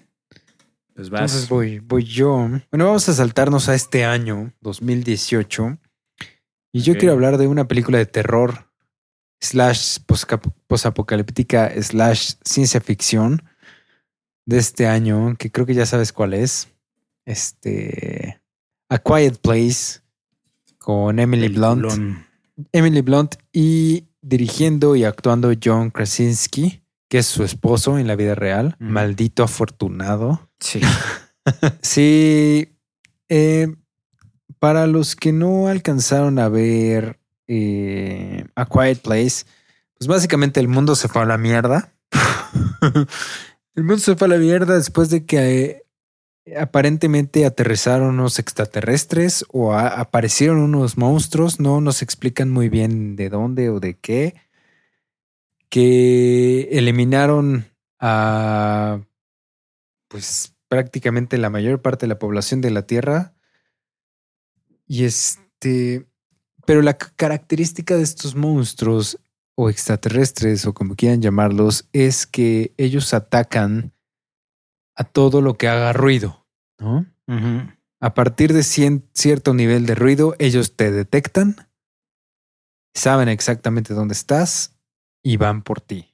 Pues 0.95 1.09
vas. 1.09 1.21
Entonces 1.21 1.49
voy, 1.49 1.79
voy 1.79 2.03
yo. 2.03 2.49
Bueno, 2.71 2.85
vamos 2.85 3.07
a 3.09 3.13
saltarnos 3.13 3.69
a 3.69 3.75
este 3.75 4.03
año, 4.05 4.53
2018. 4.61 5.77
Y 6.73 6.81
yo 6.81 6.95
quiero 6.97 7.13
hablar 7.13 7.37
de 7.37 7.47
una 7.47 7.67
película 7.67 7.97
de 7.97 8.05
terror, 8.05 8.71
slash 9.39 9.99
posapocalíptica, 10.67 11.71
slash 11.81 12.33
ciencia 12.43 12.81
ficción 12.81 13.43
de 14.45 14.57
este 14.57 14.87
año, 14.87 15.35
que 15.37 15.51
creo 15.51 15.65
que 15.65 15.75
ya 15.75 15.85
sabes 15.85 16.11
cuál 16.11 16.33
es. 16.33 16.69
Este. 17.25 18.41
A 18.89 18.97
Quiet 18.97 19.39
Place 19.39 20.01
con 20.79 21.19
Emily 21.19 21.49
Blunt. 21.49 22.25
Emily 22.71 23.01
Blunt 23.01 23.35
y 23.51 24.05
dirigiendo 24.21 24.95
y 24.95 25.03
actuando 25.03 25.51
John 25.63 25.91
Krasinski, 25.91 26.81
que 27.09 27.19
es 27.19 27.25
su 27.25 27.43
esposo 27.43 27.97
en 27.97 28.07
la 28.07 28.15
vida 28.15 28.35
real. 28.35 28.75
Maldito 28.79 29.43
afortunado. 29.43 30.49
Sí. 30.59 30.81
Sí. 31.81 32.73
eh, 33.29 33.67
para 34.59 34.85
los 34.87 35.15
que 35.15 35.31
no 35.31 35.67
alcanzaron 35.69 36.39
a 36.39 36.49
ver 36.49 37.19
eh, 37.47 38.45
A 38.55 38.65
Quiet 38.65 39.01
Place, 39.01 39.45
pues 39.97 40.07
básicamente 40.07 40.59
el 40.59 40.67
mundo 40.67 40.95
se 40.95 41.07
fue 41.07 41.21
a 41.21 41.25
la 41.25 41.37
mierda. 41.37 41.93
el 43.75 43.83
mundo 43.83 43.99
se 43.99 44.15
fue 44.15 44.27
a 44.27 44.31
la 44.31 44.37
mierda 44.37 44.75
después 44.75 45.09
de 45.09 45.25
que 45.25 45.83
eh, 46.45 46.57
aparentemente 46.57 47.45
aterrizaron 47.45 48.09
unos 48.09 48.39
extraterrestres 48.39 49.45
o 49.49 49.73
a- 49.73 49.87
aparecieron 49.87 50.59
unos 50.59 50.97
monstruos. 50.97 51.59
No 51.59 51.79
nos 51.81 52.01
explican 52.01 52.49
muy 52.49 52.67
bien 52.69 53.15
de 53.15 53.29
dónde 53.29 53.69
o 53.69 53.79
de 53.79 53.93
qué. 53.97 54.35
Que 55.69 56.69
eliminaron 56.71 57.65
a 57.99 59.01
pues 60.09 60.55
prácticamente 60.69 61.37
la 61.37 61.49
mayor 61.49 61.81
parte 61.81 62.05
de 62.05 62.09
la 62.09 62.19
población 62.19 62.61
de 62.61 62.71
la 62.71 62.83
Tierra. 62.83 63.33
Y 64.85 65.03
este, 65.03 66.07
pero 66.65 66.81
la 66.81 66.97
ca- 66.97 67.11
característica 67.15 67.95
de 67.97 68.03
estos 68.03 68.35
monstruos 68.35 69.19
o 69.55 69.69
extraterrestres 69.69 70.65
o 70.65 70.73
como 70.73 70.95
quieran 70.95 71.21
llamarlos 71.21 71.89
es 71.91 72.25
que 72.27 72.73
ellos 72.77 73.13
atacan 73.13 73.91
a 74.95 75.03
todo 75.03 75.41
lo 75.41 75.55
que 75.57 75.67
haga 75.67 75.91
ruido, 75.93 76.45
¿no? 76.79 77.05
A 77.99 78.13
partir 78.13 78.53
de 78.53 78.61
cien- 78.61 79.03
cierto 79.13 79.53
nivel 79.53 79.85
de 79.85 79.95
ruido, 79.95 80.35
ellos 80.39 80.75
te 80.75 80.91
detectan, 80.91 81.67
saben 82.93 83.27
exactamente 83.29 83.93
dónde 83.93 84.13
estás 84.13 84.76
y 85.23 85.37
van 85.37 85.61
por 85.61 85.81
ti, 85.81 86.13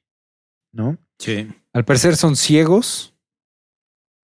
¿no? 0.72 0.98
Sí. 1.20 1.48
Al 1.74 1.86
parecer 1.86 2.16
son 2.18 2.36
ciegos. 2.36 3.14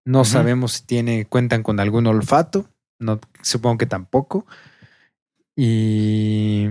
No 0.04 0.24
sabemos 0.24 0.72
si 0.72 0.84
tiene, 0.86 1.26
cuentan 1.26 1.62
con 1.62 1.78
algún 1.78 2.06
olfato. 2.06 2.68
No, 2.98 3.20
supongo 3.42 3.78
que 3.78 3.86
tampoco. 3.86 4.46
Y 5.56 6.68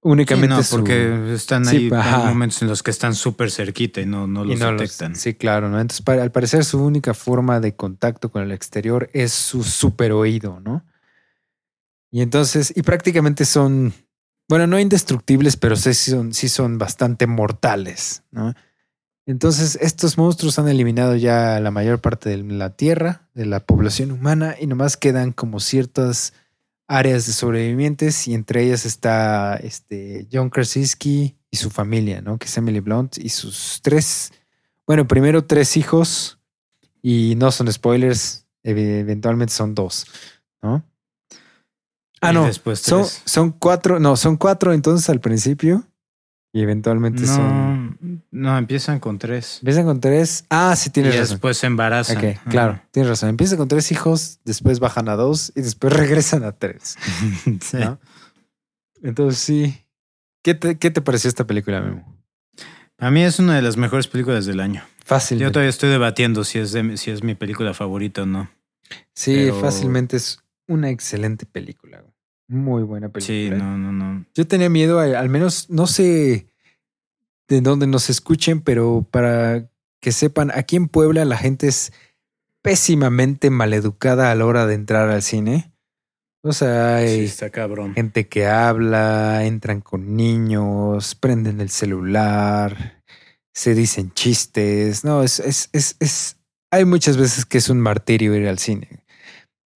únicamente 0.00 0.54
Sí, 0.56 0.58
no, 0.58 0.62
su- 0.64 0.76
porque 0.76 1.34
están 1.34 1.64
Sí, 1.64 1.76
ahí 1.76 1.90
ajá. 1.92 2.18
momentos 2.26 2.60
en 2.62 2.68
los 2.68 2.82
que 2.82 2.90
están 2.90 3.14
súper 3.14 3.50
cerquita 3.50 4.00
y 4.00 4.06
no, 4.06 4.26
no 4.26 4.44
y 4.44 4.56
los 4.56 4.58
detectan. 4.60 5.14
sí, 5.16 5.34
claro, 5.34 5.68
¿no? 5.68 5.80
Entonces, 5.80 6.06
al 6.08 6.32
parecer, 6.32 6.64
su 6.64 6.82
única 6.84 7.14
forma 7.14 7.60
de 7.60 7.74
contacto 7.76 8.30
con 8.30 8.42
el 8.42 8.52
exterior 8.52 9.08
es 9.12 9.32
su 9.32 9.62
super 9.62 10.12
oído, 10.12 10.60
¿no? 10.60 10.84
Y 12.10 12.20
entonces, 12.20 12.72
y 12.76 12.82
prácticamente 12.82 13.44
son, 13.44 13.94
bueno, 14.48 14.66
no 14.66 14.78
indestructibles, 14.78 15.56
pero 15.56 15.76
sí 15.76 15.94
son, 15.94 16.34
sí 16.34 16.48
son 16.48 16.78
bastante 16.78 17.26
mortales, 17.26 18.22
¿no? 18.30 18.54
Entonces, 19.24 19.78
estos 19.80 20.18
monstruos 20.18 20.58
han 20.58 20.68
eliminado 20.68 21.14
ya 21.14 21.60
la 21.60 21.70
mayor 21.70 22.00
parte 22.00 22.28
de 22.28 22.38
la 22.38 22.70
Tierra, 22.76 23.28
de 23.34 23.46
la 23.46 23.60
población 23.60 24.10
humana, 24.10 24.56
y 24.60 24.66
nomás 24.66 24.96
quedan 24.96 25.32
como 25.32 25.60
ciertas 25.60 26.32
áreas 26.88 27.26
de 27.26 27.32
sobrevivientes, 27.32 28.26
y 28.26 28.34
entre 28.34 28.64
ellas 28.64 28.84
está 28.84 29.54
este 29.56 30.26
John 30.30 30.50
Krasinski 30.50 31.36
y 31.50 31.56
su 31.56 31.70
familia, 31.70 32.20
¿no? 32.20 32.36
Que 32.38 32.46
es 32.46 32.56
Emily 32.56 32.80
Blunt 32.80 33.16
y 33.18 33.28
sus 33.28 33.78
tres, 33.80 34.32
bueno, 34.86 35.06
primero 35.06 35.44
tres 35.44 35.76
hijos, 35.76 36.40
y 37.00 37.34
no 37.36 37.52
son 37.52 37.72
spoilers, 37.72 38.46
ev- 38.64 39.00
eventualmente 39.00 39.54
son 39.54 39.74
dos, 39.74 40.06
¿no? 40.60 40.84
Ah, 42.22 42.30
Y 42.30 42.34
no, 42.34 42.46
después 42.46 42.78
son, 43.24 43.50
cuatro, 43.50 43.98
no, 44.00 44.16
son 44.16 44.36
cuatro 44.36 44.72
entonces 44.72 45.10
al 45.10 45.20
principio, 45.20 45.84
y 46.54 46.62
eventualmente 46.62 47.26
son... 47.26 48.22
No, 48.30 48.56
empiezan 48.58 49.00
con 49.00 49.18
tres. 49.18 49.58
Empiezan 49.60 49.84
con 49.84 50.00
tres. 50.00 50.44
Ah, 50.50 50.74
sí, 50.76 50.88
Y 50.88 50.92
tienes 50.92 51.14
razón. 51.16 51.34
después 51.34 51.56
se 51.58 51.66
embarazan. 51.66 52.16
Ok, 52.18 52.24
claro, 52.48 52.80
tienes 52.92 53.08
razón. 53.10 53.28
Empiezan 53.30 53.58
con 53.58 53.68
tres 53.68 53.90
hijos, 53.90 54.38
después 54.44 54.78
bajan 54.78 55.08
a 55.08 55.16
dos 55.16 55.52
y 55.56 55.62
después 55.62 55.92
regresan 55.94 56.44
a 56.44 56.52
tres. 56.52 56.96
Sí. 57.60 57.78
¿no? 57.78 57.98
Entonces, 59.02 59.40
sí. 59.42 59.84
¿Qué 60.42 60.54
te, 60.54 60.78
¿Qué 60.78 60.90
te 60.90 61.00
pareció 61.00 61.28
esta 61.28 61.46
película, 61.46 61.80
Memo? 61.80 62.16
A 62.98 63.10
mí 63.10 63.22
es 63.24 63.38
una 63.40 63.56
de 63.56 63.62
las 63.62 63.76
mejores 63.76 64.06
películas 64.06 64.46
del 64.46 64.60
año. 64.60 64.82
Fácil. 65.04 65.38
Yo 65.38 65.50
todavía 65.50 65.70
estoy 65.70 65.90
debatiendo 65.90 66.44
si 66.44 66.58
es, 66.60 66.70
de- 66.72 66.96
si 66.96 67.10
es 67.10 67.22
mi 67.24 67.34
película 67.34 67.74
favorita 67.74 68.22
o 68.22 68.26
no. 68.26 68.48
Sí, 69.14 69.34
pero- 69.34 69.60
fácilmente 69.60 70.16
es 70.18 70.38
una 70.68 70.90
excelente 70.90 71.46
película. 71.46 72.04
Muy 72.52 72.82
buena 72.82 73.08
película. 73.08 73.26
Sí, 73.26 73.50
no, 73.50 73.78
no, 73.78 73.92
no. 73.92 74.26
Yo 74.34 74.46
tenía 74.46 74.68
miedo, 74.68 75.00
a- 75.00 75.18
al 75.18 75.28
menos 75.28 75.70
no 75.70 75.86
sé 75.86 76.46
de 77.48 77.60
dónde 77.60 77.86
nos 77.86 78.10
escuchen, 78.10 78.60
pero 78.60 79.06
para 79.10 79.68
que 80.00 80.12
sepan, 80.12 80.50
aquí 80.54 80.76
en 80.76 80.88
Puebla 80.88 81.24
la 81.24 81.36
gente 81.38 81.68
es 81.68 81.92
pésimamente 82.60 83.50
maleducada 83.50 84.30
a 84.30 84.34
la 84.34 84.44
hora 84.46 84.66
de 84.66 84.74
entrar 84.74 85.08
al 85.08 85.22
cine. 85.22 85.72
O 86.42 86.52
sea, 86.52 86.98
Sí, 86.98 87.04
hay 87.04 87.24
está 87.24 87.50
cabrón. 87.50 87.94
gente 87.94 88.28
que 88.28 88.46
habla, 88.46 89.44
entran 89.44 89.80
con 89.80 90.16
niños, 90.16 91.14
prenden 91.14 91.60
el 91.60 91.70
celular, 91.70 93.02
se 93.54 93.74
dicen 93.74 94.12
chistes. 94.12 95.04
No, 95.04 95.22
es, 95.22 95.38
es, 95.40 95.68
es, 95.72 95.96
es, 96.00 96.36
hay 96.70 96.84
muchas 96.84 97.16
veces 97.16 97.44
que 97.46 97.58
es 97.58 97.68
un 97.68 97.80
martirio 97.80 98.34
ir 98.34 98.46
al 98.48 98.58
cine. 98.58 99.04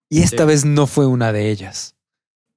Y 0.10 0.23
esta 0.23 0.43
Sí. 0.43 0.47
vez 0.47 0.65
no 0.65 0.88
fue 0.88 1.06
una 1.06 1.31
de 1.31 1.49
ellas. 1.52 1.94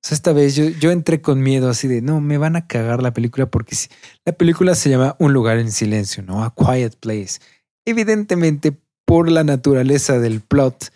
Sea, 0.08 0.14
esta 0.16 0.32
vez 0.32 0.56
yo, 0.56 0.68
yo 0.70 0.90
entré 0.90 1.20
con 1.20 1.42
miedo 1.42 1.68
así 1.68 1.86
de, 1.86 2.00
no, 2.00 2.22
me 2.22 2.38
van 2.38 2.56
a 2.56 2.66
cagar 2.66 3.02
la 3.02 3.12
película 3.12 3.44
porque 3.50 3.74
si- 3.74 3.88
la 4.24 4.32
película 4.32 4.74
se 4.74 4.88
llama 4.88 5.16
Un 5.18 5.34
lugar 5.34 5.58
en 5.58 5.70
silencio, 5.70 6.22
¿no? 6.22 6.42
A 6.44 6.54
Quiet 6.54 6.96
Place. 6.96 7.40
Evidentemente, 7.84 8.80
por 9.04 9.30
la 9.30 9.44
naturaleza 9.44 10.18
del 10.18 10.40
plot, 10.40 10.92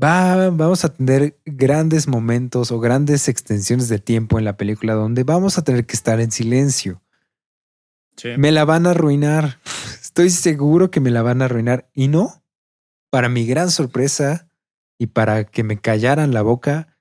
va, 0.00 0.50
vamos 0.50 0.84
a 0.84 0.94
tener 0.94 1.36
grandes 1.44 2.06
momentos 2.06 2.70
o 2.70 2.78
grandes 2.78 3.28
extensiones 3.28 3.88
de 3.88 3.98
tiempo 3.98 4.38
en 4.38 4.44
la 4.44 4.56
película 4.56 4.94
donde 4.94 5.24
vamos 5.24 5.58
a 5.58 5.62
tener 5.64 5.84
que 5.84 5.94
estar 5.96 6.20
en 6.20 6.30
silencio. 6.30 7.02
Sí. 8.16 8.28
Me 8.38 8.52
la 8.52 8.64
van 8.64 8.86
a 8.86 8.90
arruinar. 8.90 9.58
Estoy 10.00 10.30
seguro 10.30 10.92
que 10.92 11.00
me 11.00 11.10
la 11.10 11.22
van 11.22 11.42
a 11.42 11.46
arruinar. 11.46 11.90
Y 11.92 12.06
no, 12.06 12.44
para 13.10 13.28
mi 13.28 13.46
gran 13.46 13.72
sorpresa 13.72 14.48
y 14.96 15.08
para 15.08 15.42
que 15.42 15.64
me 15.64 15.80
callaran 15.80 16.32
la 16.32 16.42
boca, 16.42 16.93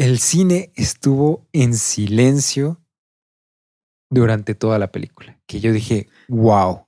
el 0.00 0.18
cine 0.18 0.72
estuvo 0.74 1.46
en 1.52 1.74
silencio 1.74 2.80
durante 4.10 4.54
toda 4.54 4.78
la 4.78 4.90
película. 4.90 5.38
Que 5.46 5.60
yo 5.60 5.72
dije, 5.72 6.08
wow. 6.28 6.86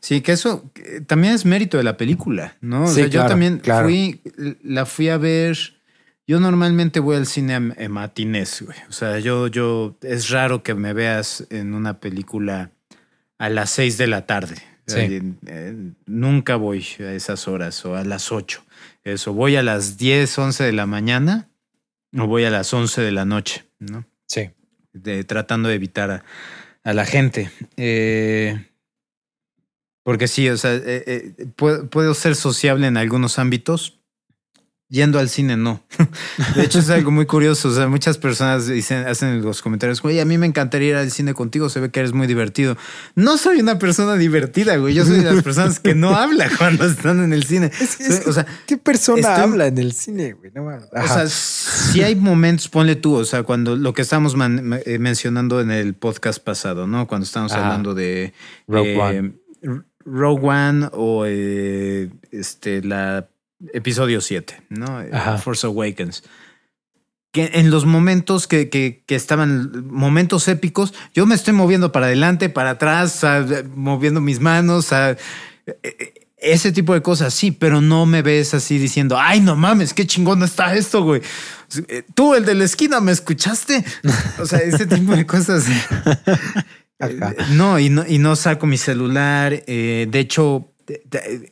Sí, 0.00 0.20
que 0.20 0.32
eso 0.32 0.70
también 1.06 1.34
es 1.34 1.44
mérito 1.44 1.76
de 1.76 1.84
la 1.84 1.96
película, 1.96 2.56
¿no? 2.60 2.84
O 2.84 2.88
Sí, 2.88 2.94
sea, 2.96 3.04
yo 3.04 3.10
claro, 3.12 3.28
también 3.28 3.58
claro. 3.58 3.86
fui, 3.86 4.20
la 4.62 4.86
fui 4.86 5.08
a 5.08 5.18
ver. 5.18 5.56
Yo 6.26 6.40
normalmente 6.40 6.98
voy 6.98 7.16
al 7.16 7.26
cine 7.26 7.54
a, 7.54 7.58
a 7.58 7.88
matinés, 7.88 8.62
güey. 8.62 8.76
O 8.88 8.92
sea, 8.92 9.20
yo, 9.20 9.46
yo, 9.46 9.96
es 10.02 10.30
raro 10.30 10.64
que 10.64 10.74
me 10.74 10.92
veas 10.92 11.46
en 11.50 11.72
una 11.74 12.00
película 12.00 12.72
a 13.38 13.48
las 13.48 13.70
seis 13.70 13.96
de 13.96 14.08
la 14.08 14.26
tarde. 14.26 14.56
Sí. 14.88 14.98
Eh, 14.98 15.22
eh, 15.46 15.92
nunca 16.06 16.56
voy 16.56 16.84
a 17.00 17.12
esas 17.12 17.46
horas 17.46 17.84
o 17.86 17.94
a 17.94 18.02
las 18.04 18.32
ocho. 18.32 18.65
Eso, 19.06 19.32
voy 19.32 19.54
a 19.54 19.62
las 19.62 19.98
10, 19.98 20.36
11 20.36 20.64
de 20.64 20.72
la 20.72 20.84
mañana 20.84 21.48
o 22.18 22.26
voy 22.26 22.42
a 22.42 22.50
las 22.50 22.74
11 22.74 23.02
de 23.02 23.12
la 23.12 23.24
noche, 23.24 23.64
¿no? 23.78 24.04
Sí. 24.26 24.50
de, 24.92 25.22
tratando 25.22 25.68
de 25.68 25.76
evitar 25.76 26.10
a, 26.10 26.24
a 26.82 26.92
la 26.92 27.06
gente. 27.06 27.48
Eh, 27.76 28.66
porque 30.02 30.26
sí, 30.26 30.48
o 30.48 30.56
sea, 30.56 30.74
eh, 30.74 31.04
eh, 31.06 31.46
puedo, 31.54 31.88
puedo 31.88 32.14
ser 32.14 32.34
sociable 32.34 32.88
en 32.88 32.96
algunos 32.96 33.38
ámbitos. 33.38 34.00
Yendo 34.88 35.18
al 35.18 35.28
cine, 35.28 35.56
no. 35.56 35.82
De 36.54 36.62
hecho, 36.62 36.78
es 36.78 36.88
algo 36.90 37.10
muy 37.10 37.26
curioso. 37.26 37.68
O 37.68 37.72
sea, 37.72 37.88
muchas 37.88 38.18
personas 38.18 38.68
dicen, 38.68 39.04
hacen 39.08 39.30
en 39.30 39.42
los 39.42 39.60
comentarios, 39.60 40.00
güey, 40.00 40.20
a 40.20 40.24
mí 40.24 40.38
me 40.38 40.46
encantaría 40.46 40.90
ir 40.90 40.94
al 40.94 41.10
cine 41.10 41.34
contigo, 41.34 41.68
se 41.68 41.80
ve 41.80 41.90
que 41.90 41.98
eres 41.98 42.12
muy 42.12 42.28
divertido. 42.28 42.76
No 43.16 43.36
soy 43.36 43.58
una 43.60 43.80
persona 43.80 44.14
divertida, 44.14 44.76
güey. 44.76 44.94
Yo 44.94 45.04
soy 45.04 45.18
de 45.18 45.32
las 45.34 45.42
personas 45.42 45.80
que 45.80 45.96
no 45.96 46.10
habla 46.14 46.48
cuando 46.58 46.86
están 46.86 47.20
en 47.24 47.32
el 47.32 47.42
cine. 47.42 47.72
Soy- 47.72 48.20
o 48.28 48.32
sea, 48.32 48.46
¿Qué 48.68 48.76
persona 48.76 49.18
estoy- 49.22 49.42
habla 49.42 49.66
en 49.66 49.78
el 49.78 49.92
cine, 49.92 50.34
güey? 50.34 50.52
No 50.54 50.66
o 50.66 51.06
sea, 51.08 51.26
si 51.26 52.02
hay 52.02 52.14
momentos, 52.14 52.68
ponle 52.68 52.94
tú, 52.94 53.16
o 53.16 53.24
sea, 53.24 53.42
cuando 53.42 53.74
lo 53.74 53.92
que 53.92 54.02
estábamos 54.02 54.36
man- 54.36 54.80
eh, 54.86 54.98
mencionando 55.00 55.60
en 55.60 55.72
el 55.72 55.94
podcast 55.94 56.40
pasado, 56.40 56.86
¿no? 56.86 57.08
Cuando 57.08 57.24
estábamos 57.24 57.52
Ajá. 57.52 57.64
hablando 57.66 57.92
de 57.94 58.34
Rogue 58.68 58.94
eh, 58.94 59.00
One. 59.00 59.82
Rogue 60.04 60.46
One 60.46 60.88
o 60.92 61.24
eh, 61.26 62.08
este 62.30 62.82
la 62.82 63.28
episodio 63.72 64.20
7, 64.20 64.62
¿no? 64.70 64.98
Ajá. 65.12 65.38
Force 65.38 65.66
Awakens. 65.66 66.22
Que 67.32 67.50
en 67.54 67.70
los 67.70 67.84
momentos 67.84 68.46
que, 68.46 68.70
que, 68.70 69.02
que 69.06 69.14
estaban 69.14 69.86
momentos 69.88 70.48
épicos, 70.48 70.94
yo 71.14 71.26
me 71.26 71.34
estoy 71.34 71.52
moviendo 71.54 71.92
para 71.92 72.06
adelante, 72.06 72.48
para 72.48 72.70
atrás, 72.70 73.22
moviendo 73.74 74.20
mis 74.20 74.40
manos, 74.40 74.90
eh, 74.92 75.16
eh, 75.82 76.14
ese 76.38 76.70
tipo 76.72 76.94
de 76.94 77.02
cosas, 77.02 77.34
sí, 77.34 77.50
pero 77.50 77.80
no 77.80 78.06
me 78.06 78.22
ves 78.22 78.54
así 78.54 78.78
diciendo, 78.78 79.18
ay, 79.18 79.40
no 79.40 79.56
mames, 79.56 79.92
qué 79.94 80.06
chingón 80.06 80.42
está 80.44 80.74
esto, 80.74 81.02
güey. 81.02 81.20
Eh, 81.88 82.04
Tú, 82.14 82.34
el 82.34 82.44
de 82.44 82.54
la 82.54 82.64
esquina, 82.64 83.00
¿me 83.00 83.12
escuchaste? 83.12 83.84
O 84.38 84.46
sea, 84.46 84.60
ese 84.60 84.86
tipo 84.86 85.14
de 85.14 85.26
cosas. 85.26 85.66
Eh, 87.00 87.18
No, 87.50 87.78
y 87.78 87.88
no, 87.90 88.04
y 88.06 88.18
no 88.18 88.36
saco 88.36 88.66
mi 88.66 88.78
celular. 88.78 89.62
eh, 89.66 90.06
de 90.08 90.18
hecho, 90.20 90.72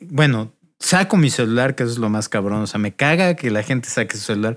bueno, 0.01 0.54
saco 0.85 1.17
mi 1.17 1.31
celular, 1.31 1.75
que 1.75 1.83
eso 1.83 1.93
es 1.93 1.99
lo 1.99 2.11
más 2.11 2.29
cabrón. 2.29 2.63
O 2.63 2.67
sea, 2.67 2.79
me 2.79 2.95
caga 2.95 3.35
que 3.35 3.51
la 3.51 3.63
gente 3.63 3.89
saque 3.89 4.17
su 4.17 4.25
celular. 4.25 4.57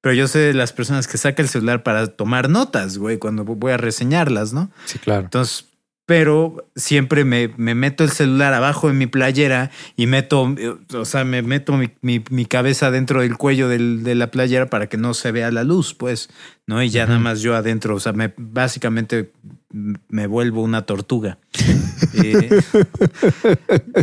Pero 0.00 0.14
yo 0.14 0.28
sé 0.28 0.38
de 0.38 0.54
las 0.54 0.72
personas 0.72 1.08
que 1.08 1.18
sacan 1.18 1.44
el 1.44 1.50
celular 1.50 1.82
para 1.82 2.06
tomar 2.06 2.48
notas, 2.48 2.98
güey, 2.98 3.18
cuando 3.18 3.44
voy 3.44 3.72
a 3.72 3.76
reseñarlas, 3.76 4.52
¿no? 4.52 4.70
Sí, 4.84 4.98
claro. 4.98 5.22
Entonces, 5.22 5.66
pero 6.08 6.64
siempre 6.74 7.26
me, 7.26 7.52
me 7.58 7.74
meto 7.74 8.02
el 8.02 8.08
celular 8.10 8.54
abajo 8.54 8.88
de 8.88 8.94
mi 8.94 9.06
playera 9.06 9.70
y 9.94 10.06
meto, 10.06 10.54
o 10.94 11.04
sea, 11.04 11.24
me 11.24 11.42
meto 11.42 11.74
mi, 11.76 11.90
mi- 12.00 12.24
mi 12.30 12.46
cabeza 12.46 12.90
dentro 12.90 13.20
del 13.20 13.36
cuello 13.36 13.68
del- 13.68 14.02
de 14.04 14.14
la 14.14 14.30
playera 14.30 14.70
para 14.70 14.86
que 14.86 14.96
no 14.96 15.12
se 15.12 15.32
vea 15.32 15.50
la 15.50 15.64
luz, 15.64 15.92
pues, 15.92 16.30
¿no? 16.66 16.82
Y 16.82 16.88
ya 16.88 17.04
nada 17.04 17.18
más 17.18 17.42
yo 17.42 17.54
adentro, 17.54 17.94
o 17.94 18.00
sea, 18.00 18.14
me, 18.14 18.32
básicamente 18.38 19.32
me 19.70 20.26
vuelvo 20.26 20.62
una 20.62 20.86
tortuga. 20.86 21.36
Eh, 22.14 22.48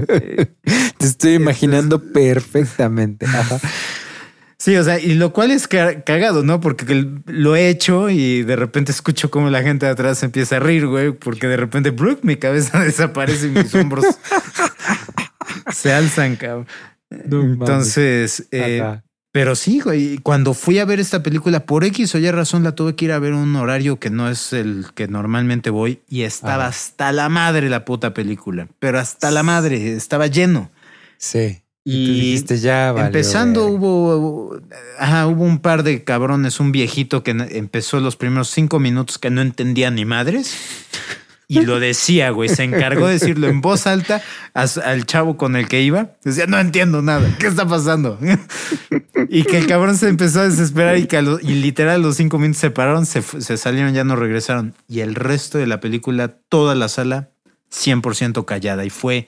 eh, 0.08 0.46
Te 0.98 1.06
estoy 1.06 1.34
imaginando 1.34 2.02
perfectamente. 2.14 3.26
Ajá. 3.26 3.60
Sí, 4.58 4.76
o 4.78 4.84
sea, 4.84 5.00
y 5.00 5.16
lo 5.16 5.34
cual 5.34 5.52
es 5.52 5.68
ca- 5.68 6.02
cagado, 6.04 6.44
¿no? 6.44 6.62
Porque 6.62 7.06
lo 7.26 7.56
he 7.56 7.68
hecho 7.70 8.10
y 8.10 8.44
de 8.44 8.56
repente 8.56 8.92
escucho 8.92 9.30
cómo 9.30 9.50
la 9.50 9.62
gente 9.62 9.86
de 9.86 9.92
atrás 9.92 10.24
empieza 10.24 10.56
a 10.58 10.60
rir, 10.60 10.88
güey, 10.88 11.12
porque 11.12 11.48
de 11.48 11.58
repente, 11.58 11.92
Brooke, 11.92 12.24
mi 12.24 12.38
cabeza 12.38 12.80
desaparece 12.84 13.48
y 13.48 13.50
mis 13.52 13.76
hombros 13.76 14.06
se 15.74 15.94
alzan, 15.94 16.36
cabrón. 16.36 16.68
Entonces, 17.10 18.48
eh, 18.52 18.78
pero 19.32 19.56
sí, 19.56 19.82
güey, 19.82 20.18
cuando 20.20 20.54
fui 20.54 20.80
a 20.80 20.86
ver 20.86 21.00
esta 21.02 21.22
película, 21.22 21.66
por 21.66 21.84
X 21.84 22.16
o 22.16 22.18
Y 22.20 22.32
razón, 22.32 22.64
la 22.64 22.74
tuve 22.74 22.96
que 22.96 23.06
ir 23.06 23.12
a 23.12 23.20
ver 23.20 23.34
un 23.34 23.56
horario 23.58 24.00
que 24.00 24.10
no 24.10 24.30
es 24.30 24.54
el 24.54 24.88
que 24.96 25.08
normalmente 25.10 25.70
voy 25.70 26.00
y 26.10 26.22
estaba 26.22 26.68
hasta 26.68 27.12
la 27.12 27.28
madre 27.28 27.70
la 27.70 27.84
puta 27.84 28.14
película, 28.14 28.70
pero 28.80 29.00
hasta 29.00 29.32
la 29.32 29.44
madre, 29.44 29.94
estaba 29.96 30.28
lleno. 30.28 30.72
Sí. 31.18 31.62
Y, 31.88 31.94
Y 32.04 32.06
tú 32.08 32.14
dijiste 32.14 32.58
ya, 32.58 32.90
Empezando 33.06 33.68
hubo, 33.68 34.60
ajá, 34.98 35.28
hubo 35.28 35.44
un 35.44 35.60
par 35.60 35.84
de 35.84 36.04
cabrones, 36.04 36.60
un 36.60 36.72
viejito 36.72 37.22
que 37.22 37.32
empezó 37.32 38.00
los 38.00 38.16
primeros 38.16 38.50
cinco 38.50 38.80
minutos 38.80 39.20
que 39.20 39.30
no 39.30 39.42
entendía 39.42 39.92
ni 39.92 40.04
madres. 40.04 40.58
Y 41.48 41.62
lo 41.62 41.80
decía, 41.80 42.32
güey, 42.32 42.50
se 42.50 42.64
encargó 42.64 43.06
de 43.06 43.14
decirlo 43.14 43.48
en 43.48 43.62
voz 43.62 43.86
alta 43.86 44.20
al 44.56 45.06
chavo 45.06 45.38
con 45.38 45.56
el 45.56 45.68
que 45.68 45.84
iba. 45.84 46.10
Decía, 46.24 46.48
no 46.48 46.58
entiendo 46.60 47.04
nada, 47.04 47.36
¿qué 47.40 47.46
está 47.46 47.68
pasando? 47.68 48.18
y 49.30 49.44
que 49.44 49.60
el 49.60 49.68
cabrón 49.68 49.96
se 49.96 50.08
empezó 50.10 50.40
a 50.40 50.50
desesperar 50.50 50.98
y 50.98 51.06
que 51.06 51.18
a 51.18 51.22
lo- 51.22 51.40
y 51.40 51.54
literal 51.54 52.02
los 52.02 52.16
cinco 52.18 52.40
minutos 52.40 52.62
se 52.62 52.72
pararon, 52.72 53.06
se, 53.06 53.22
se 53.22 53.58
salieron, 53.58 53.94
ya 53.94 54.04
no 54.04 54.16
regresaron. 54.16 54.74
Y 54.90 55.02
el 55.02 55.14
resto 55.14 55.60
de 55.60 55.68
la 55.68 55.80
película, 55.80 56.30
toda 56.50 56.74
la 56.74 56.90
sala, 56.90 57.30
100% 57.72 58.44
callada. 58.46 58.84
Y 58.84 58.90
fue 58.90 59.28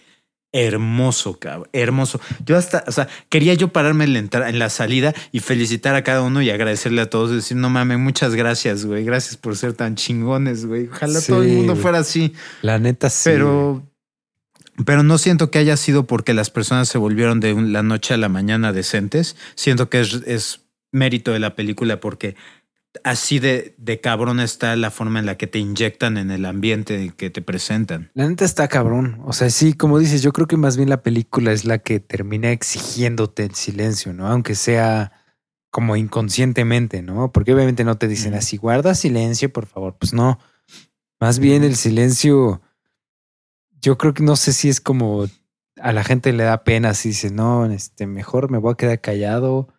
hermoso, 0.52 1.40
cabrón, 1.40 1.70
hermoso. 1.74 2.20
Yo 2.46 2.58
hasta, 2.58 2.84
o 2.88 2.92
sea, 2.92 3.08
quería 3.30 3.54
yo 3.54 3.70
pararme 3.70 4.06
en 4.06 4.30
la, 4.32 4.50
en 4.50 4.60
la 4.60 4.70
salida 4.70 5.14
y 5.32 5.40
felicitar 5.40 5.96
a 5.96 6.04
cada 6.04 6.22
uno 6.22 6.42
y 6.42 6.50
agradecerle 6.50 7.02
a 7.02 7.10
todos, 7.10 7.32
decir, 7.32 7.58
no 7.58 7.70
mames, 7.70 8.00
muchas 8.00 8.34
gracias, 8.36 8.86
güey, 8.86 9.04
gracias 9.04 9.38
por 9.38 9.58
ser 9.58 9.74
tan 9.74 9.96
chingones, 9.96 10.66
güey. 10.66 10.88
Ojalá 10.88 11.22
todo 11.22 11.44
el 11.44 11.50
mundo 11.50 11.76
fuera 11.76 12.00
así, 12.00 12.34
La 12.62 12.80
neta 12.80 13.10
sí. 13.10 13.30
pero, 13.30 13.84
pero 14.86 15.04
no 15.04 15.18
siento 15.18 15.52
que 15.52 15.60
haya 15.60 15.78
sido 15.78 16.08
porque 16.08 16.34
las 16.34 16.50
personas 16.50 16.88
se 16.88 16.98
volvieron 16.98 17.40
de 17.40 17.54
la 17.54 17.84
noche 17.84 18.14
a 18.14 18.18
la 18.18 18.30
mañana 18.30 18.74
decentes. 18.74 19.36
Siento 19.56 19.90
que 19.90 20.00
es, 20.02 20.14
es 20.26 20.62
mérito 20.92 21.32
de 21.32 21.40
la 21.40 21.56
película 21.56 22.00
porque 22.00 22.36
así 23.04 23.40
de, 23.40 23.76
de 23.78 24.00
cabrón 24.00 24.40
está 24.40 24.76
la 24.76 24.92
forma 24.92 25.20
en 25.20 25.26
la 25.26 25.38
que 25.38 25.48
te 25.48 25.60
inyectan 25.60 26.18
en 26.18 26.32
el 26.32 26.46
ambiente 26.46 27.14
que 27.16 27.30
te 27.30 27.42
presentan. 27.42 28.12
La 28.14 28.28
neta 28.28 28.46
está 28.46 28.68
cabrón. 28.68 29.22
O 29.26 29.34
sea, 29.34 29.50
sí, 29.50 29.74
como 29.74 30.00
dices, 30.00 30.22
yo 30.22 30.34
creo 30.34 30.48
que 30.48 30.58
más 30.58 30.78
bien 30.78 30.90
la 30.90 31.04
película 31.04 31.52
es 31.52 31.66
la 31.66 31.80
que 31.80 32.00
termina 32.00 32.52
exigiéndote 32.52 33.46
el 33.46 33.56
silencio, 33.56 34.14
¿no? 34.14 34.28
Aunque 34.28 34.56
sea 34.56 35.12
como 35.70 35.96
inconscientemente, 35.96 37.02
¿no? 37.02 37.32
Porque 37.32 37.54
obviamente 37.54 37.84
no 37.84 37.98
te 37.98 38.08
dicen 38.08 38.34
así, 38.34 38.58
guarda 38.58 38.96
silencio, 38.96 39.52
por 39.52 39.66
favor. 39.66 39.96
Pues 40.00 40.14
no. 40.14 40.40
Más 41.20 41.40
bien 41.40 41.64
el 41.64 41.76
silencio 41.76 42.62
yo 43.82 43.98
creo 43.98 44.14
que 44.14 44.24
no 44.24 44.36
sé 44.36 44.54
si 44.54 44.70
es 44.70 44.82
como 44.82 45.28
a 45.80 45.94
la 45.94 46.04
gente 46.04 46.34
le 46.34 46.44
da 46.44 46.64
pena 46.64 46.94
si 46.94 47.10
dice, 47.10 47.30
no, 47.30 47.66
este, 47.66 48.08
mejor 48.08 48.50
me 48.50 48.58
voy 48.58 48.74
a 48.74 48.78
quedar 48.78 49.00
callado 49.00 49.70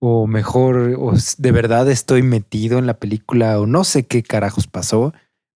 o 0.00 0.26
mejor, 0.26 0.94
o 0.98 1.12
de 1.38 1.52
verdad 1.52 1.90
estoy 1.90 2.22
metido 2.22 2.78
en 2.78 2.86
la 2.86 2.98
película 2.98 3.60
o 3.60 3.66
no 3.66 3.84
sé 3.84 4.06
qué 4.06 4.22
carajos 4.22 4.66
pasó, 4.66 5.12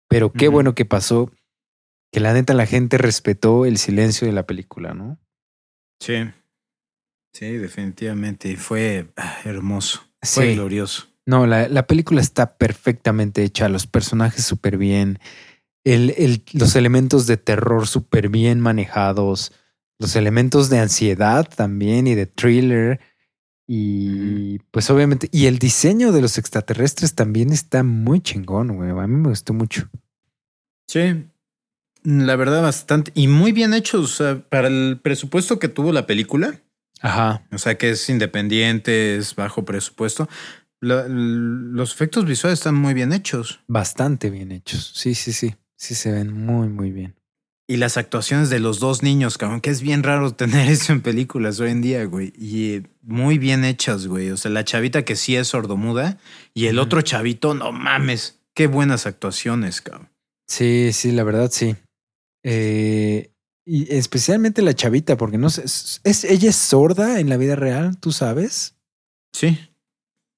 pero 0.10 0.32
qué 0.32 0.48
bueno 0.50 0.76
que 0.76 0.86
pasó, 0.86 1.32
que 2.12 2.20
la 2.20 2.34
neta 2.34 2.54
la 2.54 2.66
gente 2.66 2.98
respetó 2.98 3.66
el 3.66 3.78
silencio 3.78 4.28
de 4.28 4.34
la 4.34 4.46
película, 4.46 4.94
¿no? 4.94 5.18
Sí. 6.00 6.16
Sí, 7.34 7.58
definitivamente. 7.58 8.50
Y 8.50 8.56
Fue 8.58 9.08
ah, 9.18 9.38
hermoso. 9.46 10.02
Fue 10.22 10.54
glorioso. 10.54 11.08
No, 11.26 11.48
la, 11.48 11.68
la 11.70 11.88
película 11.88 12.22
está 12.22 12.58
perfectamente 12.58 13.44
hecha, 13.44 13.70
los 13.70 13.88
personajes 13.88 14.44
súper 14.44 14.78
bien, 14.78 15.20
el, 15.86 16.14
el- 16.18 16.44
los 16.54 16.76
elementos 16.76 17.28
de 17.28 17.38
terror 17.38 17.88
súper 17.88 18.28
bien 18.30 18.60
manejados, 18.60 19.54
los 20.00 20.16
elementos 20.18 20.70
de 20.70 20.80
ansiedad 20.80 21.48
también 21.48 22.08
y 22.08 22.16
de 22.16 22.26
thriller. 22.26 23.00
Y 23.68 24.60
pues 24.72 24.90
obviamente, 24.90 25.30
y 25.32 25.46
el 25.46 25.58
diseño 25.60 26.12
de 26.12 26.22
los 26.22 26.38
extraterrestres 26.38 27.16
también 27.16 27.52
está 27.54 27.84
muy 27.84 28.20
chingón, 28.22 28.76
güey. 28.76 28.90
A 28.92 29.08
mí 29.08 29.16
me 29.16 29.30
gustó 29.30 29.54
mucho. 29.54 29.90
Sí. 30.88 31.26
La 32.04 32.36
verdad, 32.36 32.62
bastante. 32.62 33.12
Y 33.16 33.28
muy 33.28 33.54
bien 33.54 33.74
hecho. 33.74 34.02
O 34.02 34.08
sea, 34.08 34.42
para 34.50 34.68
el 34.68 35.00
presupuesto 35.02 35.60
que 35.60 35.70
tuvo 35.70 35.94
la 35.94 36.06
película, 36.06 36.62
Ajá. 37.02 37.48
o 37.52 37.58
sea, 37.58 37.78
que 37.78 37.92
es 37.92 38.10
independiente, 38.10 39.16
es 39.16 39.36
bajo 39.36 39.64
presupuesto, 39.64 40.28
la- 40.82 41.08
los 41.08 41.94
efectos 41.94 42.26
visuales 42.26 42.60
están 42.60 42.76
muy 42.76 42.94
bien 42.94 43.14
hechos. 43.14 43.62
Bastante 43.68 44.30
bien 44.30 44.52
hechos. 44.52 44.92
Sí, 44.96 45.16
sí, 45.16 45.32
sí. 45.32 45.56
Sí 45.78 45.96
se 45.96 46.12
ven 46.12 46.32
muy, 46.34 46.68
muy 46.68 46.92
bien. 46.92 47.16
Y 47.66 47.78
las 47.78 47.96
actuaciones 47.98 48.50
de 48.50 48.60
los 48.60 48.80
dos 48.80 49.04
niños, 49.04 49.38
cabrón, 49.38 49.62
que 49.62 49.70
es 49.70 49.82
bien 49.82 50.04
raro 50.04 50.34
tener 50.34 50.68
eso 50.72 50.92
en 50.94 51.02
películas 51.02 51.60
hoy 51.60 51.72
en 51.72 51.82
día, 51.82 52.04
güey. 52.06 52.34
Y 52.38 52.74
eh, 52.74 52.84
muy 53.02 53.38
bien 53.38 53.64
hechas, 53.64 54.08
güey. 54.08 54.32
O 54.32 54.38
sea, 54.38 54.52
la 54.52 54.66
chavita 54.66 55.06
que 55.06 55.16
sí 55.16 55.36
es 55.36 55.48
sordomuda 55.50 56.18
y 56.54 56.66
el 56.68 56.78
otro 56.80 57.02
chavito, 57.02 57.54
no 57.54 57.72
mames. 57.72 58.40
Qué 58.54 58.68
buenas 58.68 59.06
actuaciones, 59.08 59.82
cabrón. 59.82 60.10
Sí, 60.48 60.92
sí, 60.94 61.12
la 61.14 61.24
verdad 61.24 61.50
sí. 61.52 61.76
Eh, 62.44 63.32
y 63.66 63.92
especialmente 63.96 64.62
la 64.62 64.74
chavita, 64.76 65.16
porque 65.18 65.38
no 65.38 65.50
sé, 65.50 65.64
es, 65.64 66.02
es- 66.04 66.26
ella 66.26 66.50
es 66.50 66.56
sorda 66.58 67.20
en 67.22 67.30
la 67.30 67.38
vida 67.38 67.56
real, 67.56 67.98
¿tú 67.98 68.12
sabes? 68.12 68.76
Sí, 69.34 69.58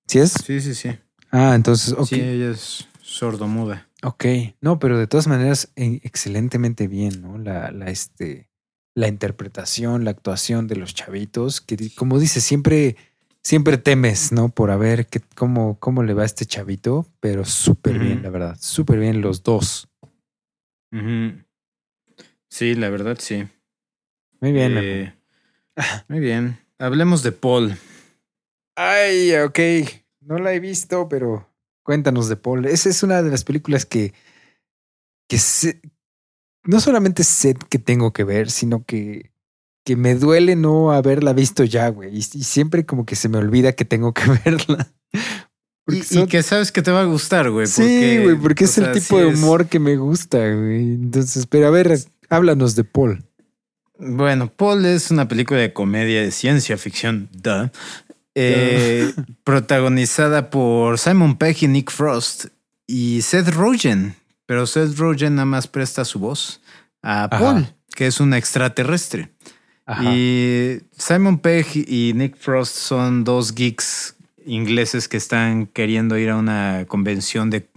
¿Sí 0.08 0.20
es? 0.20 0.34
sí, 0.46 0.62
sí, 0.62 0.76
sí. 0.76 0.90
Ah, 1.32 1.54
entonces, 1.56 1.94
ok. 1.98 2.08
Sí, 2.08 2.22
ella 2.22 2.52
es 2.52 2.88
sordomuda. 3.02 3.90
Ok. 4.06 4.26
No, 4.62 4.78
pero 4.78 5.00
de 5.00 5.08
todas 5.08 5.28
maneras, 5.28 5.72
excelentemente 5.76 6.88
bien, 6.88 7.24
¿no? 7.24 7.40
La, 7.40 7.72
la, 7.72 7.88
este, 7.88 8.52
la 8.94 9.08
interpretación, 9.08 10.06
la 10.06 10.12
actuación 10.12 10.68
de 10.68 10.76
los 10.76 10.94
chavitos, 10.94 11.60
que 11.60 11.90
como 11.96 12.20
dices, 12.20 12.44
siempre, 12.44 12.98
siempre 13.42 13.80
temes, 13.80 14.32
¿no? 14.32 14.50
Por 14.50 14.70
a 14.70 14.78
ver 14.78 15.08
qué, 15.08 15.22
cómo, 15.36 15.80
cómo 15.80 16.04
le 16.04 16.14
va 16.14 16.22
a 16.22 16.28
este 16.28 16.46
chavito, 16.46 17.08
pero 17.20 17.46
súper 17.46 17.98
bien, 17.98 18.22
la 18.22 18.30
verdad. 18.30 18.58
Súper 18.60 19.00
bien 19.00 19.22
los 19.22 19.42
dos. 19.42 19.90
Sí, 22.48 22.76
la 22.76 22.90
verdad, 22.92 23.18
sí. 23.20 23.48
Muy 24.40 24.52
bien. 24.52 24.78
Eh, 24.78 25.16
muy 26.08 26.20
bien. 26.20 26.60
Hablemos 26.78 27.24
de 27.24 27.32
Paul. 27.32 27.76
Ay, 28.76 29.34
ok. 29.36 29.60
No 30.20 30.38
la 30.38 30.54
he 30.54 30.60
visto, 30.60 31.10
pero 31.10 31.50
cuéntanos 31.86 32.28
de 32.28 32.36
Paul. 32.36 32.66
Esa 32.66 32.90
es 32.90 33.04
una 33.04 33.22
de 33.22 33.30
las 33.30 33.44
películas 33.46 33.86
que, 33.86 34.14
que 35.30 35.38
sé- 35.38 35.80
no 36.64 36.80
solamente 36.82 37.24
sé 37.24 37.56
que 37.70 37.80
tengo 37.80 38.12
que 38.12 38.24
ver, 38.24 38.50
sino 38.52 38.84
que, 38.84 39.32
que 39.86 39.96
me 39.96 40.16
duele 40.16 40.56
no 40.56 40.92
haberla 40.92 41.32
visto 41.32 41.64
ya, 41.64 41.88
güey. 41.90 42.10
Y, 42.14 42.18
y 42.18 42.44
siempre 42.44 42.86
como 42.86 43.06
que 43.06 43.16
se 43.16 43.30
me 43.30 43.38
olvida 43.38 43.74
que 43.74 43.86
tengo 43.86 44.14
que 44.14 44.24
verla. 44.46 44.92
Y, 45.88 46.26
que 46.26 46.42
sabes 46.42 46.72
que 46.72 46.82
te 46.82 46.90
va 46.90 47.02
a 47.02 47.06
gustar, 47.06 47.52
güey. 47.52 47.68
sí, 47.68 48.18
güey, 48.24 48.36
porque 48.36 48.64
es 48.64 48.76
el 48.80 48.92
tipo 48.92 49.20
sí 49.20 49.24
de 49.24 49.30
es- 49.30 49.38
humor 49.40 49.68
que 49.68 49.80
me 49.80 49.96
gusta, 49.96 50.40
güey. 50.40 50.96
Entonces, 50.96 51.46
pero 51.46 51.68
a 51.68 51.70
ver, 51.70 52.00
háblanos 52.30 52.76
de 52.76 52.84
Paul. 52.84 53.24
Bueno, 54.00 54.52
Paul 54.52 54.84
es 54.86 55.12
una 55.12 55.28
película 55.28 55.60
de 55.60 55.72
comedia 55.72 56.22
de 56.22 56.32
ciencia 56.32 56.78
ficción, 56.78 57.30
duh, 57.32 57.70
eh, 58.36 59.14
protagonizada 59.44 60.50
por 60.50 61.00
Simon 61.00 61.38
Pegg 61.38 61.64
y 61.64 61.68
Nick 61.68 61.92
Frost 61.92 62.48
y 62.86 63.22
Seth 63.22 63.50
Rogen. 63.50 64.16
Pero 64.46 64.68
Seth 64.68 64.98
Rogen 64.98 65.36
nada 65.36 65.46
más 65.46 65.68
presta 65.68 66.06
su 66.06 66.20
voz 66.20 66.62
a 67.02 67.24
Ajá. 67.24 67.40
Paul, 67.40 67.68
que 67.96 68.08
es 68.08 68.20
un 68.20 68.34
extraterrestre. 68.34 69.32
Y 70.02 70.80
Simon 70.98 71.38
Pegg 71.38 71.68
y 71.76 72.14
Nick 72.16 72.38
Frost 72.38 72.76
son 72.76 73.24
dos 73.24 73.54
geeks 73.54 74.16
ingleses 74.46 75.08
que 75.08 75.18
están 75.18 75.68
queriendo 75.68 76.18
ir 76.18 76.30
a 76.32 76.38
una 76.38 76.86
convención 76.88 77.50
de. 77.50 77.70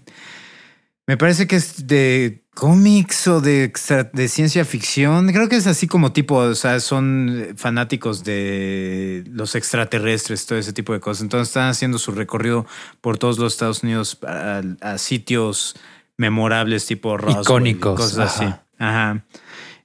Me 1.07 1.17
parece 1.17 1.47
que 1.47 1.57
es 1.57 1.87
de 1.87 2.43
cómics 2.59 3.29
o 3.29 3.41
de, 3.41 3.63
extra- 3.63 4.11
de 4.13 4.27
ciencia 4.27 4.65
ficción. 4.65 5.29
Creo 5.33 5.49
que 5.49 5.55
es 5.55 5.69
así 5.69 5.87
como 5.87 6.13
tipo, 6.13 6.35
o 6.39 6.55
sea, 6.57 6.81
son 6.81 7.55
fanáticos 7.57 8.25
de 8.25 9.23
los 9.31 9.55
extraterrestres, 9.55 10.45
todo 10.45 10.59
ese 10.59 10.73
tipo 10.73 10.93
de 10.93 10.99
cosas. 10.99 11.23
Entonces 11.23 11.49
están 11.51 11.69
haciendo 11.69 11.99
su 12.01 12.11
recorrido 12.11 12.67
por 13.01 13.17
todos 13.17 13.39
los 13.39 13.53
Estados 13.53 13.85
Unidos 13.85 14.19
a, 14.27 14.63
a 14.81 14.99
sitios 14.99 15.77
memorables 16.17 16.85
tipo 16.85 17.17
Roswell 17.17 17.43
Icónicos, 17.43 18.01
cosas 18.01 18.19
ajá. 18.19 18.45
así. 18.45 18.55
Ajá. 18.81 19.25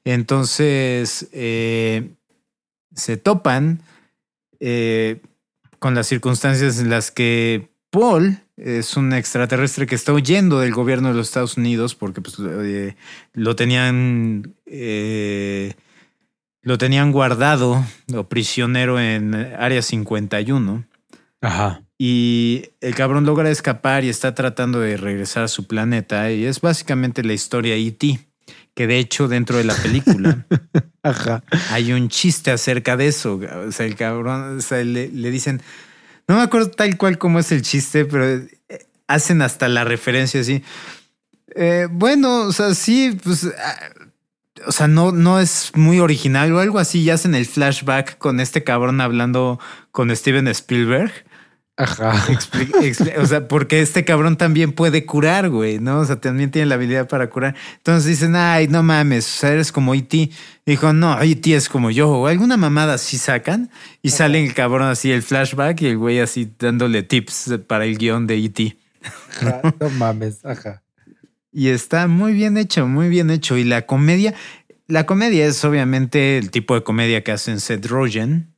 Entonces 0.03 1.27
eh, 1.31 2.09
se 2.95 3.17
topan 3.17 3.83
eh, 4.59 5.21
con 5.77 5.93
las 5.93 6.07
circunstancias 6.07 6.79
en 6.79 6.89
las 6.89 7.11
que 7.11 7.69
Paul 7.91 8.39
es 8.57 8.95
un 8.97 9.13
extraterrestre 9.13 9.87
que 9.87 9.95
está 9.95 10.13
huyendo 10.13 10.59
del 10.59 10.73
gobierno 10.73 11.09
de 11.09 11.15
los 11.15 11.27
Estados 11.27 11.57
Unidos 11.57 11.95
porque 11.95 12.21
pues, 12.21 12.35
eh, 12.39 12.95
lo 13.33 13.55
tenían 13.55 14.55
eh, 14.65 15.73
lo 16.61 16.77
tenían 16.77 17.11
guardado 17.11 17.83
o 18.15 18.23
prisionero 18.25 18.99
en 18.99 19.33
Área 19.33 19.81
51 19.81 20.85
Ajá. 21.41 21.81
y 21.97 22.69
el 22.79 22.95
cabrón 22.95 23.25
logra 23.25 23.49
escapar 23.49 24.03
y 24.03 24.09
está 24.09 24.35
tratando 24.35 24.79
de 24.79 24.97
regresar 24.97 25.43
a 25.43 25.47
su 25.47 25.65
planeta 25.65 26.31
y 26.31 26.45
es 26.45 26.61
básicamente 26.61 27.23
la 27.23 27.33
historia 27.33 27.75
E.T. 27.75 28.19
que 28.75 28.87
de 28.87 28.99
hecho 28.99 29.27
dentro 29.27 29.57
de 29.57 29.63
la 29.63 29.75
película 29.75 30.45
Ajá. 31.03 31.43
hay 31.71 31.91
un 31.91 32.07
chiste 32.07 32.51
acerca 32.51 32.95
de 32.95 33.07
eso. 33.07 33.41
O 33.67 33.71
sea, 33.71 33.85
el 33.85 33.95
cabrón, 33.95 34.59
o 34.59 34.61
sea, 34.61 34.81
le, 34.85 35.09
le 35.09 35.31
dicen, 35.31 35.61
no 36.27 36.35
me 36.35 36.41
acuerdo 36.41 36.71
tal 36.71 36.97
cual 36.97 37.17
cómo 37.17 37.39
es 37.39 37.51
el 37.51 37.61
chiste, 37.61 38.05
pero 38.05 38.25
eh, 38.25 38.87
hacen 39.07 39.41
hasta 39.41 39.67
la 39.67 39.83
referencia 39.83 40.41
así. 40.41 40.63
Eh, 41.55 41.87
bueno, 41.91 42.47
o 42.47 42.51
sea, 42.51 42.73
sí, 42.73 43.17
pues, 43.23 43.45
ah, 43.45 43.79
o 44.65 44.71
sea, 44.71 44.87
no, 44.87 45.11
no 45.11 45.39
es 45.39 45.71
muy 45.75 45.99
original 45.99 46.51
o 46.53 46.59
algo 46.59 46.79
así. 46.79 47.01
Y 47.01 47.09
hacen 47.09 47.35
el 47.35 47.45
flashback 47.45 48.17
con 48.17 48.39
este 48.39 48.63
cabrón 48.63 49.01
hablando 49.01 49.59
con 49.91 50.15
Steven 50.15 50.47
Spielberg. 50.47 51.11
Ajá. 51.75 52.13
Expli- 52.27 53.17
o 53.17 53.25
sea, 53.25 53.47
porque 53.47 53.81
este 53.81 54.05
cabrón 54.05 54.37
también 54.37 54.73
puede 54.73 55.05
curar, 55.07 55.49
güey, 55.49 55.79
¿no? 55.79 55.99
O 55.99 56.05
sea, 56.05 56.17
también 56.17 56.51
tiene 56.51 56.67
la 56.67 56.75
habilidad 56.75 57.07
para 57.07 57.29
curar. 57.31 57.55
Entonces 57.77 58.05
dicen, 58.05 58.35
ay, 58.35 58.67
no 58.67 58.83
mames, 58.83 59.25
o 59.25 59.39
sea, 59.39 59.51
eres 59.53 59.71
como 59.71 59.95
E.T. 59.95 60.29
Dijo, 60.67 60.93
no, 60.93 61.19
E.T. 61.19 61.55
es 61.55 61.69
como 61.69 61.89
yo, 61.89 62.09
o 62.11 62.27
alguna 62.27 62.57
mamada 62.57 62.93
así 62.93 63.17
sacan 63.17 63.71
y 64.03 64.11
sale 64.11 64.43
el 64.45 64.53
cabrón 64.53 64.87
así, 64.87 65.11
el 65.11 65.23
flashback 65.23 65.81
y 65.81 65.87
el 65.87 65.97
güey 65.97 66.19
así 66.19 66.51
dándole 66.59 67.01
tips 67.01 67.51
para 67.67 67.85
el 67.85 67.97
guion 67.97 68.27
de 68.27 68.37
E.T. 68.37 68.77
No 69.79 69.89
mames. 69.89 70.45
Ajá. 70.45 70.83
Y 71.51 71.69
está 71.69 72.07
muy 72.07 72.33
bien 72.33 72.57
hecho, 72.57 72.87
muy 72.87 73.09
bien 73.09 73.29
hecho. 73.31 73.57
Y 73.57 73.63
la 73.63 73.87
comedia, 73.87 74.33
la 74.87 75.05
comedia 75.07 75.45
es 75.47 75.63
obviamente 75.65 76.37
el 76.37 76.51
tipo 76.51 76.75
de 76.75 76.83
comedia 76.83 77.23
que 77.23 77.31
hacen 77.31 77.59
Seth 77.59 77.85
Rogen, 77.87 78.55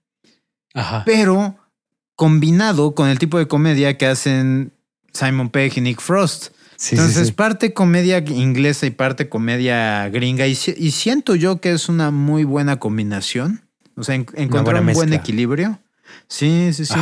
Ajá. 0.73 1.03
pero 1.05 1.57
combinado 2.15 2.95
con 2.95 3.09
el 3.09 3.19
tipo 3.19 3.37
de 3.37 3.47
comedia 3.47 3.97
que 3.97 4.05
hacen 4.07 4.71
Simon 5.13 5.49
Pegg 5.49 5.77
y 5.77 5.81
Nick 5.81 6.01
Frost. 6.01 6.47
Sí, 6.77 6.95
Entonces, 6.95 7.19
sí, 7.19 7.25
sí. 7.27 7.31
parte 7.31 7.73
comedia 7.73 8.17
inglesa 8.19 8.85
y 8.85 8.89
parte 8.91 9.29
comedia 9.29 10.09
gringa. 10.09 10.45
Y, 10.47 10.55
si- 10.55 10.75
y 10.77 10.91
siento 10.91 11.35
yo 11.35 11.61
que 11.61 11.71
es 11.71 11.87
una 11.87 12.11
muy 12.11 12.43
buena 12.43 12.79
combinación. 12.79 13.61
O 13.95 14.03
sea, 14.03 14.15
en- 14.15 14.25
encontrar 14.35 14.81
un 14.81 14.91
buen 14.93 15.13
equilibrio. 15.13 15.79
Sí, 16.27 16.71
sí, 16.73 16.85
sí. 16.85 16.93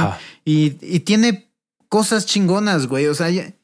Y, 0.46 0.78
y 0.82 1.00
tiene 1.02 1.50
cosas 1.90 2.26
chingonas, 2.28 2.86
güey. 2.88 3.08
O 3.08 3.16
sea, 3.16 3.28
hay, 3.28 3.56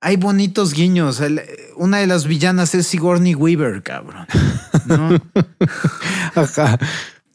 hay 0.00 0.16
bonitos 0.16 0.74
guiños. 0.74 1.20
El- 1.20 1.40
una 1.76 1.98
de 1.98 2.08
las 2.08 2.26
villanas 2.26 2.74
es 2.74 2.88
Sigourney 2.88 3.36
Weaver, 3.36 3.82
cabrón. 3.84 4.26
¿no? 4.86 5.20
Ajá. 6.34 6.78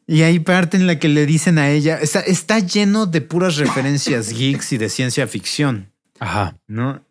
Y 0.05 0.21
hay 0.23 0.39
parte 0.39 0.77
en 0.77 0.87
la 0.87 0.99
que 0.99 1.07
le 1.07 1.25
dicen 1.25 1.57
a 1.57 1.69
ella, 1.69 1.99
está, 1.99 2.19
está 2.19 2.59
lleno 2.59 3.05
de 3.05 3.21
puras 3.21 3.57
referencias 3.57 4.29
geeks 4.37 4.73
y 4.73 4.77
de 4.77 4.89
ciencia 4.89 5.27
ficción. 5.27 5.91
Ajá. 6.19 6.57
¿no? 6.67 7.03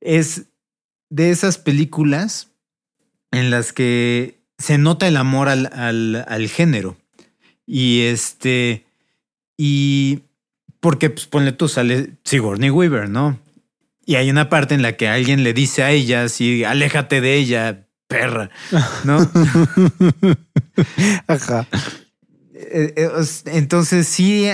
Es 0.00 0.44
de 1.10 1.30
esas 1.30 1.58
películas 1.58 2.48
en 3.30 3.50
las 3.50 3.72
que 3.72 4.40
se 4.58 4.78
nota 4.78 5.08
el 5.08 5.16
amor 5.16 5.48
al, 5.48 5.70
al, 5.72 6.24
al 6.28 6.48
género. 6.48 6.96
Y 7.66 8.02
este, 8.02 8.84
y 9.56 10.22
porque, 10.80 11.10
pues 11.10 11.26
ponle 11.26 11.52
tú, 11.52 11.68
sale 11.68 12.10
Sigourney 12.24 12.70
Weaver, 12.70 13.08
¿no? 13.08 13.38
Y 14.04 14.16
hay 14.16 14.30
una 14.30 14.50
parte 14.50 14.74
en 14.74 14.82
la 14.82 14.96
que 14.96 15.08
alguien 15.08 15.42
le 15.42 15.54
dice 15.54 15.82
a 15.82 15.90
ella, 15.90 16.24
así, 16.24 16.62
aléjate 16.62 17.20
de 17.22 17.36
ella, 17.36 17.86
perra, 18.06 18.50
¿no? 19.04 19.16
Ajá. 21.26 21.66
Eh, 22.70 22.94
eh, 22.96 23.08
Entonces 23.46 24.06
sí, 24.08 24.48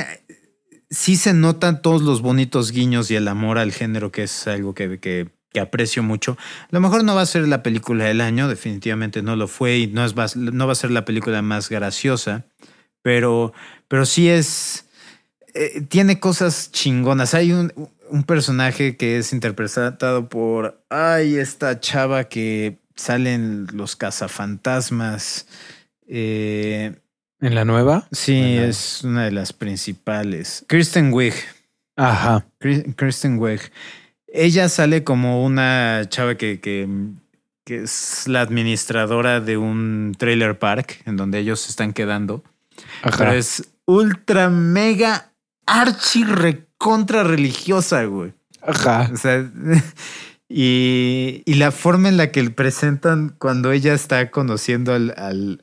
sí 0.90 1.16
se 1.16 1.34
notan 1.34 1.82
todos 1.82 2.02
los 2.02 2.22
bonitos 2.22 2.72
guiños 2.72 3.10
y 3.10 3.16
el 3.16 3.28
amor 3.28 3.58
al 3.58 3.72
género, 3.72 4.10
que 4.12 4.24
es 4.24 4.46
algo 4.46 4.74
que, 4.74 4.98
que- 4.98 5.28
aprecio 5.60 6.04
mucho. 6.04 6.36
A 6.64 6.68
lo 6.70 6.80
mejor 6.80 7.02
no 7.02 7.16
va 7.16 7.22
a 7.22 7.26
ser 7.26 7.48
la 7.48 7.62
película 7.64 8.04
del 8.04 8.20
año, 8.20 8.46
definitivamente 8.46 9.20
no 9.20 9.34
lo 9.34 9.48
fue 9.48 9.78
y 9.78 9.86
no, 9.88 10.04
es, 10.04 10.14
no 10.36 10.66
va 10.66 10.72
a 10.72 10.76
ser 10.76 10.92
la 10.92 11.04
película 11.04 11.42
más 11.42 11.68
graciosa, 11.68 12.44
pero, 13.02 13.52
pero 13.88 14.06
sí 14.06 14.28
es... 14.28 14.86
eh, 15.54 15.82
tiene 15.88 16.20
cosas 16.20 16.70
chingonas. 16.72 17.34
Hay 17.34 17.52
un, 17.52 17.72
un 18.10 18.22
personaje 18.24 18.96
que 18.96 19.18
es 19.18 19.32
interpretado 19.32 20.28
por... 20.28 20.84
Ay, 20.88 21.36
esta 21.36 21.80
chava 21.80 22.24
que 22.28 22.78
salen 22.94 23.66
los 23.72 23.96
cazafantasmas. 23.96 25.46
Eh, 26.06 26.94
¿En 27.40 27.54
la 27.54 27.64
nueva? 27.64 28.06
Sí, 28.12 28.38
Bueno. 28.38 28.62
es 28.66 29.02
una 29.04 29.24
de 29.24 29.32
las 29.32 29.52
principales. 29.52 30.64
Kristen 30.68 31.12
Wiig. 31.12 31.34
Ajá. 31.96 32.46
Kri- 32.60 32.94
Kristen 32.96 33.38
Wiig. 33.38 33.60
Ella 34.32 34.68
sale 34.68 35.02
como 35.04 35.44
una 35.44 36.02
chava 36.08 36.36
que, 36.36 36.60
que, 36.60 36.86
que 37.64 37.82
es 37.84 38.24
la 38.28 38.42
administradora 38.42 39.40
de 39.40 39.56
un 39.56 40.14
trailer 40.18 40.58
park 40.58 41.02
en 41.06 41.16
donde 41.16 41.38
ellos 41.38 41.60
se 41.60 41.70
están 41.70 41.92
quedando. 41.92 42.44
Ajá. 43.02 43.16
Pero 43.18 43.32
es 43.32 43.68
ultra 43.86 44.48
mega 44.50 45.32
archi 45.66 46.24
recontra 46.24 47.22
religiosa, 47.24 48.04
güey. 48.04 48.32
Ajá. 48.62 49.10
O 49.12 49.16
sea, 49.16 49.50
y, 50.48 51.42
y 51.44 51.54
la 51.54 51.70
forma 51.72 52.08
en 52.08 52.16
la 52.16 52.30
que 52.30 52.48
presentan 52.50 53.34
cuando 53.38 53.72
ella 53.72 53.94
está 53.94 54.30
conociendo 54.30 54.92
al, 54.94 55.14
al, 55.16 55.60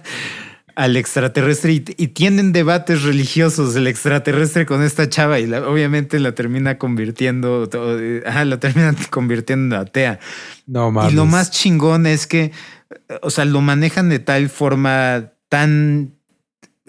al 0.80 0.95
extraterrestre 0.95 1.73
y, 1.73 1.84
y 1.97 2.07
tienen 2.07 2.53
debates 2.53 3.03
religiosos 3.03 3.76
el 3.76 3.85
extraterrestre 3.85 4.65
con 4.65 4.81
esta 4.81 5.10
chava 5.10 5.38
y 5.39 5.45
la- 5.45 5.68
obviamente 5.68 6.19
la 6.22 6.34
termina 6.34 6.77
convirtiendo, 6.77 7.69
eh, 7.99 8.23
ajá, 8.26 8.45
la 8.45 8.61
termina 8.61 8.95
convirtiendo 9.10 9.76
en 9.76 9.81
atea. 9.81 10.19
No 10.68 10.89
mames. 10.89 11.11
Y 11.11 11.15
lo 11.18 11.26
más 11.26 11.51
chingón 11.51 12.06
es 12.06 12.27
que, 12.27 12.53
o 13.22 13.30
sea, 13.30 13.43
lo 13.43 13.60
manejan 13.60 14.07
de 14.07 14.19
tal 14.19 14.47
forma 14.49 15.34
tan 15.49 16.15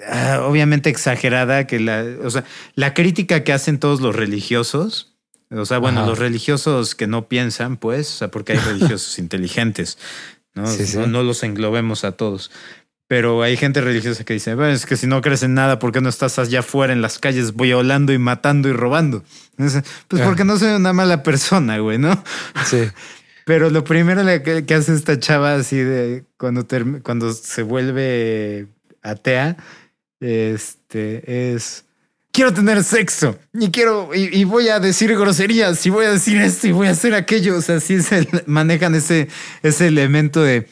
ah, 0.07 0.43
obviamente 0.45 0.89
exagerada 0.89 1.67
que 1.67 1.81
la, 1.81 2.05
o 2.23 2.31
sea, 2.31 2.45
la 2.77 2.95
crítica 2.95 3.43
que 3.43 3.53
hacen 3.53 3.81
todos 3.81 4.01
los 4.01 4.15
religiosos, 4.15 5.17
o 5.51 5.65
sea, 5.65 5.79
bueno, 5.79 5.99
Ajá. 6.03 6.09
los 6.11 6.19
religiosos 6.21 6.95
que 6.95 7.09
no 7.09 7.27
piensan, 7.29 7.77
pues, 7.77 8.09
o 8.15 8.19
sea, 8.19 8.31
porque 8.31 8.53
hay 8.53 8.59
religiosos 8.65 9.19
inteligentes, 9.19 9.99
¿no? 10.55 10.67
Sí, 10.69 10.87
sí. 10.87 10.97
No, 10.97 11.09
no 11.09 11.23
los 11.25 11.43
englobemos 11.43 12.05
a 12.05 12.13
todos. 12.13 12.53
Pero 13.11 13.43
hay 13.43 13.57
gente 13.57 13.81
religiosa 13.81 14.23
que 14.23 14.35
dice, 14.35 14.55
es 14.73 14.87
que 14.87 14.97
si 14.97 15.09
no 15.09 15.21
crees 15.21 15.43
en 15.43 15.53
nada, 15.55 15.81
¿por 15.81 15.91
qué 15.91 16.01
no 16.01 16.09
estás 16.09 16.39
allá 16.39 16.61
afuera 16.61 16.93
en 16.93 17.03
las 17.03 17.19
calles 17.19 17.57
violando 17.57 18.13
y 18.13 18.19
matando 18.19 18.69
y 18.69 18.73
robando? 18.73 19.25
Pues 19.57 19.75
Ah. 19.75 20.25
porque 20.25 20.45
no 20.45 20.57
soy 20.57 20.69
una 20.77 20.93
mala 20.93 21.25
persona, 21.25 21.79
güey, 21.79 21.99
¿no? 21.99 22.23
Sí. 22.67 22.83
Pero 23.47 23.69
lo 23.69 23.83
primero 23.83 24.25
que, 24.45 24.65
que 24.65 24.75
hace 24.75 24.95
esta 24.95 25.19
chava 25.19 25.57
así 25.57 25.79
de 25.79 26.23
cuando, 26.37 26.69
term- 26.69 27.03
cuando 27.03 27.33
se 27.33 27.65
vuelve 27.65 28.69
atea, 29.03 29.57
este 30.21 31.55
es 31.55 31.85
quiero 32.31 32.55
tener 32.55 32.85
sexo 32.85 33.37
y 33.55 33.71
quiero 33.73 34.15
y, 34.15 34.29
y 34.41 34.45
voy 34.45 34.69
a 34.69 34.79
decir 34.79 35.11
groserías 35.19 35.85
y 35.85 35.91
voy 35.91 36.05
a 36.07 36.13
decir 36.13 36.41
esto 36.41 36.69
y 36.69 36.73
voy 36.73 36.87
a 36.87 36.91
hacer 36.93 37.15
aquello. 37.15 37.57
O 37.57 37.61
sea, 37.63 37.81
sí 37.81 37.95
es 37.95 38.13
el- 38.13 38.29
manejan 38.47 38.95
ese, 38.95 39.27
ese 39.65 39.89
elemento 39.89 40.43
de 40.43 40.69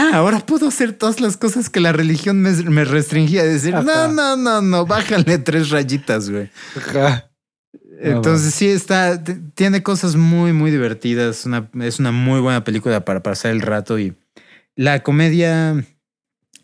ah, 0.00 0.16
ahora 0.16 0.40
puedo 0.40 0.68
hacer 0.68 0.92
todas 0.92 1.20
las 1.20 1.36
cosas 1.36 1.68
que 1.70 1.80
la 1.80 1.92
religión 1.92 2.40
me, 2.40 2.52
me 2.52 2.84
restringía. 2.84 3.44
Decir, 3.44 3.74
Ajá. 3.74 3.84
no, 3.84 4.08
no, 4.08 4.36
no, 4.36 4.62
no, 4.62 4.86
bájale 4.86 5.38
tres 5.38 5.70
rayitas, 5.70 6.30
güey. 6.30 6.50
Ajá. 6.76 7.30
Entonces 8.02 8.54
sí 8.54 8.68
está, 8.68 9.22
tiene 9.54 9.82
cosas 9.82 10.16
muy, 10.16 10.52
muy 10.52 10.70
divertidas. 10.70 11.44
Una, 11.44 11.68
es 11.80 11.98
una 11.98 12.12
muy 12.12 12.40
buena 12.40 12.64
película 12.64 13.04
para 13.04 13.22
pasar 13.22 13.50
el 13.52 13.60
rato 13.60 13.98
y 13.98 14.14
la 14.74 15.02
comedia 15.02 15.84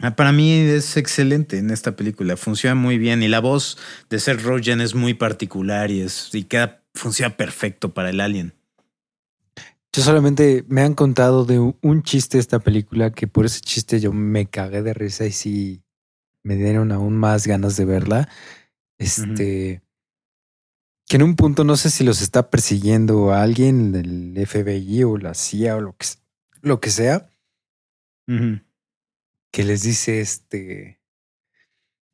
ah, 0.00 0.16
para 0.16 0.32
mí 0.32 0.52
es 0.52 0.96
excelente 0.96 1.58
en 1.58 1.70
esta 1.70 1.94
película. 1.94 2.36
Funciona 2.38 2.74
muy 2.74 2.96
bien 2.96 3.22
y 3.22 3.28
la 3.28 3.40
voz 3.40 3.76
de 4.08 4.18
Seth 4.18 4.42
Rogen 4.42 4.80
es 4.80 4.94
muy 4.94 5.12
particular 5.12 5.90
y 5.90 6.00
es 6.00 6.30
y 6.32 6.44
queda 6.44 6.82
funciona 6.94 7.36
perfecto 7.36 7.92
para 7.92 8.10
el 8.10 8.20
alien. 8.20 8.54
Yo 9.96 10.02
solamente 10.02 10.62
me 10.68 10.82
han 10.82 10.92
contado 10.94 11.44
de 11.46 11.58
un- 11.58 12.02
chiste 12.02 12.36
de 12.36 12.40
esta 12.42 12.58
película 12.58 13.12
que 13.12 13.26
por 13.26 13.46
ese 13.46 13.60
chiste 13.62 13.98
yo 13.98 14.12
me 14.12 14.44
cagué 14.46 14.82
de 14.82 14.92
risa 14.92 15.24
y 15.24 15.32
sí 15.32 15.82
me 16.42 16.54
dieron 16.56 16.92
aún 16.92 17.16
más 17.16 17.46
ganas 17.46 17.76
de 17.76 17.86
verla. 17.86 18.28
Este. 18.98 19.82
Que 21.08 21.16
en 21.16 21.22
un 21.22 21.34
punto 21.36 21.64
no 21.64 21.76
sé 21.76 21.88
si 21.88 22.04
los 22.04 22.20
está 22.20 22.50
persiguiendo 22.50 23.32
a 23.32 23.42
alguien 23.42 23.92
del 23.92 24.34
FBI 24.46 25.04
o 25.04 25.16
la 25.16 25.34
CIA 25.34 25.76
o 25.76 25.80
lo 25.80 25.96
que, 25.96 26.04
s- 26.04 26.18
lo 26.62 26.78
que 26.80 26.90
sea, 26.90 27.32
que 29.52 29.64
les 29.64 29.82
dice 29.82 30.20
este. 30.20 31.00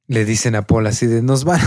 Le 0.06 0.24
dicen 0.24 0.54
a 0.54 0.66
Paul 0.66 0.86
así 0.86 1.06
de 1.06 1.22
nos 1.22 1.44
van. 1.44 1.60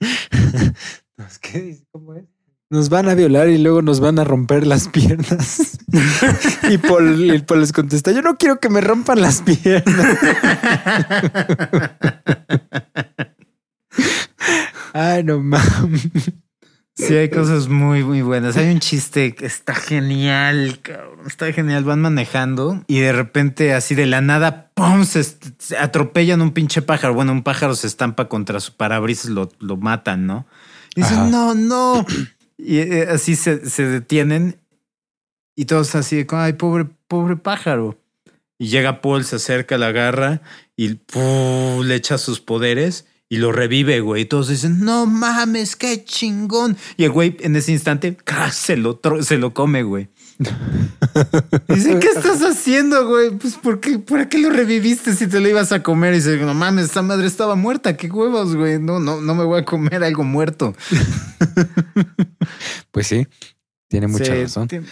¿Qué 1.40 1.60
dice? 1.60 1.84
¿Cómo 1.90 2.14
es? 2.14 2.24
Nos 2.72 2.88
van 2.88 3.06
a 3.10 3.14
violar 3.14 3.50
y 3.50 3.58
luego 3.58 3.82
nos 3.82 4.00
van 4.00 4.18
a 4.18 4.24
romper 4.24 4.66
las 4.66 4.88
piernas. 4.88 5.78
y, 6.70 6.78
Paul, 6.78 7.22
y 7.22 7.38
Paul 7.40 7.60
les 7.60 7.70
contesta: 7.70 8.12
Yo 8.12 8.22
no 8.22 8.38
quiero 8.38 8.60
que 8.60 8.70
me 8.70 8.80
rompan 8.80 9.20
las 9.20 9.42
piernas. 9.42 10.18
Ay, 14.94 15.22
no 15.22 15.40
mames. 15.40 16.32
Sí, 16.94 17.14
hay 17.14 17.28
cosas 17.28 17.68
muy, 17.68 18.04
muy 18.04 18.22
buenas. 18.22 18.56
Hay 18.56 18.70
un 18.70 18.80
chiste 18.80 19.34
que 19.34 19.44
está 19.44 19.74
genial, 19.74 20.78
cabrón. 20.80 21.26
Está 21.26 21.52
genial. 21.52 21.84
Van 21.84 22.00
manejando 22.00 22.82
y 22.86 23.00
de 23.00 23.12
repente, 23.12 23.74
así 23.74 23.94
de 23.94 24.06
la 24.06 24.22
nada, 24.22 24.70
¡pum! 24.72 25.04
Se, 25.04 25.26
atropellan 25.78 26.40
un 26.40 26.52
pinche 26.52 26.80
pájaro. 26.80 27.12
Bueno, 27.12 27.32
un 27.32 27.42
pájaro 27.42 27.74
se 27.74 27.86
estampa 27.86 28.30
contra 28.30 28.60
su 28.60 28.74
parabrisas, 28.78 29.30
lo, 29.30 29.50
lo 29.58 29.76
matan, 29.76 30.26
¿no? 30.26 30.46
Y 30.94 31.02
dicen, 31.02 31.18
Ajá. 31.18 31.28
no, 31.28 31.54
no. 31.54 32.06
Y 32.64 32.78
eh, 32.78 33.08
así 33.10 33.34
se, 33.34 33.68
se 33.68 33.84
detienen 33.86 34.60
y 35.56 35.64
todos 35.64 35.94
así 35.94 36.16
de, 36.16 36.26
ay, 36.30 36.54
pobre, 36.54 36.86
pobre 37.08 37.36
pájaro. 37.36 37.98
Y 38.58 38.68
llega 38.68 39.00
Paul, 39.00 39.24
se 39.24 39.36
acerca, 39.36 39.76
la 39.76 39.88
agarra 39.88 40.40
y 40.76 41.00
le 41.84 41.94
echa 41.94 42.16
sus 42.18 42.40
poderes 42.40 43.06
y 43.28 43.38
lo 43.38 43.50
revive, 43.50 44.00
güey. 44.00 44.22
Y 44.22 44.24
todos 44.26 44.48
dicen, 44.48 44.84
no 44.84 45.06
mames, 45.06 45.74
qué 45.74 46.04
chingón. 46.04 46.76
Y 46.96 47.04
el 47.04 47.10
güey 47.10 47.36
en 47.40 47.56
ese 47.56 47.72
instante 47.72 48.16
se 48.52 48.76
lo, 48.76 49.00
se 49.22 49.38
lo 49.38 49.52
come, 49.52 49.82
güey. 49.82 50.08
Dice, 51.68 51.98
¿qué 51.98 52.08
estás 52.08 52.40
haciendo, 52.42 53.06
güey? 53.08 53.30
Pues, 53.30 53.54
¿por 53.54 53.80
qué, 53.80 53.98
¿por 53.98 54.28
qué 54.28 54.38
lo 54.38 54.50
reviviste 54.50 55.14
si 55.14 55.26
te 55.26 55.40
lo 55.40 55.48
ibas 55.48 55.72
a 55.72 55.82
comer? 55.82 56.12
Y 56.14 56.16
dice, 56.16 56.36
no 56.38 56.54
mames, 56.54 56.86
esta 56.86 57.02
madre 57.02 57.26
estaba 57.26 57.54
muerta. 57.54 57.96
¿Qué 57.96 58.08
huevos, 58.08 58.54
güey? 58.56 58.78
No, 58.78 58.98
no, 59.00 59.20
no 59.20 59.34
me 59.34 59.44
voy 59.44 59.60
a 59.60 59.64
comer 59.64 60.02
algo 60.04 60.24
muerto. 60.24 60.74
Pues 62.90 63.06
sí, 63.06 63.26
tiene 63.88 64.06
mucha 64.06 64.26
Sí, 64.26 64.42
razón. 64.42 64.68
tiene 64.68 64.86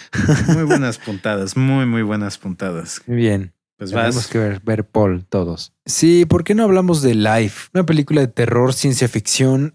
Muy 0.55 0.63
buenas 0.63 0.97
puntadas, 0.99 1.57
muy, 1.57 1.85
muy 1.87 2.03
buenas 2.03 2.39
puntadas. 2.39 3.03
Muy 3.07 3.17
bien. 3.19 3.53
Pues 3.77 3.91
Tenemos 3.91 4.15
vas. 4.17 4.27
que 4.29 4.39
ver, 4.39 4.61
ver 4.61 4.87
Paul 4.89 5.25
todos. 5.27 5.73
Sí, 5.87 6.25
¿por 6.27 6.45
qué 6.45 6.55
no 6.55 6.65
hablamos 6.65 7.03
de 7.03 7.15
Life? 7.15 7.69
Una 7.75 7.85
película 7.85 8.21
de 8.23 8.29
terror, 8.29 8.73
ciencia 8.75 9.09
ficción, 9.09 9.75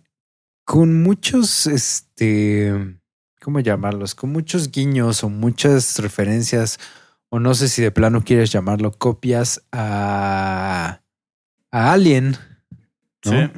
con 0.64 1.02
muchos, 1.04 1.68
este, 1.68 2.98
¿cómo 3.46 3.60
llamarlos? 3.60 4.16
Con 4.16 4.32
muchos 4.32 4.72
guiños 4.72 5.24
o 5.24 5.30
muchas 5.30 6.00
referencias, 6.00 6.80
o 7.30 7.40
no 7.40 7.54
sé 7.54 7.70
si 7.70 7.84
de 7.84 7.92
plano 7.92 8.24
quieres 8.24 8.52
llamarlo, 8.52 8.92
copias 8.92 9.62
a, 9.72 11.02
a 11.70 11.94
Alien, 11.94 12.38
¿no? 13.24 13.32
Sí. 13.32 13.52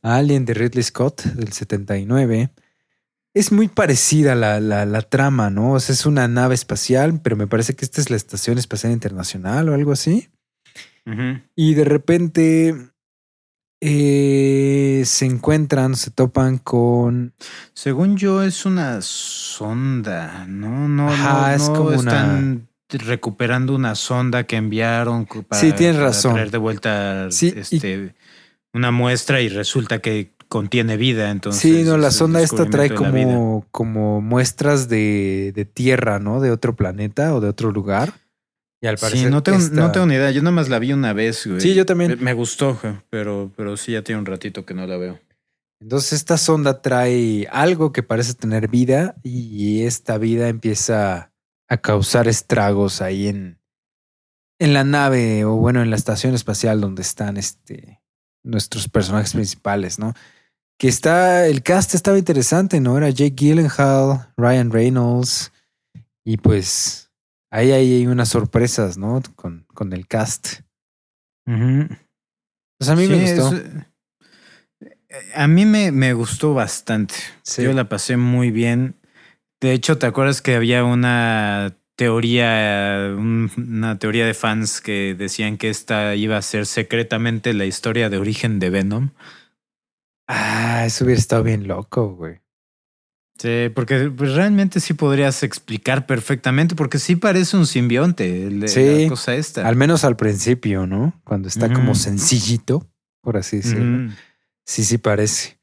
A 0.00 0.16
Alien 0.16 0.46
de 0.46 0.54
Ridley 0.54 0.82
Scott 0.82 1.22
del 1.24 1.52
79. 1.52 2.48
Es 3.34 3.52
muy 3.52 3.68
parecida 3.68 4.34
la, 4.34 4.58
la, 4.58 4.86
la 4.86 5.02
trama, 5.02 5.50
¿no? 5.50 5.72
O 5.72 5.80
sea, 5.80 5.92
es 5.92 6.06
una 6.06 6.28
nave 6.28 6.54
espacial, 6.54 7.20
pero 7.20 7.36
me 7.36 7.46
parece 7.46 7.76
que 7.76 7.84
esta 7.84 8.00
es 8.00 8.08
la 8.08 8.16
Estación 8.16 8.56
Espacial 8.56 8.90
Internacional 8.90 9.68
o 9.68 9.74
algo 9.74 9.92
así. 9.92 10.30
Y 11.54 11.74
de 11.74 11.84
repente 11.84 12.74
eh, 13.80 15.02
se 15.04 15.26
encuentran, 15.26 15.96
se 15.96 16.10
topan 16.10 16.58
con. 16.58 17.34
Según 17.74 18.16
yo, 18.16 18.42
es 18.42 18.64
una 18.66 19.00
sonda, 19.02 20.46
¿no? 20.48 20.88
No, 20.88 21.08
Ajá, 21.08 21.48
no, 21.48 21.54
es 21.54 21.68
no 21.68 21.74
como 21.74 21.88
una- 21.90 21.96
están 21.96 22.68
recuperando 22.88 23.74
una 23.74 23.94
sonda 23.94 24.44
que 24.44 24.56
enviaron 24.56 25.26
para, 25.26 25.60
Sí, 25.60 25.72
tienes 25.72 25.96
para 25.96 26.06
razón. 26.08 26.32
traer 26.34 26.50
de 26.50 26.58
vuelta 26.58 27.30
Sí, 27.30 27.52
y- 27.54 27.58
este, 27.58 28.14
una 28.72 28.90
muestra 28.90 29.40
y 29.40 29.48
resulta 29.48 30.00
que 30.00 30.32
contiene 30.48 30.96
vida. 30.96 31.30
Entonces, 31.30 31.60
sí, 31.62 31.82
no, 31.84 31.96
la 31.98 32.10
sonda 32.10 32.40
esta 32.40 32.66
trae 32.70 32.94
como, 32.94 33.66
como 33.72 34.20
muestras 34.20 34.88
de, 34.88 35.52
de 35.54 35.64
tierra, 35.64 36.18
¿no? 36.20 36.40
De 36.40 36.50
otro 36.50 36.76
planeta 36.76 37.34
o 37.34 37.40
de 37.40 37.48
otro 37.48 37.72
lugar. 37.72 38.14
Y 38.80 38.86
al 38.86 38.98
parecer 38.98 39.26
Sí, 39.28 39.32
no 39.32 39.42
tengo, 39.42 39.58
esta- 39.58 39.74
no 39.74 39.90
tengo 39.92 40.06
ni 40.06 40.14
idea. 40.14 40.30
Yo 40.30 40.42
nada 40.42 40.52
más 40.54 40.68
la 40.68 40.78
vi 40.78 40.92
una 40.92 41.12
vez, 41.12 41.46
güey. 41.46 41.60
Sí, 41.60 41.74
yo 41.74 41.86
también. 41.86 42.10
Me, 42.10 42.16
me 42.16 42.32
gustó, 42.34 42.78
pero, 43.10 43.50
pero 43.56 43.76
sí 43.76 43.92
ya 43.92 44.02
tiene 44.02 44.18
un 44.20 44.26
ratito 44.26 44.64
que 44.66 44.74
no 44.74 44.86
la 44.86 44.96
veo. 44.96 45.18
Entonces 45.80 46.14
esta 46.14 46.38
sonda 46.38 46.80
trae 46.80 47.46
algo 47.50 47.92
que 47.92 48.02
parece 48.02 48.34
tener 48.34 48.68
vida 48.68 49.14
y 49.22 49.82
esta 49.82 50.16
vida 50.18 50.48
empieza 50.48 51.32
a 51.68 51.76
causar 51.78 52.28
estragos 52.28 53.02
ahí 53.02 53.28
en, 53.28 53.58
en 54.58 54.72
la 54.72 54.84
nave 54.84 55.44
o 55.44 55.56
bueno, 55.56 55.82
en 55.82 55.90
la 55.90 55.96
estación 55.96 56.34
espacial 56.34 56.80
donde 56.80 57.02
están 57.02 57.36
este, 57.36 58.00
nuestros 58.42 58.88
personajes 58.88 59.32
principales, 59.34 59.98
¿no? 59.98 60.14
Que 60.78 60.88
está, 60.88 61.46
el 61.46 61.62
cast 61.62 61.94
estaba 61.94 62.16
interesante, 62.18 62.80
¿no? 62.80 62.96
Era 62.96 63.10
Jake 63.10 63.34
Gyllenhaal, 63.36 64.32
Ryan 64.36 64.70
Reynolds 64.70 65.52
y 66.24 66.36
pues 66.38 67.05
ahí 67.50 67.72
hay 67.72 68.06
unas 68.06 68.28
sorpresas, 68.28 68.98
¿no? 68.98 69.22
Con, 69.34 69.66
con 69.74 69.92
el 69.92 70.06
cast. 70.06 70.60
Pues 72.78 72.90
a 72.90 72.96
mí 72.96 73.06
me 73.06 73.34
gustó. 73.36 73.56
es- 73.56 73.62
eh, 75.08 75.32
a 75.34 75.46
mí 75.46 75.64
me, 75.64 75.92
me 75.92 76.12
gustó 76.12 76.54
bastante. 76.54 77.14
Sí. 77.42 77.62
Yo 77.62 77.72
la 77.72 77.88
pasé 77.88 78.16
muy 78.16 78.50
bien. 78.50 78.96
De 79.60 79.72
hecho, 79.72 79.96
¿te 79.98 80.06
acuerdas 80.06 80.42
que 80.42 80.54
había 80.56 80.84
una 80.84 81.76
teoría, 81.94 83.14
un- 83.16 83.50
una 83.56 83.98
teoría 83.98 84.26
de 84.26 84.34
fans 84.34 84.80
que 84.82 85.14
decían 85.16 85.56
que 85.56 85.70
esta 85.70 86.14
iba 86.14 86.36
a 86.36 86.42
ser 86.42 86.66
secretamente 86.66 87.54
la 87.54 87.64
historia 87.64 88.10
de 88.10 88.18
origen 88.18 88.58
de 88.58 88.70
Venom? 88.70 89.10
Ah, 90.28 90.84
eso 90.84 91.04
hubiera 91.04 91.18
estado 91.20 91.42
bien 91.44 91.66
loco, 91.68 92.14
güey. 92.14 92.40
Sí, 93.38 93.68
porque 93.74 94.10
pues, 94.16 94.32
realmente 94.34 94.80
sí 94.80 94.94
podrías 94.94 95.42
explicar 95.42 96.06
perfectamente, 96.06 96.74
porque 96.74 96.98
sí 96.98 97.16
parece 97.16 97.56
un 97.56 97.66
simbionte, 97.66 98.46
el 98.46 98.60
de 98.60 98.68
Sí. 98.68 99.02
la 99.04 99.08
cosa 99.10 99.34
esta. 99.34 99.68
Al 99.68 99.76
menos 99.76 100.04
al 100.04 100.16
principio, 100.16 100.86
¿no? 100.86 101.20
Cuando 101.24 101.48
está 101.48 101.70
como 101.72 101.94
sencillito, 101.94 102.88
por 103.20 103.36
así 103.36 103.58
decirlo. 103.58 104.10
Sí, 104.64 104.84
sí 104.84 104.98
parece. 104.98 105.58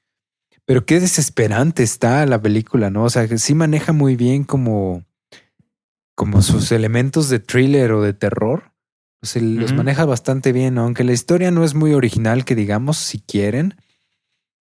Pero 0.66 0.86
qué 0.86 1.00
desesperante 1.00 1.84
está 1.84 2.26
la 2.26 2.42
película, 2.42 2.90
¿no? 2.90 3.04
O 3.04 3.10
sea, 3.10 3.28
que 3.28 3.38
sí 3.38 3.54
maneja 3.56 3.92
muy 3.92 4.16
bien 4.16 4.44
como, 4.44 5.04
como 6.16 6.42
sus 6.42 6.72
elementos 6.72 7.28
de 7.30 7.40
thriller 7.40 7.92
o 7.92 8.02
de 8.02 8.14
terror. 8.14 8.72
O 9.22 9.26
sea, 9.26 9.42
los 9.42 9.74
maneja 9.74 10.06
bastante 10.06 10.52
bien, 10.52 10.76
¿no? 10.76 10.84
aunque 10.84 11.04
la 11.04 11.14
historia 11.14 11.50
no 11.50 11.64
es 11.64 11.74
muy 11.76 11.94
original, 11.94 12.46
que 12.46 12.56
digamos, 12.56 12.98
si 12.98 13.20
quieren. 13.20 13.76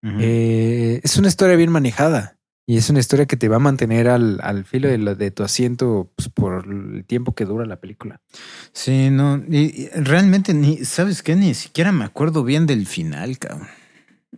Eh, 0.03 1.01
es 1.03 1.17
una 1.17 1.29
historia 1.29 1.57
bien 1.57 1.71
manejada. 1.71 2.38
Y 2.71 2.77
es 2.77 2.91
una 2.91 2.99
historia 3.01 3.25
que 3.25 3.39
te 3.39 3.49
va 3.49 3.57
a 3.57 3.61
mantener 3.61 4.09
al, 4.09 4.41
al 4.43 4.67
filo 4.67 4.89
de, 4.89 4.99
la- 4.99 5.15
de 5.15 5.31
tu 5.31 5.43
asiento 5.43 6.13
pues, 6.15 6.29
por 6.29 6.67
el 6.67 7.03
tiempo 7.07 7.35
que 7.35 7.47
dura 7.47 7.65
la 7.65 7.81
película. 7.81 8.21
Sí, 8.75 9.09
no, 9.11 9.43
y, 9.49 9.89
realmente 9.95 10.53
ni, 10.53 10.85
¿sabes 10.85 11.23
qué? 11.23 11.35
Ni 11.35 11.55
siquiera 11.55 11.93
me 11.93 12.05
acuerdo 12.05 12.45
bien 12.45 12.67
del 12.67 12.85
final, 12.87 13.39
cabrón. 13.39 13.69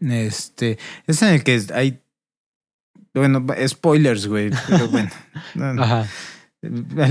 Este, 0.01 0.78
es 1.09 1.20
en 1.23 1.31
el 1.31 1.43
que 1.43 1.61
hay, 1.74 2.01
bueno, 3.15 3.44
spoilers, 3.66 4.28
güey, 4.28 4.51
pero 4.69 4.86
bueno, 4.93 5.11
no, 5.57 5.82
Ajá. 5.82 6.07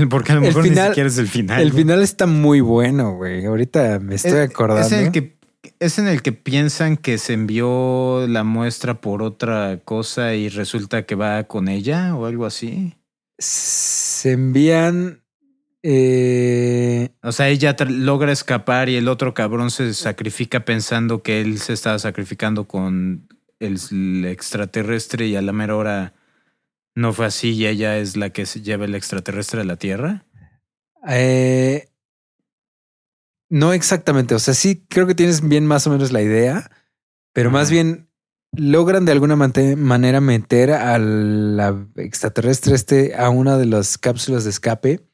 porque 0.08 0.32
a 0.32 0.36
lo 0.36 0.40
mejor 0.40 0.62
final- 0.62 0.84
ni 0.84 0.88
siquiera 0.92 1.08
es 1.10 1.18
el 1.18 1.28
final. 1.28 1.60
El 1.60 1.72
final 1.74 2.00
está 2.02 2.26
muy 2.26 2.62
bueno, 2.62 3.16
güey. 3.16 3.44
Ahorita 3.44 3.98
me 3.98 4.14
estoy 4.14 4.32
Es- 4.38 4.50
acordando. 4.50 4.86
Es 4.86 4.92
el 4.92 5.12
que 5.12 5.36
es 5.78 5.98
en 5.98 6.08
el 6.08 6.22
que 6.22 6.32
piensan 6.32 6.96
que 6.96 7.18
se 7.18 7.32
envió 7.34 8.26
la 8.26 8.44
muestra 8.44 9.00
por 9.00 9.22
otra 9.22 9.80
cosa 9.84 10.34
y 10.34 10.48
resulta 10.48 11.04
que 11.06 11.14
va 11.14 11.44
con 11.44 11.68
ella 11.68 12.14
o 12.16 12.26
algo 12.26 12.46
así. 12.46 12.94
Se 13.38 14.32
envían. 14.32 15.22
eh, 15.82 17.10
O 17.22 17.32
sea, 17.32 17.48
ella 17.48 17.74
logra 17.88 18.32
escapar 18.32 18.88
y 18.88 18.96
el 18.96 19.08
otro 19.08 19.32
cabrón 19.34 19.70
se 19.70 19.94
sacrifica 19.94 20.64
pensando 20.64 21.22
que 21.22 21.40
él 21.40 21.58
se 21.58 21.72
estaba 21.72 21.98
sacrificando 21.98 22.68
con 22.68 23.28
el, 23.58 23.78
el 23.90 24.24
extraterrestre 24.26 25.26
y 25.26 25.36
a 25.36 25.42
la 25.42 25.52
mera 25.52 25.76
hora 25.76 26.14
no 26.94 27.12
fue 27.12 27.26
así 27.26 27.52
y 27.52 27.66
ella 27.66 27.98
es 27.98 28.16
la 28.16 28.30
que 28.30 28.46
se 28.46 28.60
lleva 28.62 28.84
el 28.84 28.94
extraterrestre 28.94 29.62
a 29.62 29.64
la 29.64 29.76
Tierra. 29.76 30.24
eh, 31.08 31.88
no 33.50 33.72
exactamente. 33.72 34.34
O 34.34 34.38
sea, 34.38 34.54
sí 34.54 34.86
creo 34.88 35.06
que 35.06 35.14
tienes 35.14 35.46
bien 35.46 35.66
más 35.66 35.86
o 35.86 35.90
menos 35.90 36.12
la 36.12 36.22
idea, 36.22 36.70
pero 37.34 37.50
más 37.50 37.70
bien 37.70 38.08
logran 38.56 39.04
de 39.04 39.12
alguna 39.12 39.36
manera 39.36 40.20
meter 40.20 40.72
a 40.72 40.98
la 40.98 41.86
extraterrestre 41.96 42.74
este 42.74 43.14
a 43.14 43.28
una 43.30 43.56
de 43.58 43.66
las 43.66 43.98
cápsulas 43.98 44.44
de 44.44 44.50
escape 44.50 45.06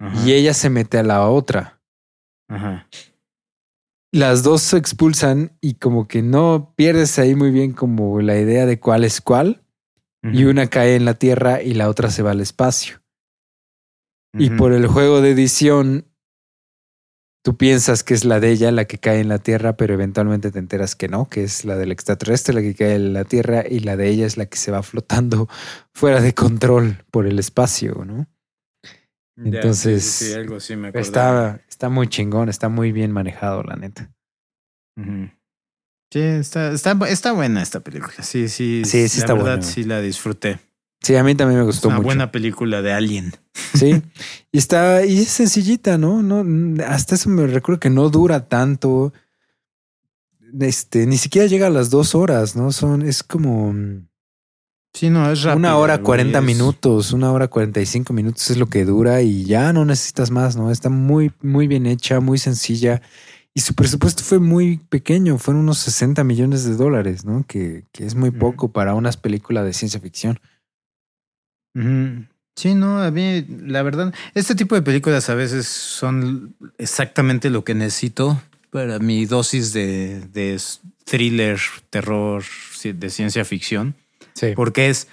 Ajá, 0.00 0.26
y 0.26 0.32
ella 0.32 0.54
se 0.54 0.70
mete 0.70 0.98
a 0.98 1.02
la 1.02 1.28
otra. 1.28 1.80
ajá. 2.48 2.88
Las 4.10 4.42
dos 4.42 4.62
se 4.62 4.78
expulsan 4.78 5.58
y 5.60 5.74
como 5.74 6.08
que 6.08 6.22
no 6.22 6.72
pierdes 6.76 7.18
ahí 7.18 7.34
muy 7.34 7.50
bien 7.50 7.72
como 7.74 8.22
la 8.22 8.38
idea 8.38 8.64
de 8.64 8.80
cuál 8.80 9.04
es 9.04 9.20
cuál. 9.20 9.62
y 10.22 10.44
una 10.44 10.66
cae 10.68 10.96
en 10.96 11.04
la 11.04 11.14
tierra 11.14 11.62
y 11.62 11.74
la 11.74 11.88
otra 11.90 12.10
se 12.10 12.22
va 12.22 12.30
al 12.30 12.40
espacio. 12.40 13.02
Y 14.32 14.50
por 14.50 14.72
el 14.72 14.86
juego 14.86 15.20
de 15.20 15.30
edición, 15.30 16.07
tú 17.42 17.56
piensas 17.56 18.04
que 18.04 18.14
es 18.14 18.24
la 18.24 18.40
de 18.40 18.50
ella 18.50 18.70
la 18.72 18.86
que 18.86 18.98
cae 18.98 19.20
en 19.20 19.28
la 19.28 19.38
tierra, 19.38 19.76
pero 19.76 19.94
eventualmente 19.94 20.50
te 20.50 20.58
enteras 20.58 20.96
que 20.96 21.08
no, 21.08 21.28
que 21.28 21.44
es 21.44 21.64
la 21.64 21.76
del 21.76 21.92
extraterrestre 21.92 22.54
la 22.54 22.60
que 22.60 22.74
cae 22.74 22.94
en 22.94 23.12
la 23.12 23.24
tierra 23.24 23.64
y 23.68 23.80
la 23.80 23.96
de 23.96 24.08
ella 24.08 24.26
es 24.26 24.36
la 24.36 24.46
que 24.46 24.58
se 24.58 24.70
va 24.70 24.82
flotando 24.82 25.48
fuera 25.94 26.20
de 26.20 26.34
control 26.34 27.04
por 27.10 27.26
el 27.26 27.38
espacio, 27.38 28.04
¿no? 28.04 28.26
Entonces, 29.36 30.04
sí, 30.04 30.24
sí, 30.24 30.32
sí, 30.32 30.38
algo 30.38 30.56
así 30.56 30.74
me 30.74 30.88
acuerdo. 30.88 31.06
Está, 31.06 31.60
está 31.68 31.88
muy 31.88 32.08
chingón, 32.08 32.48
está 32.48 32.68
muy 32.68 32.90
bien 32.90 33.12
manejado, 33.12 33.62
la 33.62 33.76
neta. 33.76 34.10
Sí, 36.12 36.20
está, 36.20 36.72
está, 36.72 36.98
está 37.08 37.32
buena 37.32 37.62
esta 37.62 37.80
película. 37.80 38.14
Sí, 38.22 38.48
sí. 38.48 38.82
Sí, 38.84 39.08
sí 39.08 39.18
la 39.18 39.22
está 39.22 39.34
verdad, 39.34 39.58
buena. 39.58 39.62
sí 39.62 39.84
la 39.84 40.00
disfruté. 40.00 40.58
Sí, 41.00 41.14
a 41.16 41.22
mí 41.24 41.34
también 41.34 41.60
me 41.60 41.66
gustó 41.66 41.88
una 41.88 41.98
mucho. 41.98 42.06
buena 42.06 42.30
película 42.32 42.82
de 42.82 42.92
Alien. 42.92 43.32
Sí, 43.74 44.02
y 44.52 44.58
está, 44.58 45.04
y 45.04 45.20
es 45.20 45.28
sencillita, 45.28 45.96
¿no? 45.98 46.22
No, 46.22 46.44
hasta 46.84 47.14
eso 47.14 47.30
me 47.30 47.46
recuerdo 47.46 47.80
que 47.80 47.90
no 47.90 48.10
dura 48.10 48.48
tanto. 48.48 49.12
Este, 50.60 51.06
ni 51.06 51.18
siquiera 51.18 51.46
llega 51.46 51.66
a 51.66 51.70
las 51.70 51.90
dos 51.90 52.14
horas, 52.14 52.56
¿no? 52.56 52.72
Son, 52.72 53.02
es 53.02 53.22
como 53.22 53.72
mm, 53.72 54.06
Sí, 54.94 55.10
no, 55.10 55.30
es 55.30 55.42
rápido. 55.42 55.58
una 55.58 55.76
hora 55.76 55.98
cuarenta 56.02 56.40
minutos, 56.40 57.12
una 57.12 57.30
hora 57.30 57.48
cuarenta 57.48 57.80
y 57.80 57.86
cinco 57.86 58.12
minutos 58.12 58.50
es 58.50 58.56
lo 58.56 58.66
que 58.66 58.84
dura 58.84 59.20
y 59.22 59.44
ya 59.44 59.72
no 59.72 59.84
necesitas 59.84 60.30
más, 60.30 60.56
¿no? 60.56 60.70
Está 60.70 60.88
muy, 60.88 61.30
muy 61.42 61.68
bien 61.68 61.86
hecha, 61.86 62.20
muy 62.20 62.38
sencilla. 62.38 63.02
Y 63.54 63.60
su 63.60 63.74
presupuesto 63.74 64.22
fue 64.24 64.38
muy 64.38 64.78
pequeño, 64.88 65.38
fueron 65.38 65.62
unos 65.62 65.78
60 65.78 66.24
millones 66.24 66.64
de 66.64 66.76
dólares, 66.76 67.24
¿no? 67.24 67.44
Que, 67.46 67.84
que 67.92 68.06
es 68.06 68.14
muy 68.14 68.30
poco 68.30 68.72
para 68.72 68.94
unas 68.94 69.16
películas 69.16 69.64
de 69.64 69.72
ciencia 69.72 70.00
ficción. 70.00 70.40
Sí, 72.56 72.74
no, 72.74 73.00
a 73.02 73.10
mí, 73.12 73.44
la 73.66 73.82
verdad, 73.82 74.12
este 74.34 74.54
tipo 74.56 74.74
de 74.74 74.82
películas 74.82 75.30
a 75.30 75.34
veces 75.34 75.66
son 75.68 76.56
exactamente 76.76 77.50
lo 77.50 77.62
que 77.64 77.74
necesito 77.74 78.42
para 78.70 78.98
mi 78.98 79.26
dosis 79.26 79.72
de, 79.72 80.20
de 80.32 80.60
thriller, 81.04 81.60
terror, 81.90 82.42
de 82.82 83.10
ciencia 83.10 83.44
ficción. 83.44 83.94
Sí. 84.34 84.52
Porque 84.56 84.88
es, 84.88 85.06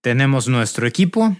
tenemos 0.00 0.48
nuestro 0.48 0.86
equipo, 0.86 1.36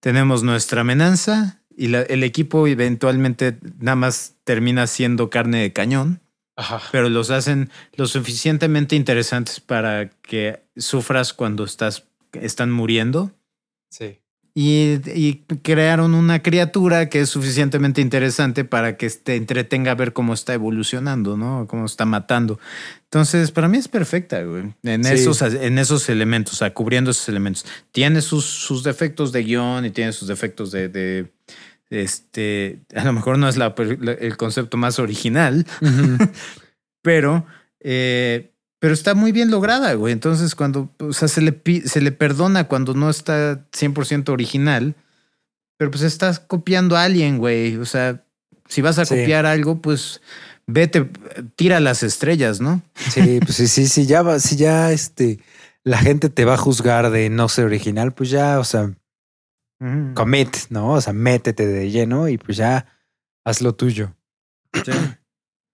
tenemos 0.00 0.42
nuestra 0.42 0.80
amenaza 0.80 1.60
y 1.76 1.88
la- 1.88 2.02
el 2.02 2.24
equipo 2.24 2.66
eventualmente 2.66 3.56
nada 3.78 3.96
más 3.96 4.34
termina 4.44 4.86
siendo 4.88 5.30
carne 5.30 5.60
de 5.62 5.72
cañón, 5.72 6.20
pero 6.90 7.08
los 7.08 7.30
hacen 7.30 7.70
lo 7.94 8.06
suficientemente 8.08 8.96
interesantes 8.96 9.60
para 9.60 10.10
que 10.22 10.60
sufras 10.76 11.32
cuando 11.32 11.62
estás, 11.64 12.02
están 12.32 12.72
muriendo. 12.72 13.30
Sí. 13.90 14.18
Y, 14.54 14.98
y 15.14 15.44
crearon 15.62 16.14
una 16.14 16.42
criatura 16.42 17.08
que 17.08 17.20
es 17.20 17.28
suficientemente 17.28 18.00
interesante 18.00 18.64
para 18.64 18.96
que 18.96 19.08
te 19.10 19.36
entretenga 19.36 19.92
a 19.92 19.94
ver 19.94 20.12
cómo 20.12 20.34
está 20.34 20.52
evolucionando, 20.54 21.36
¿no? 21.36 21.66
Cómo 21.68 21.86
está 21.86 22.04
matando. 22.06 22.58
Entonces, 23.04 23.52
para 23.52 23.68
mí 23.68 23.78
es 23.78 23.86
perfecta, 23.86 24.42
güey. 24.42 24.74
En, 24.82 25.04
Sí. 25.04 25.12
esos, 25.14 25.42
en 25.42 25.78
esos 25.78 26.08
elementos, 26.08 26.54
o 26.54 26.56
sea, 26.56 26.74
cubriendo 26.74 27.12
esos 27.12 27.28
elementos. 27.28 27.66
Tiene 27.92 28.20
sus, 28.20 28.46
sus 28.46 28.82
defectos 28.82 29.30
de 29.30 29.44
guion 29.44 29.84
y 29.84 29.90
tiene 29.90 30.12
sus 30.12 30.26
defectos 30.26 30.72
de, 30.72 30.88
de, 30.88 31.30
este, 31.90 32.80
a 32.96 33.04
lo 33.04 33.12
mejor 33.12 33.38
no 33.38 33.48
es 33.48 33.56
la- 33.56 33.74
la- 34.00 34.12
el 34.12 34.36
concepto 34.36 34.76
más 34.76 34.98
original, 34.98 35.66
pero, 37.02 37.46
eh, 37.80 38.50
pero 38.80 38.94
está 38.94 39.14
muy 39.14 39.32
bien 39.32 39.50
lograda, 39.50 39.92
güey. 39.94 40.12
Entonces, 40.12 40.54
cuando, 40.54 40.90
o 40.98 41.12
sea, 41.12 41.28
se 41.28 41.40
le, 41.40 41.60
se 41.86 42.00
le 42.00 42.12
perdona 42.12 42.64
cuando 42.64 42.94
no 42.94 43.10
está 43.10 43.66
100% 43.72 44.28
original, 44.30 44.94
Pero 45.78 45.92
pues 45.92 46.02
estás 46.02 46.40
copiando 46.40 46.96
a 46.96 47.04
alguien, 47.04 47.38
güey. 47.38 47.76
O 47.76 47.84
sea, 47.84 48.24
si 48.66 48.82
vas 48.82 48.98
a 48.98 49.04
Sí. 49.04 49.14
copiar 49.16 49.46
algo, 49.46 49.80
pues 49.80 50.20
vete, 50.66 51.08
tira 51.54 51.78
las 51.78 52.02
estrellas, 52.02 52.60
¿no? 52.60 52.82
Sí, 53.10 53.38
pues 53.40 53.54
sí, 53.56 53.68
sí, 53.68 53.86
sí, 53.86 54.04
ya 54.04 54.22
va, 54.22 54.40
si 54.40 54.56
ya 54.56 54.90
este, 54.90 55.38
la 55.84 55.98
gente 55.98 56.30
te 56.30 56.44
va 56.44 56.54
a 56.54 56.56
juzgar 56.58 57.10
de 57.10 57.30
no 57.30 57.48
ser 57.48 57.64
original, 57.66 58.12
pues 58.12 58.28
ya, 58.30 58.58
o 58.58 58.64
sea, 58.64 58.92
commit, 60.14 60.56
¿no? 60.70 60.94
O 60.94 61.00
sea, 61.00 61.12
métete 61.12 61.64
de 61.66 61.90
lleno 61.92 62.28
y 62.28 62.36
pues 62.38 62.56
ya 62.58 62.86
haz 63.44 63.62
lo 63.62 63.74
tuyo. 63.76 64.14
Sí. 64.84 64.92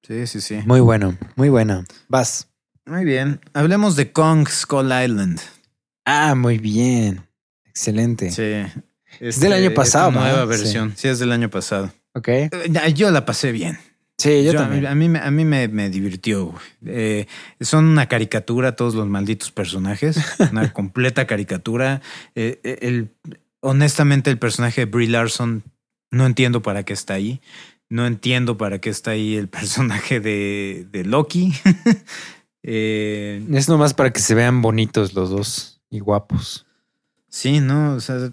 sí, 0.07 0.27
sí, 0.27 0.41
sí. 0.43 0.61
Muy 0.67 0.81
bueno, 0.81 1.17
muy 1.37 1.49
bueno. 1.49 1.83
Vas. 2.09 2.49
Muy 2.87 3.05
bien. 3.05 3.41
Hablemos 3.55 3.97
de 3.97 4.13
Kong 4.13 4.47
Skull 4.49 4.87
Island. 4.93 5.41
Ah, 6.05 6.35
muy 6.35 6.59
bien. 6.59 7.23
Excelente. 7.67 8.31
Sí. 8.31 8.81
Es 9.21 9.41
del 9.41 9.53
año 9.53 9.73
pasado, 9.73 10.11
esta 10.11 10.21
nueva 10.21 10.41
¿no? 10.41 10.47
versión. 10.47 10.93
Sí. 10.97 11.09
es 11.09 11.19
del 11.19 11.33
año 11.33 11.49
pasado. 11.51 11.93
Ok. 12.15 12.29
Eh, 12.29 12.51
Yo 12.95 13.11
la 13.11 13.25
pasé 13.25 13.53
bien. 13.53 13.79
Sí, 14.19 14.45
yo, 14.45 14.53
Yo- 14.53 14.61
a 14.61 14.63
también. 14.63 14.83
mí- 14.83 14.87
A 14.89 14.95
mí, 14.95 15.09
me- 15.09 15.19
a 15.19 15.31
mí 15.31 15.45
me, 15.45 15.69
me 15.69 15.91
divirtió. 15.91 16.55
Eh, 16.87 17.27
son 17.61 17.87
una 17.87 18.07
caricatura 18.07 18.77
todos 18.77 18.95
los 18.95 19.09
malditos 19.09 19.51
personajes. 19.51 20.17
Una 20.53 20.73
completa 20.73 21.27
caricatura. 21.27 22.01
Eh, 22.35 22.61
el, 22.83 23.11
honestamente, 23.61 24.31
el 24.31 24.39
personaje 24.39 24.83
de 24.83 24.85
Brie 24.87 25.09
Larson 25.09 25.65
no 26.13 26.27
entiendo 26.27 26.63
para 26.63 26.85
qué 26.85 26.93
está 26.93 27.15
ahí. 27.15 27.41
No 27.89 28.07
entiendo 28.07 28.57
para 28.57 28.79
qué 28.81 28.91
está 28.91 29.13
ahí 29.13 29.35
el 29.37 29.49
personaje 29.49 30.21
de, 30.21 30.87
de 30.93 31.05
Loki. 31.05 31.53
Eh, 32.67 33.45
Es 33.53 33.69
nomás 33.69 33.93
para 33.93 34.11
que 34.11 34.21
se 34.21 34.35
vean 34.35 34.63
bonitos 34.63 35.13
los 35.13 35.29
dos 35.29 35.83
y 35.91 36.01
guapos. 36.01 36.65
Sí, 37.29 37.61
no, 37.61 37.95
o 37.95 38.01
sea, 38.01 38.33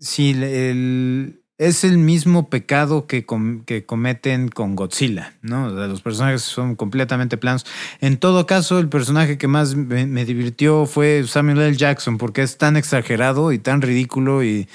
sí, 0.00 0.30
el, 0.30 1.40
es 1.56 1.84
el 1.84 1.98
mismo 1.98 2.50
pecado 2.50 3.06
que, 3.06 3.24
com- 3.24 3.64
que 3.64 3.86
cometen 3.86 4.48
con 4.48 4.74
Godzilla, 4.74 5.34
¿no? 5.40 5.66
O 5.66 5.70
sea, 5.76 5.86
los 5.86 6.00
personajes 6.02 6.42
son 6.42 6.74
completamente 6.74 7.36
planos. 7.36 7.64
En 8.00 8.18
todo 8.18 8.44
caso, 8.46 8.80
el 8.80 8.88
personaje 8.88 9.38
que 9.38 9.46
más 9.46 9.76
me, 9.76 10.06
me 10.06 10.24
divirtió 10.24 10.86
fue 10.86 11.24
Samuel 11.28 11.60
L. 11.60 11.76
Jackson, 11.76 12.18
porque 12.18 12.42
es 12.42 12.58
tan 12.58 12.76
exagerado 12.76 13.52
y 13.52 13.58
tan 13.60 13.82
ridículo 13.82 14.42
y, 14.42 14.68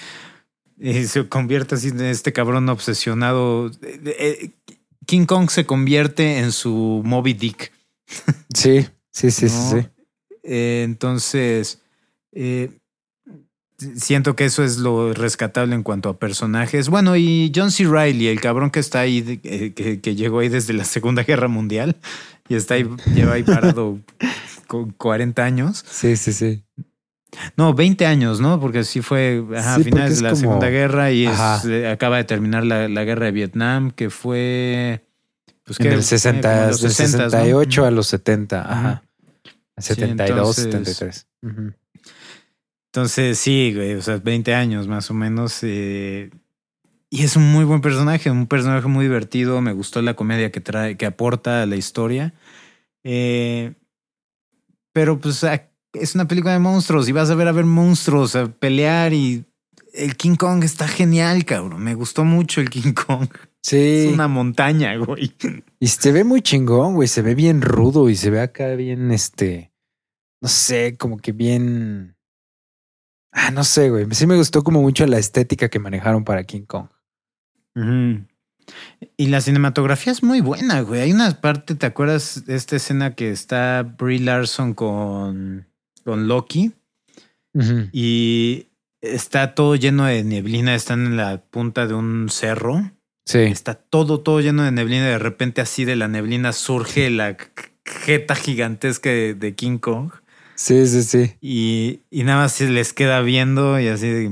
y 0.79 1.03
se 1.03 1.27
convierte 1.27 1.75
así 1.75 1.89
en 1.89 1.99
este 2.01 2.31
cabrón 2.31 2.69
obsesionado. 2.69 3.71
Eh, 3.81 3.99
eh, 4.05 4.51
King 5.05 5.25
Kong 5.25 5.49
se 5.49 5.65
convierte 5.65 6.39
en 6.39 6.53
su 6.53 7.01
Moby 7.03 7.33
Dick. 7.33 7.72
Sí, 8.53 8.87
sí, 9.11 9.31
sí, 9.31 9.49
sí, 9.49 9.55
¿no? 9.55 9.71
sí. 9.81 9.87
Eh, 10.43 10.81
entonces, 10.85 11.81
eh, 12.33 12.69
siento 13.95 14.35
que 14.35 14.45
eso 14.45 14.63
es 14.63 14.77
lo 14.77 15.13
rescatable 15.13 15.75
en 15.75 15.83
cuanto 15.83 16.09
a 16.09 16.17
personajes. 16.19 16.89
Bueno, 16.89 17.15
y 17.15 17.51
John 17.53 17.71
C. 17.71 17.85
Riley, 17.85 18.27
el 18.27 18.39
cabrón 18.41 18.69
que 18.71 18.79
está 18.79 19.01
ahí, 19.01 19.39
eh, 19.43 19.73
que, 19.73 19.99
que 20.01 20.15
llegó 20.15 20.39
ahí 20.39 20.49
desde 20.49 20.73
la 20.73 20.85
Segunda 20.85 21.23
Guerra 21.23 21.47
Mundial 21.47 21.97
y 22.49 22.55
está 22.55 22.75
ahí, 22.75 22.87
lleva 23.13 23.33
ahí 23.33 23.43
parado 23.43 23.99
con 24.67 24.91
40 24.91 25.43
años. 25.43 25.83
Sí, 25.89 26.15
sí, 26.15 26.33
sí. 26.33 26.63
No, 27.57 27.73
20 27.73 28.05
años, 28.05 28.39
¿no? 28.39 28.59
Porque 28.59 28.83
sí 28.83 29.01
fue 29.01 29.43
Sí, 29.49 29.55
a 29.57 29.79
finales 29.79 30.17
de 30.17 30.21
la 30.23 30.29
como- 30.29 30.39
Segunda 30.41 30.69
Guerra 30.69 31.11
y 31.11 31.25
es- 31.25 31.65
acaba 31.91 32.17
de 32.17 32.25
terminar 32.25 32.63
la, 32.63 32.87
la 32.87 33.03
guerra 33.03 33.25
de 33.27 33.31
Vietnam, 33.31 33.91
que 33.91 34.09
fue... 34.09 35.03
Pues, 35.65 35.79
En 35.79 35.87
el 35.93 36.03
60, 36.03 36.49
Como 36.49 36.61
en 36.63 36.67
los 36.69 36.81
del 36.81 36.91
60s, 36.91 37.17
¿no? 37.17 37.29
68 37.29 37.85
a 37.85 37.91
los 37.91 38.07
70, 38.07 38.61
ajá. 38.71 39.03
Sí, 39.77 39.95
72, 39.95 40.59
entonces- 40.59 40.97
73. 40.97 41.27
Ujú. 41.41 41.73
Entonces, 42.91 43.39
sí, 43.39 43.73
güey, 43.75 43.95
o 43.95 44.01
sea, 44.01 44.17
20 44.17 44.53
años 44.53 44.87
más 44.87 45.09
o 45.09 45.13
menos. 45.13 45.59
eh, 45.63 46.29
y 47.09 47.23
es 47.23 47.35
un 47.35 47.51
muy 47.51 47.63
buen 47.63 47.81
personaje, 47.81 48.29
un 48.31 48.47
personaje 48.47 48.87
muy 48.87 49.05
divertido. 49.05 49.61
Me 49.61 49.71
gustó 49.73 50.01
la 50.01 50.15
comedia 50.15 50.51
que 50.51 50.61
trae, 50.61 50.97
que 50.97 51.05
aporta 51.05 51.61
a 51.63 51.65
la 51.65 51.75
historia. 51.75 52.33
Eh, 53.03 53.73
pero 54.93 55.19
pues 55.19 55.43
es 55.93 56.15
una 56.15 56.27
película 56.27 56.53
de 56.53 56.59
monstruos 56.59 57.07
y 57.07 57.11
vas 57.11 57.29
a 57.29 57.35
ver 57.35 57.47
a 57.47 57.51
ver 57.51 57.65
monstruos 57.65 58.35
a 58.35 58.47
pelear 58.47 59.13
y 59.13 59.45
el 59.93 60.15
King 60.17 60.35
Kong 60.35 60.63
está 60.63 60.87
genial, 60.87 61.45
cabrón. 61.45 61.83
Me 61.83 61.93
gustó 61.95 62.23
mucho 62.23 62.61
el 62.61 62.69
King 62.69 62.93
Kong. 62.93 63.27
Sí. 63.63 64.07
Es 64.07 64.13
una 64.13 64.27
montaña, 64.27 64.95
güey. 64.97 65.33
Y 65.79 65.87
se 65.87 66.11
ve 66.11 66.23
muy 66.23 66.41
chingón, 66.41 66.95
güey. 66.95 67.07
Se 67.07 67.21
ve 67.21 67.33
bien 67.33 67.61
rudo 67.61 68.09
y 68.09 68.15
se 68.15 68.29
ve 68.29 68.41
acá 68.41 68.75
bien, 68.75 69.11
este. 69.11 69.71
No 70.41 70.49
sé, 70.49 70.97
como 70.97 71.17
que 71.17 71.31
bien. 71.31 72.17
Ah, 73.31 73.51
no 73.51 73.63
sé, 73.63 73.89
güey. 73.89 74.05
Sí 74.11 74.27
me 74.27 74.35
gustó 74.35 74.63
como 74.63 74.81
mucho 74.81 75.05
la 75.07 75.17
estética 75.17 75.69
que 75.69 75.79
manejaron 75.79 76.25
para 76.25 76.43
King 76.43 76.65
Kong. 76.67 76.87
Y 79.17 79.27
la 79.27 79.41
cinematografía 79.41 80.11
es 80.11 80.21
muy 80.21 80.41
buena, 80.41 80.81
güey. 80.81 81.01
Hay 81.01 81.13
una 81.13 81.31
parte, 81.41 81.75
¿te 81.75 81.85
acuerdas 81.85 82.45
de 82.45 82.55
esta 82.55 82.75
escena 82.75 83.15
que 83.15 83.31
está 83.31 83.83
Brie 83.83 84.19
Larson 84.19 84.73
con, 84.73 85.67
con 86.03 86.27
Loki? 86.27 86.73
Y 87.91 88.67
está 89.01 89.55
todo 89.55 89.75
lleno 89.75 90.05
de 90.05 90.23
neblina, 90.23 90.75
están 90.75 91.05
en 91.05 91.17
la 91.17 91.37
punta 91.37 91.87
de 91.87 91.93
un 91.93 92.29
cerro. 92.29 92.91
Sí. 93.25 93.39
Está 93.39 93.75
todo, 93.75 94.19
todo 94.21 94.41
lleno 94.41 94.63
de 94.63 94.71
neblina. 94.71 95.05
y 95.07 95.11
De 95.11 95.19
repente, 95.19 95.61
así 95.61 95.85
de 95.85 95.95
la 95.95 96.07
neblina 96.07 96.51
surge 96.53 97.09
la 97.09 97.37
jeta 97.85 98.35
gigantesca 98.35 99.09
de, 99.09 99.33
de 99.33 99.55
King 99.55 99.77
Kong. 99.77 100.11
Sí, 100.55 100.85
sí, 100.87 101.01
sí. 101.03 101.33
Y, 101.41 102.01
y 102.11 102.23
nada 102.23 102.43
más 102.43 102.51
se 102.53 102.69
les 102.69 102.93
queda 102.93 103.21
viendo 103.21 103.79
y 103.79 103.87
así 103.87 104.29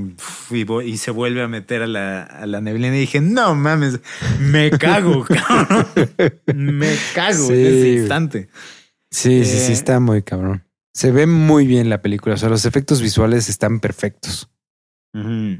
y, 0.84 0.96
se 0.96 1.10
vuelve 1.10 1.42
a 1.42 1.48
meter 1.48 1.82
a 1.82 1.86
la, 1.88 2.22
a 2.22 2.46
la 2.46 2.60
neblina. 2.60 2.96
Y 2.96 3.00
dije, 3.00 3.20
no 3.20 3.54
mames, 3.56 3.98
me 4.40 4.70
cago, 4.70 5.24
cabrón. 5.48 5.86
Me 6.54 6.94
cago 7.14 7.48
Sí, 7.48 7.52
en 7.54 7.66
ese 7.66 7.92
instante. 7.94 8.48
Sí, 9.10 9.44
sí, 9.44 9.58
sí, 9.58 9.72
Eh. 9.72 9.74
está 9.74 9.98
muy 10.00 10.22
cabrón. 10.22 10.64
Se 10.94 11.10
ve 11.10 11.26
muy 11.26 11.66
bien 11.66 11.88
la 11.90 12.00
película. 12.02 12.34
O 12.36 12.38
sea, 12.38 12.48
los 12.48 12.66
efectos 12.66 13.02
visuales 13.02 13.48
están 13.48 13.80
perfectos. 13.80 14.48
Ujú. 15.14 15.58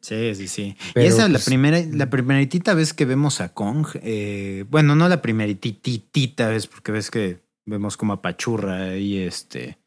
Sí, 0.00 0.34
sí, 0.34 0.48
sí. 0.48 0.76
Pero, 0.94 1.04
y 1.04 1.08
esa 1.08 1.28
la 1.28 1.34
pues, 1.34 1.44
primera, 1.44 1.78
la 1.92 2.08
primeritita 2.08 2.74
vez 2.74 2.94
que 2.94 3.04
vemos 3.04 3.40
a 3.40 3.52
Kong, 3.52 3.86
eh, 4.02 4.64
bueno, 4.70 4.94
no 4.96 5.08
la 5.08 5.20
primerititita 5.20 6.48
vez, 6.48 6.66
porque 6.66 6.90
ves 6.92 7.10
que 7.10 7.40
vemos 7.66 7.96
como 7.96 8.14
a 8.14 8.22
Pachurra 8.22 8.96
y 8.96 9.18
este. 9.18 9.78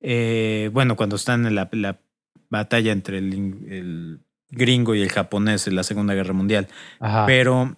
eh, 0.00 0.70
bueno, 0.72 0.96
cuando 0.96 1.16
están 1.16 1.46
en 1.46 1.54
la, 1.54 1.68
la 1.72 1.98
batalla 2.48 2.92
entre 2.92 3.18
el, 3.18 3.34
in- 3.34 3.66
el 3.70 4.20
gringo 4.50 4.94
y 4.94 5.02
el 5.02 5.10
japonés 5.10 5.66
en 5.66 5.74
la 5.74 5.82
Segunda 5.82 6.14
Guerra 6.14 6.32
Mundial. 6.32 6.68
Ajá. 7.00 7.26
Pero 7.26 7.74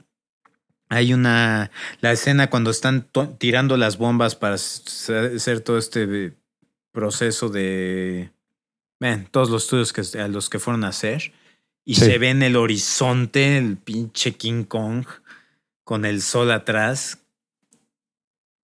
hay 0.91 1.15
una. 1.15 1.71
La 2.01 2.13
escena 2.13 2.51
cuando 2.51 2.71
están 2.71 3.09
tirando 3.39 3.77
las 3.79 3.97
bombas 3.97 4.35
para 4.37 4.55
hacer 4.57 5.61
todo 5.61 5.79
este 5.79 6.35
proceso 6.93 7.49
de. 7.49 8.31
Ven, 9.01 9.27
todos 9.31 9.51
los 9.51 9.65
estudios 9.65 9.93
que, 9.93 10.19
a 10.19 10.29
los 10.29 10.49
que 10.51 10.59
fueron 10.59 10.85
a 10.85 10.89
hacer. 10.89 11.33
Y 11.89 11.95
Sí. 11.95 12.05
se 12.07 12.19
ve 12.19 12.31
en 12.31 12.43
el 12.43 12.57
horizonte 12.57 13.57
el 13.59 13.77
pinche 13.79 14.33
King 14.35 14.65
Kong 14.65 15.07
con 15.85 16.05
el 16.05 16.21
sol 16.21 16.51
atrás. 16.51 17.19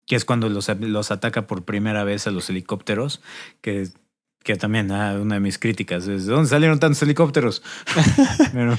Que 0.07 0.17
es 0.17 0.25
cuando 0.25 0.49
los, 0.49 0.69
los 0.81 1.11
ataca 1.13 1.47
por 1.47 1.65
primera 1.65 2.03
vez 2.05 2.27
a 2.27 2.33
los 2.33 2.51
helicópteros. 2.51 3.23
Que, 3.61 3.89
que 4.43 4.57
también, 4.57 4.91
ah, 4.91 5.17
una 5.21 5.37
de 5.37 5.41
mis 5.41 5.59
críticas 5.59 6.09
es: 6.09 6.27
¿de 6.27 6.33
dónde 6.33 6.51
salieron 6.51 6.81
tantos 6.81 7.01
helicópteros? 7.03 7.63
Pero- 8.53 8.77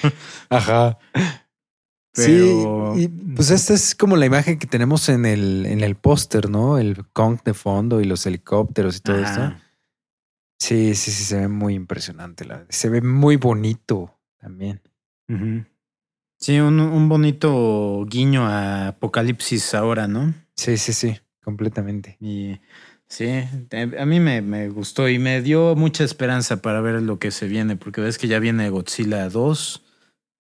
Ajá. 0.50 1.00
Pero- 1.14 2.94
Sí, 2.96 3.02
y, 3.04 3.08
pues 3.08 3.50
esta 3.50 3.74
es 3.74 3.96
como 3.96 4.18
la 4.18 4.26
imagen 4.28 4.60
que 4.60 4.68
tenemos 4.68 5.10
en 5.10 5.26
el, 5.26 5.66
en 5.66 5.82
el 5.82 5.96
póster, 5.96 6.48
¿no? 6.50 6.78
El 6.78 7.08
Kong 7.08 7.40
de 7.44 7.56
fondo 7.56 8.02
y 8.02 8.04
los 8.06 8.26
helicópteros 8.28 8.98
y 8.98 9.00
todo 9.00 9.18
esto. 9.18 9.56
Sí, 10.60 10.94
sí, 10.94 11.12
sí, 11.12 11.24
se 11.24 11.40
ve 11.40 11.48
muy 11.48 11.74
impresionante. 11.74 12.46
La, 12.46 12.66
se 12.70 12.90
ve 12.90 13.02
muy 13.02 13.38
bonito 13.38 14.13
también. 14.44 14.82
Sí, 16.38 16.60
un, 16.60 16.80
un 16.82 17.08
bonito 17.08 18.06
guiño 18.06 18.46
a 18.46 18.90
Apocalipsis 18.90 19.74
ahora, 19.74 20.08
¿no? 20.08 20.34
Sí, 20.56 20.78
sí, 20.78 20.92
sí, 20.92 21.18
completamente. 21.44 22.18
Y 22.20 22.60
sí, 23.08 23.30
a 23.98 24.06
mí 24.06 24.20
me, 24.20 24.42
me 24.42 24.68
gustó 24.70 25.08
y 25.08 25.18
me 25.18 25.42
dio 25.42 25.76
mucha 25.76 26.04
esperanza 26.04 26.62
para 26.62 26.82
ver 26.82 27.02
lo 27.02 27.18
que 27.20 27.32
se 27.32 27.48
viene, 27.48 27.78
porque 27.78 28.02
ves 28.02 28.18
que 28.18 28.28
ya 28.28 28.40
viene 28.40 28.70
Godzilla 28.70 29.30
2, 29.30 29.86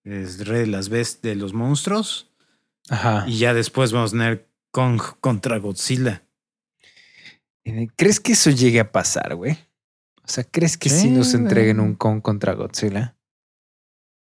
es 0.03 0.45
Rey 0.45 0.61
de 0.61 0.67
las 0.67 0.89
Best 0.89 1.23
de 1.23 1.35
los 1.35 1.53
monstruos, 1.53 2.29
Ajá. 2.89 3.23
y 3.25 3.37
ya 3.37 3.53
después 3.53 3.93
vamos 3.93 4.11
a 4.11 4.17
tener 4.17 4.49
Kong 4.71 5.01
contra 5.21 5.57
Godzilla. 5.57 6.23
Eh, 7.63 7.87
¿Crees 7.95 8.19
que 8.19 8.33
eso 8.33 8.49
llegue 8.49 8.81
a 8.81 8.91
pasar, 8.91 9.35
güey? 9.35 9.53
O 10.25 10.27
sea, 10.27 10.43
¿crees 10.43 10.77
que 10.77 10.89
sí, 10.89 11.03
Sí, 11.03 11.09
nos 11.09 11.33
entreguen 11.33 11.79
un 11.79 11.95
Kong 11.95 12.21
contra 12.21 12.53
Godzilla? 12.53 13.12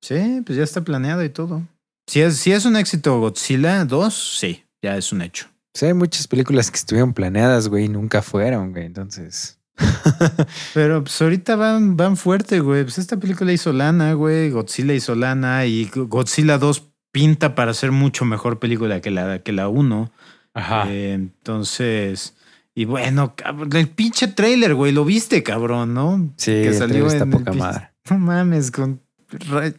Sí, 0.02 0.42
pues 0.46 0.58
ya 0.58 0.64
está 0.64 0.82
planeado 0.82 1.24
y 1.24 1.30
todo. 1.30 1.64
Si 2.08 2.22
es, 2.22 2.38
si 2.38 2.52
es 2.52 2.66
un 2.66 2.76
éxito 2.78 3.20
Godzilla 3.20 3.84
2, 3.84 4.38
sí, 4.40 4.64
ya 4.82 4.96
es 4.98 5.12
un 5.12 5.22
hecho. 5.22 5.48
Sea, 5.74 5.90
hay 5.90 5.94
muchas 5.94 6.28
películas 6.28 6.72
que 6.72 6.78
estuvieron 6.78 7.14
planeadas, 7.14 7.68
güey, 7.68 7.86
y 7.86 7.90
nunca 7.90 8.22
fueron, 8.22 8.72
güey. 8.72 8.86
Entonces, 8.86 9.58
Pero 10.74 11.04
pues 11.04 11.22
ahorita 11.22 11.56
van, 11.56 11.98
van 11.98 12.18
fuerte, 12.18 12.60
güey. 12.60 12.84
Pues 12.84 12.98
esta 12.98 13.18
película 13.18 13.52
hizo 13.52 13.74
lana, 13.74 14.14
güey. 14.14 14.50
Godzilla 14.50 14.94
hizo 14.94 15.16
lana 15.16 15.66
y 15.66 15.90
Godzilla 15.94 16.58
2 16.58 16.90
pinta 17.12 17.56
para 17.56 17.74
ser 17.74 17.92
mucho 17.92 18.26
mejor 18.26 18.60
película 18.60 19.02
que 19.02 19.12
la, 19.12 19.40
que 19.40 19.52
la 19.52 19.70
1. 19.70 20.12
Ajá. 20.54 20.86
Eh, 20.90 21.14
entonces, 21.14 22.36
y 22.74 22.86
bueno, 22.86 23.36
cabrón, 23.36 23.76
el 23.76 23.90
pinche 23.90 24.28
trailer, 24.28 24.74
güey, 24.74 24.92
lo 24.92 25.06
viste, 25.06 25.44
cabrón, 25.44 25.94
¿no? 25.94 26.34
Sí, 26.38 26.52
el 26.52 26.78
trailer 26.78 27.06
está 27.06 27.24
en 27.24 27.34
el 27.34 27.38
poca 27.38 27.54
madre. 27.54 27.90
No 28.10 28.18
mames, 28.20 28.72
con 28.72 29.02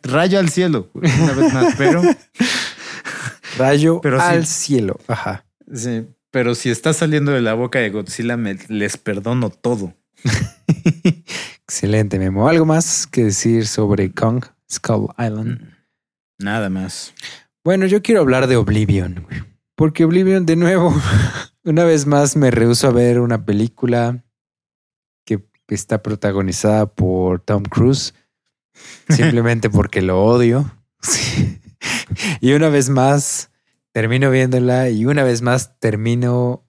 rayo 0.03 0.39
al 0.39 0.49
cielo, 0.51 0.91
una 0.95 1.33
vez 1.33 1.53
más. 1.53 1.75
Pero, 1.77 2.03
Rayo 3.59 4.01
Pero 4.01 4.19
sí. 4.21 4.27
al 4.27 4.47
cielo. 4.47 5.01
Ajá. 5.09 5.45
sí, 5.73 6.07
pero 6.31 6.55
si 6.55 6.71
está 6.71 6.93
saliendo 6.93 7.33
de 7.33 7.41
la 7.41 7.55
boca 7.55 7.79
de 7.79 7.91
Godzilla, 7.91 8.37
me, 8.37 8.57
les 8.69 8.97
perdono 8.97 9.51
todo. 9.51 9.95
Excelente, 11.65 12.19
Memo. 12.19 12.49
¿Algo 12.49 12.67
más 12.67 13.07
que 13.07 13.25
decir 13.25 13.67
sobre 13.67 14.13
Kong 14.13 14.45
Skull 14.71 15.09
Island? 15.19 15.75
Nada 16.39 16.69
más. 16.71 17.15
Bueno, 17.65 17.87
yo 17.87 18.03
quiero 18.03 18.21
hablar 18.21 18.47
de 18.47 18.57
Oblivion. 18.57 19.27
Porque 19.75 20.05
Oblivion, 20.05 20.47
de 20.47 20.57
nuevo, 20.57 20.95
una 21.65 21.85
vez 21.85 22.07
más 22.07 22.37
me 22.37 22.51
rehuso 22.51 22.89
a 22.89 22.93
ver 22.93 23.21
una 23.21 23.45
película 23.45 24.23
que 25.25 25.75
está 25.75 26.03
protagonizada 26.03 26.87
por 26.87 27.41
Tom 27.41 27.63
Cruise, 27.63 28.15
simplemente 29.09 29.71
porque 29.71 30.03
lo 30.03 30.25
odio. 30.25 30.71
Sí. 31.01 31.61
Y 32.41 32.53
una 32.53 32.69
vez 32.69 32.89
más 32.89 33.51
termino 33.93 34.31
viéndola 34.31 34.91
y 34.91 35.07
una 35.07 35.25
vez 35.25 35.43
más 35.43 35.79
termino, 35.81 36.65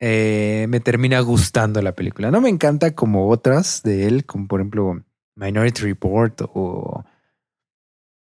eh, 0.00 0.66
me 0.68 0.80
termina 0.80 1.20
gustando 1.20 1.80
la 1.82 1.94
película. 1.94 2.30
No 2.30 2.40
me 2.40 2.48
encanta 2.48 2.94
como 2.94 3.28
otras 3.28 3.82
de 3.82 4.06
él, 4.06 4.24
como 4.26 4.48
por 4.48 4.60
ejemplo 4.60 5.04
Minority 5.36 5.82
Report 5.82 6.40
o, 6.42 7.04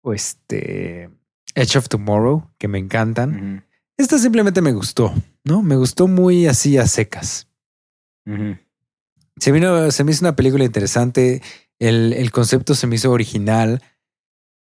o 0.02 0.14
este 0.14 1.10
Edge 1.56 1.78
of 1.78 1.90
Tomorrow, 1.90 2.50
que 2.58 2.68
me 2.68 2.80
encantan. 2.80 3.66
Esta 3.98 4.18
simplemente 4.18 4.62
me 4.62 4.72
gustó, 4.72 5.14
¿no? 5.44 5.62
Me 5.62 5.76
gustó 5.76 6.08
muy 6.08 6.48
así 6.48 6.78
a 6.78 6.88
secas. 6.88 7.48
Se, 9.38 9.52
vino, 9.52 9.92
se 9.92 10.04
me 10.04 10.12
hizo 10.12 10.26
una 10.26 10.36
película 10.36 10.64
interesante. 10.64 11.42
El, 11.82 12.14
el 12.14 12.30
concepto 12.30 12.76
se 12.76 12.86
me 12.86 12.96
hizo 12.96 13.10
original 13.10 13.82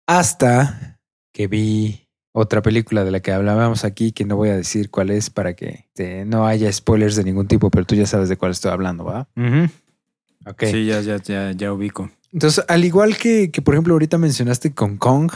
hasta 0.08 1.00
que 1.32 1.48
vi 1.48 2.10
otra 2.32 2.64
película 2.64 3.04
de 3.04 3.12
la 3.12 3.20
que 3.20 3.32
hablábamos 3.32 3.86
aquí, 3.86 4.12
que 4.12 4.26
no 4.26 4.36
voy 4.36 4.50
a 4.50 4.58
decir 4.58 4.90
cuál 4.90 5.12
es 5.12 5.30
para 5.30 5.54
que 5.54 5.86
este, 5.88 6.26
no 6.26 6.48
haya 6.48 6.74
spoilers 6.74 7.16
de 7.16 7.24
ningún 7.24 7.48
tipo, 7.48 7.70
pero 7.70 7.86
tú 7.86 7.94
ya 7.94 8.08
sabes 8.08 8.30
de 8.30 8.38
cuál 8.38 8.52
estoy 8.52 8.72
hablando, 8.72 9.06
¿va? 9.06 9.28
Ujú. 9.36 9.70
Ok. 10.48 10.64
Sí, 10.66 10.86
ya, 10.88 11.02
ya, 11.02 11.18
ya, 11.18 11.52
ya 11.52 11.72
ubico. 11.72 12.10
Entonces, 12.32 12.66
al 12.68 12.84
igual 12.84 13.16
que, 13.16 13.52
que, 13.52 13.62
por 13.62 13.76
ejemplo, 13.76 13.94
ahorita 13.94 14.18
mencionaste 14.18 14.74
con 14.74 14.98
Kong, 14.98 15.32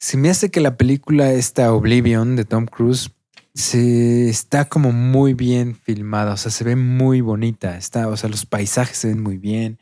se 0.00 0.16
me 0.16 0.30
hace 0.30 0.50
que 0.50 0.60
la 0.60 0.76
película 0.76 1.32
esta 1.32 1.72
Oblivion 1.72 2.34
de 2.34 2.44
Tom 2.44 2.66
Cruise 2.66 3.12
se 3.54 4.28
está 4.28 4.64
como 4.64 4.90
muy 4.90 5.34
bien 5.34 5.76
filmada, 5.76 6.32
o 6.32 6.36
sea, 6.36 6.50
se 6.50 6.64
ve 6.64 6.74
muy 6.74 7.20
bonita, 7.20 7.76
está, 7.76 8.08
o 8.08 8.16
sea, 8.16 8.28
los 8.28 8.46
paisajes 8.46 8.98
se 8.98 9.08
ven 9.08 9.22
muy 9.22 9.38
bien, 9.38 9.78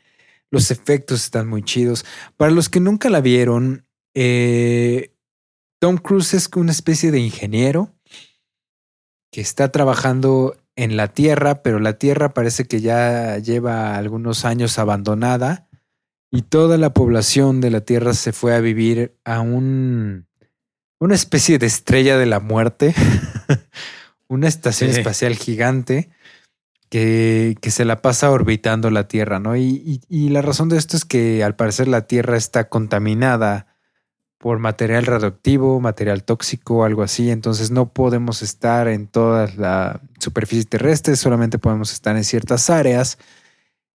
los 0.51 0.71
efectos 0.71 1.23
están 1.23 1.47
muy 1.47 1.63
chidos. 1.63 2.05
Para 2.37 2.51
los 2.51 2.69
que 2.69 2.79
nunca 2.79 3.09
la 3.09 3.21
vieron, 3.21 3.85
eh, 4.15 5.13
Tom 5.79 5.97
Cruise 5.97 6.33
es 6.33 6.49
una 6.55 6.71
especie 6.71 7.11
de 7.11 7.19
ingeniero 7.19 7.93
que 9.31 9.41
está 9.41 9.71
trabajando 9.71 10.57
en 10.75 10.97
la 10.97 11.09
Tierra, 11.09 11.61
pero 11.61 11.79
la 11.79 11.93
Tierra 11.99 12.33
parece 12.33 12.65
que 12.65 12.81
ya 12.81 13.37
lleva 13.37 13.95
algunos 13.95 14.43
años 14.45 14.79
abandonada 14.79 15.67
y 16.31 16.43
toda 16.43 16.77
la 16.77 16.93
población 16.93 17.61
de 17.61 17.69
la 17.71 17.81
Tierra 17.81 18.13
se 18.13 18.31
fue 18.33 18.55
a 18.55 18.59
vivir 18.59 19.17
a 19.25 19.41
un 19.41 20.27
una 21.01 21.15
especie 21.15 21.59
de 21.59 21.65
estrella 21.65 22.17
de 22.17 22.25
la 22.25 22.39
muerte, 22.41 22.93
una 24.27 24.47
estación 24.49 24.91
Sí. 24.91 24.97
espacial 24.99 25.35
gigante 25.35 26.09
que, 26.89 27.55
que 27.61 27.71
se 27.71 27.85
la 27.85 28.01
pasa 28.01 28.31
orbitando 28.31 28.89
la 28.89 29.07
Tierra, 29.07 29.39
¿no? 29.39 29.55
Y, 29.55 29.61
y- 29.85 30.01
y 30.09 30.29
la 30.29 30.41
razón 30.41 30.69
de 30.69 30.77
esto 30.77 30.97
es 30.97 31.05
que 31.05 31.43
al 31.43 31.55
parecer 31.55 31.87
la 31.87 32.07
Tierra 32.07 32.37
está 32.37 32.69
contaminada 32.69 33.67
por 34.39 34.57
material 34.59 35.05
radioactivo, 35.05 35.81
material 35.81 36.23
tóxico, 36.23 36.85
algo 36.85 37.03
así, 37.03 37.29
entonces 37.29 37.71
no 37.71 37.89
podemos 37.93 38.41
estar 38.41 38.87
en 38.87 39.07
toda 39.07 39.47
la 39.57 40.01
superficie 40.19 40.63
terrestre, 40.65 41.15
solamente 41.17 41.59
podemos 41.59 41.91
estar 41.91 42.15
en 42.15 42.23
ciertas 42.23 42.69
áreas. 42.69 43.17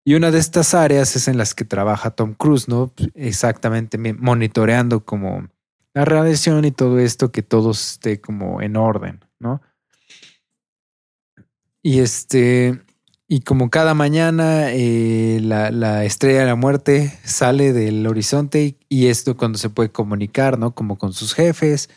Y 0.05 0.13
una 0.13 0.29
de 0.29 0.37
estas 0.37 0.75
áreas 0.75 1.15
es 1.15 1.27
en 1.27 1.37
las 1.39 1.55
que 1.55 1.65
trabaja 1.65 2.11
Tom 2.11 2.35
Cruise, 2.35 2.67
¿no? 2.67 2.93
Exactamente 3.15 3.97
monitoreando 3.97 5.03
como 5.03 5.47
la 5.95 6.05
radiación 6.05 6.63
y 6.63 6.71
todo 6.71 6.99
esto, 6.99 7.31
que 7.31 7.41
todo 7.41 7.71
esté 7.71 8.21
como 8.21 8.61
en 8.61 8.75
orden, 8.77 9.25
¿no? 9.39 9.61
Y 11.81 11.99
este, 12.01 12.81
y 13.27 13.41
como 13.41 13.71
cada 13.71 13.95
mañana 13.95 14.71
eh, 14.71 15.39
la, 15.41 15.71
la 15.71 16.05
estrella 16.05 16.41
de 16.41 16.45
la 16.45 16.55
muerte 16.55 17.11
sale 17.23 17.73
del 17.73 18.05
horizonte 18.05 18.77
y, 18.87 19.07
esto 19.07 19.35
cuando 19.35 19.57
se 19.57 19.69
puede 19.69 19.91
comunicar, 19.91 20.59
¿no? 20.59 20.75
Como 20.75 20.97
con 20.97 21.11
sus 21.13 21.33
jefes, 21.33 21.89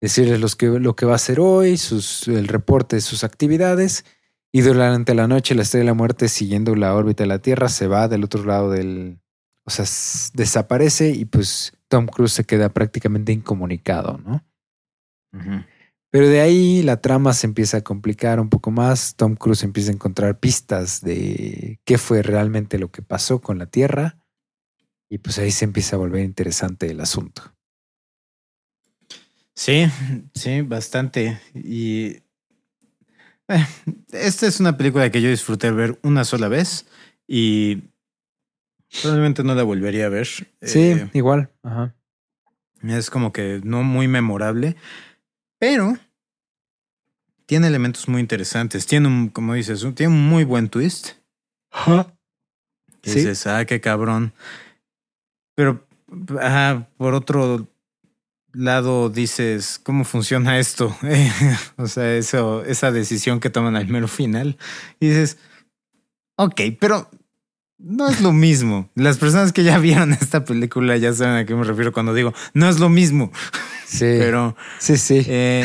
decirles 0.00 0.56
que, 0.56 0.66
lo 0.66 0.96
que 0.96 1.06
va 1.06 1.12
a 1.12 1.16
hacer 1.16 1.38
hoy, 1.38 1.76
sus, 1.76 2.26
el 2.26 2.48
reporte 2.48 2.96
de 2.96 3.02
sus 3.02 3.22
actividades. 3.22 4.04
Y 4.52 4.62
durante 4.62 5.14
la 5.14 5.28
noche 5.28 5.54
la 5.54 5.62
estrella 5.62 5.82
de 5.82 5.90
la 5.90 5.94
muerte, 5.94 6.28
siguiendo 6.28 6.74
la 6.74 6.94
órbita 6.94 7.22
de 7.22 7.28
la 7.28 7.40
Tierra, 7.40 7.68
se 7.68 7.86
va 7.86 8.08
del 8.08 8.24
otro 8.24 8.44
lado 8.44 8.70
del... 8.70 9.20
O 9.64 9.70
sea, 9.70 9.84
desaparece 10.34 11.10
y 11.10 11.24
pues 11.24 11.72
Tom 11.88 12.06
Cruise 12.06 12.32
se 12.32 12.44
queda 12.44 12.68
prácticamente 12.68 13.32
incomunicado, 13.32 14.18
¿no? 14.18 14.44
Ujú. 15.32 15.64
Pero 16.16 16.30
de 16.30 16.40
ahí 16.40 16.82
la 16.82 17.02
trama 17.02 17.34
se 17.34 17.46
empieza 17.46 17.76
a 17.76 17.80
complicar 17.82 18.40
un 18.40 18.48
poco 18.48 18.70
más. 18.70 19.16
Tom 19.16 19.34
Cruise 19.36 19.62
empieza 19.64 19.90
a 19.90 19.92
encontrar 19.92 20.40
pistas 20.40 21.02
de 21.02 21.78
qué 21.84 21.98
fue 21.98 22.22
realmente 22.22 22.78
lo 22.78 22.90
que 22.90 23.02
pasó 23.02 23.42
con 23.42 23.58
la 23.58 23.66
Tierra. 23.66 24.16
Y 25.10 25.18
pues 25.18 25.38
ahí 25.38 25.50
se 25.50 25.66
empieza 25.66 25.96
a 25.96 25.98
volver 25.98 26.24
interesante 26.24 26.90
el 26.90 27.02
asunto. 27.02 27.54
Sí, 29.52 29.88
sí, 30.32 30.62
bastante. 30.62 31.38
Y 31.52 32.22
eh, 33.48 33.66
esta 34.10 34.46
es 34.46 34.58
una 34.58 34.78
película 34.78 35.10
que 35.10 35.20
yo 35.20 35.28
disfruté 35.28 35.70
ver 35.70 35.98
una 36.02 36.24
sola 36.24 36.48
vez 36.48 36.86
y 37.28 37.90
probablemente 39.02 39.44
no 39.44 39.54
la 39.54 39.64
volvería 39.64 40.06
a 40.06 40.08
ver. 40.08 40.26
Sí, 40.26 40.46
Eh, 40.62 41.10
igual. 41.12 41.50
Ajá. 41.62 41.94
es 42.82 43.10
como 43.10 43.34
que 43.34 43.60
no 43.64 43.82
muy 43.82 44.08
memorable, 44.08 44.76
pero 45.58 45.98
tiene 47.46 47.68
elementos 47.68 48.08
muy 48.08 48.20
interesantes. 48.20 48.86
Tiene 48.86 49.08
un, 49.08 49.28
como 49.28 49.54
dices, 49.54 49.82
un- 49.82 49.94
tiene 49.94 50.12
un 50.12 50.28
muy 50.28 50.44
buen 50.44 50.68
twist. 50.68 51.10
Sí. 53.02 53.14
Dices, 53.14 53.46
ah, 53.46 53.64
qué 53.64 53.80
cabrón. 53.80 54.32
Pero, 55.54 55.86
ajá, 56.40 56.88
por 56.96 57.14
otro 57.14 57.68
lado 58.52 59.10
dices, 59.10 59.78
¿cómo 59.82 60.04
funciona 60.04 60.58
esto? 60.58 60.96
o 61.76 61.86
sea, 61.86 62.14
eso, 62.16 62.64
esa 62.64 62.90
decisión 62.90 63.38
que 63.40 63.50
toman 63.50 63.76
al 63.76 63.86
mero 63.88 64.08
final. 64.08 64.56
Y 65.00 65.08
dices, 65.08 65.38
ok, 66.36 66.60
pero 66.80 67.10
no 67.78 68.08
es 68.08 68.20
lo 68.22 68.32
mismo. 68.32 68.90
Las 68.94 69.18
personas 69.18 69.52
que 69.52 69.62
ya 69.62 69.78
vieron 69.86 70.12
esta 70.14 70.44
película 70.44 70.96
ya 70.96 71.12
saben 71.12 71.36
a 71.36 71.44
qué 71.46 71.54
me 71.54 71.64
refiero 71.64 71.92
cuando 71.92 72.12
digo, 72.14 72.32
no 72.54 72.68
es 72.68 72.80
lo 72.80 72.88
mismo. 72.88 73.30
Sí. 73.86 73.98
Pero, 74.18 74.56
sí, 74.78 74.96
sí. 74.96 75.22
eh, 75.26 75.64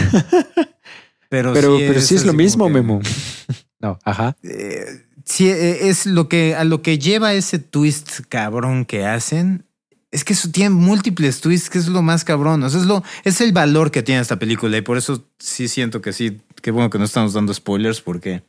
pero, 1.31 1.53
pero, 1.53 1.77
pero 1.79 2.01
sí 2.01 2.13
es 2.15 2.25
lo 2.25 2.33
mismo, 2.33 2.67
que- 2.67 2.73
Memo. 2.73 2.99
No, 3.79 3.97
ajá. 4.03 4.35
eh, 4.43 4.85
sí, 5.25 5.47
eh, 5.49 5.87
es 5.89 6.05
lo 6.05 6.29
que 6.29 6.53
a 6.55 6.63
lo 6.65 6.83
que 6.83 6.99
lleva 6.99 7.33
ese 7.33 7.57
twist 7.57 8.19
cabrón 8.29 8.85
que 8.85 9.05
hacen. 9.07 9.65
Es 10.11 10.23
que 10.23 10.33
eso 10.33 10.51
tiene 10.51 10.69
múltiples 10.71 11.39
twists, 11.41 11.69
que 11.69 11.79
es 11.79 11.87
lo 11.87 12.01
más 12.03 12.23
cabrón. 12.25 12.61
O 12.63 12.69
sea, 12.69 12.81
es, 12.81 12.85
lo, 12.85 13.01
es 13.23 13.39
el 13.41 13.53
valor 13.53 13.89
que 13.89 14.03
tiene 14.03 14.21
esta 14.21 14.37
película. 14.37 14.77
Y 14.77 14.81
por 14.81 14.97
eso 14.97 15.25
sí 15.39 15.67
siento 15.69 15.99
que 16.01 16.13
sí. 16.13 16.41
Qué 16.61 16.69
bueno 16.69 16.89
que 16.91 16.99
no 16.99 17.05
estamos 17.05 17.33
dando 17.33 17.53
spoilers, 17.53 18.01
porque 18.01 18.43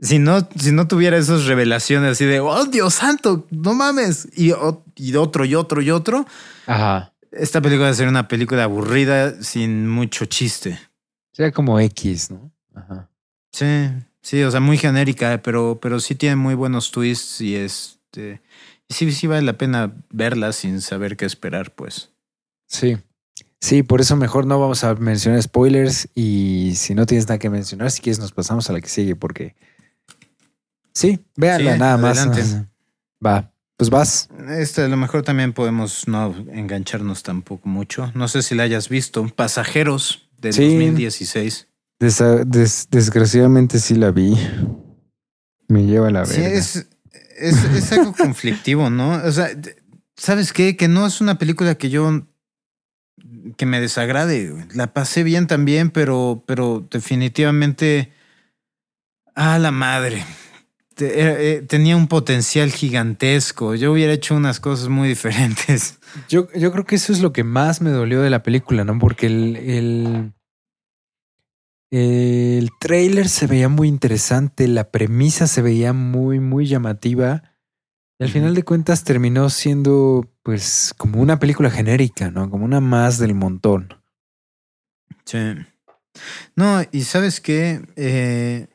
si 0.00 0.18
no, 0.18 0.48
si 0.56 0.72
no 0.72 0.86
tuviera 0.88 1.18
esas 1.18 1.44
revelaciones 1.44 2.12
así 2.12 2.24
de 2.24 2.40
oh 2.40 2.64
Dios 2.66 2.94
santo, 2.94 3.46
no 3.50 3.74
mames, 3.74 4.28
y, 4.34 4.52
y 4.96 5.14
otro, 5.14 5.44
y 5.44 5.54
otro, 5.56 5.82
y 5.82 5.90
otro, 5.90 6.26
Ajá. 6.66 7.12
esta 7.32 7.60
película 7.60 7.86
va 7.88 7.90
a 7.92 7.94
ser 7.94 8.08
una 8.08 8.28
película 8.28 8.64
aburrida 8.64 9.42
sin 9.42 9.88
mucho 9.88 10.24
chiste. 10.24 10.78
Sería 11.32 11.52
como 11.52 11.78
X, 11.80 12.30
¿no? 12.30 12.52
Ajá. 12.74 13.08
Sí, 13.52 13.88
sí, 14.22 14.42
o 14.42 14.50
sea, 14.50 14.60
muy 14.60 14.78
genérica, 14.78 15.40
pero, 15.42 15.78
pero 15.80 16.00
sí 16.00 16.14
tiene 16.14 16.36
muy 16.36 16.54
buenos 16.54 16.90
twists 16.90 17.40
y 17.40 17.56
este. 17.56 18.40
Sí, 18.88 19.10
sí 19.12 19.26
vale 19.26 19.42
la 19.42 19.56
pena 19.58 19.92
verla 20.10 20.52
sin 20.52 20.80
saber 20.80 21.16
qué 21.16 21.24
esperar, 21.24 21.72
pues. 21.74 22.10
Sí. 22.66 22.98
Sí, 23.60 23.82
por 23.82 24.00
eso 24.00 24.16
mejor 24.16 24.46
no 24.46 24.58
vamos 24.58 24.84
a 24.84 24.94
mencionar 24.94 25.42
spoilers 25.42 26.08
y 26.14 26.72
si 26.76 26.94
no 26.94 27.04
tienes 27.06 27.26
nada 27.26 27.38
que 27.38 27.50
mencionar, 27.50 27.90
si 27.90 28.00
quieres 28.00 28.18
nos 28.18 28.32
pasamos 28.32 28.70
a 28.70 28.72
la 28.72 28.80
que 28.80 28.88
sigue 28.88 29.16
porque 29.16 29.54
Sí, 30.94 31.20
véanla 31.36 31.74
Sí, 31.74 31.78
nada 31.78 31.96
más. 31.98 32.18
adelante. 32.18 32.66
Va, 33.24 33.52
pues 33.76 33.90
vas. 33.90 34.28
Este, 34.48 34.82
a 34.82 34.88
lo 34.88 34.96
mejor 34.96 35.22
también 35.22 35.52
podemos 35.52 36.08
no 36.08 36.34
engancharnos 36.52 37.22
tampoco 37.22 37.68
mucho. 37.68 38.10
No 38.14 38.28
sé 38.28 38.40
si 38.42 38.54
la 38.54 38.62
hayas 38.62 38.88
visto. 38.88 39.26
Pasajeros 39.28 40.29
del 40.40 40.52
Sí. 40.52 40.62
2016. 40.74 41.68
Desa- 42.00 42.44
des- 42.44 42.88
desgraciadamente 42.90 43.78
sí 43.78 43.94
la 43.94 44.10
vi. 44.10 44.34
Me 45.68 45.84
lleva 45.84 46.08
a 46.08 46.10
la 46.10 46.24
Sí, 46.26 46.40
verga. 46.40 46.56
es, 46.58 46.88
es, 47.38 47.64
es 47.64 47.92
algo 47.92 48.12
conflictivo, 48.14 48.90
¿no? 48.90 49.22
O 49.22 49.32
sea, 49.32 49.48
¿sabes 50.16 50.52
qué? 50.52 50.76
Que 50.76 50.88
no 50.88 51.06
es 51.06 51.20
una 51.20 51.38
película 51.38 51.76
que 51.76 51.90
yo 51.90 52.26
que 53.56 53.66
me 53.66 53.80
desagrade. 53.80 54.66
La 54.74 54.92
pasé 54.94 55.22
bien 55.22 55.46
también, 55.46 55.90
pero, 55.90 56.42
pero 56.46 56.86
definitivamente. 56.90 58.12
A 59.34 59.58
la 59.58 59.70
madre. 59.70 60.24
Te- 61.00 61.18
era- 61.18 61.40
eh, 61.40 61.62
tenía 61.62 61.96
un 61.96 62.08
potencial 62.08 62.70
gigantesco. 62.70 63.74
Yo 63.74 63.92
hubiera 63.92 64.12
hecho 64.12 64.34
unas 64.36 64.60
cosas 64.60 64.88
muy 64.90 65.08
diferentes. 65.08 65.98
Yo, 66.28 66.48
yo 66.54 66.70
creo 66.72 66.84
que 66.84 66.96
eso 66.96 67.10
es 67.12 67.20
lo 67.20 67.32
que 67.32 67.42
más 67.42 67.80
me 67.80 67.88
dolió 67.88 68.20
de 68.20 68.28
la 68.28 68.42
película, 68.42 68.84
¿no? 68.84 68.98
Porque 68.98 69.26
el, 69.28 69.56
el, 69.56 70.32
el 71.90 72.68
trailer 72.80 73.28
se 73.30 73.46
veía 73.46 73.68
muy 73.70 73.88
interesante, 73.88 74.68
la 74.68 74.90
premisa 74.90 75.46
se 75.46 75.62
veía 75.62 75.92
muy, 75.94 76.38
muy 76.38 76.66
llamativa. 76.66 77.44
Y 78.18 78.24
al 78.24 78.30
final 78.30 78.54
de 78.54 78.64
cuentas 78.64 79.04
terminó 79.04 79.48
siendo, 79.48 80.30
pues, 80.42 80.92
como 80.98 81.22
una 81.22 81.38
película 81.38 81.70
genérica, 81.70 82.30
¿no? 82.30 82.50
Como 82.50 82.66
una 82.66 82.80
más 82.80 83.18
del 83.18 83.34
montón. 83.34 83.94
Sí. 85.24 85.38
No, 86.56 86.82
y 86.92 87.02
sabes 87.04 87.40
qué, 87.40 87.80
Eh, 87.96 88.66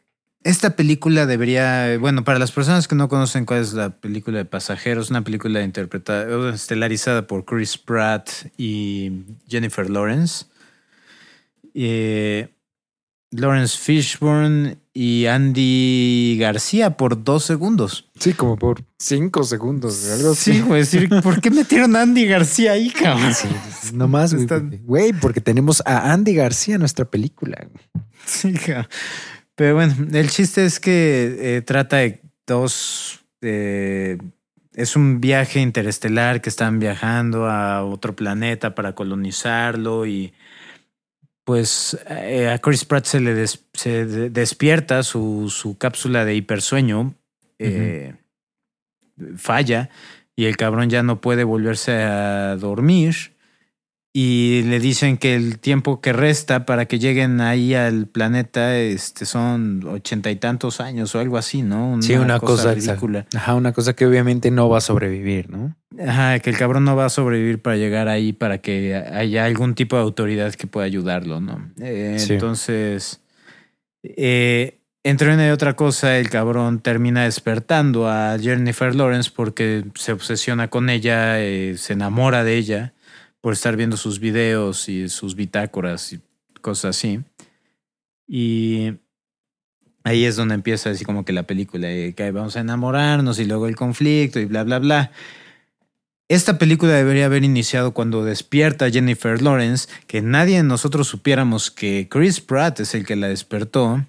esta 0.45 0.75
película 0.77 1.25
debería, 1.25 1.97
bueno, 1.99 2.23
para 2.23 2.39
las 2.39 2.51
personas 2.53 2.87
que 2.87 2.95
no 2.95 3.09
conocen 3.09 3.45
cuál 3.45 3.61
es 3.61 3.73
la 3.73 3.89
película 3.89 4.37
de 4.37 4.45
Pasajeros, 4.45 5.09
una 5.09 5.23
película 5.23 5.61
interpretada, 5.63 6.53
estelarizada 6.53 7.27
por 7.27 7.43
Chris 7.43 7.77
Pratt 7.77 8.29
y 8.57 9.11
Jennifer 9.49 9.89
Lawrence. 9.89 10.45
Eh, 11.73 12.47
Lawrence 13.31 13.77
Fishburne 13.77 14.77
y 14.93 15.25
Andy 15.25 16.37
García 16.39 16.95
por 16.95 17.23
dos 17.23 17.43
segundos. 17.43 18.07
Sí, 18.17 18.31
como 18.33 18.55
por 18.55 18.81
cinco 18.97 19.43
segundos, 19.43 20.07
algo 20.09 20.31
así. 20.31 20.53
Sí, 20.53 20.61
güey, 20.61 20.81
decir, 20.81 21.09
¿por 21.21 21.41
qué 21.41 21.51
metieron 21.51 21.95
a 21.97 22.03
Andy 22.03 22.27
García 22.27 22.73
ahí, 22.73 22.91
cabrón? 22.91 23.33
Sí, 23.33 23.49
no 23.93 24.07
más, 24.07 24.31
güey. 24.33 24.43
Están- 24.43 24.79
porque- 25.19 25.41
tenemos 25.41 25.81
a 25.85 26.13
Andy 26.13 26.33
García 26.35 26.75
en 26.75 26.79
nuestra 26.81 27.03
película. 27.05 27.67
Sí, 28.25 28.55
ja. 28.55 28.87
Pero 29.55 29.75
bueno, 29.75 29.93
el 30.13 30.29
chiste 30.29 30.65
es 30.65 30.79
que 30.79 31.57
eh, 31.57 31.61
trata 31.61 31.97
de 31.97 32.21
dos. 32.45 33.21
eh, 33.41 34.17
es 34.73 34.95
un 34.97 35.21
viaje 35.21 35.61
interestelar 35.61 36.41
que 36.41 36.49
están 36.49 36.79
viajando 36.79 37.45
a 37.49 37.85
otro 37.85 38.13
planeta 38.15 38.75
para 38.75 38.93
colonizarlo 38.93 40.05
y 40.05 40.33
pues 41.45 41.97
eh, 42.09 42.49
a 42.49 42.57
Chris 42.59 42.83
Pratt 42.85 43.05
se 43.05 43.19
le 43.21 43.33
des- 43.33 43.63
se 43.73 44.05
de- 44.05 44.29
despierta 44.29 45.03
su, 45.03 45.49
su 45.49 45.77
cápsula 45.77 46.25
de 46.25 46.35
hipersueño, 46.35 47.13
eh, 47.59 48.15
falla 49.37 49.89
y 50.35 50.45
el 50.45 50.57
cabrón 50.57 50.89
ya 50.89 51.03
no 51.03 51.21
puede 51.21 51.43
volverse 51.43 51.93
a 52.03 52.55
dormir 52.57 53.34
y 54.17 54.63
le 54.63 54.79
dicen 54.79 55.17
que 55.17 55.35
el 55.35 55.59
tiempo 55.59 55.99
que 55.99 56.13
resta 56.13 56.65
para 56.65 56.85
que 56.85 56.99
lleguen 56.99 57.41
ahí 57.41 57.73
al 57.73 58.07
planeta 58.07 58.77
este, 58.77 59.25
son 59.25 59.85
ochenta 59.85 60.31
y 60.31 60.37
tantos 60.37 60.79
años 60.79 61.13
o 61.15 61.19
algo 61.19 61.37
así, 61.37 61.63
¿no? 61.63 62.01
Sí, 62.01 62.13
una 62.15 62.39
cosa, 62.39 62.73
ridícula. 62.73 63.25
Ajá, 63.35 63.55
una 63.55 63.73
cosa 63.73 63.93
que 63.93 64.05
obviamente 64.05 64.51
no 64.51 64.69
va 64.69 64.77
a 64.77 64.81
sobrevivir, 64.81 65.49
¿no? 65.49 65.75
Ajá, 65.99 66.39
que 66.39 66.49
el 66.49 66.57
cabrón 66.57 66.85
no 66.85 66.95
va 66.95 67.07
a 67.07 67.09
sobrevivir 67.09 67.61
para 67.61 67.75
llegar 67.75 68.07
ahí 68.07 68.31
para 68.31 68.59
que 68.59 68.95
haya 68.95 69.43
algún 69.43 69.75
tipo 69.75 69.97
de 69.97 70.03
autoridad 70.03 70.53
que 70.53 70.65
pueda 70.65 70.85
ayudarlo, 70.85 71.41
¿no? 71.41 71.69
Eh, 71.81 72.15
Sí. 72.17 72.35
Entonces, 72.35 73.19
eh, 74.01 74.79
entre 75.03 75.33
una 75.33 75.45
y 75.45 75.49
otra 75.49 75.75
cosa, 75.75 76.17
el 76.17 76.29
cabrón 76.29 76.79
termina 76.79 77.25
despertando 77.25 78.07
a 78.07 78.39
Jennifer 78.39 78.95
Lawrence 78.95 79.29
porque 79.35 79.83
se 79.95 80.13
obsesiona 80.13 80.69
con 80.69 80.89
ella, 80.89 81.41
eh, 81.41 81.75
se 81.77 81.91
enamora 81.91 82.45
de 82.45 82.55
ella 82.55 82.93
por 83.45 83.53
estar 83.53 83.77
viendo 83.77 83.95
sus 83.95 84.19
videos 84.19 84.89
y 84.89 85.07
sus 85.07 85.35
bitácoras 85.35 86.13
y 86.13 86.19
cosas 86.61 86.97
así. 86.97 87.19
Y 88.27 88.93
ahí 90.03 90.25
es 90.25 90.35
donde 90.35 90.55
empieza 90.55 90.89
así 90.89 91.05
como 91.05 91.25
que 91.25 91.31
la 91.31 91.43
película, 91.43 91.87
que 91.87 92.31
vamos 92.33 92.55
a 92.55 92.61
enamorarnos 92.61 93.37
y 93.37 93.45
luego 93.45 93.67
el 93.67 93.75
conflicto 93.75 94.39
y 94.39 94.45
bla, 94.45 94.63
bla, 94.63 94.79
bla. 94.79 95.11
Esta 96.27 96.57
película 96.57 96.93
debería 96.93 97.27
haber 97.27 97.43
iniciado 97.43 97.93
cuando 97.93 98.25
despierta 98.25 98.89
Jennifer 98.89 99.39
Lawrence, 99.39 99.89
que 100.07 100.23
nadie 100.23 100.57
de 100.57 100.63
nosotros 100.63 101.07
supiéramos 101.07 101.69
que 101.69 102.07
Chris 102.09 102.41
Pratt 102.41 102.79
es 102.79 102.95
el 102.95 103.05
que 103.05 103.15
la 103.15 103.27
despertó 103.27 104.03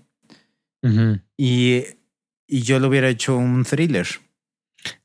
y, 1.37 1.83
y 2.47 2.63
yo 2.63 2.81
lo 2.81 2.89
hubiera 2.89 3.11
hecho 3.11 3.37
un 3.37 3.65
thriller. 3.65 4.07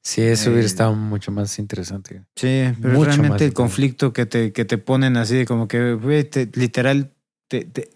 Sí, 0.02 0.22
eso 0.22 0.50
hubiera 0.50 0.64
Eh, 0.64 0.68
estado 0.68 0.94
mucho 0.96 1.32
más 1.32 1.58
interesante. 1.60 2.24
Sí, 2.36 2.64
pero 2.82 2.94
Mucho 2.94 3.06
realmente 3.12 3.46
el 3.46 3.54
conflicto 3.54 4.14
que 4.14 4.26
te, 4.26 4.52
que 4.54 4.66
te 4.66 4.78
ponen 4.78 5.18
así 5.18 5.36
de 5.38 5.46
como 5.46 5.68
que, 5.68 5.94
güey, 5.94 6.24
te- 6.24 6.50
literal, 6.54 7.14
te, 7.48 7.66
te 7.66 7.90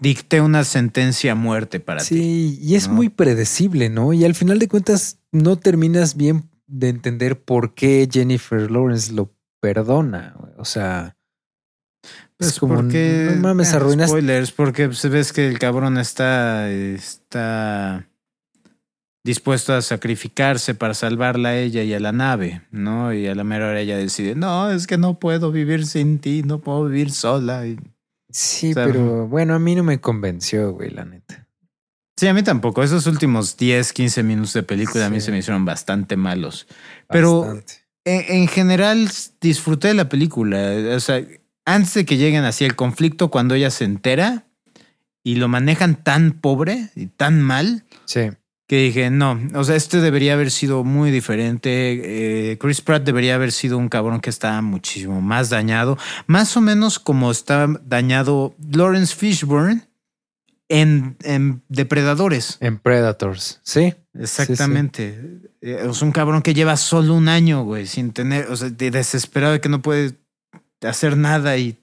dicté 0.00 0.40
una 0.40 0.64
sentencia 0.64 1.32
a 1.32 1.34
muerte 1.34 1.80
para 1.80 2.00
ti. 2.00 2.06
Sí, 2.06 2.58
y 2.62 2.74
es 2.76 2.88
¿no? 2.88 2.94
muy 2.94 3.08
predecible, 3.08 3.88
¿no? 3.90 4.12
Y 4.12 4.24
al 4.24 4.34
final 4.34 4.58
de 4.58 4.68
cuentas 4.68 5.18
no 5.32 5.56
terminas 5.56 6.16
bien 6.16 6.48
de 6.66 6.88
entender 6.88 7.40
por 7.42 7.74
qué 7.74 8.08
Jennifer 8.10 8.70
Lawrence 8.70 9.12
lo 9.12 9.34
perdona. 9.60 10.36
O 10.56 10.64
sea, 10.64 11.16
Pues 12.36 12.50
es 12.50 12.60
como, 12.60 12.76
porque, 12.76 13.24
no 13.34 13.40
mames, 13.40 13.72
eh, 13.72 13.76
arruinaste. 13.76 14.12
Spoilers, 14.12 14.52
porque 14.52 14.86
pues, 14.86 15.08
ves 15.10 15.32
que 15.32 15.48
el 15.48 15.58
cabrón 15.58 15.98
está, 15.98 16.70
está 16.70 18.07
dispuesto 19.28 19.74
a 19.74 19.82
sacrificarse 19.82 20.74
para 20.74 20.94
salvarla 20.94 21.50
a 21.50 21.56
ella 21.58 21.82
y 21.82 21.92
a 21.92 22.00
la 22.00 22.12
nave, 22.12 22.62
¿no? 22.70 23.12
Y 23.12 23.26
a 23.26 23.34
la 23.34 23.44
mera 23.44 23.68
hora 23.68 23.78
ella 23.80 23.98
decide, 23.98 24.34
no, 24.34 24.70
es 24.70 24.86
que 24.86 24.96
no 24.96 25.18
puedo 25.18 25.52
vivir 25.52 25.86
sin 25.86 26.18
ti, 26.18 26.42
no 26.42 26.60
puedo 26.60 26.86
vivir 26.86 27.10
sola. 27.12 27.66
Y- 27.66 27.78
Sí, 28.30 28.72
pero 28.74 29.26
bueno, 29.28 29.54
a 29.54 29.58
mí 29.58 29.74
no 29.74 29.82
me 29.84 30.00
convenció, 30.00 30.72
güey, 30.72 30.88
la 30.90 31.04
neta. 31.04 31.46
Sí, 32.16 32.26
a 32.26 32.32
mí 32.34 32.42
tampoco. 32.42 32.82
Esos 32.82 33.06
últimos 33.06 33.56
10, 33.58 33.92
15 33.92 34.22
minutos 34.22 34.54
de 34.54 34.62
película 34.62 35.06
a 35.06 35.10
mí 35.10 35.20
se 35.20 35.30
me 35.30 35.38
hicieron 35.38 35.64
bastante 35.66 36.16
malos. 36.16 36.66
Pero 37.08 37.40
Bastante. 37.42 37.74
en, 38.04 38.42
en 38.42 38.48
general 38.48 39.08
disfruté 39.42 39.88
de 39.88 39.94
la 39.94 40.08
película. 40.08 40.72
O 40.96 41.00
sea, 41.00 41.22
antes 41.66 41.92
de 41.94 42.04
que 42.06 42.16
lleguen 42.16 42.44
así 42.44 42.64
el 42.64 42.76
conflicto, 42.76 43.30
cuando 43.30 43.54
ella 43.54 43.70
se 43.70 43.84
entera 43.84 44.46
y 45.22 45.36
lo 45.36 45.48
manejan 45.48 46.02
tan 46.02 46.32
pobre 46.32 46.88
y 46.96 47.06
tan 47.06 47.40
mal, 47.42 47.84
Sí. 48.06 48.30
Que 48.68 48.76
dije, 48.76 49.10
no, 49.10 49.40
o 49.54 49.64
sea, 49.64 49.74
este 49.76 50.00
debería 50.00 50.34
haber 50.34 50.50
sido 50.52 50.84
muy 50.84 51.10
diferente. 51.10 52.50
Eh, 52.52 52.58
Chris 52.58 52.80
Pratt 52.82 53.02
debería 53.02 53.34
haber 53.34 53.50
sido 53.50 53.78
un 53.78 53.88
cabrón 53.88 54.20
que 54.20 54.30
estaba 54.30 54.60
muchísimo 54.62 55.20
más 55.20 55.48
dañado, 55.50 55.96
más 56.26 56.56
o 56.56 56.60
menos 56.60 56.98
como 57.00 57.30
está 57.30 57.66
dañado 57.84 58.54
Lawrence 58.70 59.16
Fishburne 59.16 59.88
en, 60.68 61.16
en 61.22 61.62
Depredadores. 61.68 62.58
En 62.60 62.78
Predators, 62.78 63.58
sí. 63.62 63.94
Exactamente. 64.18 65.18
Eh, 65.62 65.86
Es 65.88 66.02
un 66.02 66.12
cabrón 66.12 66.42
que 66.42 66.52
lleva 66.54 66.76
solo 66.76 67.14
un 67.14 67.28
año, 67.28 67.62
güey, 67.64 67.86
sin 67.86 68.12
tener, 68.12 68.48
o 68.50 68.56
sea, 68.56 68.68
de- 68.68 68.90
desesperado 68.90 69.54
de 69.54 69.60
que 69.60 69.68
no 69.70 69.80
puede 69.80 70.12
hacer 70.82 71.16
nada 71.16 71.56
y 71.56 71.78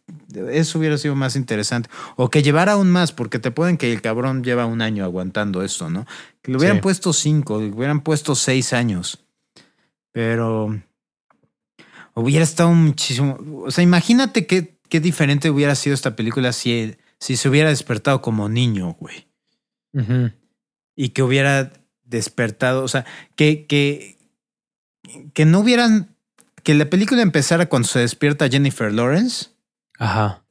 eso 0.52 0.80
hubiera 0.80 0.98
sido 0.98 1.16
más 1.16 1.36
interesante. 1.36 1.90
O 2.16 2.30
que 2.30 2.44
llevara 2.44 2.74
aún 2.74 2.91
más, 2.91 3.12
porque 3.12 3.40
te 3.40 3.52
pueden 3.52 3.78
que 3.78 3.91
el 3.91 4.02
cabrón 4.02 4.44
lleva 4.44 4.66
un 4.66 4.82
año 4.82 5.03
aguantando 5.03 5.64
esto, 5.64 5.90
¿no? 5.90 6.06
Que 6.41 6.52
le 6.52 6.57
hubieran 6.57 6.78
Sí. 6.78 6.82
puesto 6.84 7.14
cinco, 7.14 7.60
le 7.62 7.72
hubieran 7.72 8.02
puesto 8.02 8.36
seis 8.36 8.74
años. 8.74 9.24
Pero 10.12 10.82
hubiera 12.14 12.44
estado 12.44 12.72
muchísimo. 12.72 13.38
O 13.66 13.72
sea, 13.72 13.84
imagínate 13.84 14.45
qué, 14.48 14.78
qué 14.90 14.99
diferente 14.99 15.49
hubiera 15.49 15.76
sido 15.76 15.94
esta 15.94 16.16
película 16.16 16.53
si, 16.53 16.95
si 17.20 17.36
se 17.36 17.49
hubiera 17.49 17.70
despertado 17.70 18.22
como 18.22 18.49
niño, 18.49 18.95
güey 18.99 19.28
y 20.98 21.10
que 21.10 21.24
hubiera 21.24 21.72
despertado, 22.03 22.84
o 22.84 22.88
sea, 22.90 23.06
que, 23.38 23.66
que, 23.66 24.18
que 25.34 25.45
no 25.45 25.60
hubieran, 25.62 26.16
que 26.64 26.74
la 26.74 26.90
película 26.90 27.22
empezara 27.22 27.68
cuando 27.68 27.88
se 27.88 27.99
despierta 27.99 28.49
Jennifer 28.49 28.91
Lawrence 28.91 29.52
Ajá. 29.99 30.43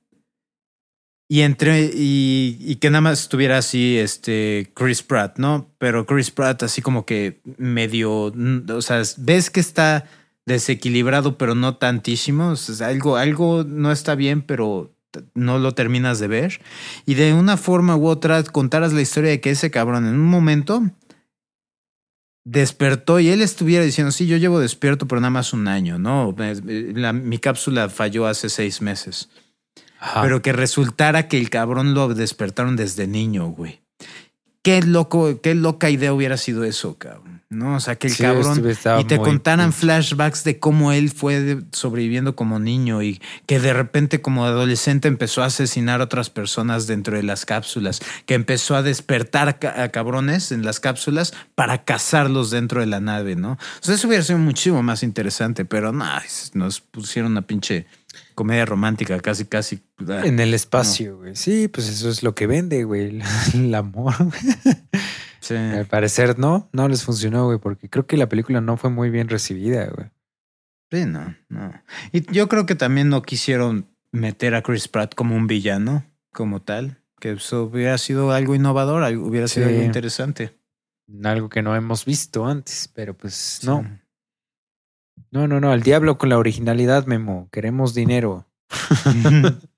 y 1.28 1.40
entre 1.40 1.90
y, 1.94 2.58
y 2.60 2.76
que 2.76 2.90
nada 2.90 3.00
más 3.00 3.20
estuviera 3.22 3.58
así 3.58 3.98
este 3.98 4.70
Chris 4.74 5.02
Pratt, 5.02 5.38
¿no? 5.38 5.70
Pero 5.78 6.06
Chris 6.06 6.30
Pratt 6.30 6.62
así 6.62 6.82
como 6.82 7.06
que 7.06 7.40
medio, 7.56 8.32
o 8.68 8.82
sea, 8.82 9.02
ves 9.18 9.50
que 9.50 9.60
está 9.60 10.06
desequilibrado, 10.46 11.38
pero 11.38 11.54
no 11.54 11.76
tantísimo, 11.76 12.54
algo, 12.80 13.16
algo 13.16 13.64
no 13.64 13.90
está 13.90 14.14
bien, 14.14 14.42
pero 14.42 14.94
no 15.34 15.58
lo 15.58 15.72
terminas 15.72 16.18
de 16.18 16.28
ver. 16.28 16.60
Y 17.06 17.14
de 17.14 17.34
una 17.34 17.56
forma 17.56 17.96
u 17.96 18.06
otra 18.06 18.42
contaras 18.44 18.92
la 18.92 19.02
historia 19.02 19.30
de 19.30 19.40
que 19.40 19.50
ese 19.50 19.70
cabrón 19.70 20.06
en 20.06 20.14
un 20.14 20.26
momento 20.26 20.82
despertó 22.44 23.20
y 23.20 23.28
él 23.30 23.40
estuviera 23.42 23.84
diciendo, 23.84 24.12
sí, 24.12 24.26
yo 24.26 24.36
llevo 24.36 24.60
despierto 24.60 25.06
por 25.08 25.18
nada 25.20 25.30
más 25.30 25.52
un 25.52 25.66
año, 25.66 25.98
¿no? 25.98 26.34
La- 26.38 27.12
mi 27.12 27.38
cápsula 27.38 27.88
falló 27.88 28.26
hace 28.26 28.48
seis 28.48 28.80
meses. 28.82 29.30
Ajá. 29.98 30.22
Pero 30.22 30.42
que 30.42 30.52
resultara 30.52 31.28
que 31.28 31.38
el 31.38 31.48
cabrón 31.50 31.94
lo 31.94 32.08
despertaron 32.14 32.76
desde 32.76 33.06
niño, 33.06 33.46
güey. 33.48 33.80
Qué 34.62 34.82
loco, 34.82 35.40
qué 35.40 35.54
loca 35.54 35.88
idea 35.90 36.12
hubiera 36.12 36.36
sido 36.36 36.64
eso, 36.64 36.96
cabrón. 36.98 37.33
¿No? 37.50 37.76
O 37.76 37.80
sea, 37.80 37.94
que 37.96 38.08
el 38.08 38.14
Sí, 38.14 38.22
cabrón 38.22 38.66
estuve- 38.66 39.00
y 39.00 39.04
te 39.04 39.16
muy 39.16 39.24
contaran 39.28 39.72
flashbacks 39.72 40.42
de 40.42 40.58
cómo 40.58 40.90
él 40.92 41.10
fue 41.10 41.58
sobreviviendo 41.72 42.34
como 42.34 42.58
niño 42.58 43.00
y 43.02 43.20
que 43.46 43.60
de 43.60 43.72
repente 43.72 44.20
como 44.20 44.44
adolescente 44.44 45.06
empezó 45.06 45.42
a 45.42 45.46
asesinar 45.46 46.00
a 46.00 46.04
otras 46.04 46.30
personas 46.30 46.86
dentro 46.88 47.16
de 47.16 47.22
las 47.22 47.44
cápsulas, 47.46 48.00
que 48.26 48.34
empezó 48.34 48.74
a 48.74 48.82
despertar 48.82 49.58
a 49.62 49.88
cabrones 49.90 50.50
en 50.50 50.64
las 50.64 50.80
cápsulas 50.80 51.32
para 51.54 51.84
cazarlos 51.84 52.50
dentro 52.50 52.80
de 52.80 52.86
la 52.86 52.98
nave, 52.98 53.36
¿no? 53.36 53.52
O 53.52 53.58
sea, 53.82 53.94
eso 53.94 54.08
hubiera 54.08 54.24
sido 54.24 54.38
muchísimo 54.40 54.82
más 54.82 55.02
interesante, 55.04 55.64
pero 55.64 55.92
no, 55.92 56.04
nos 56.54 56.80
pusieron 56.80 57.30
una 57.32 57.42
pinche 57.42 57.86
comedia 58.34 58.64
romántica 58.64 59.20
casi, 59.20 59.44
casi. 59.44 59.80
ah. 60.08 60.22
En 60.24 60.40
el 60.40 60.54
espacio, 60.54 61.18
güey. 61.18 61.36
Sí, 61.36 61.68
pues 61.68 61.88
eso 61.88 62.08
es 62.08 62.22
lo 62.24 62.34
que 62.34 62.46
vende, 62.48 62.82
güey. 62.84 63.20
El 63.54 63.74
amor. 63.74 64.14
Sí. 65.44 65.54
Al 65.56 65.84
parecer 65.84 66.38
no, 66.38 66.70
no 66.72 66.88
les 66.88 67.04
funcionó, 67.04 67.44
güey, 67.44 67.58
porque 67.58 67.90
creo 67.90 68.06
que 68.06 68.16
la 68.16 68.28
película 68.30 68.62
no 68.62 68.78
fue 68.78 68.88
muy 68.88 69.10
bien 69.10 69.28
recibida, 69.28 69.84
güey. 69.86 70.08
Sí, 70.90 71.04
no, 71.04 71.36
no. 71.50 71.72
Y 72.12 72.22
yo 72.32 72.48
creo 72.48 72.64
que 72.64 72.74
también 72.74 73.10
no 73.10 73.20
quisieron 73.20 73.86
meter 74.10 74.54
a 74.54 74.62
Chris 74.62 74.88
Pratt 74.88 75.14
como 75.14 75.36
un 75.36 75.46
villano, 75.46 76.04
como 76.32 76.62
tal. 76.62 77.02
Que 77.20 77.32
eso 77.32 77.64
hubiera 77.64 77.98
sido 77.98 78.32
algo 78.32 78.54
innovador, 78.54 79.02
algo- 79.02 79.26
hubiera 79.26 79.46
sido 79.48 79.66
Sí. 79.68 79.74
algo 79.74 79.84
interesante. 79.84 80.56
Algo 81.24 81.50
que 81.50 81.60
no 81.62 81.76
hemos 81.76 82.06
visto 82.06 82.46
antes, 82.46 82.88
pero 82.94 83.12
pues 83.14 83.34
Sí. 83.34 83.66
no. 83.66 83.84
No, 85.30 85.46
no, 85.46 85.60
no. 85.60 85.72
Al 85.72 85.82
diablo 85.82 86.16
con 86.16 86.30
la 86.30 86.38
originalidad, 86.38 87.04
Memo. 87.06 87.48
Queremos 87.52 87.92
dinero. 87.92 88.46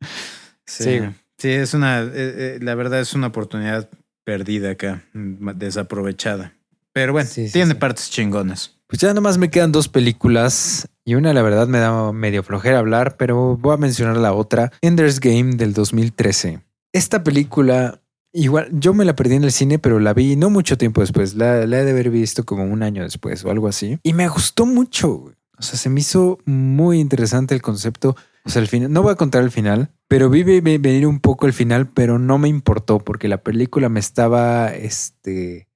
sí. 0.66 1.00
Sí. 1.00 1.00
Sí, 1.38 1.50
es 1.50 1.74
una, 1.74 2.00
eh, 2.00 2.10
eh, 2.14 2.58
la 2.62 2.74
verdad 2.74 3.00
es 3.00 3.12
una 3.14 3.26
oportunidad 3.26 3.90
perdida 4.26 4.72
acá, 4.72 5.04
mm, 5.14 5.50
desaprovechada. 5.54 6.52
Pero 6.92 7.12
bueno, 7.12 7.28
Sí, 7.30 7.46
sí, 7.46 7.52
tiene 7.52 7.72
sí. 7.74 7.78
partes 7.78 8.10
chingonas. 8.10 8.74
Pues 8.88 9.00
ya 9.00 9.14
nomás 9.14 9.38
me 9.38 9.50
quedan 9.50 9.70
dos 9.72 9.88
películas 9.88 10.88
y 11.04 11.14
una 11.14 11.32
la 11.32 11.42
verdad 11.42 11.68
me 11.68 11.78
da 11.78 12.12
medio 12.12 12.42
flojera 12.42 12.78
hablar, 12.80 13.16
pero 13.16 13.56
voy 13.56 13.74
a 13.74 13.76
mencionar 13.76 14.16
la 14.16 14.32
otra, 14.32 14.72
Ender's 14.82 15.20
Game 15.20 15.54
del 15.54 15.72
2013. 15.74 16.60
Esta 16.92 17.22
película, 17.22 18.00
igual, 18.32 18.68
yo 18.72 18.94
me 18.94 19.04
la 19.04 19.14
perdí 19.14 19.36
en 19.36 19.44
el 19.44 19.52
cine, 19.52 19.78
pero 19.78 20.00
la 20.00 20.12
vi 20.12 20.34
no 20.34 20.50
mucho 20.50 20.76
tiempo 20.76 21.02
después, 21.02 21.34
la, 21.34 21.64
la 21.66 21.80
he 21.80 21.84
de 21.84 21.90
haber 21.92 22.10
visto 22.10 22.44
como 22.44 22.64
un 22.64 22.82
año 22.82 23.02
después 23.04 23.44
o 23.44 23.50
algo 23.50 23.68
así. 23.68 23.98
Y 24.02 24.12
me 24.12 24.28
gustó 24.28 24.66
mucho. 24.66 25.32
O 25.58 25.62
sea, 25.62 25.78
se 25.78 25.88
me 25.88 26.00
hizo 26.00 26.38
muy 26.44 26.98
interesante 27.00 27.54
el 27.54 27.62
concepto. 27.62 28.16
O 28.46 28.48
sea, 28.48 28.62
el 28.62 28.68
final, 28.68 28.92
no 28.92 29.02
voy 29.02 29.12
a 29.12 29.16
contar 29.16 29.42
el 29.42 29.50
final, 29.50 29.90
pero 30.08 30.30
vi 30.30 30.44
ve- 30.44 30.60
ve- 30.60 30.78
venir 30.78 31.06
un 31.06 31.18
poco 31.20 31.46
el 31.46 31.52
final, 31.52 31.88
pero 31.90 32.18
no 32.18 32.38
me 32.38 32.48
importó 32.48 33.00
porque 33.00 33.26
la 33.28 33.42
película 33.42 33.88
me 33.88 33.98
estaba, 34.00 34.72
este, 34.74 35.68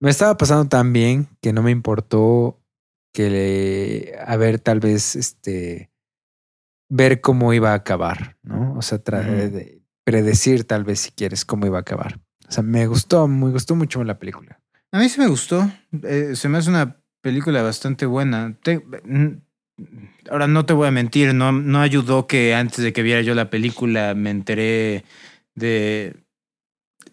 me 0.00 0.10
estaba 0.10 0.36
pasando 0.36 0.68
tan 0.68 0.92
bien 0.92 1.28
que 1.40 1.52
no 1.54 1.62
me 1.62 1.70
importó 1.70 2.60
que 3.14 3.30
le, 3.30 4.18
a 4.20 4.36
ver, 4.36 4.60
tal 4.60 4.80
vez, 4.80 5.16
este, 5.16 5.90
ver 6.90 7.20
cómo 7.20 7.52
iba 7.54 7.72
a 7.72 7.74
acabar, 7.74 8.36
¿no? 8.42 8.74
O 8.76 8.82
sea, 8.82 9.02
tra- 9.02 9.24
de- 9.50 9.82
predecir 10.04 10.64
tal 10.64 10.84
vez 10.84 11.00
si 11.00 11.10
quieres 11.10 11.44
cómo 11.44 11.66
iba 11.66 11.78
a 11.78 11.82
acabar. 11.82 12.20
O 12.48 12.52
sea, 12.52 12.62
me 12.62 12.86
gustó, 12.86 13.28
me 13.28 13.50
gustó 13.50 13.74
mucho 13.74 14.02
la 14.04 14.18
película. 14.18 14.60
A 14.92 14.98
mí 14.98 15.08
sí 15.08 15.20
me 15.20 15.26
gustó. 15.26 15.70
Eh, 16.02 16.32
se 16.34 16.48
me 16.48 16.58
hace 16.58 16.70
una 16.70 17.02
película 17.20 17.60
bastante 17.62 18.06
buena. 18.06 18.56
Te- 18.62 18.82
ahora 20.30 20.46
no 20.46 20.66
te 20.66 20.72
voy 20.72 20.88
a 20.88 20.90
mentir, 20.90 21.34
no, 21.34 21.52
no 21.52 21.80
ayudó 21.80 22.26
que 22.26 22.54
antes 22.54 22.84
de 22.84 22.92
que 22.92 23.02
viera 23.02 23.22
yo 23.22 23.34
la 23.34 23.50
película 23.50 24.14
me 24.14 24.30
enteré 24.30 25.04
de 25.54 26.16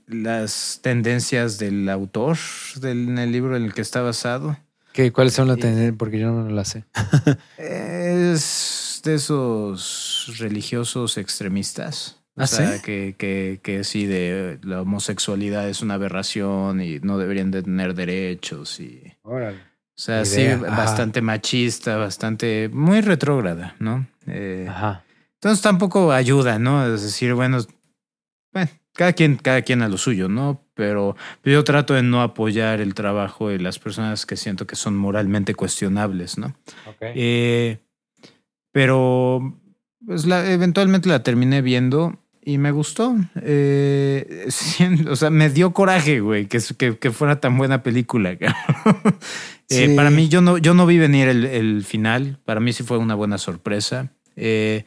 las 0.08 0.80
tendencias 0.82 1.58
del 1.58 1.90
autor 1.90 2.38
del, 2.80 3.10
en 3.10 3.18
el 3.18 3.32
libro 3.32 3.56
en 3.56 3.64
el 3.64 3.74
que 3.74 3.82
está 3.82 4.02
basado. 4.02 4.58
¿Qué, 4.94 5.12
¿Cuáles 5.12 5.34
son 5.34 5.48
las 5.48 5.58
tendencias? 5.58 5.96
Porque 5.98 6.20
yo 6.20 6.32
no 6.32 6.50
las 6.50 6.70
sé. 6.70 6.86
Es 7.58 9.02
de 9.04 9.16
esos 9.16 10.36
religiosos 10.40 11.18
extremistas. 11.18 12.22
O 12.38 12.42
¿Ah, 12.42 12.48
sea, 12.48 12.74
sí? 12.74 12.82
que, 12.82 13.16
que, 13.18 13.60
que 13.64 13.84
sí, 13.84 14.06
de 14.06 14.60
la 14.64 14.82
homosexualidad 14.82 15.70
es 15.70 15.82
una 15.82 15.94
aberración 15.94 16.82
y 16.82 17.00
no 17.00 17.18
deberían 17.18 17.52
de 17.52 17.64
tener 17.64 17.94
derechos 17.94 18.80
y... 18.80 19.14
Órale. 19.24 19.75
O 19.98 20.02
sea, 20.02 20.26
sí. 20.26 20.46
Ajá. 20.46 20.76
bastante 20.76 21.22
machista, 21.22 21.96
bastante, 21.96 22.70
muy 22.74 23.00
retrógrada, 23.00 23.76
¿no? 23.80 24.06
Eh, 24.28 24.68
Ajá. 24.70 25.04
entonces 25.36 25.62
tampoco 25.62 26.12
ayuda, 26.12 26.60
¿no? 26.60 26.94
Es 26.94 27.02
decir, 27.02 27.34
bueno, 27.34 27.60
bueno, 28.52 28.70
cada 28.94 29.14
quien, 29.14 29.38
cada 29.38 29.62
quien 29.62 29.82
a 29.82 29.88
lo 29.88 29.98
suyo, 29.98 30.28
¿no? 30.28 30.62
Pero 30.74 31.16
yo 31.46 31.64
trato 31.64 31.94
de 31.94 32.04
no 32.04 32.22
apoyar 32.22 32.82
el 32.82 32.94
trabajo 32.94 33.48
de 33.48 33.60
las 33.60 33.80
personas 33.80 34.26
que 34.26 34.36
siento 34.36 34.68
que 34.68 34.76
son 34.76 34.98
moralmente 34.98 35.56
cuestionables, 35.56 36.38
¿no? 36.38 36.48
Ok. 36.88 36.98
Eh, 37.02 37.80
pero 38.74 39.58
pues 40.06 40.26
la, 40.26 40.52
eventualmente 40.52 41.08
la 41.08 41.24
terminé 41.24 41.62
viendo 41.62 42.20
y 42.42 42.58
me 42.58 42.72
gustó. 42.72 43.16
Eh, 43.42 44.48
o 45.10 45.16
sea, 45.16 45.30
me 45.30 45.50
dio 45.50 45.72
coraje, 45.72 46.20
güey, 46.20 46.48
que, 46.48 46.60
que, 46.78 46.98
que 46.98 47.12
fuera 47.12 47.40
tan 47.40 47.58
buena 47.58 47.84
película. 47.84 48.38
Eh, 49.70 49.88
Sí. 49.90 49.96
Para 49.96 50.10
mí, 50.12 50.28
yo 50.30 50.42
no, 50.42 50.58
yo 50.58 50.74
no 50.74 50.86
vi 50.86 50.98
venir 50.98 51.28
el, 51.28 51.44
el 51.46 51.84
final. 51.84 52.38
Para 52.46 52.60
mí 52.60 52.72
sí 52.74 52.84
fue 52.84 52.98
una 52.98 53.16
buena 53.16 53.38
sorpresa. 53.38 54.12
Eh, 54.36 54.86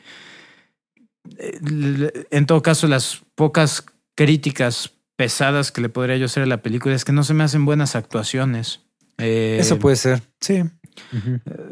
eh, 1.39 2.27
en 2.31 2.47
todo 2.47 2.63
caso, 2.63 2.87
las 2.87 3.23
pocas 3.35 3.85
críticas 4.15 4.93
pesadas 5.17 5.73
que 5.73 5.81
le 5.81 5.89
podría 5.89 6.17
yo 6.17 6.27
hacer 6.27 6.43
a 6.45 6.47
la 6.47 6.63
película 6.63 6.95
es 6.95 7.05
que 7.05 7.13
no 7.13 7.25
se 7.25 7.35
me 7.35 7.45
hacen 7.45 7.65
buenas 7.65 7.97
actuaciones. 7.97 8.81
Eh, 9.19 9.59
Eso 9.61 9.79
puede 9.79 9.97
ser. 9.97 10.23
Sí. 10.41 10.63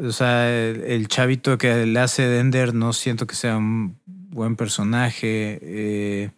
O 0.03 0.11
sea, 0.11 0.49
el, 0.49 0.83
el 0.83 1.07
chavito 1.07 1.57
que 1.57 1.85
le 1.85 1.99
hace 1.99 2.23
de 2.27 2.39
Ender 2.39 2.73
no 2.73 2.93
siento 2.93 3.27
que 3.27 3.35
sea 3.35 3.57
un 3.57 3.97
buen 4.05 4.55
personaje. 4.55 5.59
eh, 5.61 6.29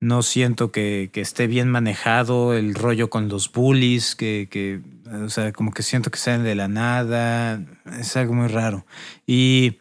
no 0.00 0.22
siento 0.22 0.72
que, 0.72 1.10
que 1.12 1.20
esté 1.20 1.46
bien 1.46 1.68
manejado 1.68 2.54
el 2.54 2.74
rollo 2.74 3.10
con 3.10 3.28
los 3.28 3.52
bullies, 3.52 4.16
que, 4.16 4.48
que, 4.50 4.80
o 5.12 5.28
sea, 5.28 5.52
como 5.52 5.72
que 5.72 5.82
siento 5.82 6.10
que 6.10 6.18
salen 6.18 6.44
de 6.44 6.54
la 6.54 6.68
nada. 6.68 7.62
Es 7.98 8.16
algo 8.16 8.34
muy 8.34 8.48
raro. 8.48 8.86
Y 9.26 9.78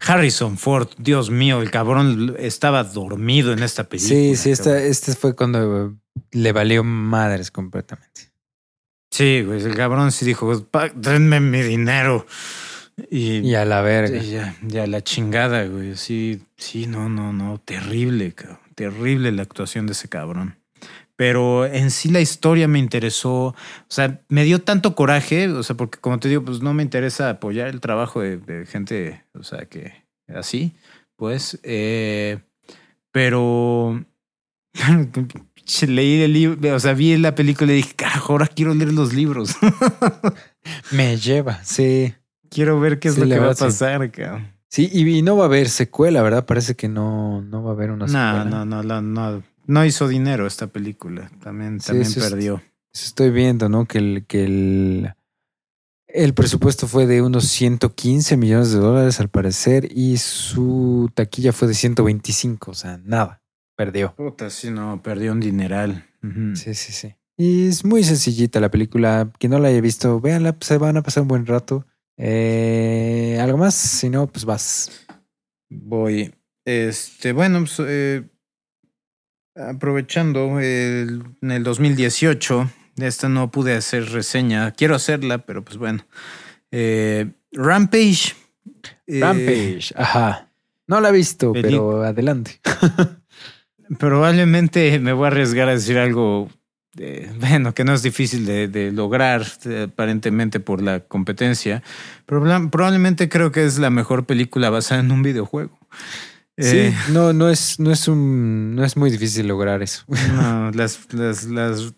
Harrison 0.00 0.58
Ford, 0.58 0.88
Dios 0.98 1.30
mío, 1.30 1.62
el 1.62 1.70
cabrón 1.70 2.34
estaba 2.38 2.84
dormido 2.84 3.52
en 3.52 3.62
esta 3.62 3.84
película. 3.84 4.14
Sí, 4.14 4.36
sí, 4.36 4.50
esta, 4.50 4.70
cabrón. 4.70 4.82
este 4.84 5.14
fue 5.14 5.34
cuando 5.36 5.96
le 6.32 6.52
valió 6.52 6.82
madres 6.84 7.50
completamente. 7.50 8.32
Sí, 9.10 9.42
güey, 9.42 9.62
el 9.62 9.74
cabrón 9.74 10.10
sí 10.10 10.24
dijo, 10.24 10.64
"Pa- 10.70 10.88
denme 10.94 11.38
mi 11.40 11.60
dinero. 11.62 12.26
Y, 13.10 13.38
Y 13.38 13.54
a 13.54 13.64
la 13.64 13.80
verga. 13.82 14.20
Sí, 14.20 14.30
ya, 14.30 14.56
ya 14.62 14.86
la 14.86 15.02
chingada, 15.02 15.64
güey. 15.66 15.96
Sí, 15.96 16.42
sí, 16.56 16.86
no, 16.86 17.08
no, 17.08 17.32
no. 17.32 17.58
Terrible, 17.58 18.32
cabrón. 18.32 18.58
Terrible 18.74 19.32
la 19.32 19.42
actuación 19.42 19.86
de 19.86 19.92
ese 19.92 20.08
cabrón. 20.08 20.56
Pero 21.22 21.66
en 21.66 21.92
sí 21.92 22.10
la 22.10 22.20
historia 22.20 22.66
me 22.66 22.80
interesó. 22.80 23.44
O 23.46 23.54
sea, 23.86 24.22
me 24.28 24.42
dio 24.42 24.60
tanto 24.60 24.96
coraje. 24.96 25.46
O 25.46 25.62
sea, 25.62 25.76
porque 25.76 26.00
como 26.00 26.18
te 26.18 26.28
digo, 26.28 26.42
pues 26.44 26.62
no 26.62 26.74
me 26.74 26.82
interesa 26.82 27.30
apoyar 27.30 27.68
el 27.68 27.80
trabajo 27.80 28.20
de, 28.22 28.38
de 28.38 28.66
gente, 28.66 29.22
o 29.32 29.44
sea, 29.44 29.66
que 29.66 29.92
así, 30.34 30.72
pues. 31.14 31.60
eh, 31.62 32.40
pero 33.12 34.04
leí 35.86 36.22
el 36.22 36.32
libro, 36.32 36.74
o 36.74 36.80
sea, 36.80 36.92
vi 36.94 37.16
la 37.18 37.36
película 37.36 37.70
y 37.72 37.76
dije, 37.76 37.94
carajo, 37.94 38.32
ahora 38.32 38.48
quiero 38.48 38.74
leer 38.74 38.92
los 38.92 39.12
libros. 39.14 39.54
Me 40.90 41.16
lleva, 41.18 41.62
sí. 41.62 42.14
quiero 42.50 42.80
ver 42.80 42.98
qué 42.98 43.08
es 43.08 43.14
Sí, 43.14 43.20
lo 43.20 43.28
que 43.28 43.38
va 43.38 43.52
a 43.52 43.54
pasar, 43.54 44.10
cabrón. 44.10 44.50
Sí, 44.68 44.88
y, 44.92 45.08
y 45.08 45.22
no 45.22 45.36
va 45.36 45.44
a 45.44 45.46
haber 45.46 45.68
secuela, 45.68 46.20
¿verdad? 46.22 46.46
Parece 46.46 46.74
que 46.74 46.88
no, 46.88 47.42
no 47.42 47.62
va 47.62 47.70
a 47.70 47.74
haber 47.74 47.90
una 47.92 48.06
No, 48.06 48.12
secuela. 48.12 48.44
no, 48.44 48.64
no, 48.64 48.82
no, 48.82 49.02
no, 49.02 49.42
no 49.66 49.84
hizo 49.84 50.08
dinero 50.08 50.46
esta 50.46 50.66
película. 50.68 51.30
También, 51.42 51.78
también 51.78 52.12
perdió. 52.14 52.62
Eso 52.92 53.06
Estoy 53.06 53.30
viendo, 53.30 53.68
¿no? 53.68 53.86
Que 53.86 53.98
el, 53.98 54.24
que 54.26 54.44
el, 54.44 55.14
el 56.08 56.34
presupuesto 56.34 56.86
fue 56.86 57.06
de 57.06 57.22
unos 57.22 57.46
115 57.48 58.36
millones 58.36 58.72
de 58.72 58.78
dólares 58.78 59.18
al 59.20 59.30
parecer 59.30 59.88
y 59.90 60.18
su 60.18 61.10
taquilla 61.14 61.52
fue 61.52 61.68
de 61.68 61.74
125, 61.74 62.70
o 62.70 62.74
sea, 62.74 63.00
nada, 63.02 63.42
perdió. 63.76 64.14
Puta, 64.14 64.50
sí, 64.50 64.70
no, 64.70 65.02
perdió 65.02 65.32
un 65.32 65.40
dineral. 65.40 66.06
Sí, 66.54 66.74
sí, 66.74 66.92
sí. 66.92 67.14
Y 67.36 67.66
es 67.66 67.84
muy 67.84 68.04
sencillita 68.04 68.60
la 68.60 68.70
película. 68.70 69.32
Quien 69.38 69.52
no 69.52 69.58
la 69.58 69.68
haya 69.68 69.80
visto, 69.80 70.20
véanla, 70.20 70.56
se 70.60 70.78
van 70.78 70.96
a 70.96 71.02
pasar 71.02 71.22
un 71.22 71.28
buen 71.28 71.46
rato. 71.46 71.86
Eh, 72.16 73.38
¿Algo 73.40 73.58
más? 73.58 73.74
Si 73.74 74.10
no, 74.10 74.26
pues 74.26 74.44
vas. 74.44 75.06
Voy. 75.68 76.32
Este, 76.64 77.32
bueno, 77.32 77.60
pues, 77.60 77.76
eh, 77.80 78.22
aprovechando, 79.56 80.60
el- 80.60 81.22
en 81.42 81.50
el 81.50 81.62
2018 81.64 82.70
de 82.96 83.06
esta 83.06 83.28
no 83.28 83.50
pude 83.50 83.74
hacer 83.74 84.10
reseña. 84.10 84.70
Quiero 84.72 84.94
hacerla, 84.94 85.38
pero 85.38 85.64
pues 85.64 85.76
bueno. 85.78 86.04
Eh, 86.70 87.30
Rampage. 87.52 88.34
eh, 89.06 89.20
Rampage, 89.20 89.92
ajá. 89.96 90.48
No 90.86 91.00
la 91.00 91.10
he 91.10 91.12
visto, 91.12 91.52
Peli- 91.52 91.62
pero 91.68 92.02
adelante. 92.02 92.60
probablemente 93.98 94.98
me 94.98 95.12
voy 95.12 95.24
a 95.24 95.28
arriesgar 95.28 95.68
a 95.68 95.72
decir 95.72 95.98
algo, 95.98 96.50
eh, 96.98 97.30
bueno, 97.38 97.74
que 97.74 97.84
no 97.84 97.94
es 97.94 98.02
difícil 98.02 98.46
de, 98.46 98.68
de 98.68 98.92
lograr, 98.92 99.44
aparentemente 99.84 100.60
por 100.60 100.82
la 100.82 101.00
competencia. 101.00 101.82
Proba- 102.26 102.70
probablemente 102.70 103.28
creo 103.28 103.52
que 103.52 103.64
es 103.64 103.78
la 103.78 103.90
mejor 103.90 104.24
película 104.26 104.70
basada 104.70 105.00
en 105.00 105.12
un 105.12 105.22
videojuego. 105.22 105.78
Eh, 106.56 106.92
sí, 107.06 107.12
no, 107.12 107.32
no 107.32 107.48
es, 107.48 107.80
no 107.80 107.90
es 107.90 108.08
un, 108.08 108.74
no 108.74 108.84
es 108.84 108.96
muy 108.96 109.10
difícil 109.10 109.46
lograr 109.48 109.82
eso. 109.82 110.04
No, 110.34 110.70
las, 110.74 111.12
las, 111.14 111.44
las, 111.44 111.94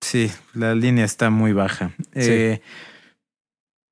sí, 0.00 0.30
la 0.54 0.74
línea 0.74 1.04
está 1.04 1.30
muy 1.30 1.52
baja. 1.52 1.92
Eh, 2.14 2.60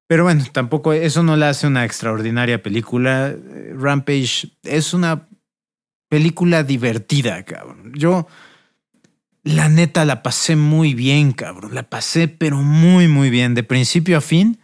pero 0.07 0.24
bueno, 0.24 0.45
tampoco 0.53 0.93
eso 0.93 1.23
no 1.23 1.36
la 1.36 1.49
hace 1.49 1.66
una 1.66 1.85
extraordinaria 1.85 2.62
película. 2.62 3.28
Eh, 3.31 3.73
Rampage 3.77 4.51
es 4.62 4.95
una 4.95 5.27
película 6.09 6.62
divertida, 6.62 7.43
cabrón. 7.45 7.93
Yo, 7.97 8.28
la 9.43 9.69
neta, 9.69 10.05
la 10.05 10.23
pasé 10.23 10.57
muy 10.57 10.95
bien, 10.95 11.32
cabrón. 11.32 11.74
La 11.74 11.82
pasé, 11.85 12.28
pero 12.28 12.59
muy, 12.59 13.09
muy 13.09 13.31
bien. 13.31 13.55
De 13.55 13.62
principio 13.65 14.19
a 14.19 14.20
fin, 14.20 14.61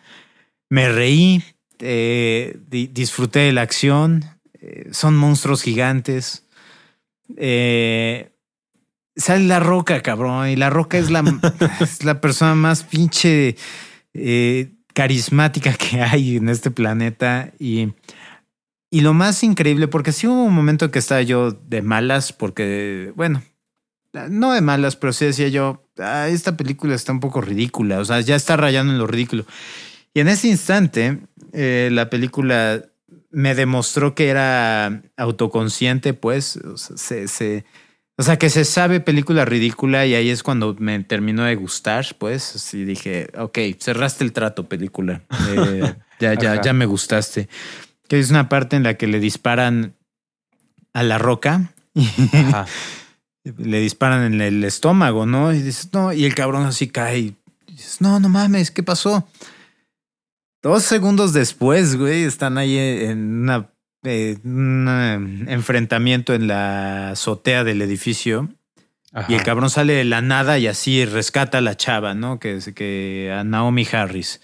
me 0.69 0.89
reí, 0.91 1.43
eh, 1.81 2.59
di- 2.69 2.87
disfruté 2.89 3.41
de 3.41 3.53
la 3.53 3.63
acción. 3.63 4.25
Eh, 4.61 4.89
son 4.93 5.17
monstruos 5.17 5.63
gigantes. 5.63 6.45
Eh, 7.37 8.31
sale 9.17 9.45
la 9.45 9.61
roca, 9.61 10.03
cabrón. 10.03 10.49
Y 10.49 10.57
la 10.57 10.71
roca 10.71 10.99
es 10.99 11.11
la, 11.11 11.23
es 11.81 12.05
la 12.05 12.21
persona 12.21 12.55
más 12.55 12.85
pinche 12.85 13.57
eh, 14.15 14.73
carismática 14.95 15.73
que 15.75 16.03
hay 16.03 16.37
en 16.37 16.49
este 16.49 16.71
planeta. 16.71 17.53
Y, 17.59 17.93
y 18.91 19.01
lo 19.01 19.15
más 19.15 19.43
increíble, 19.43 19.89
porque 19.89 20.13
sí 20.13 20.27
hubo 20.27 20.45
un 20.45 20.55
momento 20.55 20.91
que 20.91 20.99
estaba 20.99 21.23
yo 21.23 21.53
de 21.53 21.83
malas, 21.83 22.33
porque, 22.33 23.13
bueno, 23.15 23.43
no 24.29 24.53
de 24.53 24.61
malas, 24.61 24.97
pero 24.97 25.13
sí 25.13 25.25
decía 25.25 25.49
yo, 25.49 25.85
"Ah, 25.99 26.29
esta 26.29 26.57
película 26.57 26.95
está 26.95 27.13
un 27.13 27.21
poco 27.21 27.41
ridícula. 27.41 28.01
O 28.01 28.05
sea, 28.05 28.21
ya 28.21 28.37
está 28.37 28.57
rayando 28.57 28.93
en 28.93 28.99
lo 28.99 29.07
ridículo. 29.07 29.47
Y 30.13 30.21
en 30.21 30.29
ese 30.29 30.49
instante, 30.49 31.21
eh, 31.53 31.89
la 31.93 32.11
película 32.11 32.85
me 33.31 33.55
demostró 33.55 34.15
que 34.15 34.29
era 34.29 35.03
autoconsciente, 35.17 36.15
pues, 36.15 36.57
o 36.57 36.77
sea, 36.77 36.97
se, 36.97 37.29
se- 37.29 37.65
o 38.19 38.23
sea, 38.23 38.39
que 38.39 38.51
se 38.51 38.65
sabe 38.67 39.01
película 39.01 39.45
ridícula 39.47 40.05
y 40.05 40.15
ahí 40.15 40.29
es 40.29 40.43
cuando 40.43 40.77
me 40.79 40.99
terminó 41.05 41.45
de 41.45 41.55
gustar, 41.55 42.05
pues, 42.19 42.57
así 42.57 42.85
dije, 42.85 43.29
ok, 43.39 43.59
cerraste 43.79 44.25
el 44.25 44.33
trato, 44.33 44.69
película, 44.69 45.23
Eh, 45.49 45.95
ya, 46.19 46.35
ya, 46.35 46.53
Ajá. 46.55 46.63
ya 46.63 46.73
me 46.75 46.85
gustaste. 46.87 47.49
Que 48.09 48.19
es 48.19 48.29
una 48.31 48.49
parte 48.49 48.77
en 48.77 48.83
la 48.83 48.95
que 48.95 49.07
le 49.07 49.21
disparan 49.21 49.95
a 50.93 51.03
la 51.03 51.17
roca 51.19 51.73
y 51.95 52.09
Ajá. 52.37 52.67
le 53.57 53.81
disparan 53.81 54.35
en 54.35 54.41
el 54.43 54.65
estómago, 54.65 55.25
¿no? 55.25 55.55
Y 55.55 55.63
dices, 55.63 55.89
no, 55.93 56.13
y 56.13 56.25
el 56.27 56.35
cabrón 56.35 56.67
así 56.67 56.89
cae. 56.89 57.19
Y 57.19 57.37
dices, 57.69 58.01
no, 58.03 58.21
no 58.21 58.29
mames, 58.29 58.71
¿qué 58.71 58.83
pasó? 58.83 59.27
Dos 60.63 60.83
segundos 60.83 61.33
después, 61.33 61.97
güey, 61.97 62.25
están 62.25 62.59
ahí 62.59 62.77
en 62.77 63.43
una, 63.43 63.71
eh, 64.05 64.37
un 64.45 64.87
eh, 64.89 65.53
enfrentamiento 65.53 66.35
en 66.35 66.47
la 66.49 67.11
azotea 67.11 67.65
del 67.65 67.81
edificio. 67.83 68.49
Y 69.29 69.35
el 69.35 69.43
cabrón 69.43 69.71
sale 69.71 69.95
de 69.95 70.05
la 70.05 70.21
nada 70.23 70.59
y 70.59 70.69
así 70.69 71.05
rescata 71.05 71.59
a 71.59 71.61
la 71.61 71.77
chava, 71.77 72.15
¿no? 72.15 72.39
Que, 72.39 72.61
que 72.75 73.35
a 73.37 73.43
Naomi 73.43 73.85
Harris. 73.91 74.41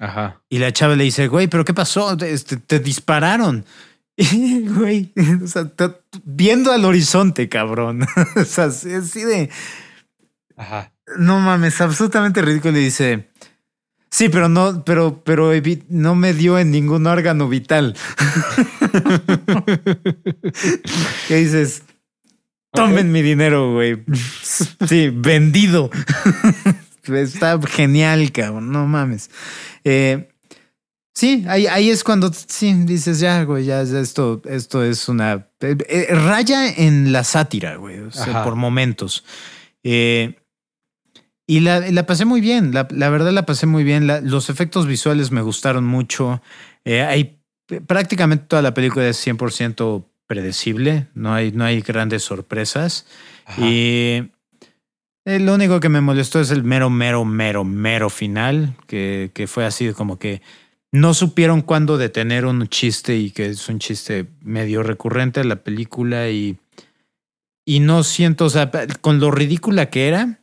Ajá. 0.00 0.42
Y 0.48 0.58
la 0.58 0.72
chava 0.72 0.96
le 0.96 1.04
dice, 1.04 1.28
güey, 1.28 1.46
¿pero 1.46 1.64
qué 1.64 1.72
pasó? 1.72 2.16
Te, 2.16 2.32
este, 2.32 2.56
te 2.56 2.78
dispararon. 2.80 3.64
Y, 4.16 4.68
güey, 4.68 5.12
o 5.42 5.46
sea, 5.48 5.64
te- 5.68 5.90
viendo 6.24 6.70
al 6.70 6.84
horizonte, 6.84 7.48
cabrón. 7.48 8.06
o 8.36 8.44
sea, 8.44 8.66
así 8.66 8.92
así 8.92 9.24
de, 9.24 9.50
Ajá. 10.56 10.92
no 11.18 11.40
mames, 11.40 11.80
absolutamente 11.80 12.40
ridículo. 12.40 12.78
Y 12.78 12.84
dice, 12.84 13.28
sí, 14.14 14.28
pero 14.28 14.48
no, 14.48 14.84
pero, 14.84 15.24
pero 15.24 15.50
no 15.88 16.14
me 16.14 16.32
dio 16.34 16.56
en 16.56 16.70
ningún 16.70 17.08
órgano 17.08 17.48
vital. 17.48 17.96
¿Qué 21.26 21.34
dices? 21.34 21.82
Tomen 22.70 23.10
mi 23.10 23.22
dinero, 23.22 23.72
güey. 23.72 24.04
Sí, 24.86 25.10
vendido. 25.12 25.90
Está 27.02 27.60
genial, 27.60 28.30
cabrón. 28.30 28.70
No 28.70 28.86
mames. 28.86 29.30
Eh, 29.82 30.28
sí, 31.12 31.44
ahí, 31.48 31.66
ahí 31.66 31.90
es 31.90 32.04
cuando 32.04 32.32
sí 32.32 32.72
dices 32.84 33.18
ya, 33.18 33.42
güey, 33.42 33.64
ya 33.64 33.82
ya 33.82 33.98
esto, 33.98 34.40
esto 34.44 34.84
es 34.84 35.08
una 35.08 35.48
eh, 35.60 35.76
eh, 35.88 36.14
raya 36.14 36.68
en 36.68 37.12
la 37.12 37.24
sátira, 37.24 37.76
güey, 37.76 37.98
o 37.98 38.12
sea, 38.12 38.44
por 38.44 38.54
momentos. 38.54 39.24
Eh, 39.82 40.36
y 41.46 41.60
la, 41.60 41.80
la 41.80 42.06
pasé 42.06 42.24
muy 42.24 42.40
bien, 42.40 42.72
la, 42.72 42.88
la 42.90 43.10
verdad 43.10 43.32
la 43.32 43.44
pasé 43.46 43.66
muy 43.66 43.84
bien. 43.84 44.06
La- 44.06 44.20
los 44.20 44.48
efectos 44.50 44.86
visuales 44.86 45.30
me 45.30 45.42
gustaron 45.42 45.84
mucho. 45.84 46.40
Eh, 46.84 47.02
hay 47.02 47.38
prácticamente 47.86 48.46
toda 48.46 48.62
la 48.62 48.74
película 48.74 49.06
es 49.08 49.18
100% 49.26 50.04
predecible, 50.26 51.08
no 51.14 51.34
hay, 51.34 51.52
no 51.52 51.64
hay 51.64 51.80
grandes 51.82 52.22
sorpresas. 52.22 53.06
Ajá. 53.46 53.60
Y 53.66 54.30
eh, 55.26 55.38
lo 55.40 55.54
único 55.54 55.80
que 55.80 55.88
me 55.88 56.00
molestó 56.00 56.40
es 56.40 56.50
el 56.50 56.64
mero, 56.64 56.88
mero, 56.90 57.24
mero, 57.24 57.64
mero 57.64 58.10
final, 58.10 58.74
que, 58.86 59.30
que 59.34 59.46
fue 59.46 59.64
así 59.66 59.92
como 59.92 60.18
que 60.18 60.40
no 60.92 61.12
supieron 61.12 61.60
cuándo 61.62 61.98
detener 61.98 62.46
un 62.46 62.68
chiste 62.68 63.16
y 63.16 63.30
que 63.32 63.46
es 63.46 63.68
un 63.68 63.80
chiste 63.80 64.26
medio 64.42 64.82
recurrente 64.82 65.40
a 65.40 65.44
la 65.44 65.56
película 65.56 66.28
y, 66.30 66.56
y 67.66 67.80
no 67.80 68.02
siento, 68.02 68.44
o 68.44 68.50
sea, 68.50 68.70
con 69.00 69.18
lo 69.20 69.30
ridícula 69.30 69.90
que 69.90 70.06
era, 70.08 70.40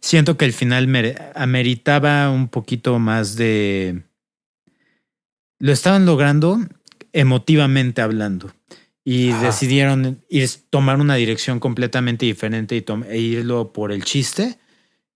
siento 0.00 0.36
que 0.36 0.44
el 0.44 0.52
final 0.52 0.88
ameritaba 1.34 2.30
un 2.30 2.48
poquito 2.48 2.98
más 2.98 3.36
de... 3.36 4.02
Lo 5.58 5.72
estaban 5.72 6.04
logrando 6.04 6.58
emotivamente 7.12 8.02
hablando 8.02 8.52
y 9.04 9.28
decidieron 9.32 10.22
ir, 10.28 10.50
tomar 10.68 11.00
una 11.00 11.14
dirección 11.14 11.60
completamente 11.60 12.26
diferente 12.26 12.76
y 12.76 12.84
e 13.08 13.18
irlo 13.18 13.72
por 13.72 13.92
el 13.92 14.04
chiste 14.04 14.58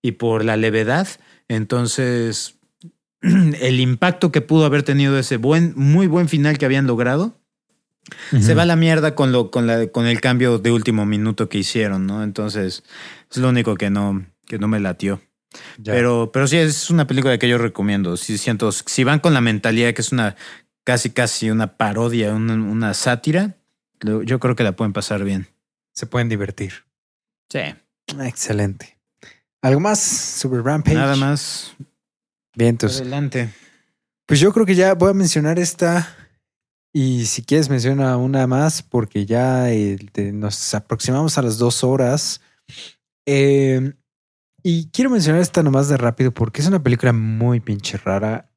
y 0.01 0.13
por 0.13 0.45
la 0.45 0.57
levedad. 0.57 1.07
Entonces, 1.49 2.55
el 3.21 3.79
impacto 3.79 4.31
que 4.31 4.41
pudo 4.41 4.65
haber 4.65 4.83
tenido 4.83 5.19
ese 5.19 5.37
buen, 5.37 5.73
muy 5.75 6.07
buen 6.07 6.29
final 6.29 6.57
que 6.57 6.65
habían 6.65 6.87
logrado, 6.87 7.37
se 8.39 8.55
va 8.55 8.63
a 8.63 8.65
la 8.65 8.75
mierda 8.75 9.13
con 9.13 9.31
lo, 9.31 9.51
con 9.51 9.67
la, 9.67 9.87
con 9.87 10.07
el 10.07 10.21
cambio 10.21 10.57
de 10.57 10.71
último 10.71 11.05
minuto 11.05 11.49
que 11.49 11.59
hicieron, 11.59 12.07
¿no? 12.07 12.23
Entonces, 12.23 12.83
es 13.29 13.37
lo 13.37 13.49
único 13.49 13.75
que 13.75 13.89
no, 13.89 14.25
que 14.51 14.59
no 14.59 14.67
me 14.67 14.81
latió. 14.81 15.21
Ya. 15.77 15.93
Pero, 15.93 16.31
pero 16.33 16.45
sí 16.45 16.57
es 16.57 16.89
una 16.89 17.07
película 17.07 17.37
que 17.37 17.47
yo 17.47 17.57
recomiendo. 17.57 18.17
Sí 18.17 18.37
siento, 18.37 18.73
si 18.73 19.05
van 19.05 19.21
con 19.21 19.33
la 19.33 19.39
mentalidad 19.39 19.93
que 19.93 20.01
es 20.01 20.11
una 20.11 20.35
casi 20.83 21.11
casi 21.11 21.49
una 21.49 21.77
parodia, 21.77 22.33
una, 22.33 22.55
una 22.55 22.93
sátira, 22.93 23.55
yo 24.01 24.39
creo 24.41 24.55
que 24.57 24.63
la 24.63 24.75
pueden 24.75 24.91
pasar 24.91 25.23
bien. 25.23 25.47
se 25.93 26.05
pueden 26.05 26.27
divertir. 26.27 26.73
Sí. 27.49 27.59
Excelente. 28.19 28.97
¿Algo 29.61 29.79
más 29.79 29.99
sobre 30.01 30.61
Rampage? 30.61 30.97
Nada 30.97 31.15
más. 31.15 31.73
Bien, 32.53 32.71
entonces. 32.71 32.99
Adelante. 32.99 33.53
Pues 34.25 34.41
yo 34.41 34.51
creo 34.51 34.65
que 34.65 34.75
ya 34.75 34.95
voy 34.95 35.11
a 35.11 35.13
mencionar 35.13 35.59
esta. 35.59 36.13
Y 36.91 37.25
si 37.25 37.43
quieres, 37.43 37.69
menciona 37.69 38.17
una 38.17 38.47
más, 38.47 38.81
porque 38.81 39.25
ya 39.25 39.71
eh, 39.71 39.97
nos 40.33 40.73
aproximamos 40.73 41.37
a 41.37 41.41
las 41.41 41.57
dos 41.57 41.85
horas. 41.85 42.41
Eh, 43.25 43.93
y 44.63 44.89
quiero 44.91 45.09
mencionar 45.09 45.41
esta 45.41 45.63
nomás 45.63 45.89
de 45.89 45.97
rápido, 45.97 46.31
porque 46.31 46.61
es 46.61 46.67
una 46.67 46.83
película 46.83 47.13
muy 47.13 47.59
pinche 47.59 47.97
rara, 47.97 48.51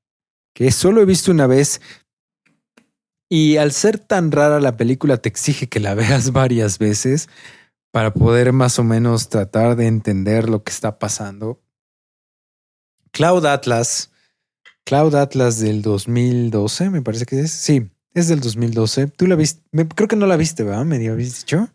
que 0.55 0.71
solo 0.71 1.01
he 1.01 1.05
visto 1.05 1.31
una 1.31 1.47
vez. 1.47 1.81
Y 3.29 3.57
al 3.57 3.73
ser 3.73 3.99
tan 3.99 4.31
rara 4.31 4.61
la 4.61 4.77
película, 4.77 5.17
te 5.17 5.29
exige 5.29 5.69
que 5.69 5.81
la 5.81 5.95
veas 5.95 6.33
varias 6.33 6.79
veces 6.79 7.29
para 7.93 8.13
poder 8.13 8.53
más 8.53 8.79
o 8.79 8.85
menos 8.85 9.29
tratar 9.29 9.77
de 9.77 9.87
entender 9.87 10.49
lo 10.49 10.63
que 10.63 10.73
está 10.73 10.99
pasando. 10.99 11.63
Cloud 13.13 13.47
Atlas. 13.47 14.11
Cloud 14.85 15.15
Atlas 15.15 15.61
del 15.61 15.81
2012, 15.81 16.91
me 16.91 17.03
parece 17.03 17.25
que 17.25 17.41
es. 17.41 17.53
Sí, 17.53 17.89
es 18.13 18.29
del 18.29 18.41
2012. 18.41 19.07
Tú 19.07 19.27
la 19.27 19.37
viste. 19.37 19.63
creo 19.95 20.09
que 20.09 20.17
no 20.17 20.27
la 20.27 20.37
viste, 20.37 20.63
¿verdad? 20.63 20.85
Me 20.85 20.97
habías 20.97 21.39
dicho. 21.39 21.69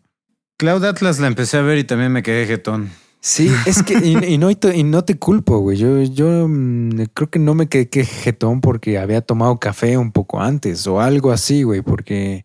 Cloud 0.58 0.84
Atlas 0.84 1.18
la 1.18 1.26
empecé 1.26 1.56
a 1.56 1.62
ver 1.62 1.78
y 1.78 1.84
también 1.84 2.12
me 2.12 2.22
quedé 2.22 2.46
jetón. 2.46 2.90
Sí, 3.20 3.50
es 3.66 3.82
que. 3.82 3.94
Y, 3.94 4.38
no, 4.38 4.50
y 4.50 4.82
no 4.84 5.04
te 5.04 5.18
culpo, 5.18 5.58
güey. 5.58 5.76
Yo, 5.76 6.02
yo 6.02 6.48
mm, 6.48 7.04
creo 7.12 7.30
que 7.30 7.38
no 7.38 7.54
me 7.54 7.68
quedé 7.68 7.88
que 7.88 8.04
jetón 8.04 8.60
porque 8.60 8.98
había 8.98 9.20
tomado 9.20 9.58
café 9.58 9.98
un 9.98 10.10
poco 10.10 10.40
antes 10.40 10.86
o 10.86 11.00
algo 11.00 11.30
así, 11.30 11.62
güey. 11.62 11.82
Porque 11.82 12.44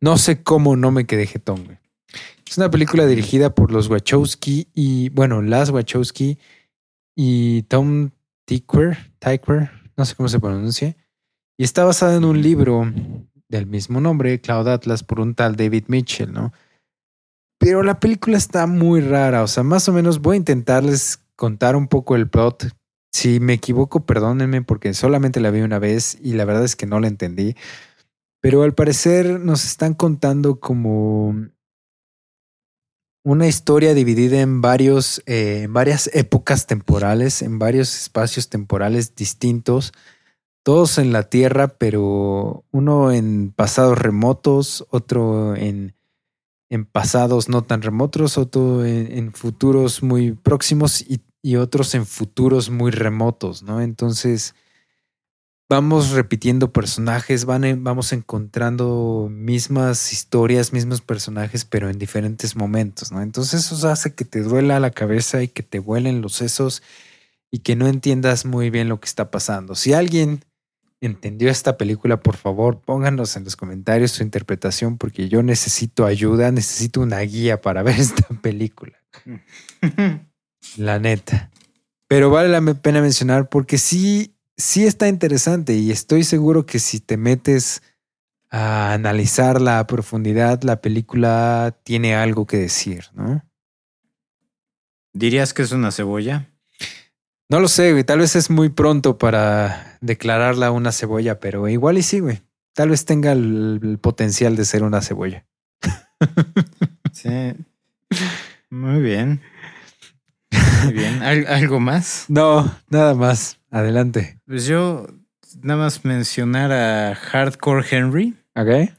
no 0.00 0.16
sé 0.16 0.42
cómo 0.42 0.76
no 0.76 0.90
me 0.90 1.06
quedé 1.06 1.26
jetón, 1.26 1.64
güey. 1.64 1.78
Es 2.48 2.56
una 2.56 2.70
película 2.70 3.06
dirigida 3.06 3.54
por 3.54 3.70
los 3.70 3.88
Wachowski 3.90 4.68
y, 4.72 5.10
bueno, 5.10 5.42
las 5.42 5.68
Wachowski 5.68 6.38
y 7.14 7.62
Tom 7.64 8.10
Tykwer, 8.46 8.96
Tykwer, 9.18 9.70
no 9.96 10.04
sé 10.06 10.14
cómo 10.14 10.30
se 10.30 10.40
pronuncia, 10.40 10.96
y 11.58 11.64
está 11.64 11.84
basada 11.84 12.16
en 12.16 12.24
un 12.24 12.40
libro 12.40 12.90
del 13.48 13.66
mismo 13.66 14.00
nombre, 14.00 14.40
Cloud 14.40 14.68
Atlas, 14.68 15.02
por 15.02 15.20
un 15.20 15.34
tal 15.34 15.56
David 15.56 15.84
Mitchell, 15.88 16.32
¿no? 16.32 16.54
Pero 17.58 17.82
la 17.82 17.98
película 17.98 18.36
está 18.36 18.66
muy 18.66 19.00
rara, 19.00 19.42
o 19.42 19.48
sea, 19.48 19.64
más 19.64 19.88
o 19.88 19.92
menos 19.92 20.20
voy 20.20 20.34
a 20.34 20.38
intentarles 20.38 21.20
contar 21.36 21.76
un 21.76 21.88
poco 21.88 22.14
el 22.14 22.28
plot. 22.28 22.68
Si 23.12 23.40
me 23.40 23.54
equivoco, 23.54 24.06
perdónenme 24.06 24.62
porque 24.62 24.94
solamente 24.94 25.40
la 25.40 25.50
vi 25.50 25.62
una 25.62 25.78
vez 25.78 26.18
y 26.22 26.34
la 26.34 26.44
verdad 26.44 26.64
es 26.64 26.76
que 26.76 26.86
no 26.86 27.00
la 27.00 27.08
entendí. 27.08 27.56
Pero 28.40 28.62
al 28.62 28.74
parecer 28.74 29.40
nos 29.40 29.64
están 29.64 29.94
contando 29.94 30.60
como 30.60 31.34
una 33.24 33.46
historia 33.46 33.92
dividida 33.92 34.40
en 34.40 34.60
varios, 34.60 35.22
eh, 35.26 35.62
en 35.64 35.72
varias 35.72 36.08
épocas 36.14 36.66
temporales, 36.66 37.42
en 37.42 37.58
varios 37.58 37.94
espacios 37.96 38.48
temporales 38.48 39.16
distintos, 39.16 39.92
todos 40.62 40.98
en 40.98 41.12
la 41.12 41.24
Tierra, 41.24 41.68
pero 41.68 42.64
uno 42.70 43.12
en 43.12 43.52
pasados 43.54 43.98
remotos, 43.98 44.86
otro 44.90 45.56
en, 45.56 45.94
en 46.70 46.84
pasados 46.84 47.48
no 47.48 47.62
tan 47.62 47.82
remotos, 47.82 48.38
otro 48.38 48.84
en, 48.84 49.10
en 49.12 49.32
futuros 49.32 50.02
muy 50.02 50.32
próximos 50.32 51.02
y, 51.02 51.20
otros 51.56 51.94
en 51.94 52.04
futuros 52.04 52.68
muy 52.68 52.90
remotos, 52.90 53.62
¿no? 53.62 53.80
Entonces 53.80 54.54
vamos 55.66 56.10
repitiendo 56.10 56.72
personajes, 56.72 57.46
van 57.46 57.82
vamos 57.82 58.12
encontrando 58.12 59.28
mismas 59.30 60.12
historias, 60.12 60.74
mismos 60.74 61.00
personajes, 61.00 61.64
pero 61.64 61.88
en 61.88 61.98
diferentes 61.98 62.54
momentos, 62.54 63.12
¿no? 63.12 63.22
Entonces 63.22 63.72
eso 63.72 63.88
hace 63.88 64.14
que 64.14 64.26
te 64.26 64.42
duela 64.42 64.78
la 64.78 64.90
cabeza 64.90 65.42
y 65.42 65.48
que 65.48 65.62
te 65.62 65.78
vuelen 65.78 66.20
los 66.20 66.34
sesos 66.34 66.82
y 67.50 67.60
que 67.60 67.76
no 67.76 67.86
entiendas 67.86 68.44
muy 68.44 68.68
bien 68.68 68.90
lo 68.90 69.00
que 69.00 69.06
está 69.06 69.30
pasando. 69.30 69.74
Si 69.74 69.94
alguien 69.94 70.44
entendió 71.00 71.50
esta 71.50 71.76
película, 71.76 72.20
por 72.20 72.36
favor, 72.36 72.80
pónganos 72.80 73.36
en 73.36 73.44
los 73.44 73.56
comentarios 73.56 74.12
su 74.12 74.22
interpretación 74.22 74.98
porque 74.98 75.28
yo 75.28 75.42
necesito 75.42 76.06
ayuda, 76.06 76.50
necesito 76.50 77.00
una 77.00 77.20
guía 77.20 77.60
para 77.60 77.82
ver 77.84 77.98
esta 78.00 78.26
película. 78.40 78.98
la 80.76 80.98
neta. 80.98 81.50
Pero 82.08 82.30
vale 82.30 82.48
la 82.48 82.74
pena 82.74 83.00
mencionar 83.02 83.48
porque 83.48 83.78
sí 83.78 84.34
sí 84.58 84.84
está 84.84 85.08
interesante 85.08 85.74
y 85.74 85.90
estoy 85.90 86.24
seguro 86.24 86.66
que 86.66 86.80
si 86.80 87.00
te 87.00 87.16
metes 87.16 87.82
a 88.50 88.92
analizarla 88.92 89.78
a 89.78 89.86
profundidad, 89.86 90.62
la 90.62 90.80
película 90.80 91.78
tiene 91.84 92.14
algo 92.14 92.46
que 92.46 92.58
decir, 92.58 93.04
¿no? 93.14 93.44
¿Dirías 95.12 95.54
que 95.54 95.62
es 95.62 95.72
una 95.72 95.92
cebolla? 95.92 96.50
No 97.50 97.60
lo 97.60 97.68
sé, 97.68 97.92
güey. 97.92 98.04
Tal 98.04 98.18
vez 98.18 98.36
es 98.36 98.50
muy 98.50 98.68
pronto 98.68 99.16
para 99.16 99.96
declararla 100.00 100.70
una 100.70 100.92
cebolla, 100.92 101.40
pero 101.40 101.66
igual 101.68 101.98
y 101.98 102.02
sí, 102.02 102.20
güey. 102.20 102.42
Tal 102.74 102.90
vez 102.90 103.04
tenga 103.04 103.32
el, 103.32 103.80
el 103.82 103.98
potencial 103.98 104.54
de 104.54 104.64
ser 104.64 104.82
una 104.82 105.00
cebolla. 105.00 105.46
sí. 107.12 107.54
Muy 108.70 109.00
bien. 109.00 109.40
Muy 110.84 110.92
bien. 110.92 111.22
¿Algo 111.22 111.80
más? 111.80 112.26
No, 112.28 112.70
nada 112.88 113.14
más. 113.14 113.58
Adelante. 113.70 114.38
Pues 114.46 114.66
yo 114.66 115.06
nada 115.62 115.80
más 115.80 116.04
mencionar 116.04 116.70
a 116.72 117.14
Hardcore 117.14 117.84
Henry. 117.90 118.34
Ok. 118.54 118.90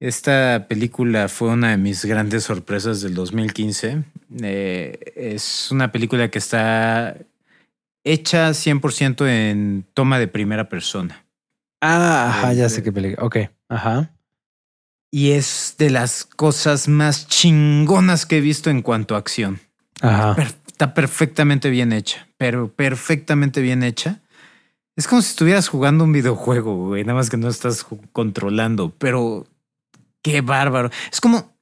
Esta 0.00 0.66
película 0.68 1.28
fue 1.28 1.48
una 1.48 1.70
de 1.70 1.76
mis 1.76 2.04
grandes 2.04 2.44
sorpresas 2.44 3.00
del 3.00 3.14
2015. 3.14 4.04
Eh, 4.42 5.12
es 5.16 5.70
una 5.72 5.90
película 5.90 6.30
que 6.30 6.38
está 6.38 7.16
hecha 8.04 8.50
100% 8.50 9.26
en 9.28 9.84
toma 9.94 10.20
de 10.20 10.28
primera 10.28 10.68
persona. 10.68 11.24
Ah, 11.80 12.28
ajá, 12.28 12.52
ya 12.52 12.68
sé 12.68 12.82
qué 12.82 12.92
película. 12.92 13.26
Ok, 13.26 13.36
ajá. 13.68 14.10
Y 15.10 15.32
es 15.32 15.74
de 15.78 15.90
las 15.90 16.24
cosas 16.24 16.86
más 16.86 17.26
chingonas 17.26 18.24
que 18.24 18.38
he 18.38 18.40
visto 18.40 18.70
en 18.70 18.82
cuanto 18.82 19.16
a 19.16 19.18
acción. 19.18 19.58
Ajá. 20.00 20.36
Está 20.68 20.94
perfectamente 20.94 21.70
bien 21.70 21.92
hecha, 21.92 22.28
pero 22.36 22.72
perfectamente 22.72 23.60
bien 23.60 23.82
hecha. 23.82 24.20
Es 24.94 25.08
como 25.08 25.22
si 25.22 25.30
estuvieras 25.30 25.68
jugando 25.68 26.04
un 26.04 26.12
videojuego, 26.12 26.86
güey, 26.86 27.04
nada 27.04 27.18
más 27.18 27.30
que 27.30 27.36
no 27.36 27.48
estás 27.48 27.86
controlando, 28.12 28.90
pero 28.98 29.46
qué 30.22 30.40
bárbaro. 30.40 30.90
Es 31.12 31.20
como, 31.20 31.54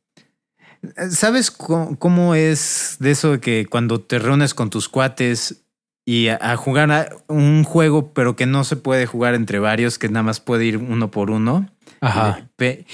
¿sabes 1.10 1.50
cómo, 1.50 2.34
es 2.34 2.96
de 3.00 3.10
eso 3.10 3.32
de 3.32 3.40
que 3.40 3.66
cuando 3.66 4.00
te 4.00 4.18
reúnes 4.18 4.54
con 4.54 4.70
tus 4.70 4.88
cuates 4.88 5.62
y 6.04 6.28
a, 6.28 6.38
a, 6.40 6.56
jugar 6.56 6.90
a 6.92 7.08
un 7.28 7.64
juego, 7.64 8.12
pero 8.12 8.36
que 8.36 8.46
no 8.46 8.64
se 8.64 8.76
puede 8.76 9.06
jugar 9.06 9.34
entre 9.34 9.58
varios, 9.58 9.98
que 9.98 10.08
nada 10.08 10.22
más 10.22 10.40
puede 10.40 10.64
ir 10.64 10.76
uno 10.76 11.10
por 11.10 11.30
uno? 11.30 11.68
Ajá. 12.00 12.48
Y, 12.60 12.86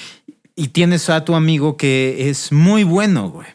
y 0.55 0.69
tienes 0.69 1.09
a 1.11 1.25
tu 1.25 1.35
amigo 1.35 1.77
que 1.77 2.31
es 2.31 2.53
muy 2.53 2.85
bueno, 2.85 3.31
güey. 3.31 3.49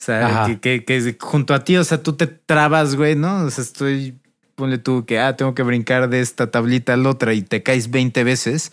O 0.00 0.02
sea, 0.02 0.46
que, 0.46 0.60
que, 0.60 0.84
que, 0.84 1.16
junto 1.20 1.52
a 1.52 1.62
ti, 1.62 1.76
o 1.76 1.84
sea, 1.84 2.02
tú 2.02 2.14
te 2.14 2.26
trabas, 2.26 2.96
güey, 2.96 3.16
¿no? 3.16 3.44
O 3.44 3.50
sea, 3.50 3.62
estoy, 3.62 4.18
ponle 4.54 4.78
tú 4.78 5.04
que, 5.04 5.18
ah, 5.18 5.36
tengo 5.36 5.54
que 5.54 5.62
brincar 5.62 6.08
de 6.08 6.20
esta 6.20 6.50
tablita 6.50 6.94
a 6.94 6.96
la 6.96 7.10
otra 7.10 7.34
y 7.34 7.42
te 7.42 7.62
caes 7.62 7.90
20 7.90 8.24
veces. 8.24 8.72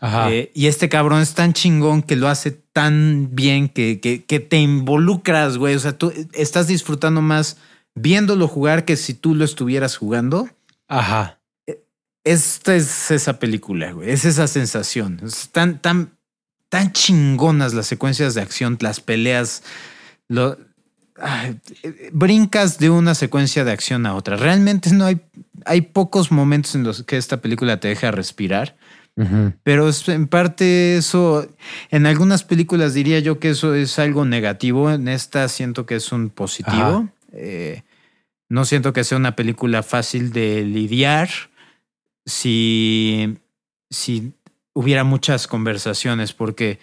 Ajá. 0.00 0.32
Eh, 0.32 0.50
y 0.54 0.66
este 0.66 0.88
cabrón 0.88 1.22
es 1.22 1.34
tan 1.34 1.52
chingón 1.52 2.02
que 2.02 2.16
lo 2.16 2.28
hace 2.28 2.50
tan 2.50 3.30
bien 3.32 3.68
que, 3.68 4.00
que, 4.00 4.24
que 4.24 4.40
te 4.40 4.58
involucras, 4.58 5.56
güey. 5.56 5.74
O 5.74 5.78
sea, 5.78 5.96
tú 5.96 6.12
estás 6.32 6.66
disfrutando 6.66 7.22
más 7.22 7.56
viéndolo 7.94 8.46
jugar 8.46 8.84
que 8.84 8.96
si 8.96 9.14
tú 9.14 9.34
lo 9.34 9.44
estuvieras 9.44 9.96
jugando. 9.96 10.48
Ajá. 10.88 11.40
Esta 12.24 12.74
es 12.74 13.10
esa 13.10 13.38
película, 13.38 13.92
güey. 13.92 14.10
Es 14.10 14.24
esa 14.24 14.46
sensación. 14.46 15.20
Es 15.24 15.48
tan, 15.50 15.80
tan, 15.80 16.18
tan 16.68 16.92
chingonas 16.92 17.72
las 17.72 17.86
secuencias 17.86 18.34
de 18.34 18.42
acción, 18.42 18.76
las 18.80 19.00
peleas 19.00 19.62
lo, 20.28 20.58
ay, 21.18 21.58
brincas 22.12 22.78
de 22.78 22.90
una 22.90 23.14
secuencia 23.14 23.64
de 23.64 23.72
acción 23.72 24.06
a 24.06 24.14
otra. 24.14 24.36
Realmente 24.36 24.90
no 24.92 25.06
hay, 25.06 25.20
hay 25.64 25.82
pocos 25.82 26.30
momentos 26.30 26.74
en 26.74 26.82
los 26.82 27.02
que 27.04 27.16
esta 27.16 27.40
película 27.40 27.80
te 27.80 27.88
deja 27.88 28.10
respirar. 28.10 28.76
Uh 29.16 29.22
-huh. 29.22 29.54
Pero 29.62 29.88
en 30.08 30.28
parte 30.28 30.96
eso, 30.96 31.48
en 31.90 32.06
algunas 32.06 32.44
películas 32.44 32.92
diría 32.92 33.18
yo 33.20 33.38
que 33.38 33.50
eso 33.50 33.74
es 33.74 33.98
algo 33.98 34.24
negativo. 34.24 34.90
En 34.90 35.08
esta 35.08 35.48
siento 35.48 35.86
que 35.86 35.96
es 35.96 36.12
un 36.12 36.28
positivo. 36.28 37.08
Eh, 37.32 37.82
no 38.48 38.64
siento 38.64 38.92
que 38.92 39.04
sea 39.04 39.18
una 39.18 39.34
película 39.34 39.82
fácil 39.82 40.32
de 40.32 40.62
lidiar 40.64 41.28
si, 42.26 43.38
si 43.90 44.32
hubiera 44.74 45.04
muchas 45.04 45.46
conversaciones, 45.46 46.32
porque 46.32 46.78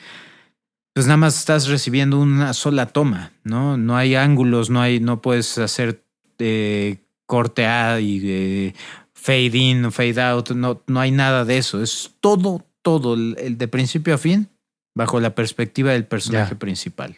pues 0.93 1.07
nada 1.07 1.17
más 1.17 1.37
estás 1.37 1.67
recibiendo 1.67 2.19
una 2.19 2.53
sola 2.53 2.87
toma, 2.87 3.31
¿no? 3.43 3.77
No 3.77 3.95
hay 3.95 4.15
ángulos, 4.15 4.69
no 4.69 4.81
hay, 4.81 4.99
no 4.99 5.21
puedes 5.21 5.57
hacer 5.57 6.03
eh, 6.39 6.97
corte 7.25 7.65
A 7.65 7.99
y 7.99 8.21
eh, 8.23 8.75
fade 9.23 9.57
in 9.57 9.89
fade 9.91 10.19
out, 10.19 10.49
no, 10.51 10.81
no 10.87 10.99
hay 10.99 11.11
nada 11.11 11.45
de 11.45 11.57
eso. 11.57 11.81
Es 11.81 12.11
todo, 12.19 12.65
todo, 12.81 13.13
el, 13.13 13.57
de 13.57 13.67
principio 13.69 14.13
a 14.15 14.17
fin, 14.17 14.49
bajo 14.95 15.19
la 15.21 15.33
perspectiva 15.33 15.91
del 15.93 16.05
personaje 16.05 16.55
principal, 16.55 17.15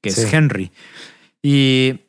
que 0.00 0.10
Sí. 0.10 0.20
es 0.22 0.32
Henry. 0.32 0.70
Y 1.42 2.00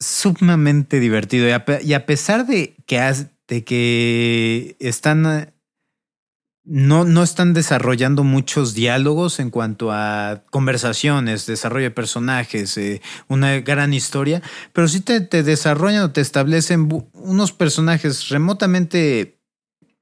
sumamente 0.00 1.00
divertido. 1.00 1.46
Y 1.48 1.50
a, 1.52 1.64
pe- 1.64 1.82
y 1.82 1.92
a 1.94 2.06
pesar 2.06 2.46
de 2.46 2.74
que, 2.86 2.98
has- 2.98 3.26
de 3.48 3.64
que 3.64 4.76
están 4.78 5.52
no, 6.66 7.04
no 7.04 7.22
están 7.22 7.54
desarrollando 7.54 8.24
muchos 8.24 8.74
diálogos 8.74 9.38
en 9.38 9.50
cuanto 9.50 9.92
a 9.92 10.42
conversaciones, 10.50 11.46
desarrollo 11.46 11.84
de 11.84 11.90
personajes, 11.92 12.76
eh, 12.76 13.00
una 13.28 13.60
gran 13.60 13.94
historia, 13.94 14.42
pero 14.72 14.88
sí 14.88 15.00
te, 15.00 15.20
te 15.20 15.42
desarrollan 15.44 16.02
o 16.02 16.10
te 16.10 16.20
establecen 16.20 16.88
unos 17.12 17.52
personajes 17.52 18.28
remotamente 18.30 19.38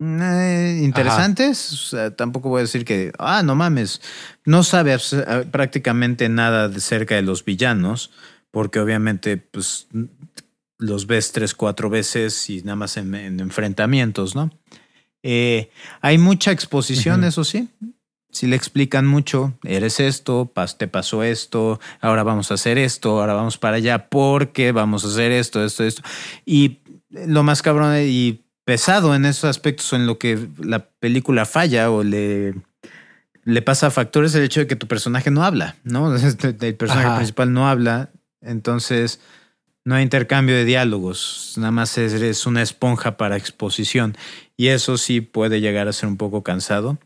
eh, 0.01 0.81
interesantes. 0.82 1.73
O 1.73 1.77
sea, 1.77 2.16
tampoco 2.16 2.49
voy 2.49 2.61
a 2.61 2.62
decir 2.62 2.85
que, 2.85 3.12
ah, 3.19 3.43
no 3.43 3.55
mames, 3.55 4.01
no 4.45 4.62
sabe 4.62 4.95
abs- 4.95 5.12
eh, 5.27 5.47
prácticamente 5.51 6.28
nada 6.28 6.69
de 6.69 6.81
cerca 6.81 7.15
de 7.15 7.23
los 7.23 7.45
villanos, 7.45 8.11
porque 8.51 8.81
obviamente, 8.81 9.36
pues, 9.36 9.89
los 10.78 11.07
ves 11.07 11.32
tres, 11.32 11.55
cuatro 11.55 11.91
veces 11.91 12.49
y 12.51 12.62
nada 12.62 12.77
más 12.77 12.97
en, 12.97 13.15
en 13.15 13.41
enfrentamientos, 13.41 14.35
¿no? 14.35 14.51
Eh, 15.26 15.70
hay 16.02 16.18
mucha 16.18 16.52
exposición, 16.52 17.24
eso 17.24 17.42
sí. 17.44 17.68
Si 18.30 18.46
le 18.46 18.56
explican 18.56 19.06
mucho, 19.06 19.55
eres 19.64 19.98
esto, 20.01 20.52
te 20.76 20.86
pasó 20.86 21.22
esto, 21.22 21.80
ahora 22.01 22.24
vamos 22.24 22.51
a 22.51 22.55
hacer 22.55 22.78
esto, 22.78 23.20
ahora 23.20 23.32
vamos 23.32 23.56
para 23.56 23.76
allá, 23.76 24.09
porque 24.09 24.72
vamos 24.72 25.05
a 25.05 25.09
hacer 25.09 25.32
esto, 25.32 25.64
esto, 25.64 25.82
esto. 25.84 26.02
Y 26.44 26.80
lo 27.10 27.42
más 27.42 27.62
cabrón 27.62 27.96
y 28.02 28.42
pesado 28.64 29.14
en 29.14 29.24
esos 29.24 29.44
aspectos 29.44 29.92
en 29.94 30.06
lo 30.06 30.18
que 30.18 30.48
la 30.59 30.86
película 31.01 31.46
falla 31.46 31.90
o 31.90 32.02
le, 32.02 32.55
le 33.44 33.62
pasa 33.62 33.90
factores 33.90 34.34
el 34.34 34.42
hecho 34.42 34.60
de 34.60 34.66
que 34.66 34.76
tu 34.76 34.88
personaje 34.88 35.30
no 35.30 35.44
habla, 35.44 35.76
¿no? 35.84 36.14
El 36.16 36.74
personaje 36.76 37.06
Ajá. 37.06 37.16
principal 37.16 37.52
no 37.52 37.68
habla, 37.68 38.10
entonces 38.42 39.20
No 39.86 39.94
hay 39.94 40.02
intercambio 40.02 40.56
de 40.56 40.64
diálogos, 40.64 41.55
nada 41.56 41.70
más 41.70 41.96
eres 41.98 42.46
una 42.46 42.62
esponja 42.62 43.18
para 43.18 43.36
exposición. 43.36 44.16
Y 44.56 44.68
eso 44.68 44.97
sí 44.97 45.20
puede 45.20 45.60
llegar 45.60 45.89
a 45.89 45.93
ser 45.93 46.09
un 46.09 46.16
poco 46.16 46.43
cansado, 46.43 46.98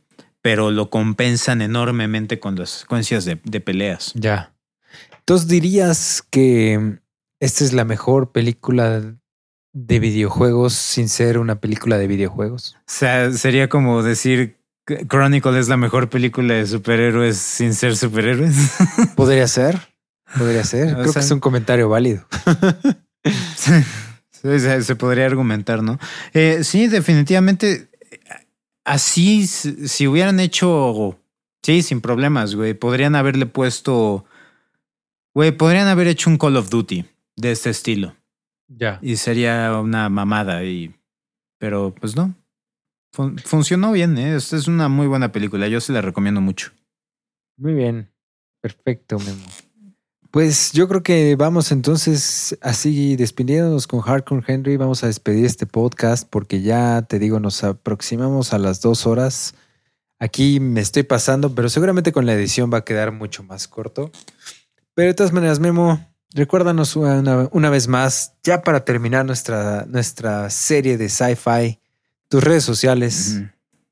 pero 0.43 0.71
lo 0.71 0.91
compensan 0.91 1.63
enormemente 1.63 2.39
con 2.39 2.57
las 2.57 2.71
secuencias 2.71 3.25
de, 3.25 3.41
de 3.43 3.61
peleas. 3.61 4.13
Ya. 4.15 4.55
Entonces 5.19 5.49
dirías 5.49 6.23
que 6.31 6.99
esta 7.41 7.65
es 7.65 7.73
la 7.73 7.85
mejor 7.85 8.33
película 8.33 9.03
de 9.73 9.99
videojuegos 9.99 10.73
sin 10.73 11.09
ser 11.09 11.39
una 11.39 11.61
película 11.61 11.99
de 11.99 12.07
videojuegos. 12.07 12.77
O 12.79 12.83
sea, 12.87 13.31
sería 13.33 13.69
como 13.69 14.03
decir 14.03 14.59
que 14.87 15.07
Chronicle 15.07 15.59
es 15.59 15.69
la 15.69 15.77
mejor 15.77 16.09
película 16.09 16.55
de 16.55 16.67
superhéroes 16.67 17.37
sin 17.37 17.75
ser 17.75 17.97
superhéroes. 17.97 18.57
Podría 19.15 19.47
ser. 19.47 19.79
Podría 20.37 20.65
ser. 20.65 20.95
O 20.97 21.03
Creo 21.03 21.13
que 21.13 21.19
es 21.21 21.31
un 21.31 21.41
comentario 21.41 21.89
válido. 21.89 22.27
Se, 24.43 24.83
se 24.83 24.97
podría 24.97 25.27
argumentar, 25.27 25.83
¿no? 25.83 25.99
Eh, 26.35 26.65
sí, 26.65 26.87
definitivamente. 26.89 27.89
Así, 28.85 29.47
si 29.47 29.89
si 29.89 30.07
hubieran 30.07 30.41
hecho. 30.41 31.19
Sí, 31.63 31.83
sin 31.83 32.01
problemas, 32.01 32.55
güey. 32.55 32.75
Podrían 32.75 33.15
haberle 33.17 33.47
puesto. 33.47 34.25
Güey, 35.35 35.53
podrían 35.53 35.89
haber 35.89 36.07
hecho 36.07 36.31
un 36.31 36.39
Call 36.39 36.57
of 36.57 36.71
Duty 36.71 37.05
de 37.37 37.51
este 37.53 37.71
estilo. 37.71 38.15
Ya. 38.69 38.99
Y 39.03 39.17
sería 39.17 39.79
una 39.81 40.09
mamada. 40.09 40.65
Y, 40.65 40.95
pero 41.59 41.95
pues 41.95 42.17
no. 42.17 42.35
Fun- 43.13 43.39
funcionó 43.39 43.93
bien, 43.93 44.17
¿eh? 44.19 44.37
Esta 44.37 44.57
es 44.57 44.69
una 44.69 44.89
muy 44.89 45.07
buena 45.07 45.33
película. 45.33 45.69
Yo 45.69 45.81
se 45.81 45.93
la 45.93 46.01
recomiendo 46.01 46.41
mucho. 46.41 46.71
Muy 47.57 47.75
bien. 47.75 48.11
Perfecto, 48.61 49.19
Memo. 49.19 49.47
Pues 50.31 50.73
yo 50.73 50.89
creo 50.89 51.03
que 51.03 51.37
vamos 51.37 51.73
entonces 51.73 52.57
así 52.61 53.17
despidiéndonos 53.17 53.87
con 53.87 54.01
Hardcore 54.01 54.45
Henry. 54.47 54.77
Vamos 54.77 55.03
a 55.03 55.07
despedir 55.07 55.47
este 55.47 55.67
podcast 55.67 56.29
porque 56.29 56.61
ya 56.61 57.03
te 57.03 57.19
digo, 57.19 57.41
nos 57.41 57.65
aproximamos 57.65 58.53
a 58.53 58.59
las 58.59 58.83
dos 58.83 59.07
horas. 59.07 59.55
Aquí 60.19 60.61
me 60.61 60.81
estoy 60.81 61.05
pasando, 61.05 61.55
pero 61.55 61.69
seguramente 61.71 62.13
con 62.13 62.27
la 62.27 62.35
edición 62.35 62.71
va 62.73 62.79
a 62.79 62.85
quedar 62.85 63.13
mucho 63.13 63.43
más 63.43 63.69
corto. 63.69 64.11
Pero 64.95 65.09
de 65.09 65.15
todas 65.15 65.33
maneras, 65.33 65.61
Memo, 65.61 66.07
recuérdanos 66.35 66.97
una, 66.97 67.49
una 67.53 67.71
vez 67.71 67.89
más, 67.89 68.35
ya 68.43 68.63
para 68.63 68.85
terminar 68.85 69.25
nuestra, 69.25 69.87
nuestra 69.87 70.51
serie 70.51 70.99
de 70.99 71.09
sci-fi, 71.09 71.81
tus 72.29 72.45
redes 72.45 72.65
sociales. 72.65 73.41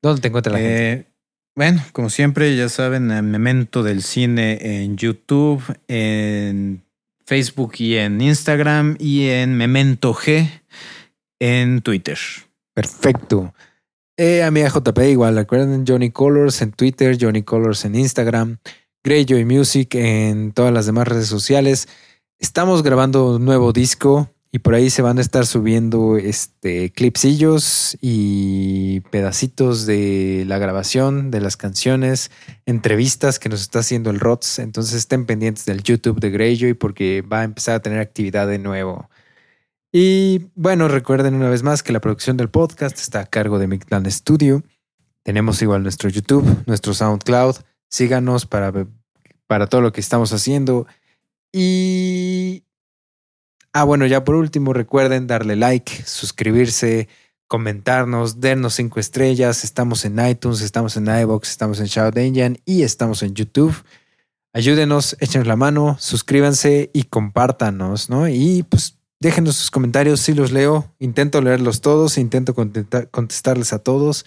¿dónde 0.03 0.21
te 0.21 0.29
encuentra 0.29 0.53
la 0.53 0.59
gente? 0.59 1.16
Bueno, 1.57 1.83
como 1.93 2.11
siempre, 2.11 2.55
ya 2.55 2.69
saben, 2.69 3.11
el 3.11 3.23
Memento 3.23 3.83
del 3.83 4.03
Cine 4.03 4.83
en 4.83 4.99
YouTube, 4.99 5.63
en 5.89 6.85
Facebook 7.25 7.73
y 7.79 7.97
en 7.97 8.21
Instagram 8.21 8.97
y 8.99 9.29
en 9.29 9.57
Memento 9.57 10.13
G 10.13 10.51
en 11.41 11.81
Twitter. 11.81 12.19
Perfecto. 12.75 13.55
Eh, 14.19 14.43
amiga 14.43 14.69
JP, 14.69 14.99
igual, 15.09 15.37
recuerden 15.37 15.87
Johnny 15.89 16.11
Colors 16.11 16.61
en 16.61 16.73
Twitter, 16.73 17.17
Johnny 17.19 17.43
Colors 17.43 17.87
en 17.87 17.95
Instagram, 17.95 18.59
Greyjoy 19.03 19.47
Music 19.47 19.95
en 19.95 20.53
todas 20.53 20.75
las 20.75 20.85
demás 20.85 21.09
redes 21.09 21.29
sociales. 21.29 21.89
Estamos 22.39 22.83
grabando 22.83 23.37
un 23.37 23.47
nuevo 23.47 23.73
disco 23.73 24.31
y 24.57 24.59
por 24.59 24.75
ahí 24.75 24.89
se 24.89 25.03
van 25.03 25.19
a 25.19 25.21
estar 25.21 25.45
subiendo 25.45 26.17
este 26.17 26.91
clipsillos 26.91 27.99
y 28.01 29.01
pedacitos 29.11 29.85
de 29.85 30.45
la 30.47 30.57
grabación 30.57 31.31
de 31.31 31.43
las 31.43 31.59
canciones, 31.59 32.31
entrevistas 32.65 33.39
que 33.39 33.51
nos 33.51 33.61
está 33.61 33.81
haciendo 33.81 34.09
el 34.09 34.19
ROTS. 34.19 34.61
Entonces 34.61 34.95
estén 34.95 35.27
pendientes 35.27 35.67
del 35.67 35.83
YouTube 35.83 36.21
de 36.21 36.31
Greyjoy 36.31 36.73
porque 36.73 37.21
va 37.21 37.41
a 37.41 37.45
empezar 37.45 37.75
a 37.75 37.81
tener 37.81 37.99
actividad 37.99 38.49
de 38.49 38.59
nuevo. 38.59 39.11
Y 39.93 40.47
bueno, 40.55 40.89
recuerden 40.89 41.35
una 41.35 41.51
vez 41.51 41.63
más 41.63 41.83
que 41.83 41.93
la 41.93 42.01
producción 42.01 42.39
del 42.39 42.49
podcast 42.49 42.99
está 42.99 43.21
a 43.21 43.27
cargo 43.27 43.59
de 43.59 43.67
Mictlan 43.67 44.11
Studio. 44.11 44.63
Tenemos 45.23 45.61
igual 45.61 45.83
nuestro 45.83 46.09
YouTube, 46.09 46.63
nuestro 46.65 46.95
SoundCloud. 46.95 47.57
Síganos 47.91 48.47
para, 48.47 48.73
para 49.47 49.67
todo 49.67 49.83
lo 49.83 49.93
que 49.93 50.01
estamos 50.01 50.33
haciendo. 50.33 50.87
Y... 51.53 52.66
Ah, 53.79 53.85
bueno, 53.85 54.07
ya 54.07 54.25
por 54.25 54.37
último, 54.37 54.73
recuerden 54.73 55.27
darle 55.27 55.55
like, 55.55 56.03
suscribirse, 56.07 57.09
comentarnos, 57.47 58.41
darnos 58.41 58.73
cinco 58.73 59.01
estrellas. 59.01 59.65
Estamos 59.65 60.07
en 60.07 60.19
iTunes, 60.27 60.63
estamos 60.63 60.97
en 60.97 61.07
iBox, 61.07 61.51
estamos 61.51 61.79
en 61.81 61.85
Shout 61.85 62.17
Engine 62.17 62.59
y 62.65 62.85
estamos 62.85 63.23
en 63.23 63.35
YouTube. 63.35 63.77
Ayúdenos, 64.55 65.15
échenos 65.21 65.47
la 65.47 65.57
mano, 65.57 65.99
suscríbanse 66.01 66.89
y 66.95 67.03
compártanos, 67.03 68.09
¿no? 68.09 68.27
Y 68.31 68.63
pues 68.63 68.97
déjenos 69.21 69.57
sus 69.57 69.71
comentarios, 69.71 70.21
si 70.21 70.33
los 70.33 70.53
leo, 70.53 70.95
intento 70.99 71.43
leerlos 71.43 71.83
todos, 71.83 72.17
intento 72.17 72.55
contestar- 72.55 73.11
contestarles 73.11 73.75
a 73.75 73.81
todos. 73.81 74.25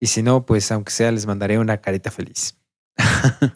Y 0.00 0.06
si 0.06 0.22
no, 0.22 0.46
pues 0.46 0.72
aunque 0.72 0.92
sea, 0.92 1.12
les 1.12 1.26
mandaré 1.26 1.58
una 1.58 1.82
carita 1.82 2.10
feliz. 2.10 2.56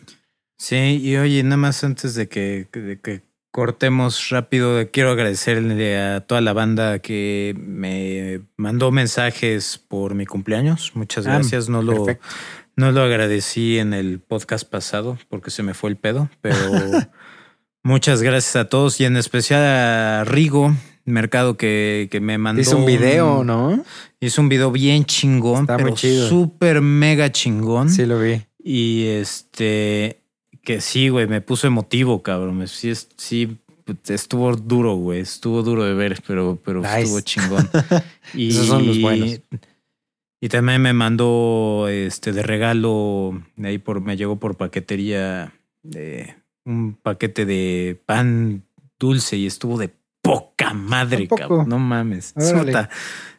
Sí, 0.59 1.01
y 1.03 1.17
oye, 1.17 1.43
nada 1.43 1.57
más 1.57 1.83
antes 1.83 2.15
de 2.15 2.29
que, 2.29 2.69
de 2.73 3.01
que 3.01 3.23
cortemos 3.53 4.31
rápido, 4.31 4.91
quiero 4.91 5.11
agradecerle 5.13 5.97
a 6.01 6.21
toda 6.27 6.41
la 6.41 6.53
banda 6.53 6.99
que 6.99 7.55
me 7.59 8.41
mandó 8.57 8.91
mensajes 8.91 9.79
por 9.89 10.15
mi 10.15 10.27
cumpleaños. 10.27 10.93
Muchas 10.95 11.27
Ah, 11.27 11.35
gracias. 11.35 11.69
No 11.69 11.83
lo, 11.83 12.05
perfecto. 12.07 12.27
no 12.77 12.91
lo 12.91 13.03
agradecí 13.03 13.79
en 13.79 13.93
el 13.95 14.19
podcast 14.21 14.69
pasado 14.69 15.19
porque 15.29 15.51
se 15.51 15.63
me 15.63 15.75
fue 15.75 15.91
el 15.91 15.97
pedo, 15.97 16.29
pero 16.41 16.57
muchas 17.85 18.23
gracias 18.23 18.57
a 18.57 18.69
todos 18.69 19.01
y 19.01 19.05
en 19.05 19.17
especial 19.17 19.63
a 19.63 20.25
Rigo 20.25 20.75
Mercado 21.05 21.57
que, 21.57 22.09
que 22.11 22.21
me 22.21 22.39
mandó. 22.39 22.63
Hizo 22.63 22.77
un 22.79 22.87
video, 22.87 23.45
¿no? 23.45 23.85
Hizo 24.21 24.41
un 24.41 24.49
video 24.49 24.71
bien 24.71 25.05
chingón, 25.05 25.63
Está 25.63 25.75
muy 25.75 25.85
pero 25.85 25.97
chido. 25.97 26.29
súper 26.29 26.81
mega 26.81 27.31
chingón. 27.33 27.91
Sí, 27.91 28.07
lo 28.07 28.19
vi. 28.19 28.43
Y 28.65 29.07
este, 29.09 30.22
que 30.63 30.81
sí, 30.81 31.09
güey, 31.09 31.27
me 31.27 31.41
puso 31.41 31.67
emotivo, 31.67 32.23
cabrón. 32.23 32.67
Sí, 32.69 32.93
sí, 33.17 33.59
estuvo 34.09 34.55
duro, 34.57 34.95
güey. 34.95 35.21
Estuvo 35.21 35.63
duro 35.63 35.85
de 35.85 35.95
ver, 35.95 36.23
pero, 36.27 36.59
pero 36.65 36.81
Nice. 36.81 37.03
estuvo 37.03 37.21
chingón. 37.21 37.69
Y, 38.35 38.49
Esos 38.51 38.67
son 38.67 38.87
los 38.87 39.01
buenos. 39.01 39.41
Y 40.41 40.49
también 40.49 40.83
me 40.83 40.93
mandó 40.93 41.87
este 41.89 42.33
de 42.33 42.43
regalo, 42.43 43.41
de 43.55 43.69
ahí 43.69 43.79
por, 43.79 44.01
me 44.01 44.17
llegó 44.17 44.37
por 44.41 44.57
paquetería 44.57 45.53
de 45.85 46.35
un 46.65 46.95
paquete 46.95 47.47
de 47.47 48.01
pan 48.07 48.65
dulce 48.99 49.37
y 49.37 49.47
estuvo 49.47 49.79
de 49.79 49.91
poca 50.21 50.75
madre, 50.75 51.29
cabrón. 51.29 51.69
No 51.69 51.79
mames. 51.79 52.35
Qué 52.35 52.89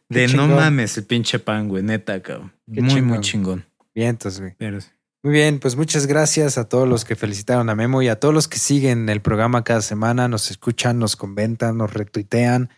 De 0.09 0.27
no 0.29 0.47
mames 0.47 0.97
el 0.97 1.05
pinche 1.05 1.39
pan, 1.39 1.67
güey, 1.67 1.83
neta, 1.83 2.21
cabrón. 2.21 2.53
Qué 2.73 2.81
muy, 2.81 2.91
chingón. 2.91 3.07
muy 3.07 3.19
chingón. 3.19 3.65
Bien, 3.93 4.09
entonces, 4.09 4.39
güey. 4.39 4.53
Pero, 4.57 4.79
Muy 5.23 5.33
bien, 5.33 5.59
pues 5.59 5.77
muchas 5.77 6.05
gracias 6.05 6.57
a 6.57 6.67
todos 6.67 6.85
los 6.85 7.05
que 7.05 7.15
felicitaron 7.15 7.69
a 7.69 7.75
Memo 7.75 8.01
y 8.01 8.09
a 8.09 8.19
todos 8.19 8.33
los 8.33 8.49
que 8.49 8.59
siguen 8.59 9.07
el 9.07 9.21
programa 9.21 9.63
cada 9.63 9.81
semana, 9.81 10.27
nos 10.27 10.51
escuchan, 10.51 10.99
nos 10.99 11.15
comentan, 11.15 11.77
nos 11.77 11.93
retuitean. 11.93 12.69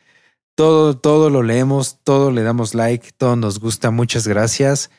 Todo, 0.55 0.95
todo 0.95 1.31
lo 1.31 1.41
leemos, 1.41 1.99
todo 2.03 2.29
le 2.31 2.43
damos 2.43 2.75
like, 2.75 3.09
todo 3.17 3.35
nos 3.35 3.59
gusta. 3.59 3.89
Muchas 3.89 4.27
gracias. 4.27 4.91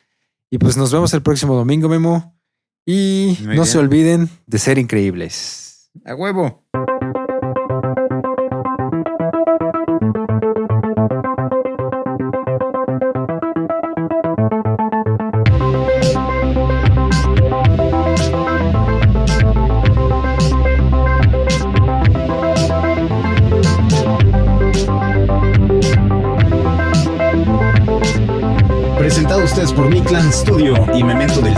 Y 0.50 0.58
pues 0.58 0.76
nos 0.76 0.92
vemos 0.92 1.14
el 1.14 1.22
próximo 1.22 1.54
domingo, 1.54 1.88
Memo. 1.88 2.36
Y 2.84 3.36
Muy 3.40 3.46
no 3.56 3.62
bien. 3.62 3.66
se 3.66 3.78
olviden 3.78 4.28
de 4.46 4.58
ser 4.58 4.78
increíbles. 4.78 5.90
a 6.04 6.14
huevo. 6.16 6.64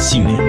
Presentado 0.09 0.43
a 0.43 0.48